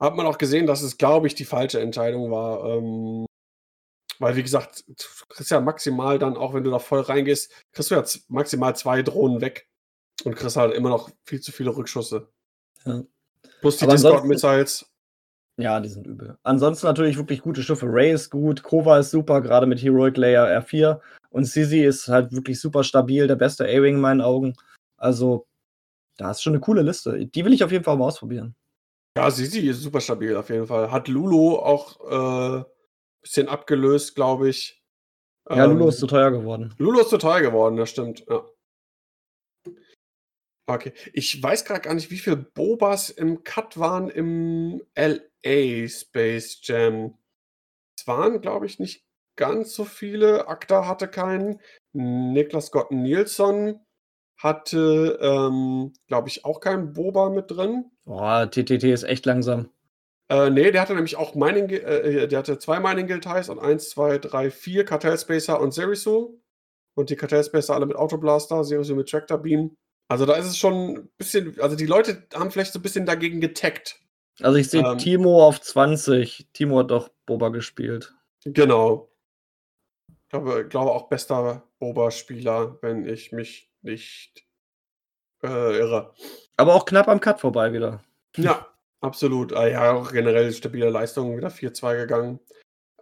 hat 0.00 0.16
man 0.16 0.26
auch 0.26 0.38
gesehen, 0.38 0.66
dass 0.66 0.82
es, 0.82 0.96
glaube 0.96 1.26
ich, 1.26 1.34
die 1.34 1.44
falsche 1.44 1.80
Entscheidung 1.80 2.30
war. 2.30 2.64
Ähm, 2.64 3.26
weil, 4.20 4.36
wie 4.36 4.42
gesagt, 4.42 4.84
du 4.86 5.04
kriegst 5.28 5.50
ja 5.50 5.60
maximal 5.60 6.18
dann, 6.18 6.36
auch 6.36 6.54
wenn 6.54 6.64
du 6.64 6.70
da 6.70 6.78
voll 6.78 7.00
reingehst, 7.00 7.52
kriegst 7.72 7.90
du 7.90 7.96
ja 7.96 8.04
maximal 8.28 8.76
zwei 8.76 9.02
Drohnen 9.02 9.40
weg 9.40 9.66
und 10.24 10.34
kriegst 10.34 10.56
halt 10.56 10.74
immer 10.74 10.90
noch 10.90 11.10
viel 11.24 11.40
zu 11.40 11.52
viele 11.52 11.76
Rückschüsse. 11.76 12.28
Ja. 12.84 13.02
Plus 13.60 13.76
die 13.78 13.86
Discord-Missiles. 13.86 14.90
Ja, 15.56 15.78
die 15.78 15.88
sind 15.88 16.06
übel. 16.06 16.36
Ansonsten 16.42 16.86
natürlich 16.86 17.16
wirklich 17.16 17.40
gute 17.40 17.62
Schiffe. 17.62 17.86
Ray 17.86 18.12
ist 18.12 18.30
gut, 18.30 18.62
Kova 18.62 18.98
ist 18.98 19.10
super, 19.10 19.40
gerade 19.40 19.66
mit 19.66 19.80
Heroic 19.80 20.16
Layer 20.16 20.46
R4. 20.60 21.00
Und 21.30 21.44
Sisi 21.44 21.84
ist 21.84 22.08
halt 22.08 22.32
wirklich 22.32 22.60
super 22.60 22.82
stabil, 22.82 23.26
der 23.26 23.36
beste 23.36 23.64
A-Wing 23.64 23.96
in 23.96 24.00
meinen 24.00 24.20
Augen. 24.20 24.54
Also, 24.96 25.46
da 26.16 26.30
ist 26.30 26.42
schon 26.42 26.54
eine 26.54 26.60
coole 26.60 26.82
Liste. 26.82 27.26
Die 27.26 27.44
will 27.44 27.52
ich 27.52 27.62
auf 27.62 27.72
jeden 27.72 27.84
Fall 27.84 27.96
mal 27.96 28.06
ausprobieren. 28.06 28.54
Ja, 29.16 29.30
Sisi 29.30 29.60
ist 29.60 29.82
super 29.82 30.00
stabil 30.00 30.36
auf 30.36 30.50
jeden 30.50 30.66
Fall. 30.66 30.90
Hat 30.90 31.06
Lulu 31.06 31.56
auch 31.56 32.60
äh, 32.60 32.64
bisschen 33.22 33.48
abgelöst, 33.48 34.14
glaube 34.14 34.48
ich. 34.48 34.82
Ja, 35.48 35.64
Lulu 35.66 35.84
Ähm, 35.84 35.88
ist 35.88 35.98
zu 35.98 36.06
teuer 36.06 36.30
geworden. 36.30 36.74
Lulu 36.78 37.00
ist 37.00 37.10
zu 37.10 37.18
teuer 37.18 37.42
geworden, 37.42 37.76
das 37.76 37.90
stimmt. 37.90 38.24
Ja. 38.28 38.44
Okay. 40.66 40.92
Ich 41.12 41.42
weiß 41.42 41.64
gerade 41.64 41.82
gar 41.82 41.94
nicht, 41.94 42.10
wie 42.10 42.18
viele 42.18 42.36
Bobas 42.36 43.10
im 43.10 43.44
Cut 43.44 43.78
waren 43.78 44.08
im 44.08 44.82
LA 44.96 45.88
Space 45.88 46.60
Jam. 46.62 47.18
Es 47.98 48.06
waren, 48.06 48.40
glaube 48.40 48.66
ich, 48.66 48.78
nicht 48.78 49.04
ganz 49.36 49.74
so 49.74 49.84
viele. 49.84 50.48
Akta 50.48 50.86
hatte 50.86 51.08
keinen. 51.08 51.60
Niklas 51.92 52.66
Scott 52.66 52.90
Nielsen 52.92 53.80
hatte, 54.40 55.18
ähm, 55.20 55.92
glaube 56.08 56.28
ich, 56.28 56.44
auch 56.44 56.60
keinen 56.60 56.92
Boba 56.92 57.30
mit 57.30 57.50
drin. 57.50 57.90
Boah, 58.04 58.50
TTT 58.50 58.84
ist 58.84 59.04
echt 59.04 59.26
langsam. 59.26 59.70
Äh, 60.30 60.50
nee, 60.50 60.70
der 60.70 60.80
hatte 60.80 60.94
nämlich 60.94 61.16
auch 61.16 61.34
Mining, 61.34 61.68
Gui- 61.68 61.82
äh, 61.82 62.26
der 62.26 62.38
hatte 62.38 62.58
zwei 62.58 62.80
Mining 62.80 63.06
Guild 63.06 63.22
Ties 63.24 63.48
und 63.48 63.58
eins, 63.58 63.90
zwei, 63.90 64.18
drei, 64.18 64.50
vier 64.50 64.84
Cartel 64.84 65.16
Spacer 65.18 65.60
und 65.60 65.72
Serisu. 65.72 66.40
Und 66.96 67.10
die 67.10 67.16
Cartel 67.16 67.44
Spacer 67.44 67.74
alle 67.74 67.86
mit 67.86 67.96
Autoblaster, 67.96 68.64
Serisu 68.64 68.94
mit 68.96 69.08
Tractor 69.08 69.38
Beam. 69.38 69.76
Also 70.08 70.26
da 70.26 70.34
ist 70.34 70.46
es 70.46 70.58
schon 70.58 70.96
ein 70.96 71.08
bisschen, 71.16 71.58
also 71.60 71.76
die 71.76 71.86
Leute 71.86 72.26
haben 72.34 72.50
vielleicht 72.50 72.72
so 72.72 72.78
ein 72.78 72.82
bisschen 72.82 73.06
dagegen 73.06 73.40
getaggt. 73.40 74.00
Also 74.40 74.58
ich 74.58 74.68
sehe 74.68 74.82
Ähm. 74.82 74.98
Timo 74.98 75.46
auf 75.46 75.60
20. 75.60 76.48
Timo 76.52 76.80
hat 76.80 76.90
doch 76.90 77.10
Boba 77.26 77.48
gespielt. 77.48 78.14
Genau. 78.44 79.10
glaube, 80.28 80.68
glaube 80.68 80.92
auch 80.92 81.08
bester 81.08 81.66
Boba-Spieler, 81.78 82.78
wenn 82.82 83.06
ich 83.06 83.32
mich 83.32 83.70
nicht 83.82 84.46
äh, 85.42 85.78
irre. 85.78 86.14
Aber 86.56 86.74
auch 86.74 86.84
knapp 86.84 87.08
am 87.08 87.20
Cut 87.20 87.40
vorbei 87.40 87.72
wieder. 87.72 88.02
Ja, 88.36 88.66
absolut. 89.00 89.52
Ah, 89.52 89.68
ja, 89.68 89.92
auch 89.92 90.12
generell 90.12 90.52
stabile 90.52 90.90
Leistung, 90.90 91.36
wieder 91.36 91.48
4-2 91.48 91.96
gegangen. 91.96 92.40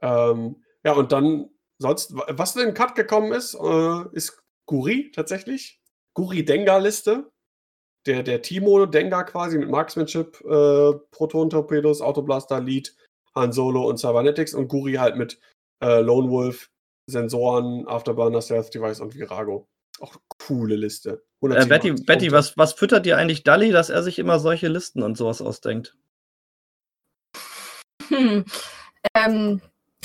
Ähm, 0.02 0.62
ja, 0.84 0.92
und 0.92 1.12
dann 1.12 1.50
sonst, 1.78 2.14
was 2.14 2.56
in 2.56 2.66
den 2.66 2.74
Cut 2.74 2.94
gekommen 2.94 3.32
ist, 3.32 3.54
äh, 3.54 4.04
ist 4.12 4.42
Guri 4.66 5.10
tatsächlich. 5.12 5.81
Guri 6.14 6.44
Dengar-Liste. 6.44 7.30
Der, 8.06 8.24
der 8.24 8.42
Timo 8.42 8.84
Dengar 8.86 9.24
quasi 9.24 9.58
mit 9.58 9.70
Marksmanship, 9.70 10.40
äh, 10.40 10.92
Proton-Torpedos, 11.12 12.00
Autoblaster, 12.00 12.60
Lead, 12.60 12.96
Han 13.36 13.52
Solo 13.52 13.88
und 13.88 13.98
Cybernetics 13.98 14.54
und 14.54 14.66
Guri 14.68 14.94
halt 14.94 15.16
mit 15.16 15.40
äh, 15.82 16.00
Lone 16.00 16.28
Wolf, 16.28 16.70
Sensoren, 17.06 17.86
Afterburner, 17.86 18.42
Stealth 18.42 18.74
Device 18.74 19.00
und 19.00 19.14
Virago. 19.14 19.68
Auch 20.00 20.16
coole 20.46 20.74
Liste. 20.74 21.22
Äh, 21.42 21.66
Betty, 21.66 21.92
Betty 21.92 22.32
was, 22.32 22.56
was 22.56 22.72
füttert 22.72 23.06
dir 23.06 23.18
eigentlich 23.18 23.44
Dully, 23.44 23.70
dass 23.70 23.90
er 23.90 24.02
sich 24.02 24.18
immer 24.18 24.40
solche 24.40 24.68
Listen 24.68 25.02
und 25.02 25.16
sowas 25.16 25.40
ausdenkt? 25.40 25.96
Hm. 28.08 28.44
Ähm, 29.14 29.60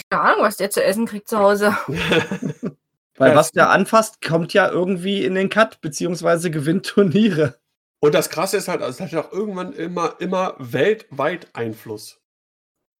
keine 0.09 0.21
Ahnung, 0.21 0.41
was 0.41 0.57
der 0.57 0.69
zu 0.69 0.83
essen 0.83 1.05
kriegt 1.05 1.27
zu 1.27 1.39
Hause. 1.39 1.75
Weil 3.17 3.35
was 3.35 3.51
der 3.51 3.69
anfasst, 3.71 4.21
kommt 4.21 4.53
ja 4.53 4.69
irgendwie 4.69 5.25
in 5.25 5.35
den 5.35 5.49
Cut, 5.49 5.81
beziehungsweise 5.81 6.51
gewinnt 6.51 6.85
Turniere. 6.85 7.55
Und 7.99 8.13
das 8.13 8.29
Krasse 8.29 8.57
ist 8.57 8.67
halt, 8.67 8.81
es 8.81 9.01
hat 9.01 9.13
auch 9.15 9.31
irgendwann 9.31 9.73
immer, 9.73 10.15
immer 10.19 10.55
weltweit 10.59 11.47
Einfluss. 11.53 12.21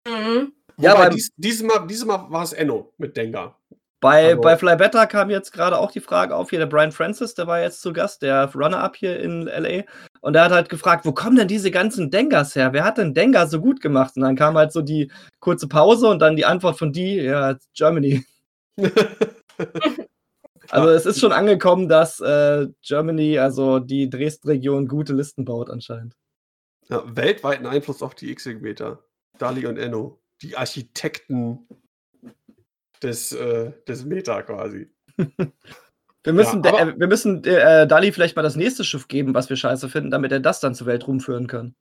Mhm. 0.07 0.53
Ja, 0.77 0.95
aber 0.95 1.09
dies, 1.09 1.31
dieses, 1.37 1.63
Mal, 1.63 1.85
dieses 1.87 2.05
Mal 2.05 2.25
war 2.29 2.43
es 2.43 2.53
Enno 2.53 2.93
mit 2.97 3.15
Dengar. 3.15 3.59
Bei, 3.99 4.29
also, 4.29 4.41
bei 4.41 4.57
Fly 4.57 4.75
Better 4.75 5.07
kam 5.07 5.31
jetzt 5.31 5.51
gerade 5.51 5.77
auch 5.77 5.91
die 5.91 6.01
Frage 6.01 6.35
auf, 6.35 6.51
hier 6.51 6.59
der 6.59 6.67
Brian 6.67 6.91
Francis, 6.91 7.33
der 7.33 7.47
war 7.47 7.61
jetzt 7.61 7.81
zu 7.81 7.93
Gast, 7.93 8.21
der 8.21 8.51
Runner-Up 8.53 8.95
hier 8.95 9.19
in 9.19 9.47
LA. 9.47 9.83
Und 10.21 10.33
der 10.33 10.43
hat 10.43 10.51
halt 10.51 10.69
gefragt, 10.69 11.05
wo 11.05 11.13
kommen 11.13 11.35
denn 11.35 11.47
diese 11.47 11.71
ganzen 11.71 12.11
Dengers 12.11 12.55
her? 12.55 12.73
Wer 12.73 12.83
hat 12.83 12.99
denn 12.99 13.15
Dengar 13.15 13.47
so 13.47 13.59
gut 13.59 13.81
gemacht? 13.81 14.15
Und 14.15 14.21
dann 14.21 14.35
kam 14.35 14.55
halt 14.55 14.71
so 14.71 14.83
die 14.83 15.11
kurze 15.39 15.67
Pause 15.67 16.09
und 16.09 16.19
dann 16.19 16.35
die 16.35 16.45
Antwort 16.45 16.77
von 16.77 16.91
die, 16.91 17.15
ja, 17.15 17.55
Germany. 17.75 18.23
also 20.69 20.89
es 20.89 21.05
ist 21.05 21.19
schon 21.19 21.31
angekommen, 21.31 21.89
dass 21.89 22.19
äh, 22.19 22.67
Germany, 22.81 23.39
also 23.39 23.79
die 23.79 24.09
Dresden-Region, 24.09 24.87
gute 24.87 25.13
Listen 25.13 25.45
baut 25.45 25.69
anscheinend. 25.69 26.15
Ja, 26.89 27.03
weltweiten 27.05 27.65
Einfluss 27.65 28.01
auf 28.01 28.15
die 28.15 28.31
X-Wing-Meter. 28.31 29.03
Dali 29.37 29.65
und 29.65 29.77
Enno. 29.77 30.21
Die 30.41 30.55
Architekten 30.55 31.67
des, 33.01 33.31
äh, 33.31 33.71
des 33.87 34.05
Meta 34.05 34.41
quasi. 34.41 34.89
Wir 36.23 36.33
müssen, 36.33 36.61
ja, 36.61 36.73
aber, 36.73 36.81
äh, 36.81 36.99
wir 36.99 37.07
müssen 37.07 37.41
äh, 37.45 37.87
Dali 37.87 38.11
vielleicht 38.11 38.35
mal 38.35 38.41
das 38.41 38.57
nächste 38.57 38.83
Schiff 38.83 39.07
geben, 39.07 39.33
was 39.33 39.49
wir 39.49 39.55
scheiße 39.55 39.87
finden, 39.87 40.11
damit 40.11 40.33
er 40.33 40.41
das 40.41 40.59
dann 40.59 40.75
zur 40.75 40.85
Welt 40.85 41.07
rumführen 41.07 41.47
kann. 41.47 41.73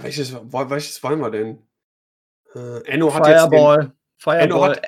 Welches, 0.00 0.32
welches 0.32 1.02
wollen 1.02 1.18
wir 1.18 1.32
denn? 1.32 1.58
Äh, 2.54 2.84
Enno 2.84 3.12
hat 3.12 3.26
Fireball. 3.26 3.76
jetzt 3.76 3.88
den, 3.88 3.92
Fireball. 4.18 4.44
Enno 4.44 4.64
hat, 4.66 4.82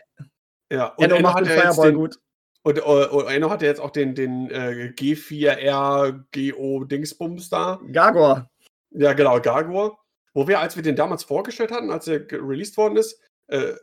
ja, 0.70 0.88
und 0.88 1.04
Enno, 1.04 1.16
Enno 1.16 1.28
macht 1.28 1.40
den 1.40 1.46
Fireball 1.46 1.90
den, 1.90 1.96
gut. 1.96 2.18
Und, 2.62 2.80
und, 2.80 3.10
und 3.10 3.26
Enno 3.28 3.50
hat 3.50 3.62
ja 3.62 3.68
jetzt 3.68 3.80
auch 3.80 3.90
den, 3.90 4.14
den 4.14 4.50
äh, 4.50 4.92
G4R 4.94 6.24
GO 6.34 6.84
Dingsbums 6.84 7.48
da. 7.48 7.80
Gagor. 7.90 8.50
Ja, 8.90 9.12
genau, 9.12 9.40
Gagor. 9.40 9.98
Wo 10.34 10.46
wir, 10.46 10.60
als 10.60 10.76
wir 10.76 10.82
den 10.82 10.96
damals 10.96 11.24
vorgestellt 11.24 11.72
hatten, 11.72 11.90
als 11.90 12.06
er 12.06 12.26
released 12.30 12.76
worden 12.76 12.96
ist, 12.96 13.20
äh, 13.48 13.74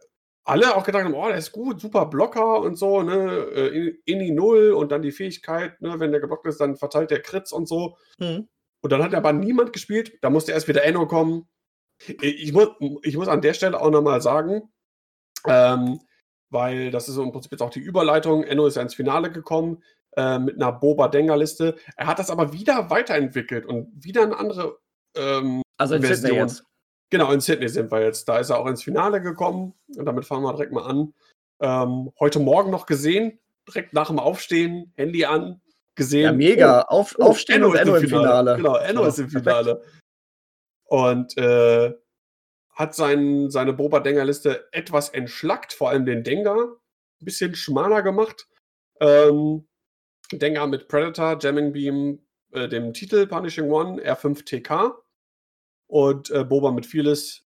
alle 0.45 0.75
auch 0.75 0.83
gedacht 0.83 1.03
haben, 1.03 1.15
oh, 1.15 1.27
der 1.27 1.37
ist 1.37 1.51
gut, 1.51 1.81
super 1.81 2.05
Blocker 2.05 2.61
und 2.61 2.77
so, 2.77 3.01
ne, 3.01 3.47
äh, 3.55 3.97
in 4.05 4.19
die 4.19 4.31
Null 4.31 4.73
und 4.73 4.91
dann 4.91 5.01
die 5.01 5.11
Fähigkeit, 5.11 5.81
ne, 5.81 5.99
wenn 5.99 6.11
der 6.11 6.21
geblockt 6.21 6.45
ist, 6.45 6.61
dann 6.61 6.75
verteilt 6.75 7.09
der 7.09 7.21
Krits 7.21 7.51
und 7.51 7.67
so. 7.67 7.97
Mhm. 8.19 8.47
Und 8.81 8.91
dann 8.91 9.03
hat 9.03 9.15
aber 9.15 9.33
niemand 9.33 9.73
gespielt, 9.73 10.19
da 10.21 10.29
musste 10.29 10.51
erst 10.51 10.67
wieder 10.67 10.83
Enno 10.83 11.07
kommen. 11.07 11.47
Ich 12.21 12.53
muss, 12.53 12.69
ich 13.01 13.17
muss 13.17 13.27
an 13.27 13.41
der 13.41 13.55
Stelle 13.55 13.81
auch 13.81 13.89
nochmal 13.89 14.21
sagen, 14.21 14.71
ähm, 15.47 15.99
weil 16.49 16.91
das 16.91 17.09
ist 17.09 17.17
im 17.17 17.31
Prinzip 17.31 17.51
jetzt 17.51 17.61
auch 17.61 17.69
die 17.69 17.79
Überleitung, 17.79 18.43
Enno 18.43 18.65
ist 18.67 18.75
ja 18.75 18.81
ins 18.81 18.95
Finale 18.95 19.31
gekommen 19.31 19.83
äh, 20.15 20.39
mit 20.39 20.55
einer 20.55 20.71
Boba-Dengar-Liste. 20.71 21.75
Er 21.97 22.07
hat 22.07 22.19
das 22.19 22.29
aber 22.29 22.53
wieder 22.53 22.89
weiterentwickelt 22.89 23.65
und 23.65 23.91
wieder 24.03 24.23
eine 24.23 24.37
andere 24.37 24.77
ähm, 25.15 25.61
also 25.77 25.95
in 25.95 26.01
Version. 26.01 26.29
Sydney 26.29 26.41
jetzt. 26.41 26.65
Genau, 27.09 27.31
in 27.31 27.39
Sydney 27.39 27.69
sind 27.69 27.91
wir 27.91 28.01
jetzt. 28.01 28.27
Da 28.27 28.39
ist 28.39 28.49
er 28.49 28.59
auch 28.59 28.67
ins 28.67 28.83
Finale 28.83 29.21
gekommen 29.21 29.73
und 29.95 30.05
damit 30.05 30.25
fangen 30.25 30.43
wir 30.43 30.53
direkt 30.53 30.71
mal 30.71 30.85
an. 30.85 31.13
Ähm, 31.61 32.11
heute 32.19 32.39
Morgen 32.39 32.71
noch 32.71 32.85
gesehen, 32.85 33.39
direkt 33.67 33.93
nach 33.93 34.07
dem 34.07 34.19
Aufstehen, 34.19 34.91
Handy 34.95 35.25
an, 35.25 35.61
gesehen. 35.95 36.23
Ja, 36.23 36.33
mega. 36.33 36.81
Oh, 36.89 36.99
Auf, 36.99 37.15
oh, 37.17 37.23
Aufstehen 37.23 37.57
Enno 37.57 37.69
und 37.69 37.75
Enno 37.77 37.95
im 37.95 38.01
Finale. 38.01 38.27
Finale. 38.27 38.57
Genau, 38.57 38.75
Enno 38.75 39.01
ja, 39.03 39.07
ist 39.07 39.19
im 39.19 39.29
Finale. 39.29 39.81
Und 40.85 41.37
äh, 41.37 41.93
hat 42.75 42.93
sein, 42.93 43.49
seine 43.49 43.73
Boba-Dengar-Liste 43.73 44.67
etwas 44.71 45.09
entschlackt, 45.09 45.73
vor 45.73 45.89
allem 45.89 46.05
den 46.05 46.23
Dengar. 46.23 46.57
Ein 47.21 47.25
bisschen 47.25 47.55
schmaler 47.55 48.01
gemacht. 48.01 48.47
Ähm, 48.99 49.67
Dengar 50.31 50.67
mit 50.67 50.87
Predator, 50.87 51.37
Jamming 51.39 51.71
Beam, 51.71 52.25
äh, 52.51 52.67
dem 52.67 52.93
Titel 52.93 53.27
Punishing 53.27 53.69
One, 53.69 54.01
R5TK 54.01 54.95
und 55.87 56.31
äh, 56.31 56.43
Boba 56.43 56.71
mit 56.71 56.85
Fearless, 56.85 57.45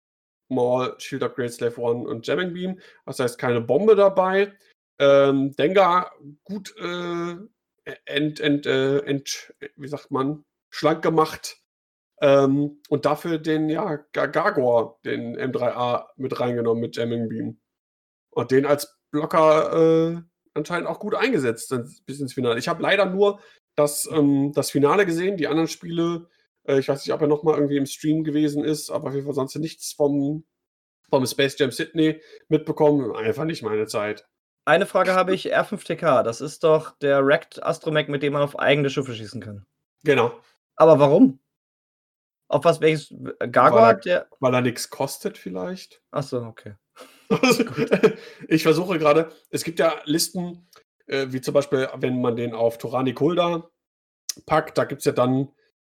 Maul, 0.49 0.95
Shield 0.97 1.23
Upgrade, 1.23 1.49
Slave 1.49 1.79
One 1.79 2.07
und 2.07 2.25
Jamming 2.25 2.53
Beam. 2.53 2.79
Das 3.05 3.19
heißt, 3.19 3.37
keine 3.37 3.61
Bombe 3.61 3.95
dabei. 3.95 4.53
Ähm, 4.97 5.55
Dengar 5.55 6.11
gut 6.43 6.75
äh, 6.77 7.35
ent, 8.05 8.39
ent, 8.39 8.65
äh, 8.65 8.99
ent, 8.99 9.53
wie 9.75 9.87
sagt 9.87 10.09
man, 10.11 10.43
schlank 10.69 11.01
gemacht. 11.03 11.61
Ähm, 12.21 12.81
und 12.89 13.05
dafür 13.05 13.37
den, 13.37 13.69
ja, 13.69 13.97
Gargor, 14.13 14.99
den 15.05 15.37
M3A 15.37 16.07
mit 16.17 16.39
reingenommen 16.39 16.81
mit 16.81 16.95
Jamming 16.95 17.29
Beam. 17.29 17.59
Und 18.31 18.51
den 18.51 18.65
als 18.65 18.97
Blocker 19.11 20.17
äh, 20.17 20.21
anscheinend 20.53 20.87
auch 20.87 20.99
gut 20.99 21.15
eingesetzt 21.15 21.73
bis 22.05 22.19
ins 22.19 22.33
Finale. 22.33 22.59
Ich 22.59 22.67
habe 22.67 22.83
leider 22.83 23.05
nur 23.05 23.39
das, 23.75 24.07
ähm, 24.11 24.51
das 24.53 24.71
Finale 24.71 25.05
gesehen, 25.05 25.37
die 25.37 25.47
anderen 25.47 25.67
Spiele 25.67 26.27
äh, 26.69 26.79
ich 26.79 26.87
weiß 26.87 27.05
nicht, 27.05 27.13
ob 27.13 27.21
er 27.21 27.27
nochmal 27.27 27.55
irgendwie 27.55 27.77
im 27.77 27.85
Stream 27.85 28.23
gewesen 28.23 28.63
ist, 28.63 28.89
aber 28.89 29.09
auf 29.09 29.13
jeden 29.13 29.25
Fall 29.25 29.35
sonst 29.35 29.55
nichts 29.55 29.93
vom, 29.93 30.45
vom 31.09 31.25
Space 31.25 31.57
Jam 31.57 31.71
Sydney 31.71 32.21
mitbekommen. 32.47 33.15
Einfach 33.15 33.45
nicht 33.45 33.63
meine 33.63 33.87
Zeit. 33.87 34.27
Eine 34.65 34.85
Frage 34.85 35.13
habe 35.13 35.33
ich, 35.33 35.55
R5TK, 35.55 36.21
das 36.21 36.41
ist 36.41 36.63
doch 36.63 36.91
der 36.99 37.25
Wrecked 37.25 37.63
Astromech, 37.63 38.07
mit 38.07 38.21
dem 38.21 38.33
man 38.33 38.43
auf 38.43 38.59
eigene 38.59 38.89
Schiffe 38.89 39.15
schießen 39.15 39.41
kann. 39.41 39.65
Genau. 40.03 40.31
Aber 40.75 40.99
warum? 40.99 41.39
Auf 42.49 42.65
was 42.65 42.81
welches 42.81 43.13
Gargoyle? 43.51 43.81
Weil 43.81 43.95
er, 43.95 43.95
der... 43.95 44.27
weil 44.39 44.53
er 44.53 44.61
nichts 44.61 44.89
kostet 44.89 45.37
vielleicht. 45.37 46.01
Achso, 46.11 46.45
okay. 46.45 46.75
ich 48.47 48.63
versuche 48.63 48.99
gerade, 48.99 49.31
es 49.51 49.63
gibt 49.63 49.79
ja 49.79 49.93
Listen, 50.05 50.67
äh, 51.05 51.27
wie 51.29 51.41
zum 51.41 51.53
Beispiel, 51.53 51.87
wenn 51.95 52.19
man 52.19 52.35
den 52.35 52.53
auf 52.53 52.77
Torani 52.77 53.13
Kulda 53.13 53.69
packt, 54.45 54.77
da 54.77 54.85
gibt 54.85 54.99
es 54.99 55.05
ja 55.05 55.11
dann 55.11 55.49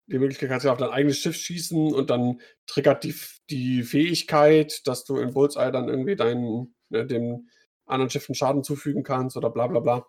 die 0.06 0.18
Möglichkeit 0.18 0.50
kannst 0.50 0.66
du 0.66 0.70
auf 0.70 0.78
dein 0.78 0.90
eigenes 0.90 1.18
Schiff 1.18 1.36
schießen 1.36 1.94
und 1.94 2.10
dann 2.10 2.40
triggert 2.66 3.04
die, 3.04 3.14
die 3.50 3.82
Fähigkeit, 3.82 4.86
dass 4.86 5.04
du 5.04 5.18
in 5.18 5.32
Bullseye 5.32 5.72
dann 5.72 5.88
irgendwie 5.88 6.16
deinen, 6.16 6.74
ne, 6.90 7.06
dem 7.06 7.48
anderen 7.86 8.10
Schiff 8.10 8.28
einen 8.28 8.34
Schaden 8.34 8.64
zufügen 8.64 9.02
kannst 9.02 9.36
oder 9.36 9.50
bla 9.50 9.66
bla 9.66 9.80
bla. 9.80 10.06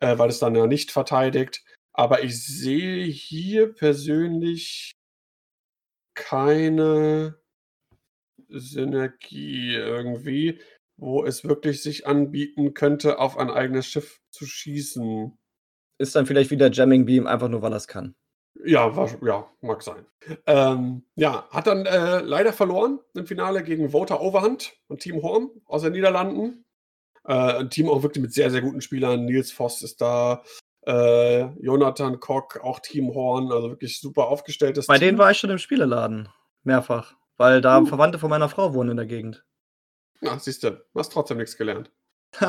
Äh, 0.00 0.18
weil 0.18 0.28
es 0.28 0.38
dann 0.38 0.54
ja 0.54 0.66
nicht 0.66 0.90
verteidigt. 0.90 1.64
Aber 1.92 2.22
ich 2.22 2.44
sehe 2.44 3.04
hier 3.04 3.72
persönlich 3.72 4.95
keine 6.16 7.38
Synergie 8.48 9.74
irgendwie, 9.74 10.60
wo 10.96 11.24
es 11.24 11.44
wirklich 11.44 11.82
sich 11.82 12.06
anbieten 12.06 12.74
könnte, 12.74 13.18
auf 13.20 13.38
ein 13.38 13.50
eigenes 13.50 13.86
Schiff 13.86 14.20
zu 14.30 14.46
schießen. 14.46 15.38
Ist 15.98 16.16
dann 16.16 16.26
vielleicht 16.26 16.50
wieder 16.50 16.70
Jamming 16.70 17.06
Beam, 17.06 17.26
einfach 17.26 17.48
nur 17.48 17.62
weil 17.62 17.72
er 17.72 17.76
es 17.76 17.88
kann. 17.88 18.16
Ja, 18.64 18.96
war, 18.96 19.10
ja, 19.22 19.50
mag 19.60 19.82
sein. 19.82 20.06
Ähm, 20.46 21.04
ja, 21.14 21.46
hat 21.50 21.66
dann 21.66 21.84
äh, 21.84 22.20
leider 22.20 22.52
verloren 22.52 23.00
im 23.14 23.26
Finale 23.26 23.62
gegen 23.62 23.90
Voter 23.90 24.20
Overhand 24.20 24.74
und 24.88 25.00
Team 25.00 25.22
Horn 25.22 25.50
aus 25.66 25.82
den 25.82 25.92
Niederlanden. 25.92 26.64
Äh, 27.24 27.60
ein 27.60 27.70
Team 27.70 27.88
auch 27.88 28.02
wirklich 28.02 28.22
mit 28.22 28.32
sehr, 28.32 28.50
sehr 28.50 28.62
guten 28.62 28.80
Spielern. 28.80 29.26
Nils 29.26 29.52
Voss 29.52 29.82
ist 29.82 30.00
da, 30.00 30.42
äh, 30.86 31.46
Jonathan 31.60 32.20
Koch, 32.20 32.56
auch 32.62 32.80
Team 32.80 33.12
Horn, 33.14 33.52
also 33.52 33.70
wirklich 33.70 34.00
super 34.00 34.28
aufgestelltes 34.28 34.86
Bei 34.86 34.98
Team. 34.98 35.08
denen 35.08 35.18
war 35.18 35.30
ich 35.30 35.38
schon 35.38 35.50
im 35.50 35.58
Spieleladen, 35.58 36.28
mehrfach, 36.62 37.14
weil 37.36 37.60
da 37.60 37.80
uh. 37.80 37.86
Verwandte 37.86 38.18
von 38.18 38.30
meiner 38.30 38.48
Frau 38.48 38.74
wohnen 38.74 38.90
in 38.90 38.96
der 38.96 39.06
Gegend. 39.06 39.44
Na, 40.20 40.38
siehst 40.38 40.62
du, 40.64 40.82
hast 40.94 41.12
trotzdem 41.12 41.38
nichts 41.38 41.56
gelernt. 41.56 41.90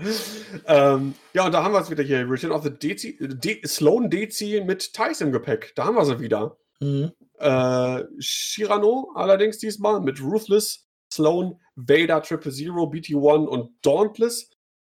ähm, 0.66 1.14
ja, 1.32 1.46
und 1.46 1.52
da 1.52 1.62
haben 1.62 1.72
wir 1.72 1.80
es 1.80 1.90
wieder 1.90 2.02
hier. 2.02 2.28
Return 2.28 2.52
of 2.52 2.62
the 2.62 2.70
Dezi, 2.70 3.18
De 3.20 3.66
Sloan 3.66 4.10
Dezi 4.10 4.62
mit 4.64 4.92
Thais 4.92 5.20
im 5.20 5.32
Gepäck. 5.32 5.72
Da 5.76 5.84
haben 5.84 5.96
wir 5.96 6.04
sie 6.04 6.20
wieder. 6.20 6.56
Mhm. 6.80 7.12
Äh, 7.38 8.04
Shirano 8.18 9.12
allerdings 9.14 9.58
diesmal 9.58 10.00
mit 10.00 10.22
Ruthless, 10.22 10.86
Sloan, 11.12 11.60
Vader, 11.76 12.22
Triple 12.22 12.52
Zero, 12.52 12.84
BT-1 12.84 13.46
und 13.46 13.70
Dauntless 13.82 14.50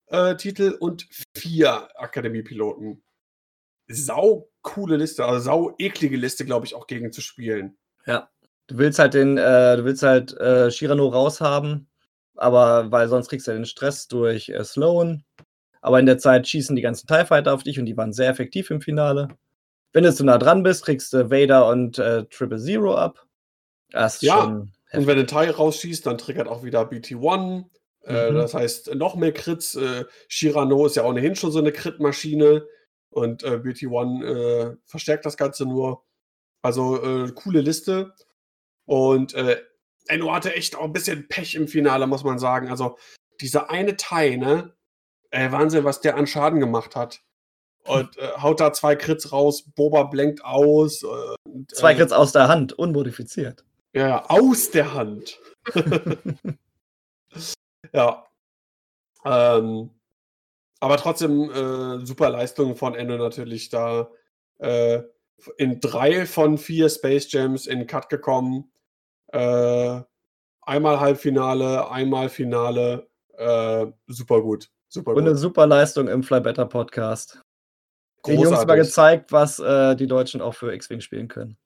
äh, 0.09 0.37
Titel 0.37 0.77
und 0.79 1.07
vier 1.35 1.89
Akademie-Piloten. 2.01 3.03
Sau 3.89 4.51
coole 4.63 4.97
Liste, 4.97 5.25
also 5.25 5.41
sau 5.41 5.75
eklige 5.79 6.17
Liste, 6.17 6.45
glaube 6.45 6.67
ich, 6.67 6.75
auch 6.75 6.87
gegen 6.87 7.13
zu 7.13 7.21
spielen. 7.21 7.77
Ja. 8.05 8.29
Du 8.69 8.79
willst 8.79 8.99
halt 8.99 9.15
den, 9.15 9.39
äh, 9.39 9.77
du 9.77 9.85
willst 9.85 10.03
halt 10.03 10.37
äh, 10.39 10.73
Shirano 10.73 11.07
raushaben, 11.07 11.89
aber 12.35 12.91
weil 12.91 13.09
sonst 13.09 13.29
kriegst 13.29 13.47
du 13.47 13.53
ja 13.53 13.57
den 13.57 13.65
Stress 13.65 14.09
durch 14.09 14.49
äh, 14.49 14.65
Sloan. 14.65 15.25
Aber 15.81 16.01
in 16.01 16.07
der 16.07 16.19
Zeit 16.19 16.49
schießen 16.49 16.75
die 16.75 16.83
ganzen 16.83 17.07
TIE 17.07 17.25
Fighter 17.25 17.55
auf 17.55 17.63
dich 17.63 17.79
und 17.79 17.87
die 17.87 17.97
waren 17.97 18.13
sehr 18.13 18.29
effektiv 18.29 18.71
im 18.71 18.81
Finale. 18.81 19.29
Wenn 19.93 20.03
du 20.03 20.13
zu 20.13 20.25
nah 20.25 20.37
dran 20.37 20.65
bist, 20.65 20.85
kriegst 20.85 21.13
du 21.13 21.31
Vader 21.31 21.69
und 21.69 21.99
äh, 21.99 22.25
Triple 22.25 22.59
Zero 22.59 22.97
ab. 22.97 23.25
Das 23.91 24.17
ist 24.17 24.23
ja, 24.23 24.67
und 24.93 25.07
wenn 25.07 25.19
ein 25.19 25.27
TIE 25.27 25.51
rausschießt, 25.51 26.07
dann 26.07 26.19
triggert 26.19 26.49
auch 26.49 26.65
wieder 26.65 26.83
BT-1. 26.83 27.67
Äh, 28.07 28.31
mhm. 28.31 28.37
das 28.37 28.55
heißt, 28.55 28.95
noch 28.95 29.17
mehr 29.17 29.33
Crits. 29.33 29.75
Äh, 29.75 30.05
Shirano 30.29 30.87
ist 30.87 30.97
ja 30.97 31.05
ohnehin 31.05 31.35
schon 31.35 31.51
so 31.51 31.59
eine 31.59 31.73
Crit-Maschine. 31.73 32.67
Und 33.11 33.43
äh, 33.45 33.59
BT-1 33.59 34.25
äh, 34.25 34.77
verstärkt 34.85 35.27
das 35.27 35.37
Ganze 35.37 35.65
nur. 35.67 36.05
Also 36.63 37.03
äh, 37.03 37.33
coole 37.33 37.61
Liste. 37.61 38.13
Und 38.85 39.35
äh, 39.35 39.61
Enno 40.07 40.33
hatte 40.33 40.55
echt 40.55 40.77
auch 40.77 40.85
ein 40.85 40.93
bisschen 40.93 41.27
Pech 41.29 41.55
im 41.55 41.67
Finale, 41.67 42.07
muss 42.07 42.25
man 42.25 42.39
sagen. 42.39 42.69
Also 42.69 42.97
dieser 43.41 43.71
eine 43.71 43.97
Teil, 43.97 44.39
ne? 44.39 44.75
Äh, 45.31 45.51
Wahnsinn, 45.51 45.85
was 45.85 46.01
der 46.01 46.17
an 46.17 46.27
Schaden 46.27 46.61
gemacht 46.61 46.95
hat. 46.95 47.21
Und 47.85 48.17
äh, 48.19 48.29
haut 48.39 48.61
da 48.61 48.73
zwei 48.73 48.97
Crits 48.97 49.33
raus, 49.33 49.65
Boba 49.75 50.05
blenkt 50.05 50.45
aus. 50.45 51.03
Und, 51.03 51.75
zwei 51.75 51.93
äh, 51.93 51.97
Crits 51.97 52.13
aus 52.13 52.33
der 52.33 52.49
Hand, 52.49 52.73
unmodifiziert. 52.73 53.65
Ja, 53.93 54.25
aus 54.29 54.71
der 54.71 54.95
Hand. 54.95 55.41
ja. 57.93 58.27
Ähm, 59.25 59.91
aber 60.81 60.97
trotzdem 60.99 61.51
äh, 61.51 62.07
super 62.07 62.31
Leistung 62.31 62.77
von 62.77 62.95
Enno 62.95 63.17
natürlich 63.17 63.69
da. 63.71 64.11
Äh, 64.59 65.03
in 65.59 65.81
drei 65.81 66.27
von 66.27 66.59
vier 66.59 66.89
Space 66.89 67.31
Jams 67.31 67.67
in 67.67 67.87
Cut 67.87 68.09
gekommen. 68.09 68.71
Äh, 69.29 70.01
einmal 70.63 71.01
Halbfinale, 71.01 71.91
einmal 71.91 72.29
Finale. 72.29 73.09
Äh, 73.37 73.87
super 74.07 74.41
gut. 74.41 74.71
Super 74.89 75.11
Und 75.11 75.17
gut. 75.19 75.25
eine 75.25 75.37
super 75.37 75.67
Leistung 75.67 76.09
im 76.09 76.23
Fly 76.23 76.41
Better 76.41 76.67
Podcast. 76.67 77.41
Großartig. 78.23 78.43
Den 78.45 78.53
Jungs 78.53 78.67
mal 78.67 78.77
gezeigt, 78.77 79.33
was 79.33 79.59
äh, 79.59 79.95
die 79.97 80.07
Deutschen 80.07 80.41
auch 80.41 80.55
für 80.55 80.73
X-Wing 80.73 81.01
spielen 81.01 81.29
können. 81.29 81.59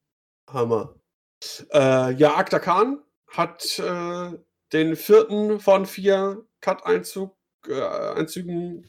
Hammer. 0.48 0.94
Äh, 1.72 2.12
ja, 2.14 2.36
Akta 2.36 2.58
Khan 2.58 3.02
hat 3.28 3.78
den 4.72 4.96
vierten 4.96 5.60
von 5.60 5.86
vier 5.86 6.44
Cut-Einzügen 6.60 7.32
äh, 7.68 8.82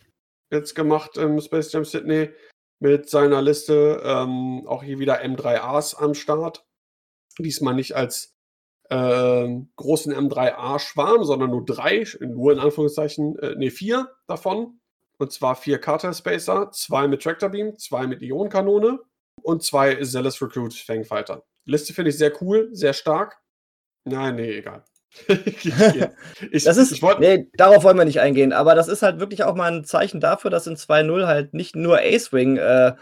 jetzt 0.52 0.76
gemacht 0.76 1.18
im 1.18 1.40
Space 1.40 1.72
Jam 1.72 1.86
Sydney 1.86 2.32
mit 2.80 3.10
seiner 3.10 3.42
Liste. 3.42 4.02
Ähm, 4.04 4.68
auch 4.68 4.84
hier 4.84 5.00
wieder 5.00 5.24
M3As 5.24 5.96
am 5.96 6.14
Start. 6.14 6.66
Diesmal 7.40 7.74
nicht 7.74 7.96
als 7.96 8.36
äh, 8.90 9.48
großen 9.78 10.14
M3A-Schwarm, 10.14 11.24
sondern 11.24 11.52
nur 11.52 11.66
drei, 11.66 12.06
nur 12.20 12.52
in 12.52 12.60
Anführungszeichen, 12.60 13.40
äh, 13.40 13.56
nee, 13.56 13.70
vier 13.70 14.12
davon. 14.28 14.80
Und 15.18 15.32
zwar 15.32 15.56
vier 15.56 15.80
Carter 15.80 16.14
Spacer, 16.14 16.72
zwei 16.72 17.08
mit 17.08 17.22
Tractor 17.22 17.50
Beam, 17.50 17.78
zwei 17.78 18.08
mit 18.08 18.22
Ionenkanone 18.22 19.00
und 19.44 19.64
zwei 19.64 19.96
Zealous 20.04 20.42
Recruit 20.42 20.74
Fangfighter. 20.74 21.44
Liste 21.66 21.94
finde 21.94 22.10
ich 22.10 22.18
sehr 22.18 22.34
cool, 22.42 22.70
sehr 22.74 22.94
stark. 22.94 23.40
Nein, 24.04 24.36
nee, 24.36 24.58
egal. 24.58 24.84
ich, 26.52 26.64
das 26.64 26.78
ist, 26.78 26.92
ich 26.92 27.02
wollt, 27.02 27.20
nee, 27.20 27.48
darauf 27.54 27.84
wollen 27.84 27.98
wir 27.98 28.06
nicht 28.06 28.22
eingehen, 28.22 28.54
aber 28.54 28.76
das 28.76 28.88
ist 28.88 29.02
halt 29.02 29.20
wirklich 29.20 29.44
auch 29.44 29.56
mal 29.56 29.72
ein 29.72 29.84
Zeichen 29.84 30.22
dafür, 30.22 30.50
dass 30.50 30.68
in 30.68 30.76
2.0 30.76 31.26
halt 31.28 31.54
nicht 31.54 31.76
nur 31.76 32.00
Ace-Wing 32.00 32.58
äh, 32.58 32.94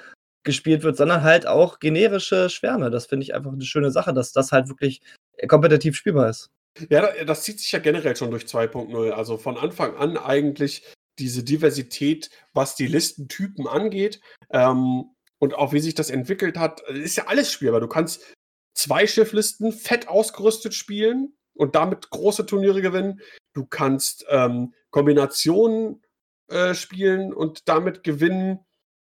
gespielt 0.43 0.83
wird, 0.83 0.97
sondern 0.97 1.23
halt 1.23 1.45
auch 1.45 1.79
generische 1.79 2.49
Schwärme. 2.49 2.89
Das 2.89 3.05
finde 3.05 3.23
ich 3.23 3.35
einfach 3.35 3.51
eine 3.51 3.63
schöne 3.63 3.91
Sache, 3.91 4.13
dass 4.13 4.31
das 4.31 4.51
halt 4.51 4.69
wirklich 4.69 5.01
kompetitiv 5.47 5.95
spielbar 5.95 6.29
ist. 6.29 6.49
Ja, 6.89 7.23
das 7.25 7.43
zieht 7.43 7.59
sich 7.59 7.71
ja 7.71 7.79
generell 7.79 8.15
schon 8.15 8.31
durch 8.31 8.45
2.0. 8.45 9.11
Also 9.11 9.37
von 9.37 9.57
Anfang 9.57 9.95
an 9.95 10.17
eigentlich 10.17 10.83
diese 11.19 11.43
Diversität, 11.43 12.29
was 12.53 12.75
die 12.75 12.87
Listentypen 12.87 13.67
angeht 13.67 14.21
ähm, 14.51 15.11
und 15.37 15.53
auch 15.53 15.73
wie 15.73 15.79
sich 15.79 15.93
das 15.93 16.09
entwickelt 16.09 16.57
hat, 16.57 16.81
ist 16.81 17.17
ja 17.17 17.27
alles 17.27 17.51
spielbar. 17.51 17.81
Du 17.81 17.87
kannst 17.87 18.33
zwei 18.73 19.05
Schifflisten 19.05 19.73
fett 19.73 20.07
ausgerüstet 20.07 20.73
spielen 20.73 21.33
und 21.59 21.75
damit 21.75 22.09
große 22.09 22.45
Turniere 22.45 22.81
gewinnen. 22.81 23.19
Du 23.53 23.65
kannst 23.65 24.25
ähm, 24.29 24.73
Kombinationen 24.91 26.01
äh, 26.47 26.73
spielen 26.73 27.33
und 27.33 27.67
damit 27.67 28.03
gewinnen. 28.03 28.59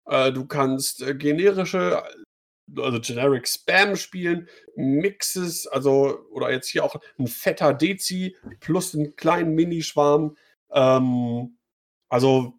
Äh, 0.05 0.31
du 0.31 0.45
kannst 0.45 1.01
äh, 1.01 1.15
generische, 1.15 2.03
also 2.77 2.99
Generic 3.01 3.47
Spam 3.47 3.95
spielen, 3.95 4.47
Mixes, 4.75 5.65
also 5.65 6.19
oder 6.29 6.51
jetzt 6.51 6.69
hier 6.69 6.85
auch 6.85 6.95
ein 7.17 7.27
fetter 7.27 7.73
Dezi 7.73 8.37
plus 8.59 8.93
einen 8.93 9.15
kleinen 9.15 9.55
Minischwarm. 9.55 10.37
Ähm, 10.71 11.57
also 12.07 12.53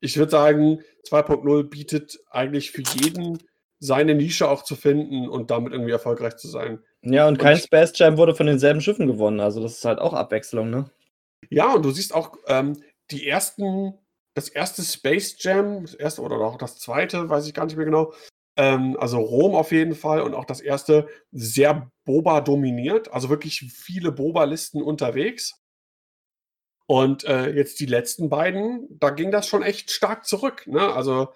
ich 0.00 0.16
würde 0.16 0.32
sagen, 0.32 0.82
2.0 1.08 1.62
bietet 1.64 2.18
eigentlich 2.30 2.72
für 2.72 2.82
jeden 2.82 3.38
seine 3.78 4.16
Nische 4.16 4.48
auch 4.48 4.64
zu 4.64 4.74
finden 4.74 5.28
und 5.28 5.52
damit 5.52 5.72
irgendwie 5.72 5.92
erfolgreich 5.92 6.36
zu 6.36 6.48
sein. 6.48 6.82
Ja, 7.02 7.26
und, 7.26 7.34
und 7.34 7.38
kein 7.38 7.58
Space 7.58 7.92
Jam 7.94 8.16
wurde 8.16 8.34
von 8.34 8.46
denselben 8.46 8.80
Schiffen 8.80 9.06
gewonnen. 9.06 9.40
Also 9.40 9.62
das 9.62 9.78
ist 9.78 9.84
halt 9.84 9.98
auch 9.98 10.12
Abwechslung, 10.12 10.70
ne? 10.70 10.90
Ja, 11.48 11.74
und 11.74 11.84
du 11.84 11.90
siehst 11.90 12.14
auch 12.14 12.36
ähm, 12.46 12.82
die 13.10 13.26
ersten, 13.26 13.94
das 14.34 14.48
erste 14.48 14.82
Space 14.82 15.36
Jam, 15.38 15.82
das 15.82 15.94
erste 15.94 16.22
oder 16.22 16.36
auch 16.36 16.58
das 16.58 16.78
zweite, 16.78 17.28
weiß 17.28 17.46
ich 17.46 17.54
gar 17.54 17.64
nicht 17.64 17.76
mehr 17.76 17.86
genau. 17.86 18.12
Ähm, 18.56 18.96
also 18.98 19.18
Rom 19.18 19.54
auf 19.54 19.72
jeden 19.72 19.94
Fall 19.94 20.20
und 20.20 20.34
auch 20.34 20.44
das 20.44 20.60
erste 20.60 21.08
sehr 21.32 21.90
Boba 22.04 22.40
dominiert, 22.40 23.12
also 23.12 23.30
wirklich 23.30 23.60
viele 23.72 24.12
Boba-Listen 24.12 24.82
unterwegs. 24.82 25.60
Und 26.86 27.24
äh, 27.24 27.50
jetzt 27.52 27.78
die 27.78 27.86
letzten 27.86 28.28
beiden, 28.28 28.88
da 28.90 29.10
ging 29.10 29.30
das 29.30 29.46
schon 29.46 29.62
echt 29.62 29.92
stark 29.92 30.26
zurück. 30.26 30.66
Ne? 30.66 30.92
Also 30.92 31.32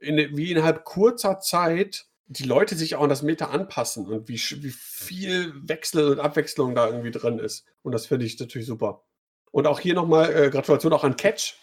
in, 0.00 0.36
wie 0.36 0.50
innerhalb 0.50 0.84
kurzer 0.84 1.38
Zeit 1.38 2.06
die 2.28 2.44
Leute 2.44 2.74
sich 2.74 2.96
auch 2.96 3.02
an 3.02 3.08
das 3.08 3.22
Meta 3.22 3.46
anpassen 3.46 4.06
und 4.06 4.28
wie, 4.28 4.34
wie 4.34 4.70
viel 4.70 5.52
Wechsel 5.68 6.12
und 6.12 6.20
Abwechslung 6.20 6.74
da 6.74 6.86
irgendwie 6.88 7.12
drin 7.12 7.38
ist. 7.38 7.66
Und 7.82 7.92
das 7.92 8.06
finde 8.06 8.26
ich 8.26 8.38
natürlich 8.38 8.66
super. 8.66 9.04
Und 9.52 9.66
auch 9.66 9.80
hier 9.80 9.94
nochmal 9.94 10.34
äh, 10.34 10.50
Gratulation 10.50 10.92
auch 10.92 11.04
an 11.04 11.16
Catch, 11.16 11.54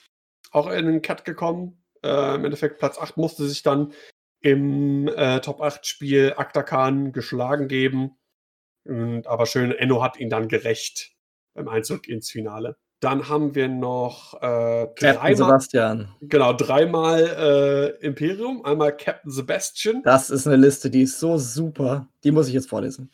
auch 0.52 0.68
in 0.68 0.86
den 0.86 1.02
Cut 1.02 1.26
gekommen. 1.26 1.84
Äh, 2.02 2.36
Im 2.36 2.46
Endeffekt 2.46 2.80
Platz 2.80 2.98
8 2.98 3.18
musste 3.18 3.48
sich 3.48 3.62
dann 3.62 3.94
im 4.40 5.08
äh, 5.10 5.42
Top 5.42 5.62
8 5.62 5.86
Spiel 5.86 6.34
Akta 6.38 6.64
Khan 6.64 7.12
geschlagen 7.12 7.68
geben. 7.68 8.18
Und, 8.86 9.28
aber 9.28 9.46
schön, 9.46 9.72
Enno 9.72 10.02
hat 10.02 10.18
ihn 10.18 10.30
dann 10.30 10.48
gerecht 10.48 11.12
beim 11.54 11.68
Einzug 11.68 12.08
ins 12.08 12.32
Finale. 12.32 12.78
Dann 13.04 13.28
haben 13.28 13.54
wir 13.54 13.68
noch 13.68 14.34
äh, 14.42 14.88
Captain 14.96 15.36
Sebastian. 15.36 16.08
Genau, 16.22 16.54
dreimal 16.54 17.20
äh, 18.00 18.06
Imperium, 18.06 18.64
einmal 18.64 18.96
Captain 18.96 19.30
Sebastian. 19.30 20.02
Das 20.04 20.30
ist 20.30 20.48
eine 20.48 20.56
Liste, 20.56 20.90
die 20.90 21.02
ist 21.02 21.20
so 21.20 21.38
super. 21.38 22.08
Die 22.24 22.32
muss 22.32 22.48
ich 22.48 22.54
jetzt 22.54 22.70
vorlesen. 22.70 23.12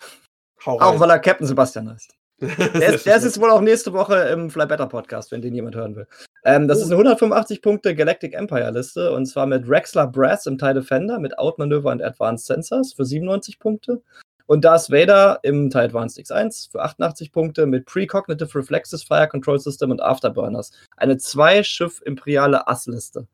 Auch 0.64 1.00
weil 1.00 1.10
er 1.10 1.18
Captain 1.18 1.48
Sebastian 1.48 1.90
heißt. 1.90 2.14
der, 2.40 2.94
ist, 2.94 3.06
der 3.08 3.16
ist 3.18 3.24
jetzt 3.24 3.42
wohl 3.42 3.50
auch 3.50 3.62
nächste 3.62 3.92
Woche 3.92 4.16
im 4.16 4.52
Fly 4.52 4.68
Better 4.68 4.86
Podcast, 4.86 5.32
wenn 5.32 5.42
den 5.42 5.56
jemand 5.56 5.76
hören 5.76 5.96
will. 5.96 6.08
Ähm, 6.46 6.68
das 6.68 6.78
oh. 6.78 6.82
ist 6.82 6.88
eine 6.88 6.98
185 6.98 7.64
Punkte 7.64 7.96
Galactic 7.96 8.36
Empire 8.36 8.70
Liste 8.70 9.12
und 9.12 9.26
zwar 9.26 9.48
mit 9.48 9.68
Rexler 9.68 10.06
Brass 10.06 10.46
im 10.46 10.60
TIE 10.60 10.76
Defender 10.76 11.20
mit 11.20 11.40
Outmanöver 11.40 11.90
und 11.90 12.04
Advanced 12.04 12.46
Sensors 12.46 12.94
für 12.94 13.06
97 13.06 13.58
Punkte. 13.58 14.04
Und 14.50 14.66
Darth 14.66 14.90
Vader 14.90 15.40
im 15.44 15.70
TIE 15.70 15.78
Advanced 15.78 16.18
X1 16.18 16.72
für 16.72 16.82
88 16.82 17.32
Punkte 17.32 17.68
mit 17.68 17.86
Precognitive 17.86 18.58
Reflexes, 18.58 19.04
Fire 19.04 19.28
Control 19.28 19.60
System 19.60 19.92
und 19.92 20.02
Afterburners. 20.02 20.72
Eine 20.98 21.20
zwei-Schiff-imperiale 21.20 22.68
Ass-Liste. 22.68 23.28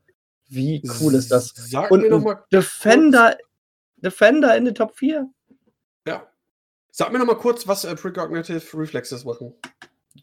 Wie 0.49 0.83
cool 0.99 1.15
ist 1.15 1.31
das? 1.31 1.53
Sag 1.55 1.89
und 1.89 2.01
mir 2.01 2.09
noch 2.09 2.21
mal 2.21 2.43
Defender, 2.51 3.37
Defender 3.95 4.57
in 4.57 4.65
den 4.65 4.75
Top 4.75 4.97
4. 4.97 5.29
Ja. 6.05 6.27
Sag 6.91 7.13
mir 7.13 7.19
noch 7.19 7.27
mal 7.27 7.37
kurz, 7.37 7.65
was 7.65 7.85
äh, 7.85 7.95
Precognitive 7.95 8.77
Reflexes 8.77 9.23
machen. 9.23 9.53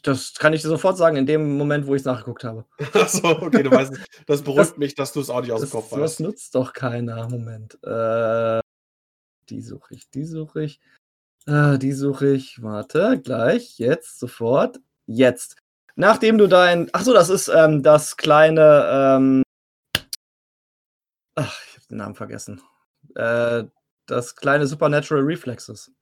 Das 0.03 0.35
kann 0.35 0.53
ich 0.53 0.61
dir 0.61 0.69
sofort 0.69 0.99
sagen, 0.99 1.17
in 1.17 1.25
dem 1.25 1.57
Moment, 1.57 1.87
wo 1.87 1.95
ich 1.95 2.03
es 2.03 2.07
nachgeguckt 2.07 2.45
habe. 2.45 2.67
Achso, 2.93 3.31
okay, 3.31 3.63
du 3.63 3.71
weißt, 3.71 3.95
das 4.27 4.43
beruhigt 4.43 4.73
das, 4.73 4.77
mich, 4.77 4.95
dass 4.95 5.15
du 5.15 5.21
es 5.21 5.31
auch 5.31 5.41
nicht 5.41 5.53
aus 5.53 5.63
dem 5.63 5.71
Kopf 5.71 5.91
weißt. 5.91 6.03
Das 6.03 6.21
nutzt 6.21 6.55
doch 6.55 6.75
keiner. 6.75 7.31
Moment. 7.31 7.79
Äh, 7.83 8.61
die 9.51 9.63
suche 9.63 9.95
ich, 9.95 10.11
die 10.11 10.25
suche 10.25 10.65
ich. 10.65 10.81
Äh, 11.47 11.79
die 11.79 11.93
suche 11.93 12.29
ich. 12.29 12.63
Warte, 12.63 13.21
gleich, 13.23 13.79
jetzt, 13.79 14.19
sofort. 14.19 14.81
Jetzt. 15.07 15.57
Nachdem 15.97 16.39
du 16.39 16.47
dein. 16.47 16.93
Achso, 16.95 17.13
das 17.13 17.29
ist 17.29 17.49
ähm, 17.49 17.83
das 17.83 18.17
kleine. 18.17 18.89
Ähm, 18.91 19.43
ach, 21.35 21.61
ich 21.69 21.77
habe 21.77 21.87
den 21.91 21.99
Namen 21.99 22.15
vergessen. 22.15 22.61
Äh, 23.15 23.65
das 24.07 24.37
kleine 24.37 24.67
Supernatural 24.67 25.25
Reflexes. 25.25 25.93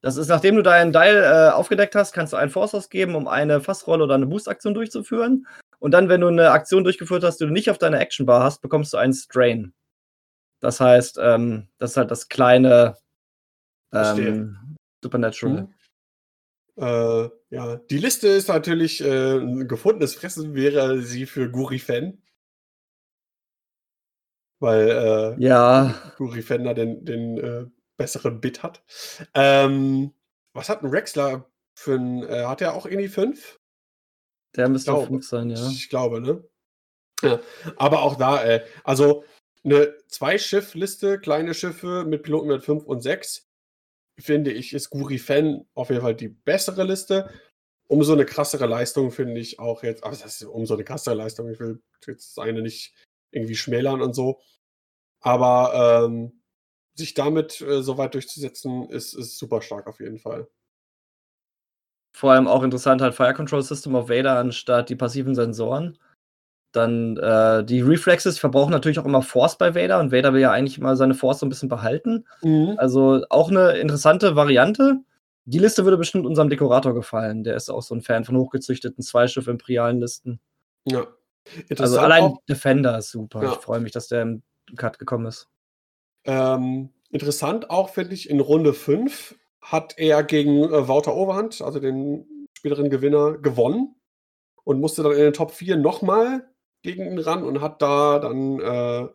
Das 0.00 0.16
ist, 0.16 0.28
nachdem 0.28 0.54
du 0.54 0.62
deinen 0.62 0.92
Dial 0.92 1.16
äh, 1.16 1.52
aufgedeckt 1.52 1.96
hast, 1.96 2.12
kannst 2.12 2.32
du 2.32 2.36
einen 2.36 2.50
Force 2.50 2.74
ausgeben, 2.74 3.16
um 3.16 3.26
eine 3.26 3.60
Fassrolle 3.60 4.04
oder 4.04 4.14
eine 4.14 4.26
Boost-Aktion 4.26 4.74
durchzuführen. 4.74 5.46
Und 5.80 5.90
dann, 5.90 6.08
wenn 6.08 6.20
du 6.20 6.28
eine 6.28 6.52
Aktion 6.52 6.84
durchgeführt 6.84 7.24
hast, 7.24 7.38
die 7.38 7.46
du 7.46 7.52
nicht 7.52 7.70
auf 7.70 7.78
deiner 7.78 8.00
Action-Bar 8.00 8.44
hast, 8.44 8.62
bekommst 8.62 8.92
du 8.92 8.96
einen 8.96 9.12
Strain. 9.12 9.72
Das 10.60 10.80
heißt, 10.80 11.18
ähm, 11.20 11.68
das 11.78 11.92
ist 11.92 11.96
halt 11.96 12.10
das 12.10 12.28
kleine 12.28 12.96
ähm, 13.92 14.76
Supernatural. 15.02 15.62
Mhm. 15.62 15.74
Äh, 16.76 17.30
ja, 17.50 17.76
die 17.76 17.98
Liste 17.98 18.28
ist 18.28 18.48
natürlich 18.48 19.00
äh, 19.00 19.38
ein 19.38 19.66
gefundenes 19.66 20.14
Fressen, 20.14 20.54
wäre 20.54 21.02
sie 21.02 21.26
für 21.26 21.50
Guri-Fan. 21.50 22.22
Weil 24.60 24.88
äh, 24.90 25.44
Ja, 25.44 25.94
Guri-Fan 26.16 26.64
da 26.64 26.74
den, 26.74 27.04
den 27.04 27.38
äh, 27.38 27.66
besseren 27.96 28.40
Bit 28.40 28.62
hat. 28.62 28.82
Ähm, 29.34 30.12
was 30.52 30.68
hat 30.68 30.82
ein 30.82 30.90
Rexler 30.90 31.50
für 31.74 31.94
ein, 31.94 32.22
äh, 32.24 32.44
hat 32.44 32.60
er 32.60 32.74
auch 32.74 32.86
irgendwie 32.86 33.08
5? 33.08 33.58
der 34.56 34.68
müsste 34.68 34.92
auf 34.92 35.00
glaube. 35.00 35.14
5 35.14 35.28
sein, 35.28 35.50
ja. 35.50 35.68
Ich 35.68 35.88
glaube, 35.88 36.20
ne? 36.20 36.44
Ja. 37.22 37.40
Aber 37.76 38.02
auch 38.02 38.16
da, 38.16 38.42
äh, 38.44 38.64
also 38.84 39.24
eine 39.70 39.96
Zwei-Schiff-Liste, 40.08 41.18
kleine 41.18 41.54
Schiffe 41.54 42.04
mit 42.04 42.22
Piloten 42.22 42.48
mit 42.48 42.64
5 42.64 42.84
und 42.84 43.02
6, 43.02 43.48
finde 44.18 44.52
ich, 44.52 44.72
ist 44.72 44.90
Guri 44.90 45.18
Fan 45.18 45.66
auf 45.74 45.90
jeden 45.90 46.02
Fall 46.02 46.14
die 46.14 46.28
bessere 46.28 46.84
Liste. 46.84 47.30
Umso 47.86 48.12
eine 48.12 48.26
krassere 48.26 48.66
Leistung 48.66 49.10
finde 49.10 49.40
ich 49.40 49.58
auch 49.58 49.82
jetzt, 49.82 50.04
aber 50.04 50.16
das 50.16 50.40
ist 50.40 50.44
umso 50.44 50.74
eine 50.74 50.84
krassere 50.84 51.14
Leistung. 51.14 51.48
Ich 51.50 51.60
will 51.60 51.82
jetzt 52.06 52.38
eine 52.38 52.60
nicht 52.62 52.94
irgendwie 53.30 53.56
schmälern 53.56 54.02
und 54.02 54.14
so. 54.14 54.40
Aber 55.20 56.04
ähm, 56.06 56.42
sich 56.94 57.14
damit 57.14 57.60
äh, 57.60 57.82
so 57.82 57.96
weit 57.96 58.14
durchzusetzen, 58.14 58.90
ist, 58.90 59.14
ist 59.14 59.38
super 59.38 59.62
stark 59.62 59.86
auf 59.86 60.00
jeden 60.00 60.18
Fall. 60.18 60.48
Vor 62.14 62.32
allem 62.32 62.48
auch 62.48 62.62
interessant 62.62 63.00
halt 63.00 63.14
Fire 63.14 63.34
Control 63.34 63.62
System 63.62 63.94
auf 63.94 64.08
Vader 64.08 64.38
anstatt 64.38 64.90
die 64.90 64.96
passiven 64.96 65.34
Sensoren. 65.34 65.98
Dann 66.72 67.16
äh, 67.16 67.64
die 67.64 67.80
Reflexes 67.80 68.38
verbrauchen 68.38 68.70
natürlich 68.70 68.98
auch 68.98 69.06
immer 69.06 69.22
Force 69.22 69.56
bei 69.56 69.74
Vader 69.74 70.00
und 70.00 70.12
Vader 70.12 70.34
will 70.34 70.40
ja 70.40 70.52
eigentlich 70.52 70.78
immer 70.78 70.96
seine 70.96 71.14
Force 71.14 71.40
so 71.40 71.46
ein 71.46 71.48
bisschen 71.48 71.68
behalten. 71.70 72.26
Also 72.76 73.24
auch 73.30 73.50
eine 73.50 73.78
interessante 73.78 74.36
Variante. 74.36 75.00
Die 75.46 75.58
Liste 75.58 75.84
würde 75.84 75.96
bestimmt 75.96 76.26
unserem 76.26 76.50
Dekorator 76.50 76.92
gefallen. 76.92 77.42
Der 77.42 77.56
ist 77.56 77.70
auch 77.70 77.82
so 77.82 77.94
ein 77.94 78.02
Fan 78.02 78.24
von 78.24 78.36
hochgezüchteten 78.36 79.02
Zweischiff-imperialen 79.02 79.98
Listen. 79.98 80.40
Ja. 80.84 81.06
Interessant 81.68 81.80
Also 81.80 81.98
allein 82.00 82.22
auch, 82.24 82.42
Defender 82.46 82.98
ist 82.98 83.10
super. 83.10 83.42
Ja. 83.42 83.52
Ich 83.52 83.58
freue 83.58 83.80
mich, 83.80 83.92
dass 83.92 84.08
der 84.08 84.22
im 84.22 84.42
Cut 84.76 84.98
gekommen 84.98 85.24
ist. 85.26 85.48
ähm, 86.26 86.90
interessant 87.10 87.70
auch, 87.70 87.88
finde 87.88 88.12
ich, 88.12 88.28
in 88.28 88.40
Runde 88.40 88.74
5 88.74 89.34
hat 89.62 89.94
er 89.96 90.22
gegen 90.22 90.64
äh, 90.64 90.88
Wouter 90.88 91.14
Overhand, 91.16 91.62
also 91.62 91.80
den 91.80 92.46
späteren 92.52 92.90
Gewinner, 92.90 93.38
gewonnen 93.38 93.94
und 94.64 94.80
musste 94.80 95.02
dann 95.02 95.12
in 95.12 95.18
den 95.18 95.32
Top 95.32 95.52
4 95.52 95.78
nochmal 95.78 96.46
gegen 96.82 97.04
ihn 97.04 97.18
ran 97.18 97.42
und 97.42 97.60
hat 97.60 97.82
da 97.82 98.18
dann 98.18 98.60
äh, 98.60 99.08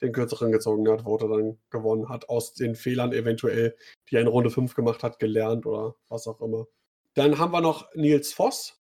den 0.00 0.12
kürzeren 0.12 0.52
gezogen. 0.52 0.84
Da 0.84 0.92
hat 0.92 1.04
Wouter 1.04 1.28
dann 1.28 1.58
gewonnen, 1.70 2.08
hat 2.08 2.28
aus 2.28 2.54
den 2.54 2.74
Fehlern 2.74 3.12
eventuell, 3.12 3.76
die 4.08 4.16
er 4.16 4.22
in 4.22 4.28
Runde 4.28 4.50
5 4.50 4.74
gemacht 4.74 5.02
hat, 5.02 5.18
gelernt 5.18 5.66
oder 5.66 5.94
was 6.08 6.26
auch 6.26 6.40
immer. 6.40 6.66
Dann 7.14 7.38
haben 7.38 7.52
wir 7.52 7.60
noch 7.60 7.92
Nils 7.94 8.32
Voss, 8.32 8.80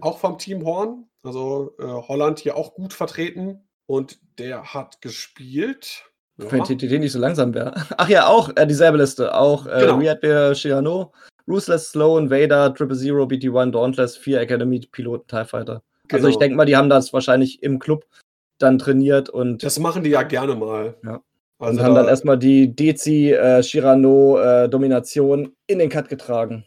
auch 0.00 0.18
vom 0.18 0.38
Team 0.38 0.64
Horn. 0.64 1.08
Also 1.22 1.74
äh, 1.78 1.84
Holland 1.84 2.38
hier 2.38 2.56
auch 2.56 2.74
gut 2.74 2.92
vertreten. 2.92 3.68
Und 3.86 4.18
der 4.38 4.72
hat 4.72 5.02
gespielt. 5.02 6.04
Wenn 6.36 6.64
TTT 6.64 6.98
nicht 6.98 7.12
so 7.12 7.18
langsam 7.18 7.54
wäre. 7.54 7.74
Ach 7.98 8.08
ja, 8.08 8.26
auch 8.26 8.50
äh, 8.56 8.66
dieselbe 8.66 8.98
Liste. 8.98 9.34
Auch 9.34 9.66
äh, 9.66 9.80
Genau. 9.80 9.98
Riad 9.98 10.56
Shirano, 10.56 11.12
Ruthless, 11.46 11.90
Sloan, 11.90 12.30
Vader, 12.30 12.74
Triple 12.74 12.96
Zero, 12.96 13.24
BT1, 13.24 13.70
Dauntless, 13.70 14.16
4 14.16 14.40
Academy-Piloten, 14.40 15.28
TIE 15.28 15.44
Fighter. 15.44 15.82
Also 16.12 16.28
ich 16.28 16.34
Genau. 16.34 16.40
denke 16.40 16.56
mal, 16.56 16.64
die 16.66 16.76
haben 16.76 16.90
das 16.90 17.12
wahrscheinlich 17.12 17.62
im 17.62 17.78
Club 17.78 18.06
dann 18.58 18.78
trainiert 18.78 19.28
und, 19.30 19.62
Das 19.62 19.78
machen 19.78 20.04
die 20.04 20.10
ja 20.10 20.22
gerne 20.22 20.54
mal. 20.54 20.96
Ja. 21.04 21.22
Also 21.58 21.78
und 21.80 21.84
haben 21.86 21.94
dann 21.94 22.04
da- 22.04 22.10
erstmal 22.10 22.38
die 22.38 22.74
Dezi 22.74 23.32
äh, 23.32 23.62
Shirano 23.62 24.38
äh, 24.38 24.68
Domination 24.68 25.54
in 25.66 25.78
den 25.78 25.88
Cut 25.88 26.08
getragen. 26.08 26.64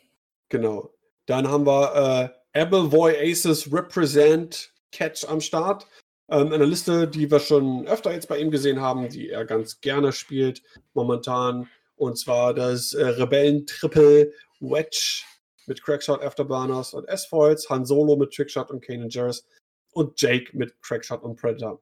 Genau. 0.50 0.92
Dann 1.28 1.48
haben 1.48 1.66
wir 1.66 2.32
äh, 2.54 2.60
Appleboy 2.62 3.14
Aces 3.32 3.72
Represent 3.72 4.72
Catch 4.92 5.26
am 5.30 5.40
Start. 5.42 5.86
Ähm, 6.30 6.52
eine 6.52 6.66
Liste, 6.66 7.08
die 7.08 7.30
wir 7.30 7.40
schon 7.40 7.86
öfter 7.88 8.12
jetzt 8.14 8.28
bei 8.28 8.38
ihm 8.40 8.50
gesehen 8.52 8.82
haben, 8.82 9.08
die 9.10 9.30
er 9.30 9.46
ganz 9.46 9.80
gerne 9.82 10.12
spielt 10.14 10.62
momentan. 10.94 11.68
Und 11.96 12.18
zwar 12.18 12.54
das 12.54 12.94
äh, 12.94 13.06
Rebellen-Triple 13.06 14.32
Wedge 14.60 15.24
mit 15.68 15.84
Crackshot, 15.84 16.22
Afterburners 16.24 16.94
und 16.94 17.08
S-Foils, 17.08 17.70
Han 17.70 17.86
Solo 17.86 18.16
mit 18.16 18.34
Trickshot 18.34 18.72
und 18.72 18.84
Kanan 18.84 19.10
Jarrus 19.10 19.46
und 19.92 20.20
Jake 20.20 20.58
mit 20.58 20.82
Crackshot 20.82 21.24
und 21.24 21.40
Predator. 21.40 21.82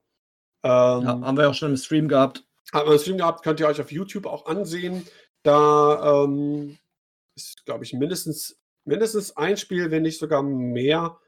Ähm, 0.62 1.02
Ja, 1.02 1.20
haben 1.22 1.36
wir 1.36 1.48
auch 1.48 1.54
schon 1.54 1.70
im 1.70 1.76
Stream 1.76 2.08
gehabt. 2.08 2.44
hat 2.72 2.84
man 2.84 2.92
einen 2.92 3.00
Stream 3.00 3.18
gehabt, 3.18 3.44
könnt 3.44 3.60
ihr 3.60 3.68
euch 3.68 3.80
auf 3.80 3.92
YouTube 3.92 4.26
auch 4.26 4.46
ansehen. 4.46 5.06
Da 5.42 6.24
ähm, 6.24 6.78
ist, 7.36 7.64
glaube 7.64 7.84
ich, 7.84 7.92
mindestens, 7.92 8.58
mindestens 8.84 9.36
ein 9.36 9.56
Spiel, 9.56 9.90
wenn 9.90 10.02
nicht 10.02 10.18
sogar 10.18 10.42
mehr 10.42 11.18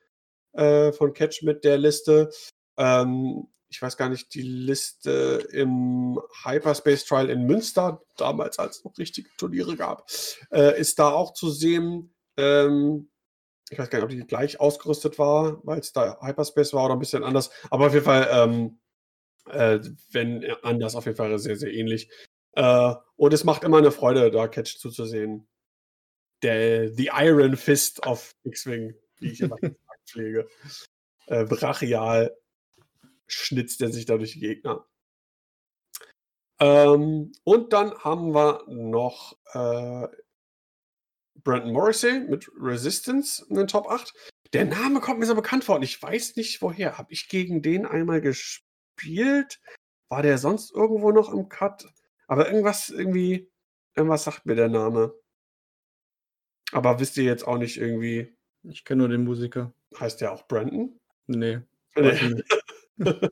äh, 0.52 0.93
von 0.93 1.12
Catch 1.12 1.43
mit 1.43 1.62
der 1.62 1.78
Liste. 1.78 2.30
Ähm, 2.76 3.47
ich 3.68 3.80
weiß 3.82 3.97
gar 3.97 4.09
nicht, 4.09 4.35
die 4.35 4.43
Liste 4.43 5.47
im 5.52 6.18
Hyperspace 6.43 7.05
Trial 7.05 7.28
in 7.28 7.44
Münster, 7.44 8.02
damals 8.16 8.59
als 8.59 8.78
es 8.78 8.85
noch 8.85 8.97
richtige 8.98 9.28
Turniere 9.36 9.76
gab, 9.76 10.10
äh, 10.51 10.80
ist 10.80 10.98
da 10.98 11.10
auch 11.10 11.35
zu 11.35 11.51
sehen. 11.51 12.14
Ähm, 12.39 13.10
ich 13.70 13.78
weiß 13.78 13.90
gar 13.90 13.98
nicht, 13.98 14.05
ob 14.05 14.10
die 14.10 14.27
gleich 14.27 14.60
ausgerüstet 14.60 15.19
war, 15.19 15.60
weil 15.66 15.81
es 15.81 15.93
da 15.93 16.19
Hyperspace 16.23 16.73
war 16.73 16.86
oder 16.86 16.94
ein 16.94 17.01
bisschen 17.01 17.24
anders. 17.24 17.51
Aber 17.70 17.86
auf 17.86 17.93
jeden 17.93 18.05
Fall, 18.05 18.28
ähm, 18.32 18.78
äh, 19.51 19.81
wenn 20.12 20.44
anders, 20.62 20.94
auf 20.94 21.05
jeden 21.05 21.16
Fall 21.16 21.39
sehr, 21.39 21.56
sehr 21.56 21.73
ähnlich. 21.73 22.10
Äh, 22.52 22.94
und 23.16 23.32
es 23.35 23.44
macht 23.44 23.65
immer 23.65 23.78
eine 23.78 23.93
Freude, 23.93 24.31
da 24.31 24.48
Catch 24.48 24.78
zuzusehen. 24.78 25.47
Der 26.43 26.93
The 26.94 27.10
Iron 27.12 27.56
Fist 27.56 28.06
of 28.06 28.35
X-Wing, 28.44 28.94
wie 29.19 29.32
ich 29.32 29.40
immer 29.40 29.56
gesagt 29.60 29.78
pflege. 30.09 30.48
Äh, 31.27 31.44
brachial 31.44 32.35
schnitzt 33.27 33.82
er 33.82 33.93
sich 33.93 34.06
dadurch 34.06 34.32
die 34.32 34.40
Gegner. 34.40 34.86
Ähm, 36.60 37.32
und 37.44 37.73
dann 37.73 37.97
haben 37.98 38.35
wir 38.35 38.65
noch 38.66 39.36
äh, 39.52 40.09
Brandon 41.44 41.73
Morrissey 41.73 42.20
mit 42.20 42.51
Resistance 42.59 43.44
in 43.48 43.56
den 43.56 43.66
Top 43.66 43.89
8. 43.89 44.12
Der 44.52 44.65
Name 44.65 45.01
kommt 45.01 45.20
mir 45.20 45.27
so 45.27 45.35
bekannt 45.35 45.65
vor 45.65 45.77
und 45.77 45.82
ich 45.82 46.02
weiß 46.02 46.36
nicht 46.36 46.62
woher. 46.62 46.98
Habe 46.98 47.12
ich 47.12 47.28
gegen 47.28 47.62
den 47.62 47.86
einmal 47.86 48.20
gespielt? 48.20 49.60
War 50.09 50.23
der 50.23 50.39
sonst 50.39 50.74
irgendwo 50.74 51.12
noch 51.12 51.32
im 51.32 51.48
Cut? 51.48 51.86
Aber 52.27 52.47
irgendwas, 52.47 52.89
irgendwie, 52.89 53.51
irgendwas 53.94 54.24
sagt 54.24 54.47
mir 54.47 54.55
der 54.55 54.69
Name. 54.69 55.15
Aber 56.73 57.01
wisst 57.01 57.16
ihr 57.16 57.24
jetzt 57.24 57.47
auch 57.47 57.59
nicht 57.59 57.78
irgendwie, 57.78 58.36
Ich 58.62 58.85
kenne 58.85 59.01
nur 59.01 59.09
den 59.09 59.24
Musiker. 59.24 59.73
heißt 59.98 60.20
der 60.20 60.32
auch 60.32 60.47
Brandon? 60.48 60.98
Nee. 61.27 61.60
Nee. 61.97 62.43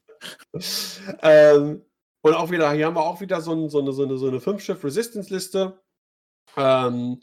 ähm, 1.22 1.84
und 2.22 2.34
auch 2.34 2.50
wieder, 2.50 2.72
hier 2.72 2.86
haben 2.86 2.96
wir 2.96 3.02
auch 3.02 3.20
wieder 3.20 3.40
so, 3.40 3.52
ein, 3.52 3.68
so 3.68 3.80
eine, 3.80 3.92
so 3.92 4.04
eine, 4.04 4.16
so 4.16 4.28
eine 4.28 4.40
Fünf-Schiff-Resistance-Liste 4.40 5.80
ähm, 6.56 7.20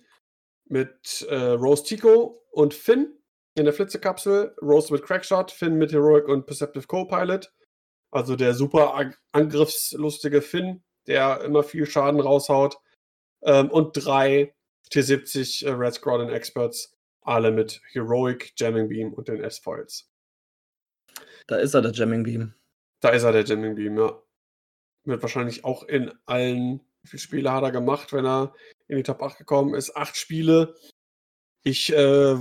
mit 0.73 1.21
äh, 1.29 1.35
Rose 1.35 1.83
Tico 1.83 2.43
und 2.51 2.73
Finn 2.73 3.15
in 3.55 3.65
der 3.65 3.73
Flitzekapsel. 3.73 4.55
Rose 4.61 4.91
mit 4.91 5.03
Crackshot, 5.03 5.51
Finn 5.51 5.75
mit 5.75 5.93
Heroic 5.93 6.27
und 6.27 6.47
Perceptive 6.47 6.87
Co-Pilot. 6.87 7.53
Also 8.11 8.35
der 8.35 8.55
super 8.55 9.13
angriffslustige 9.31 10.41
Finn, 10.41 10.83
der 11.07 11.41
immer 11.41 11.63
viel 11.63 11.85
Schaden 11.85 12.19
raushaut. 12.19 12.77
Ähm, 13.43 13.69
und 13.69 13.91
drei 13.93 14.55
T70 14.91 15.65
äh, 15.65 15.71
Red 15.71 15.93
Squadron 15.93 16.29
Experts, 16.29 16.97
alle 17.21 17.51
mit 17.51 17.79
Heroic, 17.91 18.53
Jamming 18.57 18.89
Beam 18.89 19.13
und 19.13 19.27
den 19.27 19.43
S-Foils. 19.43 20.09
Da 21.47 21.57
ist 21.57 21.75
er, 21.75 21.81
der 21.81 21.91
Jamming 21.91 22.23
Beam. 22.23 22.55
Da 22.99 23.09
ist 23.09 23.23
er, 23.23 23.31
der 23.31 23.43
Jamming 23.43 23.75
Beam, 23.75 23.97
ja. 23.97 24.19
Wird 25.05 25.21
wahrscheinlich 25.21 25.65
auch 25.65 25.83
in 25.83 26.11
allen, 26.25 26.79
wie 27.01 27.09
viele 27.09 27.19
Spiele 27.19 27.51
hat 27.51 27.63
er 27.63 27.71
gemacht, 27.71 28.13
wenn 28.13 28.25
er 28.25 28.53
in 28.87 28.97
die 28.97 29.03
Top 29.03 29.21
8 29.21 29.37
gekommen 29.37 29.73
ist? 29.73 29.95
Acht 29.95 30.17
Spiele. 30.17 30.75
Ich 31.63 31.91
äh, 31.93 32.37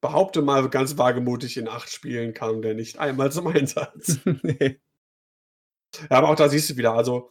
behaupte 0.00 0.42
mal 0.42 0.68
ganz 0.70 0.96
wagemutig, 0.98 1.56
in 1.56 1.68
acht 1.68 1.90
Spielen 1.90 2.34
kam 2.34 2.62
der 2.62 2.74
nicht 2.74 2.98
einmal 2.98 3.32
zum 3.32 3.48
Einsatz. 3.48 4.20
nee. 4.42 4.80
Ja, 6.10 6.18
aber 6.18 6.28
auch 6.30 6.36
da 6.36 6.48
siehst 6.48 6.70
du 6.70 6.76
wieder, 6.76 6.92
also 6.92 7.30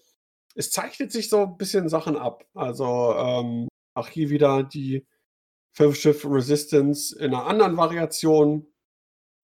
es 0.55 0.71
zeichnet 0.71 1.11
sich 1.11 1.29
so 1.29 1.43
ein 1.43 1.57
bisschen 1.57 1.87
Sachen 1.87 2.17
ab. 2.17 2.45
Also 2.53 3.13
ähm, 3.15 3.67
auch 3.93 4.09
hier 4.09 4.29
wieder 4.29 4.63
die 4.63 5.05
Fünf-Schiff 5.75 6.25
Resistance 6.25 7.17
in 7.17 7.33
einer 7.33 7.45
anderen 7.45 7.77
Variation 7.77 8.73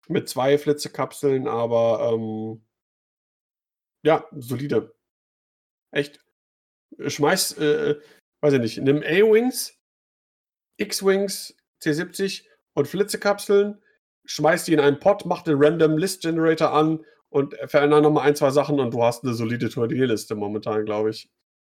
mit 0.09 0.28
zwei 0.28 0.56
Flitzekapseln, 0.56 1.47
aber 1.47 2.12
ähm, 2.12 2.64
ja, 4.05 4.27
solide. 4.32 4.94
Echt. 5.93 6.24
Schmeiß, 6.98 7.59
äh, 7.59 8.01
weiß 8.43 8.55
ich 8.55 8.60
nicht, 8.60 8.82
nimm 8.82 8.98
A-Wings, 8.98 9.78
X-Wings, 10.77 11.56
C70 11.82 12.44
und 12.74 12.89
Flitzekapseln, 12.89 13.81
schmeißt 14.24 14.69
die 14.69 14.74
in 14.74 14.81
einen 14.81 14.98
Pot, 14.98 15.24
macht 15.24 15.47
den 15.47 15.62
Random 15.62 15.97
List 15.97 16.23
Generator 16.23 16.73
an 16.73 17.05
und 17.31 17.55
verändert 17.66 18.02
nochmal 18.02 18.27
ein, 18.27 18.36
zwei 18.36 18.51
Sachen 18.51 18.78
und 18.78 18.93
du 18.93 19.02
hast 19.02 19.24
eine 19.24 19.35
solide 19.35 19.70
Turnierliste 19.70 20.35
momentan, 20.35 20.85
glaube 20.85 21.10
ich. 21.10 21.31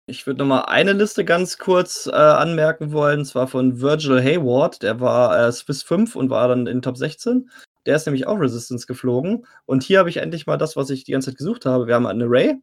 Ich 0.06 0.27
würde 0.27 0.40
nochmal 0.40 0.65
eine 0.65 0.94
Liste 0.94 1.23
ganz 1.23 1.57
kurz 1.57 2.07
äh, 2.07 2.11
anmerken 2.11 2.91
wollen, 2.91 3.23
zwar 3.23 3.48
von 3.48 3.80
Virgil 3.80 4.22
Hayward, 4.22 4.81
der 4.81 4.99
war 4.99 5.48
äh, 5.48 5.52
Swiss 5.52 5.84
5 5.84 6.15
und 6.15 6.30
war 6.30 6.49
dann 6.49 6.68
in 6.68 6.81
Top 6.81 6.98
16. 6.98 7.49
Der 7.85 7.95
ist 7.95 8.06
nämlich 8.06 8.27
auch 8.27 8.40
Resistance 8.40 8.85
geflogen. 8.85 9.45
Und 9.65 9.84
hier 9.84 9.99
habe 9.99 10.10
ich 10.10 10.18
endlich 10.18 10.45
mal 10.45 10.57
das, 10.57 10.76
was 10.76 10.90
ich 10.90 11.03
die 11.06 11.14
ganze 11.14 11.31
Zeit 11.31 11.38
gesucht 11.38 11.65
habe. 11.65 11.88
Wir 11.88 11.95
haben 11.95 12.06
einen 12.06 12.23
Array, 12.23 12.56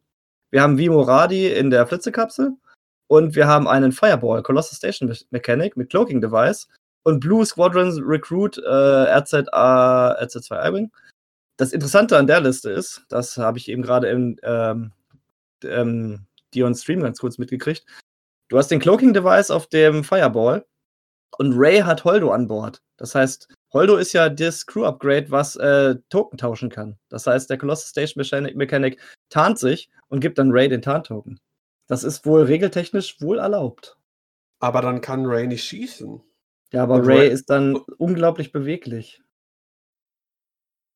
wir 0.51 0.61
haben 0.61 0.77
Vimo 0.77 1.01
Radi 1.01 1.47
in 1.47 1.71
der 1.71 1.87
Flitzekapsel 1.87 2.53
und 3.11 3.35
wir 3.35 3.45
haben 3.45 3.67
einen 3.67 3.91
Fireball, 3.91 4.41
Colossus 4.41 4.77
Station 4.77 5.13
Mechanic 5.31 5.75
mit 5.75 5.89
Cloaking 5.89 6.21
Device 6.21 6.69
und 7.03 7.19
Blue 7.19 7.45
Squadron 7.45 8.01
Recruit 8.01 8.57
äh, 8.57 8.69
RZA, 8.69 10.15
RZ2 10.17 10.69
I-Wing. 10.69 10.91
Das 11.57 11.73
Interessante 11.73 12.17
an 12.17 12.25
der 12.25 12.39
Liste 12.39 12.71
ist, 12.71 13.03
das 13.09 13.35
habe 13.35 13.57
ich 13.57 13.67
eben 13.67 13.81
gerade 13.81 14.07
im 14.07 14.39
ähm, 14.43 14.93
ähm, 15.65 16.25
Dion 16.53 16.73
Stream 16.73 17.01
ganz 17.01 17.19
kurz 17.19 17.37
mitgekriegt. 17.37 17.85
Du 18.47 18.57
hast 18.57 18.71
den 18.71 18.79
Cloaking 18.79 19.11
Device 19.13 19.51
auf 19.51 19.67
dem 19.67 20.05
Fireball 20.05 20.65
und 21.37 21.51
Ray 21.57 21.79
hat 21.79 22.05
Holdo 22.05 22.31
an 22.31 22.47
Bord. 22.47 22.81
Das 22.95 23.13
heißt, 23.13 23.53
Holdo 23.73 23.97
ist 23.97 24.13
ja 24.13 24.29
das 24.29 24.65
Crew-Upgrade, 24.65 25.29
was 25.31 25.57
äh, 25.57 25.95
Token 26.07 26.37
tauschen 26.37 26.69
kann. 26.69 26.97
Das 27.09 27.27
heißt, 27.27 27.49
der 27.49 27.57
Colossus 27.57 27.89
Station 27.89 28.49
Mechanic 28.55 29.01
tarnt 29.29 29.59
sich 29.59 29.89
und 30.07 30.21
gibt 30.21 30.37
dann 30.37 30.51
Ray 30.51 30.69
den 30.69 30.81
Tarntoken. 30.81 31.41
Das 31.91 32.05
ist 32.05 32.25
wohl 32.25 32.43
regeltechnisch 32.43 33.19
wohl 33.19 33.39
erlaubt. 33.39 33.97
Aber 34.61 34.81
dann 34.81 35.01
kann 35.01 35.25
Ray 35.25 35.45
nicht 35.45 35.65
schießen. 35.65 36.21
Ja, 36.71 36.83
aber 36.83 37.05
Ray, 37.05 37.17
Ray 37.17 37.29
ist 37.29 37.49
dann 37.49 37.75
unglaublich 37.97 38.53
beweglich. 38.53 39.21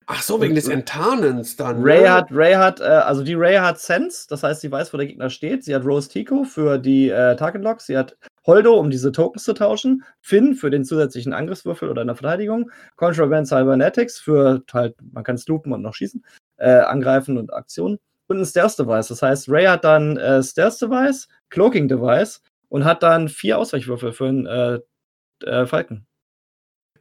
Ach 0.05 0.21
so, 0.21 0.39
wegen 0.39 0.55
des 0.55 0.69
Enttarnens 0.69 1.57
dann. 1.57 1.83
Ray 1.83 2.03
ne? 2.03 2.13
hat, 2.13 2.27
Ray 2.31 2.53
hat, 2.53 2.79
äh, 2.79 2.85
also 2.85 3.25
die 3.25 3.33
Ray 3.33 3.57
hat 3.57 3.77
Sense, 3.77 4.25
das 4.29 4.43
heißt, 4.43 4.61
sie 4.61 4.71
weiß, 4.71 4.93
wo 4.93 4.97
der 4.97 5.07
Gegner 5.07 5.29
steht. 5.29 5.65
Sie 5.65 5.75
hat 5.75 5.83
Rose 5.83 6.07
Tico 6.07 6.45
für 6.45 6.77
die 6.77 7.09
äh, 7.09 7.35
Target 7.35 7.61
Locks. 7.61 7.87
Sie 7.87 7.97
hat 7.97 8.15
Holdo, 8.45 8.79
um 8.79 8.89
diese 8.89 9.11
Tokens 9.11 9.43
zu 9.43 9.51
tauschen. 9.51 10.01
Finn 10.21 10.55
für 10.55 10.69
den 10.69 10.85
zusätzlichen 10.85 11.33
Angriffswürfel 11.33 11.89
oder 11.89 12.03
in 12.03 12.07
der 12.07 12.15
Verteidigung. 12.15 12.71
Contraband 12.95 13.49
Cybernetics 13.49 14.17
für 14.17 14.63
halt, 14.71 14.95
man 15.11 15.25
kann 15.25 15.37
sloopen 15.37 15.73
und 15.73 15.81
noch 15.81 15.93
schießen, 15.93 16.23
äh, 16.55 16.69
angreifen 16.69 17.37
und 17.37 17.53
Aktionen. 17.53 17.99
Und 18.27 18.39
ein 18.39 18.45
Stealth 18.45 18.79
Device. 18.79 19.09
Das 19.09 19.21
heißt, 19.21 19.49
Ray 19.49 19.65
hat 19.65 19.83
dann 19.83 20.17
äh, 20.17 20.41
Stealth 20.41 20.81
Device, 20.81 21.27
Cloaking 21.49 21.87
Device 21.87 22.41
und 22.69 22.85
hat 22.85 23.03
dann 23.03 23.29
vier 23.29 23.57
Ausweichwürfel 23.59 24.13
für 24.13 24.27
einen 24.27 24.45
äh, 24.45 24.79
äh, 25.43 25.65
Falken. 25.65 26.07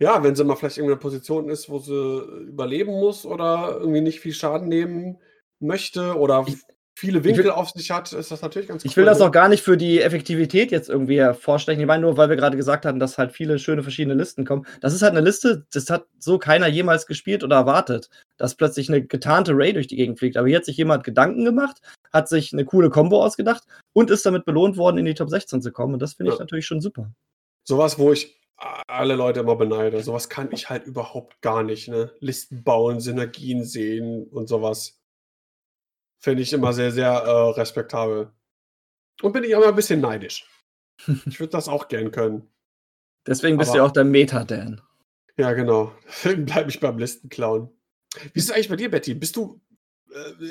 Ja, 0.01 0.22
wenn 0.22 0.34
sie 0.34 0.44
mal 0.44 0.56
vielleicht 0.56 0.78
in 0.78 0.84
einer 0.84 0.96
Position 0.96 1.48
ist, 1.48 1.68
wo 1.68 1.78
sie 1.78 2.18
überleben 2.48 2.92
muss 2.92 3.24
oder 3.24 3.76
irgendwie 3.78 4.01
nicht 4.01 4.20
viel 4.20 4.34
Schaden 4.34 4.68
nehmen 4.68 5.18
möchte 5.60 6.16
oder 6.16 6.44
ich, 6.46 6.56
viele 6.95 7.25
Winkel 7.25 7.45
will, 7.45 7.51
auf 7.51 7.71
sich 7.71 7.91
hat, 7.91 8.12
ist 8.12 8.31
das 8.31 8.43
natürlich 8.43 8.69
ganz 8.69 8.85
cool. 8.85 8.91
Ich 8.91 8.97
will 8.97 9.05
das 9.05 9.21
auch 9.21 9.33
gar 9.33 9.49
nicht 9.49 9.62
für 9.62 9.77
die 9.77 10.01
Effektivität 10.01 10.71
jetzt 10.71 10.89
irgendwie 10.89 11.19
hervorstechen. 11.19 11.81
Ich 11.81 11.87
meine 11.87 12.03
nur, 12.03 12.16
weil 12.16 12.29
wir 12.29 12.37
gerade 12.37 12.57
gesagt 12.57 12.87
hatten, 12.87 13.01
dass 13.01 13.19
halt 13.19 13.33
viele 13.33 13.59
schöne 13.59 13.83
verschiedene 13.83 14.15
Listen 14.15 14.45
kommen. 14.45 14.66
Das 14.81 14.95
ist 14.95 15.03
halt 15.03 15.12
eine 15.12 15.21
Liste, 15.21 15.66
das 15.73 15.91
hat 15.91 16.07
so 16.19 16.39
keiner 16.39 16.69
jemals 16.69 17.07
gespielt 17.07 17.43
oder 17.43 17.57
erwartet, 17.57 18.11
dass 18.37 18.55
plötzlich 18.55 18.89
eine 18.89 19.05
getarnte 19.05 19.53
Ray 19.55 19.73
durch 19.73 19.89
die 19.89 19.97
Gegend 19.97 20.19
fliegt. 20.19 20.37
Aber 20.37 20.47
hier 20.47 20.59
hat 20.59 20.65
sich 20.65 20.77
jemand 20.77 21.05
Gedanken 21.05 21.45
gemacht, 21.45 21.81
hat 22.12 22.29
sich 22.29 22.53
eine 22.53 22.65
coole 22.65 22.91
Combo 22.91 23.23
ausgedacht 23.23 23.65
und 23.93 24.11
ist 24.11 24.25
damit 24.25 24.45
belohnt 24.45 24.77
worden, 24.77 24.99
in 24.99 25.05
die 25.05 25.15
Top 25.15 25.31
16 25.31 25.62
zu 25.62 25.73
kommen. 25.73 25.95
Und 25.95 26.03
das 26.03 26.15
finde 26.15 26.33
ich 26.33 26.39
ja. 26.39 26.45
natürlich 26.45 26.66
schon 26.66 26.81
super. 26.81 27.11
Sowas, 27.65 27.99
wo 27.99 28.12
ich 28.12 28.39
alle 28.87 29.16
Leute 29.16 29.41
immer 29.41 29.57
beneide. 29.57 30.03
Sowas 30.03 30.29
kann 30.29 30.49
ich 30.53 30.71
halt 30.71 30.87
überhaupt 30.87 31.41
gar 31.43 31.62
nicht. 31.62 31.89
Ne? 31.89 32.12
Listen 32.21 32.62
bauen, 32.62 33.01
Synergien 33.01 33.65
sehen 33.65 34.25
und 34.25 34.49
sowas. 34.49 35.01
Finde 36.24 36.42
ich 36.42 36.55
immer 36.55 36.72
sehr, 36.72 36.90
sehr 36.90 37.10
äh, 37.10 37.51
respektabel. 37.51 38.32
Und 39.20 39.32
bin 39.34 39.44
ich 39.44 39.55
auch 39.55 39.60
mal 39.60 39.68
ein 39.68 39.74
bisschen 39.74 40.01
neidisch. 40.01 40.48
Ich 41.26 41.38
würde 41.38 41.51
das 41.51 41.68
auch 41.68 41.88
gern 41.88 42.12
können. 42.12 42.48
Deswegen 43.26 43.59
bist 43.59 43.70
Aber, 43.70 43.76
du 43.76 43.82
ja 43.82 43.86
auch 43.86 43.92
der 43.92 44.05
Meta-Dan. 44.05 44.80
Ja, 45.36 45.52
genau. 45.52 45.92
Deswegen 46.06 46.46
bleibe 46.46 46.70
ich 46.70 46.80
beim 46.80 46.96
Listenklauen. 46.96 47.68
Wie 48.32 48.38
ist 48.38 48.46
es 48.46 48.52
eigentlich 48.52 48.70
bei 48.70 48.76
dir, 48.76 48.90
Betty? 48.90 49.12
Bist 49.12 49.36
du. 49.36 49.60
Äh, 50.14 50.46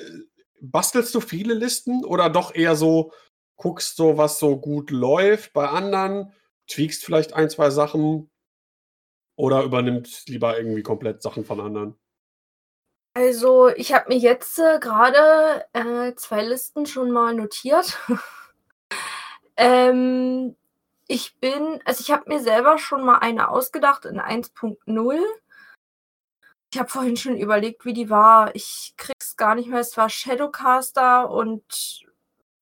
bastelst 0.62 1.16
du 1.16 1.22
viele 1.22 1.56
Listen 1.56 2.06
oder 2.06 2.30
doch 2.30 2.54
eher 2.54 2.76
so, 2.76 3.12
guckst 3.56 3.96
so, 3.96 4.16
was 4.16 4.38
so 4.38 4.60
gut 4.60 4.92
läuft 4.92 5.54
bei 5.54 5.68
anderen 5.68 6.34
tweakst 6.68 7.04
vielleicht 7.04 7.34
ein, 7.34 7.50
zwei 7.50 7.72
Sachen 7.72 8.30
oder 9.36 9.64
übernimmt 9.64 10.28
lieber 10.28 10.56
irgendwie 10.56 10.84
komplett 10.84 11.24
Sachen 11.24 11.46
von 11.46 11.60
anderen? 11.60 11.96
Also, 13.16 13.70
ich 13.70 13.94
habe 13.94 14.10
mir 14.10 14.18
jetzt 14.18 14.58
äh, 14.58 14.80
gerade 14.80 15.66
äh, 15.74 16.16
zwei 16.16 16.44
Listen 16.44 16.86
schon 16.86 17.12
mal 17.12 17.36
notiert. 17.36 18.00
ähm, 19.58 20.56
ich 21.08 21.38
bin, 21.40 21.80
also 21.86 22.02
ich 22.02 22.12
habe 22.12 22.24
mir 22.28 22.40
selber 22.40 22.80
schon 22.80 23.06
mal 23.06 23.20
eine 23.20 23.50
ausgedacht 23.50 24.06
in 24.06 24.20
1.0. 24.20 25.20
Ich 26.74 26.80
habe 26.80 26.90
vorhin 26.90 27.18
schon 27.18 27.38
überlegt, 27.38 27.86
wie 27.86 27.94
die 27.94 28.10
war. 28.10 28.56
Ich 28.56 28.96
krieg's 28.98 29.38
gar 29.38 29.54
nicht 29.54 29.70
mehr. 29.70 29.80
Es 29.80 29.96
war 29.96 30.10
Shadowcaster 30.10 31.30
und 31.30 31.64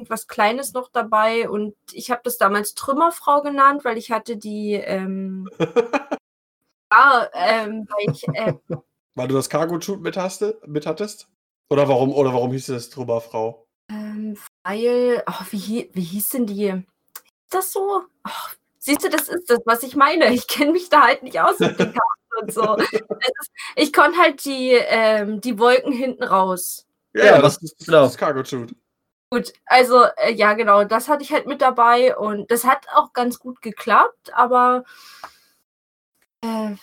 was 0.09 0.27
Kleines 0.27 0.73
noch 0.73 0.89
dabei 0.89 1.49
und 1.49 1.75
ich 1.93 2.11
habe 2.11 2.21
das 2.23 2.37
damals 2.37 2.73
Trümmerfrau 2.73 3.41
genannt, 3.41 3.85
weil 3.85 3.97
ich 3.97 4.11
hatte 4.11 4.35
die 4.35 4.73
ähm, 4.73 5.47
ja, 6.91 7.29
ähm, 7.33 7.87
weil, 7.87 8.13
ich, 8.13 8.27
äh, 8.29 8.53
weil 9.15 9.27
du 9.27 9.35
das 9.35 9.49
Cargo-Shoot 9.49 10.01
mit, 10.01 10.17
mit 10.67 10.85
hattest? 10.85 11.27
Oder 11.69 11.87
warum, 11.87 12.13
oder 12.13 12.33
warum 12.33 12.51
hieß 12.51 12.69
es 12.69 12.89
Trümmerfrau? 12.89 13.65
Ähm, 13.89 14.37
weil, 14.63 15.23
oh, 15.27 15.45
wie, 15.51 15.89
wie 15.93 16.01
hieß 16.01 16.29
denn 16.29 16.45
die? 16.45 16.67
Ist 16.67 16.85
das 17.49 17.71
so? 17.71 18.03
Oh, 18.25 18.29
siehst 18.77 19.03
du, 19.03 19.09
das 19.09 19.29
ist 19.29 19.49
das, 19.49 19.59
was 19.65 19.83
ich 19.83 19.95
meine. 19.95 20.33
Ich 20.33 20.47
kenne 20.47 20.71
mich 20.71 20.89
da 20.89 21.03
halt 21.03 21.23
nicht 21.23 21.39
aus 21.39 21.59
mit 21.59 21.79
den 21.79 21.93
Karten 21.93 22.01
und 22.41 22.53
so. 22.53 22.75
Ist, 22.75 23.51
ich 23.75 23.93
konnte 23.93 24.17
halt 24.17 24.43
die, 24.45 24.71
ähm, 24.71 25.41
die 25.41 25.57
Wolken 25.59 25.93
hinten 25.93 26.23
raus. 26.23 26.85
Ja, 27.13 27.25
ja 27.25 27.41
das, 27.41 27.57
ist, 27.61 27.87
das 27.87 28.11
ist 28.11 28.17
Cargo-Shoot. 28.17 28.73
Gut, 29.29 29.53
also 29.65 30.03
äh, 30.17 30.33
ja, 30.33 30.53
genau, 30.53 30.83
das 30.83 31.07
hatte 31.07 31.23
ich 31.23 31.31
halt 31.31 31.47
mit 31.47 31.61
dabei 31.61 32.17
und 32.17 32.51
das 32.51 32.65
hat 32.65 32.85
auch 32.93 33.13
ganz 33.13 33.39
gut 33.39 33.61
geklappt, 33.61 34.33
aber 34.33 34.83
äh, 36.41 36.75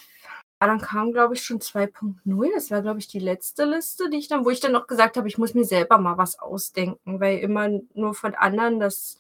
dann 0.67 0.81
kam, 0.81 1.13
glaube 1.13 1.35
ich, 1.35 1.43
schon 1.43 1.61
2.0. 1.61 2.51
Das 2.55 2.71
war, 2.71 2.83
glaube 2.83 2.99
ich, 2.99 3.09
die 3.09 3.21
letzte 3.21 3.65
Liste, 3.65 4.11
die 4.11 4.19
ich 4.19 4.29
dann, 4.29 4.45
wo 4.45 4.51
ich 4.51 4.61
dann 4.61 4.73
noch 4.73 4.87
gesagt 4.87 5.17
habe, 5.17 5.29
ich 5.29 5.39
muss 5.39 5.55
mir 5.55 5.65
selber 5.65 5.99
mal 5.99 6.19
was 6.19 6.39
ausdenken, 6.39 7.21
weil 7.21 7.39
immer 7.39 7.69
nur 7.95 8.15
von 8.15 8.35
anderen, 8.35 8.81
das 8.81 9.19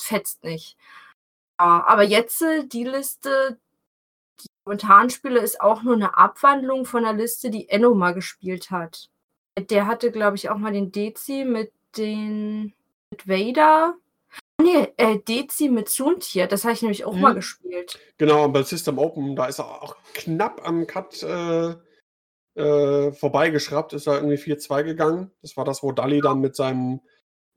fetzt 0.00 0.44
nicht. 0.44 0.76
Ja, 1.60 1.84
aber 1.86 2.04
jetzt 2.04 2.40
äh, 2.42 2.66
die 2.66 2.84
Liste, 2.84 3.58
die 4.40 4.46
momentan 4.64 5.10
spiele, 5.10 5.40
ist 5.40 5.60
auch 5.60 5.82
nur 5.82 5.94
eine 5.94 6.16
Abwandlung 6.16 6.84
von 6.86 7.02
der 7.02 7.12
Liste, 7.12 7.50
die 7.50 7.68
Enno 7.68 7.94
mal 7.94 8.14
gespielt 8.14 8.70
hat. 8.70 9.10
Der 9.58 9.86
hatte, 9.86 10.12
glaube 10.12 10.36
ich, 10.36 10.50
auch 10.50 10.58
mal 10.58 10.72
den 10.72 10.92
Dezi 10.92 11.44
mit 11.44 11.72
den 11.96 12.74
mit 13.10 13.26
Vader. 13.26 13.96
Nee, 14.60 14.92
äh, 14.96 15.18
Dezi 15.18 15.68
mit 15.68 15.88
Zuntier, 15.88 16.48
das 16.48 16.64
habe 16.64 16.74
ich 16.74 16.82
nämlich 16.82 17.04
auch 17.04 17.14
mhm. 17.14 17.20
mal 17.20 17.34
gespielt. 17.34 17.98
Genau, 18.18 18.48
bei 18.48 18.62
System 18.62 18.98
Open, 18.98 19.36
da 19.36 19.46
ist 19.46 19.60
er 19.60 19.82
auch 19.82 19.96
knapp 20.14 20.66
am 20.66 20.86
Cut 20.86 21.22
äh, 21.22 21.74
äh, 22.56 23.12
vorbeigeschraubt, 23.12 23.92
ist 23.92 24.08
er 24.08 24.16
irgendwie 24.16 24.36
4-2 24.36 24.82
gegangen. 24.82 25.30
Das 25.42 25.56
war 25.56 25.64
das, 25.64 25.82
wo 25.82 25.92
Dali 25.92 26.20
dann 26.20 26.40
mit 26.40 26.56
seinem, 26.56 27.00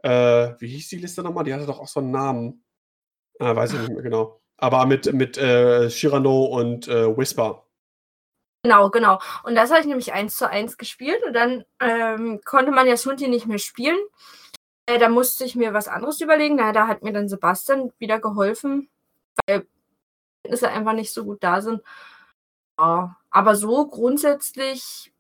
äh, 0.04 0.52
wie 0.60 0.68
hieß 0.68 0.90
die 0.90 0.98
Liste 0.98 1.24
nochmal? 1.24 1.44
Die 1.44 1.54
hatte 1.54 1.66
doch 1.66 1.80
auch 1.80 1.88
so 1.88 2.00
einen 2.00 2.12
Namen. 2.12 2.64
Äh, 3.40 3.56
weiß 3.56 3.74
ich 3.74 3.80
nicht 3.80 3.94
mehr 3.94 4.04
genau. 4.04 4.40
Aber 4.58 4.86
mit, 4.86 5.12
mit 5.12 5.40
äh, 5.40 5.90
Shirano 5.90 6.46
und 6.46 6.88
äh, 6.88 7.18
Whisper. 7.18 7.66
Genau, 8.64 8.92
genau. 8.92 9.20
Und 9.44 9.56
das 9.56 9.72
habe 9.72 9.82
ich 9.82 9.88
nämlich 9.88 10.14
eins 10.14 10.38
zu 10.38 10.48
eins 10.48 10.78
gespielt 10.78 11.24
und 11.26 11.34
dann 11.34 11.66
ähm, 11.80 12.42
konnte 12.46 12.70
man 12.70 12.86
ja 12.86 12.96
Sunti 12.96 13.28
nicht 13.28 13.48
mehr 13.48 13.58
spielen. 13.58 13.98
Äh, 14.86 15.00
da 15.00 15.10
musste 15.10 15.46
ich 15.46 15.56
mir 15.56 15.74
was 15.74 15.88
anderes 15.88 16.22
überlegen. 16.22 16.56
Na, 16.56 16.72
da 16.72 16.88
hat 16.88 17.04
mir 17.04 17.14
dann 17.14 17.30
Sebastian 17.30 17.92
wieder 18.00 18.20
geholfen, 18.20 18.90
weil 19.46 19.68
Kenntnisse 20.44 20.70
einfach 20.70 20.94
nicht 20.94 21.14
so 21.14 21.24
gut 21.24 21.44
da 21.44 21.62
sind. 21.62 21.82
Ja, 22.80 23.18
aber 23.30 23.56
so 23.56 23.88
grundsätzlich 23.88 25.14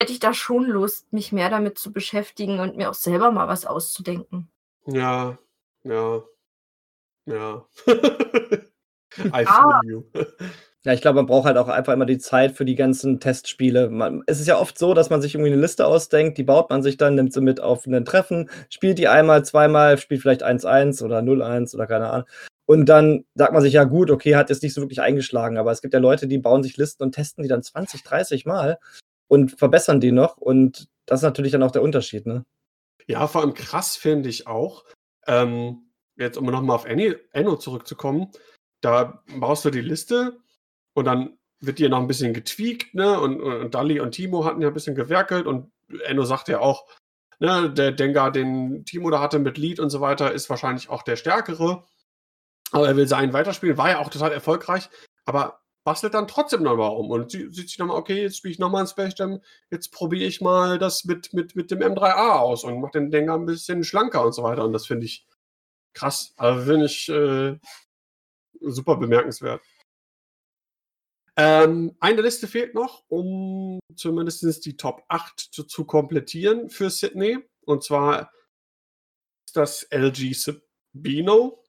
hätte 0.00 0.12
ich 0.12 0.20
da 0.20 0.34
schon 0.34 0.64
Lust, 0.64 1.12
mich 1.12 1.32
mehr 1.32 1.50
damit 1.50 1.78
zu 1.78 1.92
beschäftigen 1.92 2.60
und 2.60 2.76
mir 2.76 2.90
auch 2.90 2.94
selber 2.94 3.30
mal 3.30 3.48
was 3.48 3.66
auszudenken. 3.66 4.48
Ja, 4.86 5.38
ja, 5.82 6.22
ja. 7.24 7.66
I 9.18 9.44
feel 9.44 9.46
ah. 9.46 9.80
you. 9.84 10.04
Ja, 10.86 10.92
ich 10.92 11.00
glaube, 11.00 11.16
man 11.16 11.26
braucht 11.26 11.46
halt 11.46 11.56
auch 11.56 11.66
einfach 11.66 11.92
immer 11.92 12.06
die 12.06 12.18
Zeit 12.18 12.52
für 12.52 12.64
die 12.64 12.76
ganzen 12.76 13.18
Testspiele. 13.18 13.90
Man, 13.90 14.22
es 14.26 14.38
ist 14.38 14.46
ja 14.46 14.56
oft 14.56 14.78
so, 14.78 14.94
dass 14.94 15.10
man 15.10 15.20
sich 15.20 15.34
irgendwie 15.34 15.50
eine 15.50 15.60
Liste 15.60 15.84
ausdenkt, 15.84 16.38
die 16.38 16.44
baut 16.44 16.70
man 16.70 16.80
sich 16.80 16.96
dann, 16.96 17.16
nimmt 17.16 17.32
sie 17.32 17.40
mit 17.40 17.60
auf 17.60 17.86
ein 17.86 18.04
Treffen, 18.04 18.48
spielt 18.70 18.98
die 18.98 19.08
einmal, 19.08 19.44
zweimal, 19.44 19.98
spielt 19.98 20.22
vielleicht 20.22 20.44
1-1 20.44 21.02
oder 21.02 21.18
0-1 21.22 21.74
oder 21.74 21.88
keine 21.88 22.10
Ahnung. 22.10 22.28
Und 22.66 22.88
dann 22.88 23.24
sagt 23.34 23.52
man 23.52 23.62
sich, 23.62 23.72
ja 23.72 23.82
gut, 23.82 24.12
okay, 24.12 24.36
hat 24.36 24.48
jetzt 24.48 24.62
nicht 24.62 24.74
so 24.74 24.80
wirklich 24.80 25.00
eingeschlagen, 25.00 25.58
aber 25.58 25.72
es 25.72 25.82
gibt 25.82 25.92
ja 25.92 25.98
Leute, 25.98 26.28
die 26.28 26.38
bauen 26.38 26.62
sich 26.62 26.76
Listen 26.76 27.02
und 27.02 27.16
testen 27.16 27.42
die 27.42 27.48
dann 27.48 27.64
20, 27.64 28.04
30 28.04 28.46
Mal 28.46 28.78
und 29.26 29.58
verbessern 29.58 30.00
die 30.00 30.12
noch. 30.12 30.36
Und 30.36 30.86
das 31.04 31.18
ist 31.18 31.24
natürlich 31.24 31.50
dann 31.50 31.64
auch 31.64 31.72
der 31.72 31.82
Unterschied, 31.82 32.26
ne? 32.26 32.44
Ja, 33.08 33.26
vor 33.26 33.40
allem 33.40 33.54
krass 33.54 33.96
finde 33.96 34.28
ich 34.28 34.46
auch, 34.46 34.84
ähm, 35.26 35.90
jetzt 36.16 36.38
um 36.38 36.46
nochmal 36.46 36.76
auf 36.76 36.86
Enno 36.86 37.56
zurückzukommen, 37.56 38.30
da 38.82 39.24
baust 39.40 39.64
du 39.64 39.70
die 39.70 39.80
Liste 39.80 40.38
und 40.96 41.04
dann 41.04 41.38
wird 41.60 41.78
dir 41.78 41.90
noch 41.90 42.00
ein 42.00 42.06
bisschen 42.06 42.32
getweakt, 42.32 42.94
ne? 42.94 43.20
Und, 43.20 43.40
und 43.40 43.74
Dali 43.74 44.00
und 44.00 44.12
Timo 44.12 44.44
hatten 44.44 44.62
ja 44.62 44.68
ein 44.68 44.74
bisschen 44.74 44.94
gewerkelt 44.94 45.46
und 45.46 45.70
Enno 46.06 46.24
sagt 46.24 46.48
ja 46.48 46.60
auch, 46.60 46.86
ne, 47.38 47.70
der 47.70 47.92
Dengar, 47.92 48.32
den 48.32 48.84
Timo 48.86 49.10
da 49.10 49.20
hatte 49.20 49.38
mit 49.38 49.58
Lead 49.58 49.78
und 49.78 49.90
so 49.90 50.00
weiter, 50.00 50.32
ist 50.32 50.48
wahrscheinlich 50.48 50.88
auch 50.88 51.02
der 51.02 51.16
stärkere. 51.16 51.84
Aber 52.72 52.88
er 52.88 52.96
will 52.96 53.06
seinen 53.06 53.32
weiterspielen, 53.32 53.76
war 53.76 53.90
ja 53.90 53.98
auch 54.00 54.08
total 54.08 54.32
erfolgreich, 54.32 54.88
aber 55.26 55.60
bastelt 55.84 56.14
dann 56.14 56.26
trotzdem 56.28 56.62
nochmal 56.62 56.90
um 56.90 57.10
und 57.10 57.30
sieht 57.30 57.54
sich 57.54 57.78
nochmal, 57.78 57.98
okay, 57.98 58.22
jetzt 58.22 58.38
spiele 58.38 58.52
ich 58.52 58.58
nochmal 58.58 58.82
ein 58.82 58.88
Space 58.88 59.14
Jam, 59.16 59.40
jetzt 59.70 59.92
probiere 59.92 60.24
ich 60.24 60.40
mal 60.40 60.78
das 60.78 61.04
mit, 61.04 61.32
mit, 61.34 61.54
mit 61.56 61.70
dem 61.70 61.80
M3A 61.80 62.38
aus 62.38 62.64
und 62.64 62.80
mache 62.80 62.92
den 62.92 63.10
Dengar 63.10 63.38
ein 63.38 63.46
bisschen 63.46 63.84
schlanker 63.84 64.24
und 64.24 64.32
so 64.32 64.42
weiter. 64.42 64.64
Und 64.64 64.72
das 64.72 64.86
finde 64.86 65.06
ich 65.06 65.26
krass. 65.94 66.32
Also 66.38 66.64
finde 66.64 66.86
ich 66.86 67.08
äh, 67.08 67.58
super 68.60 68.96
bemerkenswert. 68.96 69.60
Ähm, 71.38 71.94
eine 72.00 72.22
Liste 72.22 72.48
fehlt 72.48 72.74
noch, 72.74 73.04
um 73.08 73.78
zumindest 73.94 74.64
die 74.64 74.76
Top 74.76 75.04
8 75.08 75.38
zu, 75.38 75.64
zu 75.64 75.84
komplettieren 75.84 76.70
für 76.70 76.88
Sydney. 76.88 77.38
Und 77.66 77.84
zwar 77.84 78.32
ist 79.46 79.56
das 79.56 79.82
LG 79.90 80.32
Sabino. 80.34 81.62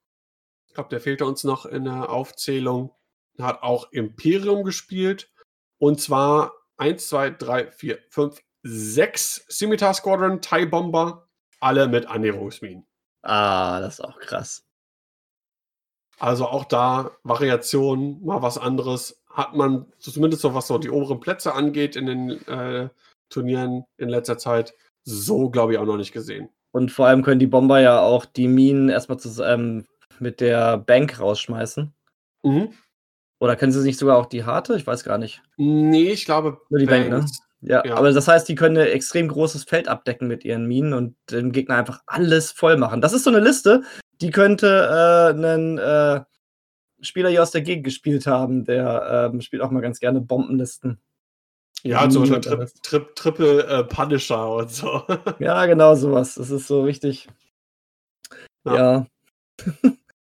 Ich 0.68 0.74
glaube, 0.74 0.90
der 0.90 1.02
fehlte 1.02 1.26
uns 1.26 1.44
noch 1.44 1.66
in 1.66 1.84
der 1.84 2.10
Aufzählung. 2.10 2.96
Hat 3.40 3.62
auch 3.62 3.92
Imperium 3.92 4.64
gespielt. 4.64 5.32
Und 5.80 6.02
zwar 6.02 6.54
1, 6.78 7.08
2, 7.10 7.32
3, 7.32 7.72
4, 7.72 8.00
5, 8.10 8.42
6 8.64 9.46
Scimitar 9.50 9.94
Squadron 9.94 10.42
TIE 10.42 10.66
Bomber. 10.66 11.28
Alle 11.60 11.88
mit 11.88 12.06
Annäherungsminen. 12.06 12.88
Ah, 13.22 13.82
das 13.82 13.96
ist 13.96 14.06
auch 14.06 14.20
krass. 14.20 14.66
Also 16.20 16.48
auch 16.48 16.66
da 16.66 17.12
Variation, 17.24 18.24
mal 18.24 18.42
was 18.42 18.58
anderes 18.58 19.24
hat 19.38 19.56
man 19.56 19.86
zumindest 20.00 20.42
so 20.42 20.54
was 20.56 20.68
so 20.68 20.80
die 20.80 20.90
oberen 20.90 21.20
Plätze 21.20 21.54
angeht 21.54 21.96
in 21.96 22.08
den 22.08 22.48
äh, 22.48 22.90
Turnieren 23.30 23.86
in 23.98 24.10
letzter 24.10 24.38
Zeit 24.38 24.74
so, 25.04 25.50
glaube 25.50 25.74
ich, 25.74 25.80
auch 25.80 25.86
noch 25.86 25.98
nicht 25.98 26.12
gesehen. 26.12 26.50
Und 26.72 26.92
vor 26.92 27.08
allem 27.08 27.24
können 27.24 27.40
die 27.40 27.48
Bomber 27.48 27.80
ja 27.80 28.02
auch 28.02 28.26
die 28.26 28.48
Minen 28.48 28.90
erstmal 28.90 29.20
zu, 29.20 29.44
ähm, 29.44 29.86
mit 30.20 30.42
der 30.42 30.78
Bank 30.78 31.20
rausschmeißen. 31.20 31.94
Mhm. 32.44 32.74
Oder 33.40 33.56
können 33.56 33.72
sie 33.72 33.84
nicht 33.84 34.00
sogar 34.00 34.18
auch 34.18 34.26
die 34.26 34.44
harte? 34.44 34.76
Ich 34.76 34.88
weiß 34.88 35.04
gar 35.04 35.20
nicht. 35.20 35.44
Nee, 35.58 36.12
ich 36.12 36.26
glaube. 36.26 36.60
Nur 36.70 36.80
die 36.80 36.88
Bank, 36.88 37.10
ne? 37.10 37.26
Ja, 37.62 37.84
ja, 37.86 37.96
aber 37.96 38.12
das 38.12 38.28
heißt, 38.28 38.48
die 38.50 38.56
können 38.56 38.78
ein 38.78 38.88
extrem 38.88 39.28
großes 39.28 39.64
Feld 39.64 39.88
abdecken 39.88 40.28
mit 40.28 40.46
ihren 40.46 40.68
Minen 40.68 40.94
und 40.94 41.16
dem 41.32 41.52
Gegner 41.52 41.76
einfach 41.76 42.02
alles 42.06 42.52
voll 42.52 42.78
machen. 42.78 43.02
Das 43.02 43.14
ist 43.14 43.24
so 43.24 43.30
eine 43.30 43.40
Liste, 43.40 43.84
die 44.22 44.32
könnte 44.32 44.68
äh, 44.68 45.36
einen 45.36 45.78
äh, 45.78 46.22
Spieler 47.02 47.30
hier 47.30 47.44
aus 47.44 47.52
der 47.52 47.62
Gegend 47.62 47.84
gespielt 47.84 48.28
haben, 48.28 48.66
der 48.66 49.30
ähm, 49.32 49.42
spielt 49.42 49.62
auch 49.62 49.72
mal 49.72 49.82
ganz 49.82 50.00
gerne 50.00 50.22
Bombenlisten. 50.22 51.00
Ja, 51.84 52.10
zum 52.10 52.24
Beispiel 52.24 52.42
Tri 52.42 52.66
Tri 52.82 53.06
Triple 53.16 53.68
äh, 53.68 53.84
Punisher 53.84 54.56
und 54.56 54.72
so. 54.72 55.04
ja, 55.40 55.66
genau 55.66 55.96
sowas. 55.96 56.36
Das 56.36 56.50
ist 56.50 56.68
so 56.68 56.84
richtig. 56.84 57.28
Ja. 58.66 58.76
Ja, 58.76 59.08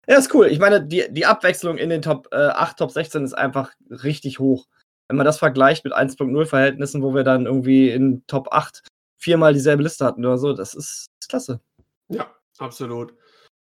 ja 0.06 0.18
ist 0.18 0.32
cool. 0.34 0.46
Ich 0.46 0.58
meine, 0.58 0.84
die, 0.84 1.04
die 1.10 1.26
Abwechslung 1.26 1.78
in 1.78 1.90
den 1.90 2.02
Top 2.02 2.28
äh, 2.32 2.36
8, 2.36 2.78
Top 2.78 2.90
16 2.92 3.24
ist 3.24 3.34
einfach 3.34 3.72
richtig 3.90 4.38
hoch. 4.38 4.66
Wenn 5.08 5.16
man 5.16 5.26
das 5.26 5.38
vergleicht 5.38 5.84
mit 5.84 5.94
1.0 5.94 6.46
Verhältnissen, 6.46 7.02
wo 7.02 7.14
wir 7.14 7.24
dann 7.24 7.46
irgendwie 7.46 7.90
in 7.90 8.24
Top 8.26 8.52
8 8.52 8.82
viermal 9.18 9.52
dieselbe 9.52 9.82
Liste 9.82 10.04
hatten 10.04 10.24
oder 10.24 10.38
so, 10.38 10.52
das 10.52 10.74
ist, 10.74 11.08
ist 11.20 11.28
klasse. 11.28 11.60
Ja, 12.08 12.30
absolut. 12.58 13.14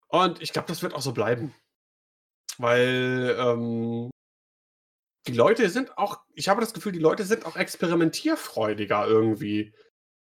Und 0.10 0.42
ich 0.42 0.54
glaube, 0.54 0.68
das 0.68 0.84
wird 0.84 0.94
auch 0.94 1.02
so 1.02 1.12
bleiben. 1.12 1.56
Weil 2.58 3.36
ähm, 3.40 4.10
die 5.28 5.34
Leute 5.34 5.70
sind 5.70 5.98
auch, 5.98 6.20
ich 6.34 6.50
habe 6.50 6.62
das 6.62 6.74
Gefühl, 6.74 6.92
die 6.92 7.00
Leute 7.00 7.24
sind 7.24 7.46
auch 7.46 7.56
experimentierfreudiger 7.56 9.08
irgendwie 9.08 9.74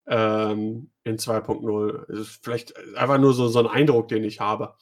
ähm, 0.07 0.91
in 1.05 1.17
2.0. 1.17 2.11
Ist 2.11 2.41
vielleicht 2.43 2.77
einfach 2.97 3.19
nur 3.19 3.33
so, 3.33 3.49
so 3.49 3.61
ein 3.61 3.67
Eindruck, 3.67 4.09
den 4.09 4.25
ich 4.25 4.41
habe. 4.41 4.75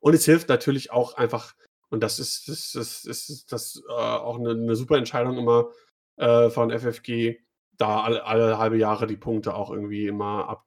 Und 0.00 0.14
es 0.14 0.24
hilft 0.24 0.48
natürlich 0.48 0.90
auch 0.90 1.14
einfach, 1.14 1.54
und 1.90 2.02
das 2.02 2.18
ist, 2.18 2.48
das 2.48 2.74
ist, 2.74 3.06
das 3.06 3.28
ist 3.28 3.52
das, 3.52 3.82
äh, 3.88 3.92
auch 3.92 4.38
eine, 4.38 4.50
eine, 4.50 4.76
super 4.76 4.96
Entscheidung 4.96 5.38
immer 5.38 5.70
äh, 6.16 6.50
von 6.50 6.70
FFG, 6.70 7.38
da 7.76 8.02
alle, 8.02 8.24
alle 8.24 8.58
halbe 8.58 8.76
Jahre 8.76 9.06
die 9.06 9.16
Punkte 9.16 9.54
auch 9.54 9.70
irgendwie 9.70 10.06
immer 10.06 10.48
ab, 10.48 10.66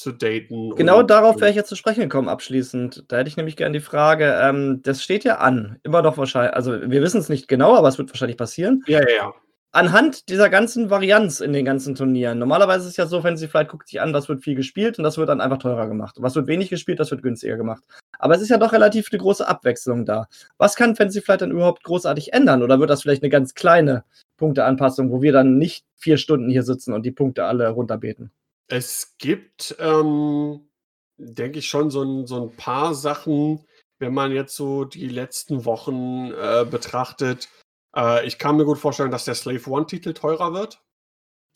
zu 0.00 0.12
daten. 0.12 0.74
Genau 0.74 1.02
darauf 1.02 1.40
wäre 1.40 1.50
ich 1.50 1.56
jetzt 1.56 1.68
zu 1.68 1.76
sprechen 1.76 2.00
gekommen, 2.00 2.28
abschließend. 2.28 3.04
Da 3.08 3.18
hätte 3.18 3.28
ich 3.28 3.36
nämlich 3.36 3.56
gerne 3.56 3.78
die 3.78 3.84
Frage, 3.84 4.38
ähm, 4.42 4.80
das 4.82 5.02
steht 5.02 5.24
ja 5.24 5.36
an, 5.36 5.78
immer 5.82 6.02
noch 6.02 6.18
wahrscheinlich, 6.18 6.54
also 6.54 6.80
wir 6.90 7.02
wissen 7.02 7.20
es 7.20 7.28
nicht 7.28 7.48
genau, 7.48 7.76
aber 7.76 7.88
es 7.88 7.98
wird 7.98 8.10
wahrscheinlich 8.10 8.38
passieren. 8.38 8.82
Ja, 8.86 9.00
ja, 9.00 9.14
ja. 9.14 9.34
Anhand 9.72 10.28
dieser 10.28 10.48
ganzen 10.48 10.90
Varianz 10.90 11.38
in 11.38 11.52
den 11.52 11.64
ganzen 11.64 11.94
Turnieren. 11.94 12.40
Normalerweise 12.40 12.86
ist 12.86 12.92
es 12.92 12.96
ja 12.96 13.06
so, 13.06 13.22
wenn 13.22 13.36
sie 13.36 13.46
vielleicht 13.46 13.70
guckt 13.70 13.86
sich 13.86 14.00
an, 14.00 14.12
was 14.12 14.28
wird 14.28 14.42
viel 14.42 14.56
gespielt 14.56 14.98
und 14.98 15.04
das 15.04 15.16
wird 15.16 15.28
dann 15.28 15.40
einfach 15.40 15.58
teurer 15.58 15.86
gemacht. 15.86 16.16
Was 16.18 16.34
wird 16.34 16.48
wenig 16.48 16.70
gespielt, 16.70 16.98
das 16.98 17.12
wird 17.12 17.22
günstiger 17.22 17.56
gemacht. 17.56 17.84
Aber 18.18 18.34
es 18.34 18.42
ist 18.42 18.48
ja 18.48 18.58
doch 18.58 18.72
relativ 18.72 19.10
eine 19.12 19.20
große 19.20 19.46
Abwechslung 19.46 20.06
da. 20.06 20.26
Was 20.58 20.74
kann 20.74 20.96
Fantasy 20.96 21.20
vielleicht 21.20 21.42
dann 21.42 21.52
überhaupt 21.52 21.84
großartig 21.84 22.32
ändern? 22.32 22.64
Oder 22.64 22.80
wird 22.80 22.90
das 22.90 23.02
vielleicht 23.02 23.22
eine 23.22 23.30
ganz 23.30 23.54
kleine 23.54 24.02
Punkteanpassung, 24.38 25.12
wo 25.12 25.22
wir 25.22 25.32
dann 25.32 25.58
nicht 25.58 25.84
vier 25.96 26.16
Stunden 26.16 26.50
hier 26.50 26.64
sitzen 26.64 26.92
und 26.92 27.06
die 27.06 27.12
Punkte 27.12 27.44
alle 27.44 27.68
runterbeten? 27.68 28.32
Es 28.70 29.16
gibt, 29.18 29.74
ähm, 29.80 30.70
denke 31.18 31.58
ich, 31.58 31.68
schon 31.68 31.90
so 31.90 32.02
ein, 32.02 32.26
so 32.26 32.42
ein 32.42 32.56
paar 32.56 32.94
Sachen, 32.94 33.66
wenn 33.98 34.14
man 34.14 34.32
jetzt 34.32 34.54
so 34.54 34.84
die 34.84 35.08
letzten 35.08 35.64
Wochen 35.64 36.30
äh, 36.30 36.64
betrachtet. 36.70 37.48
Äh, 37.96 38.26
ich 38.26 38.38
kann 38.38 38.56
mir 38.56 38.64
gut 38.64 38.78
vorstellen, 38.78 39.10
dass 39.10 39.24
der 39.24 39.34
Slave 39.34 39.68
One-Titel 39.68 40.14
teurer 40.14 40.54
wird. 40.54 40.82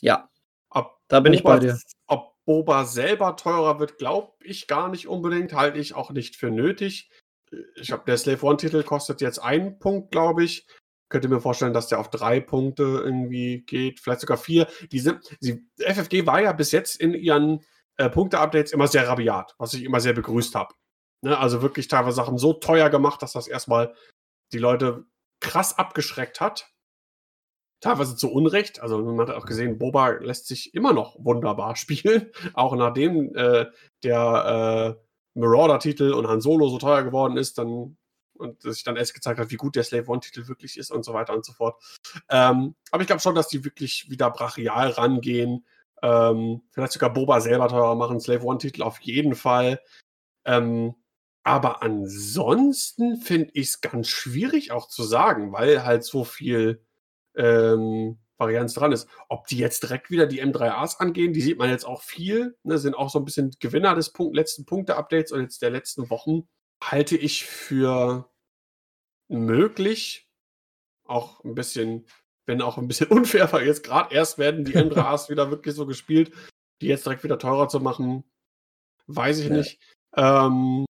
Ja. 0.00 0.28
Ob 0.70 0.98
da 1.06 1.20
bin 1.20 1.32
Boba, 1.32 1.36
ich 1.36 1.42
bei 1.44 1.58
dir. 1.60 1.78
Ob 2.08 2.34
Boba 2.44 2.84
selber 2.84 3.36
teurer 3.36 3.78
wird, 3.78 3.98
glaube 3.98 4.32
ich 4.40 4.66
gar 4.66 4.88
nicht 4.88 5.06
unbedingt. 5.06 5.52
Halte 5.52 5.78
ich 5.78 5.94
auch 5.94 6.10
nicht 6.10 6.34
für 6.34 6.50
nötig. 6.50 7.10
Ich 7.76 7.86
glaube, 7.86 8.04
der 8.06 8.18
Slave 8.18 8.44
One-Titel 8.44 8.82
kostet 8.82 9.20
jetzt 9.20 9.38
einen 9.38 9.78
Punkt, 9.78 10.10
glaube 10.10 10.42
ich 10.42 10.66
könnte 11.08 11.28
mir 11.28 11.40
vorstellen, 11.40 11.74
dass 11.74 11.88
der 11.88 12.00
auf 12.00 12.10
drei 12.10 12.40
Punkte 12.40 12.82
irgendwie 12.82 13.62
geht, 13.62 14.00
vielleicht 14.00 14.20
sogar 14.20 14.36
vier. 14.36 14.66
Die 14.90 15.00
sind, 15.00 15.20
sie, 15.40 15.66
FFG 15.78 16.26
war 16.26 16.40
ja 16.40 16.52
bis 16.52 16.72
jetzt 16.72 17.00
in 17.00 17.14
ihren 17.14 17.64
äh, 17.96 18.10
Punkte-Updates 18.10 18.72
immer 18.72 18.88
sehr 18.88 19.06
rabiat, 19.08 19.54
was 19.58 19.74
ich 19.74 19.84
immer 19.84 20.00
sehr 20.00 20.14
begrüßt 20.14 20.54
habe. 20.54 20.74
Ne? 21.22 21.38
Also 21.38 21.62
wirklich 21.62 21.88
teilweise 21.88 22.16
Sachen 22.16 22.38
so 22.38 22.52
teuer 22.52 22.90
gemacht, 22.90 23.22
dass 23.22 23.32
das 23.32 23.46
erstmal 23.46 23.94
die 24.52 24.58
Leute 24.58 25.04
krass 25.40 25.78
abgeschreckt 25.78 26.40
hat. 26.40 26.70
Teilweise 27.80 28.16
zu 28.16 28.32
Unrecht. 28.32 28.80
Also 28.80 28.98
man 28.98 29.28
hat 29.28 29.34
auch 29.34 29.46
gesehen, 29.46 29.78
Boba 29.78 30.08
lässt 30.10 30.46
sich 30.46 30.74
immer 30.74 30.92
noch 30.92 31.16
wunderbar 31.22 31.76
spielen. 31.76 32.30
Auch 32.54 32.74
nachdem 32.74 33.34
äh, 33.36 33.66
der 34.02 34.96
äh, 34.98 35.38
Marauder-Titel 35.38 36.12
und 36.12 36.28
Han 36.28 36.40
Solo 36.40 36.68
so 36.68 36.78
teuer 36.78 37.02
geworden 37.02 37.36
ist, 37.36 37.58
dann 37.58 37.96
und 38.34 38.62
sich 38.62 38.84
dann 38.84 38.96
erst 38.96 39.14
gezeigt 39.14 39.38
hat, 39.38 39.50
wie 39.50 39.56
gut 39.56 39.76
der 39.76 39.84
Slave 39.84 40.08
One-Titel 40.08 40.48
wirklich 40.48 40.76
ist 40.78 40.90
und 40.90 41.04
so 41.04 41.14
weiter 41.14 41.34
und 41.34 41.44
so 41.44 41.52
fort. 41.52 41.82
Ähm, 42.28 42.74
aber 42.90 43.02
ich 43.02 43.06
glaube 43.06 43.22
schon, 43.22 43.34
dass 43.34 43.48
die 43.48 43.64
wirklich 43.64 44.10
wieder 44.10 44.30
brachial 44.30 44.90
rangehen. 44.90 45.64
Ähm, 46.02 46.62
vielleicht 46.72 46.92
sogar 46.92 47.12
Boba 47.12 47.40
selber 47.40 47.68
teurer 47.68 47.94
machen, 47.94 48.20
Slave 48.20 48.44
One-Titel 48.44 48.82
auf 48.82 49.00
jeden 49.00 49.34
Fall. 49.34 49.80
Ähm, 50.44 50.94
aber 51.44 51.82
ansonsten 51.82 53.18
finde 53.18 53.50
ich 53.54 53.68
es 53.68 53.80
ganz 53.80 54.08
schwierig 54.08 54.72
auch 54.72 54.88
zu 54.88 55.02
sagen, 55.02 55.52
weil 55.52 55.84
halt 55.84 56.04
so 56.04 56.24
viel 56.24 56.82
ähm, 57.36 58.18
Varianz 58.38 58.74
dran 58.74 58.92
ist. 58.92 59.08
Ob 59.28 59.46
die 59.46 59.58
jetzt 59.58 59.82
direkt 59.82 60.10
wieder 60.10 60.26
die 60.26 60.42
M3As 60.42 60.98
angehen, 60.98 61.32
die 61.32 61.42
sieht 61.42 61.58
man 61.58 61.70
jetzt 61.70 61.84
auch 61.84 62.02
viel, 62.02 62.56
ne, 62.62 62.78
sind 62.78 62.94
auch 62.94 63.10
so 63.10 63.18
ein 63.18 63.24
bisschen 63.24 63.54
Gewinner 63.60 63.94
des 63.94 64.12
Punkt, 64.12 64.34
letzten 64.34 64.64
Punkte-Updates 64.64 65.32
und 65.32 65.42
jetzt 65.42 65.62
der 65.62 65.70
letzten 65.70 66.10
Wochen 66.10 66.48
halte 66.90 67.16
ich 67.16 67.44
für 67.44 68.30
möglich. 69.28 70.28
Auch 71.06 71.44
ein 71.44 71.54
bisschen, 71.54 72.06
wenn 72.46 72.62
auch 72.62 72.78
ein 72.78 72.88
bisschen 72.88 73.08
unfair, 73.10 73.52
weil 73.52 73.66
jetzt 73.66 73.84
gerade 73.84 74.14
erst 74.14 74.38
werden 74.38 74.64
die 74.64 74.76
M3As 74.76 75.28
wieder 75.30 75.50
wirklich 75.50 75.74
so 75.74 75.86
gespielt, 75.86 76.32
die 76.80 76.86
jetzt 76.86 77.06
direkt 77.06 77.24
wieder 77.24 77.38
teurer 77.38 77.68
zu 77.68 77.80
machen, 77.80 78.24
weiß 79.06 79.38
ich 79.40 79.48
ja. 79.48 79.56
nicht. 79.56 79.80
Ähm, 80.16 80.86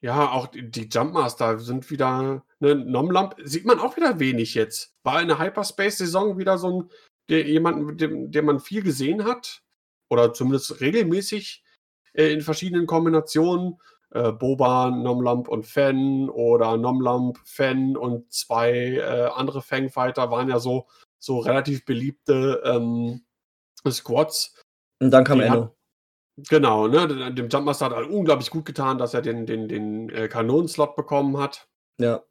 ja, 0.00 0.30
auch 0.30 0.46
die, 0.46 0.70
die 0.70 0.88
Jumpmaster 0.88 1.58
sind 1.58 1.90
wieder, 1.90 2.44
ne, 2.60 2.74
Nomlamp 2.76 3.34
sieht 3.42 3.64
man 3.64 3.80
auch 3.80 3.96
wieder 3.96 4.20
wenig 4.20 4.54
jetzt. 4.54 4.94
War 5.02 5.20
in 5.20 5.28
der 5.28 5.40
Hyperspace-Saison 5.40 6.38
wieder 6.38 6.56
so 6.58 6.82
ein, 6.82 6.90
der, 7.28 7.48
jemand, 7.48 8.00
dem, 8.00 8.30
der 8.30 8.42
man 8.42 8.60
viel 8.60 8.82
gesehen 8.82 9.24
hat, 9.24 9.62
oder 10.08 10.32
zumindest 10.32 10.80
regelmäßig 10.80 11.62
äh, 12.14 12.32
in 12.32 12.40
verschiedenen 12.40 12.86
Kombinationen. 12.86 13.78
Äh, 14.10 14.32
Boba, 14.32 14.90
Nomlamp 14.90 15.48
und 15.48 15.66
Fen 15.66 16.30
oder 16.30 16.76
Nomlamp, 16.76 17.38
Fen 17.44 17.96
und 17.96 18.32
zwei 18.32 18.72
äh, 18.96 19.28
andere 19.34 19.62
Fangfighter 19.62 20.30
waren 20.30 20.48
ja 20.48 20.58
so, 20.58 20.86
so 21.18 21.38
relativ 21.38 21.84
beliebte 21.84 22.62
ähm, 22.64 23.22
Squads. 23.88 24.62
Und 25.00 25.10
dann 25.10 25.24
kam 25.24 25.40
Enno. 25.40 25.74
Genau, 26.48 26.86
ne? 26.86 27.32
Dem 27.32 27.48
Jumpmaster 27.48 27.86
hat 27.86 27.94
halt 27.94 28.08
unglaublich 28.08 28.50
gut 28.50 28.64
getan, 28.64 28.98
dass 28.98 29.12
er 29.12 29.22
den, 29.22 29.44
den, 29.44 29.66
den 29.66 30.08
äh, 30.10 30.28
Kanonenslot 30.28 30.94
bekommen 30.94 31.36
hat. 31.38 31.68
Ja. 32.00 32.22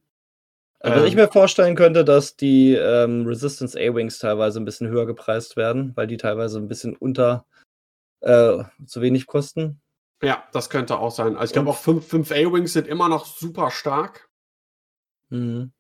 Also 0.80 1.02
ähm, 1.02 1.08
ich 1.08 1.16
mir 1.16 1.28
vorstellen 1.28 1.76
könnte, 1.76 2.06
dass 2.06 2.38
die 2.38 2.74
ähm, 2.74 3.26
Resistance 3.26 3.78
A-Wings 3.78 4.20
teilweise 4.20 4.60
ein 4.60 4.66
bisschen 4.66 4.88
höher 4.88 5.06
gepreist 5.06 5.58
werden, 5.58 5.92
weil 5.96 6.08
die 6.08 6.18
teilweise 6.18 6.58
ein 6.58 6.70
bisschen 6.70 6.96
unter 6.96 7.46
äh, 8.22 8.64
zu 8.86 9.02
wenig 9.02 9.26
kosten. 9.26 9.82
Ja, 10.22 10.44
das 10.52 10.70
könnte 10.70 10.98
auch 10.98 11.12
sein. 11.12 11.36
Also 11.36 11.52
ich 11.52 11.54
glaube 11.54 11.70
auch 11.70 11.78
5 11.78 12.32
A-Wings 12.32 12.74
sind 12.74 12.88
immer 12.88 13.08
noch 13.08 13.26
super 13.26 13.70
stark. 13.72 14.30
Mhm. 15.30 15.72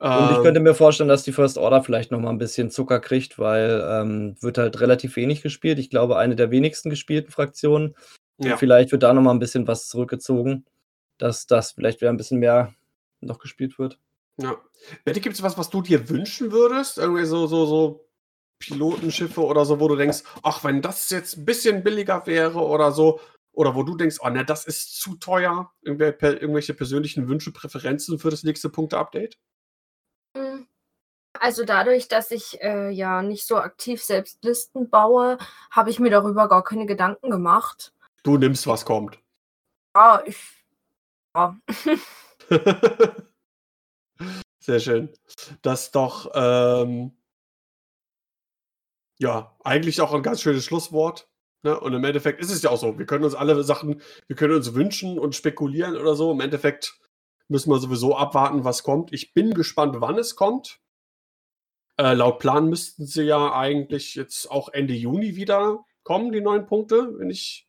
Und 0.00 0.30
ich 0.30 0.36
ähm. 0.38 0.42
könnte 0.42 0.60
mir 0.60 0.74
vorstellen, 0.74 1.10
dass 1.10 1.24
die 1.24 1.32
First 1.32 1.58
Order 1.58 1.82
vielleicht 1.82 2.10
noch 2.10 2.20
mal 2.20 2.30
ein 2.30 2.38
bisschen 2.38 2.70
Zucker 2.70 3.00
kriegt, 3.00 3.38
weil 3.38 3.86
ähm, 3.86 4.36
wird 4.40 4.56
halt 4.56 4.80
relativ 4.80 5.16
wenig 5.16 5.42
gespielt. 5.42 5.78
Ich 5.78 5.90
glaube, 5.90 6.16
eine 6.16 6.36
der 6.36 6.50
wenigsten 6.50 6.88
gespielten 6.88 7.30
Fraktionen. 7.30 7.94
Ja. 8.38 8.56
Vielleicht 8.56 8.92
wird 8.92 9.02
da 9.02 9.12
noch 9.12 9.20
mal 9.20 9.32
ein 9.32 9.38
bisschen 9.38 9.68
was 9.68 9.88
zurückgezogen, 9.88 10.64
dass 11.18 11.46
das 11.46 11.72
vielleicht 11.72 12.00
wieder 12.00 12.10
ein 12.10 12.16
bisschen 12.16 12.38
mehr 12.38 12.74
noch 13.20 13.38
gespielt 13.38 13.78
wird. 13.78 13.98
Ja. 14.38 14.56
Betty, 15.04 15.20
gibt 15.20 15.34
es 15.34 15.42
was, 15.42 15.58
was 15.58 15.68
du 15.68 15.82
dir 15.82 16.08
wünschen 16.08 16.50
würdest? 16.50 16.96
Irgendwie 16.96 17.26
so, 17.26 17.46
so, 17.46 17.66
so 17.66 18.08
Pilotenschiffe 18.58 19.44
oder 19.44 19.66
so, 19.66 19.80
wo 19.80 19.88
du 19.88 19.96
denkst, 19.96 20.22
ach, 20.42 20.64
wenn 20.64 20.80
das 20.80 21.10
jetzt 21.10 21.36
ein 21.36 21.44
bisschen 21.44 21.82
billiger 21.82 22.26
wäre 22.26 22.60
oder 22.60 22.92
so, 22.92 23.20
oder 23.52 23.74
wo 23.74 23.82
du 23.82 23.96
denkst, 23.96 24.18
oh 24.20 24.28
ne, 24.28 24.44
das 24.44 24.64
ist 24.64 25.00
zu 25.00 25.16
teuer. 25.16 25.72
Irgendwelche 25.82 26.74
persönlichen 26.74 27.28
Wünsche, 27.28 27.52
Präferenzen 27.52 28.18
für 28.18 28.30
das 28.30 28.42
nächste 28.42 28.68
Punkte-Update? 28.68 29.38
Hm. 30.36 30.66
Also 31.38 31.64
dadurch, 31.64 32.08
dass 32.08 32.30
ich 32.30 32.60
äh, 32.60 32.90
ja 32.90 33.22
nicht 33.22 33.46
so 33.46 33.56
aktiv 33.56 34.02
selbst 34.02 34.44
Listen 34.44 34.90
baue, 34.90 35.38
habe 35.70 35.90
ich 35.90 35.98
mir 35.98 36.10
darüber 36.10 36.48
gar 36.48 36.64
keine 36.64 36.86
Gedanken 36.86 37.30
gemacht. 37.30 37.92
Du 38.22 38.36
nimmst, 38.36 38.66
was 38.66 38.84
kommt. 38.84 39.18
Ja, 39.94 40.22
ich. 40.26 40.36
Ja. 41.34 41.56
Sehr 44.58 44.80
schön. 44.80 45.08
Das 45.62 45.84
ist 45.84 45.94
doch 45.94 46.30
ähm, 46.34 47.16
ja 49.18 49.56
eigentlich 49.64 50.00
auch 50.00 50.12
ein 50.12 50.22
ganz 50.22 50.42
schönes 50.42 50.64
Schlusswort. 50.64 51.28
Ne? 51.62 51.78
Und 51.78 51.92
im 51.92 52.04
Endeffekt 52.04 52.40
ist 52.40 52.50
es 52.50 52.62
ja 52.62 52.70
auch 52.70 52.78
so. 52.78 52.98
Wir 52.98 53.06
können 53.06 53.24
uns 53.24 53.34
alle 53.34 53.62
Sachen, 53.62 54.00
wir 54.26 54.36
können 54.36 54.54
uns 54.54 54.74
wünschen 54.74 55.18
und 55.18 55.34
spekulieren 55.34 55.96
oder 55.96 56.14
so. 56.14 56.32
Im 56.32 56.40
Endeffekt 56.40 56.98
müssen 57.48 57.70
wir 57.70 57.78
sowieso 57.78 58.16
abwarten, 58.16 58.64
was 58.64 58.82
kommt. 58.82 59.12
Ich 59.12 59.34
bin 59.34 59.54
gespannt, 59.54 59.96
wann 59.98 60.18
es 60.18 60.36
kommt. 60.36 60.80
Äh, 61.98 62.14
laut 62.14 62.38
Plan 62.38 62.68
müssten 62.68 63.06
sie 63.06 63.24
ja 63.24 63.52
eigentlich 63.52 64.14
jetzt 64.14 64.50
auch 64.50 64.70
Ende 64.70 64.94
Juni 64.94 65.36
wieder 65.36 65.84
kommen, 66.02 66.32
die 66.32 66.40
neuen 66.40 66.66
Punkte. 66.66 67.18
Wenn 67.18 67.30
ich. 67.30 67.66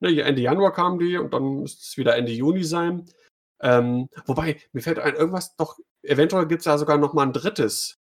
Ne, 0.00 0.20
Ende 0.20 0.42
Januar 0.42 0.72
kamen 0.72 0.98
die 0.98 1.16
und 1.16 1.32
dann 1.32 1.62
müsste 1.62 1.82
es 1.82 1.96
wieder 1.96 2.16
Ende 2.16 2.32
Juni 2.32 2.64
sein. 2.64 3.06
Ähm, 3.60 4.08
wobei, 4.26 4.60
mir 4.72 4.82
fällt 4.82 4.98
ein, 4.98 5.14
irgendwas 5.16 5.56
doch, 5.56 5.78
eventuell 6.02 6.46
gibt 6.46 6.60
es 6.60 6.66
ja 6.66 6.76
sogar 6.76 6.98
noch 6.98 7.14
mal 7.14 7.22
ein 7.22 7.32
drittes. 7.32 7.98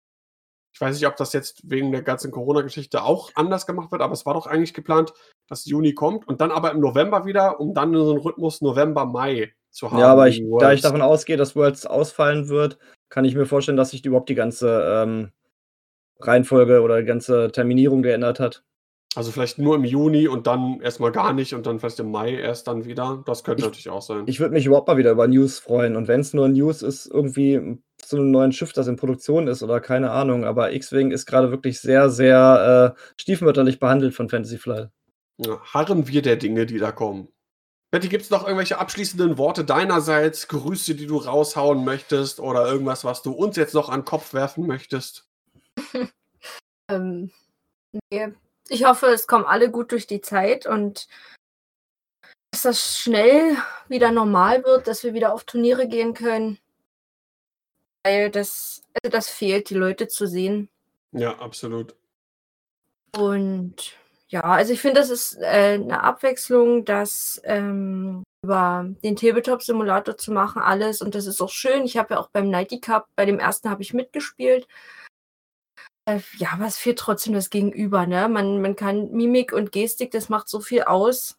Ich 0.75 0.81
weiß 0.81 0.97
nicht, 0.97 1.07
ob 1.07 1.17
das 1.17 1.33
jetzt 1.33 1.71
wegen 1.71 1.93
der 1.93 2.03
ganzen 2.03 2.33
Corona-Geschichte 2.33 3.05
auch 3.05 3.31
anders 3.37 3.65
gemacht 3.65 3.93
wird, 3.93 4.03
aber 4.03 4.13
es 4.13 4.27
war 4.27 4.35
doch 4.35 4.49
eigentlich 4.49 4.75
geplant, 4.75 5.15
dass 5.47 5.67
Juni 5.67 5.95
kommt 5.95 6.27
und 6.27 6.41
dann 6.41 6.51
aber 6.51 6.73
im 6.73 6.81
November 6.81 7.25
wieder, 7.25 7.61
um 7.61 7.75
dann 7.75 7.95
so 7.95 8.11
einen 8.11 8.21
Rhythmus 8.21 8.61
November-Mai 8.61 9.55
zu 9.71 9.93
haben. 9.93 10.01
Ja, 10.01 10.11
aber 10.11 10.27
ich, 10.27 10.43
da 10.59 10.73
ich 10.73 10.81
davon 10.81 11.01
ausgehe, 11.01 11.37
dass 11.37 11.55
Worlds 11.55 11.87
ausfallen 11.87 12.49
wird, 12.49 12.79
kann 13.09 13.25
ich 13.25 13.37
mir 13.37 13.47
vorstellen, 13.47 13.77
dass 13.77 13.91
sich 13.91 14.05
überhaupt 14.05 14.29
die 14.29 14.35
ganze 14.35 14.85
ähm, 14.85 15.31
Reihenfolge 16.19 16.81
oder 16.81 17.01
die 17.01 17.07
ganze 17.07 17.53
Terminierung 17.53 18.03
geändert 18.03 18.41
hat. 18.41 18.65
Also 19.15 19.31
vielleicht 19.31 19.59
nur 19.59 19.77
im 19.77 19.85
Juni 19.85 20.27
und 20.27 20.47
dann 20.47 20.81
erstmal 20.81 21.13
gar 21.13 21.33
nicht 21.33 21.55
und 21.55 21.67
dann 21.67 21.79
vielleicht 21.79 22.01
im 22.01 22.11
Mai 22.11 22.35
erst 22.35 22.67
dann 22.67 22.85
wieder. 22.85 23.23
Das 23.27 23.45
könnte 23.45 23.61
ich, 23.61 23.67
natürlich 23.67 23.91
auch 23.91 24.03
sein. 24.03 24.25
Ich 24.27 24.41
würde 24.41 24.55
mich 24.55 24.67
überhaupt 24.67 24.89
mal 24.89 24.97
wieder 24.97 25.13
über 25.13 25.29
News 25.29 25.59
freuen. 25.59 25.97
Und 25.97 26.09
wenn 26.09 26.21
es 26.21 26.35
nur 26.35 26.49
News 26.49 26.83
ist, 26.83 27.07
irgendwie 27.07 27.79
zu 27.99 28.17
einem 28.17 28.31
neuen 28.31 28.53
Schiff, 28.53 28.73
das 28.73 28.89
in 28.89 28.97
Produktion 28.97 29.47
ist 29.47 29.63
oder 29.63 29.81
keine 29.81 30.11
Ahnung. 30.11 30.45
Aber 30.45 30.73
X-Wing 30.73 31.13
ist 31.13 31.27
gerade 31.27 31.51
wirklich 31.51 31.81
sehr, 31.81 32.11
sehr 32.11 32.97
äh, 32.97 33.01
stiefmütterlich 33.21 33.79
behandelt 33.79 34.15
von 34.15 34.29
Fantasy 34.29 34.59
Flight. 34.59 34.91
Ja, 35.39 35.61
harren 35.63 36.09
wir 36.09 36.23
der 36.23 36.37
Dinge, 36.37 36.67
die 36.67 36.79
da 36.79 36.93
kommen. 36.93 37.29
Betty, 37.93 38.09
gibt 38.09 38.25
es 38.25 38.31
noch 38.31 38.43
irgendwelche 38.43 38.79
abschließenden 38.79 39.39
Worte 39.39 39.65
deinerseits, 39.65 40.49
Grüße, 40.49 40.97
die 40.97 41.07
du 41.07 41.17
raushauen 41.19 41.85
möchtest 41.85 42.41
oder 42.41 42.67
irgendwas, 42.67 43.05
was 43.05 43.23
du 43.23 43.31
uns 43.31 43.57
jetzt 43.57 43.75
noch 43.75 43.89
an 43.89 44.01
den 44.01 44.05
Kopf 44.05 44.35
werfen 44.35 44.67
möchtest? 44.67 45.29
ähm, 46.89 47.31
nee, 48.11 48.33
ich 48.69 48.85
hoffe, 48.85 49.07
es 49.07 49.27
kommen 49.27 49.45
alle 49.45 49.71
gut 49.71 49.93
durch 49.93 50.07
die 50.07 50.21
Zeit 50.21 50.67
und 50.67 51.09
dass 52.51 52.63
das 52.63 52.99
schnell 52.99 53.57
wieder 53.89 54.13
normal 54.13 54.65
wird, 54.65 54.87
dass 54.87 55.03
wir 55.03 55.15
wieder 55.15 55.35
auf 55.35 55.45
Turniere 55.45 55.89
gehen 55.89 56.15
können. 56.15 56.59
Weil 58.05 58.31
das, 58.31 58.83
also 59.03 59.11
das 59.11 59.29
fehlt, 59.29 59.71
die 59.71 59.75
Leute 59.75 60.09
zu 60.09 60.27
sehen. 60.27 60.69
Ja, 61.13 61.39
absolut. 61.39 61.97
Und 63.17 63.97
ja, 64.29 64.43
also 64.43 64.73
ich 64.73 64.81
finde, 64.81 65.01
das 65.01 65.11
ist 65.11 65.37
äh, 65.41 65.75
eine 65.75 66.03
Abwechslung, 66.03 66.85
das 66.85 67.41
ähm, 67.45 68.25
über 68.43 68.85
den 69.03 69.17
Tabletop-Simulator 69.17 70.17
zu 70.17 70.33
machen, 70.33 70.61
alles. 70.61 71.01
Und 71.01 71.15
das 71.15 71.27
ist 71.27 71.41
auch 71.41 71.51
schön. 71.51 71.85
Ich 71.85 71.97
habe 71.97 72.15
ja 72.15 72.21
auch 72.21 72.31
beim 72.31 72.51
Nighty 72.51 72.81
Cup, 72.81 73.07
bei 73.17 73.27
dem 73.27 73.39
ersten 73.39 73.71
habe 73.71 73.83
ich 73.83 73.95
mitgespielt. 73.95 74.67
Äh, 76.07 76.21
ja, 76.37 76.51
aber 76.53 76.67
es 76.67 76.77
fehlt 76.77 76.99
trotzdem 76.99 77.33
das 77.33 77.51
Gegenüber, 77.51 78.07
ne? 78.07 78.29
Man 78.29 78.61
man 78.61 78.77
kann 78.77 79.11
Mimik 79.13 79.53
und 79.53 79.73
Gestik, 79.73 80.11
das 80.11 80.29
macht 80.29 80.49
so 80.49 80.61
viel 80.61 80.83
aus. 80.83 81.39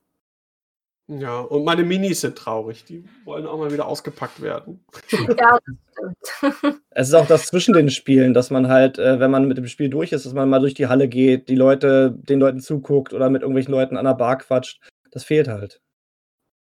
Ja, 1.07 1.41
und 1.41 1.63
meine 1.65 1.83
Minis 1.83 2.21
sind 2.21 2.35
traurig. 2.35 2.83
Die 2.85 3.05
wollen 3.25 3.45
auch 3.45 3.59
mal 3.59 3.71
wieder 3.71 3.85
ausgepackt 3.85 4.41
werden. 4.41 4.83
Ja, 5.37 5.59
das 5.59 5.75
stimmt. 5.91 6.81
Es 6.89 7.09
ist 7.09 7.13
auch 7.13 7.27
das 7.27 7.45
zwischen 7.47 7.73
den 7.73 7.89
Spielen, 7.91 8.33
dass 8.33 8.49
man 8.49 8.69
halt, 8.69 8.97
äh, 8.97 9.19
wenn 9.19 9.29
man 9.29 9.47
mit 9.47 9.57
dem 9.57 9.67
Spiel 9.67 9.89
durch 9.89 10.11
ist, 10.13 10.25
dass 10.25 10.33
man 10.33 10.49
mal 10.49 10.59
durch 10.59 10.73
die 10.73 10.87
Halle 10.87 11.07
geht, 11.07 11.49
die 11.49 11.55
Leute 11.55 12.11
den 12.11 12.39
Leuten 12.39 12.59
zuguckt 12.59 13.13
oder 13.13 13.29
mit 13.29 13.43
irgendwelchen 13.43 13.73
Leuten 13.73 13.97
an 13.97 14.05
der 14.05 14.15
Bar 14.15 14.37
quatscht. 14.37 14.81
Das 15.11 15.23
fehlt 15.23 15.47
halt. 15.47 15.81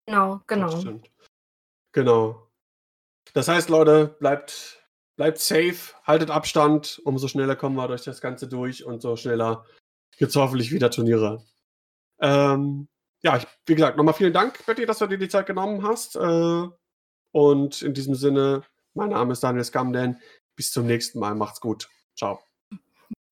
Genau, 0.08 0.42
genau. 0.48 0.72
Das 0.72 0.82
stimmt. 0.82 1.10
Genau. 1.94 2.48
Das 3.34 3.48
heißt, 3.48 3.70
Leute, 3.70 4.16
bleibt 4.20 4.83
bleibt 5.16 5.40
safe, 5.40 5.94
haltet 6.04 6.30
Abstand, 6.30 7.02
umso 7.04 7.28
schneller 7.28 7.56
kommen 7.56 7.76
wir 7.76 7.88
durch 7.88 8.04
das 8.04 8.22
Ganze 8.22 8.48
durch 8.48 8.86
und 8.86 9.02
so 9.02 9.16
schneller 9.16 9.66
gibt 10.18 10.30
es 10.30 10.36
hoffentlich 10.36 10.72
wieder 10.72 10.92
Turniere. 10.92 11.44
Ähm, 12.20 12.88
ja, 13.22 13.38
ich, 13.38 13.48
wie 13.66 13.76
gesagt, 13.76 13.98
nochmal 13.98 14.14
vielen 14.14 14.34
Dank, 14.34 14.66
Betty, 14.66 14.86
dass 14.86 15.00
du 15.00 15.08
dir 15.08 15.18
die 15.18 15.30
Zeit 15.30 15.46
genommen 15.46 15.84
hast. 15.84 16.16
Äh, 16.16 16.68
und 17.32 17.82
in 17.82 17.94
diesem 17.94 18.16
Sinne, 18.16 18.64
mein 18.94 19.10
Name 19.10 19.34
ist 19.34 19.44
Daniel 19.44 19.64
Scamden. 19.64 20.20
Bis 20.56 20.72
zum 20.72 20.86
nächsten 20.86 21.20
Mal. 21.20 21.34
Macht's 21.36 21.60
gut. 21.60 21.90
Ciao. 22.16 22.40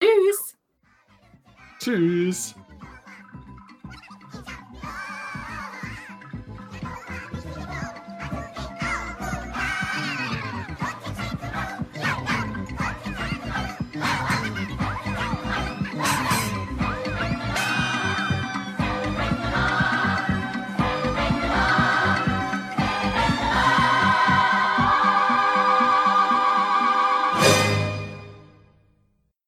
Tschüss. 0.02 0.58
Tschüss. 1.80 2.56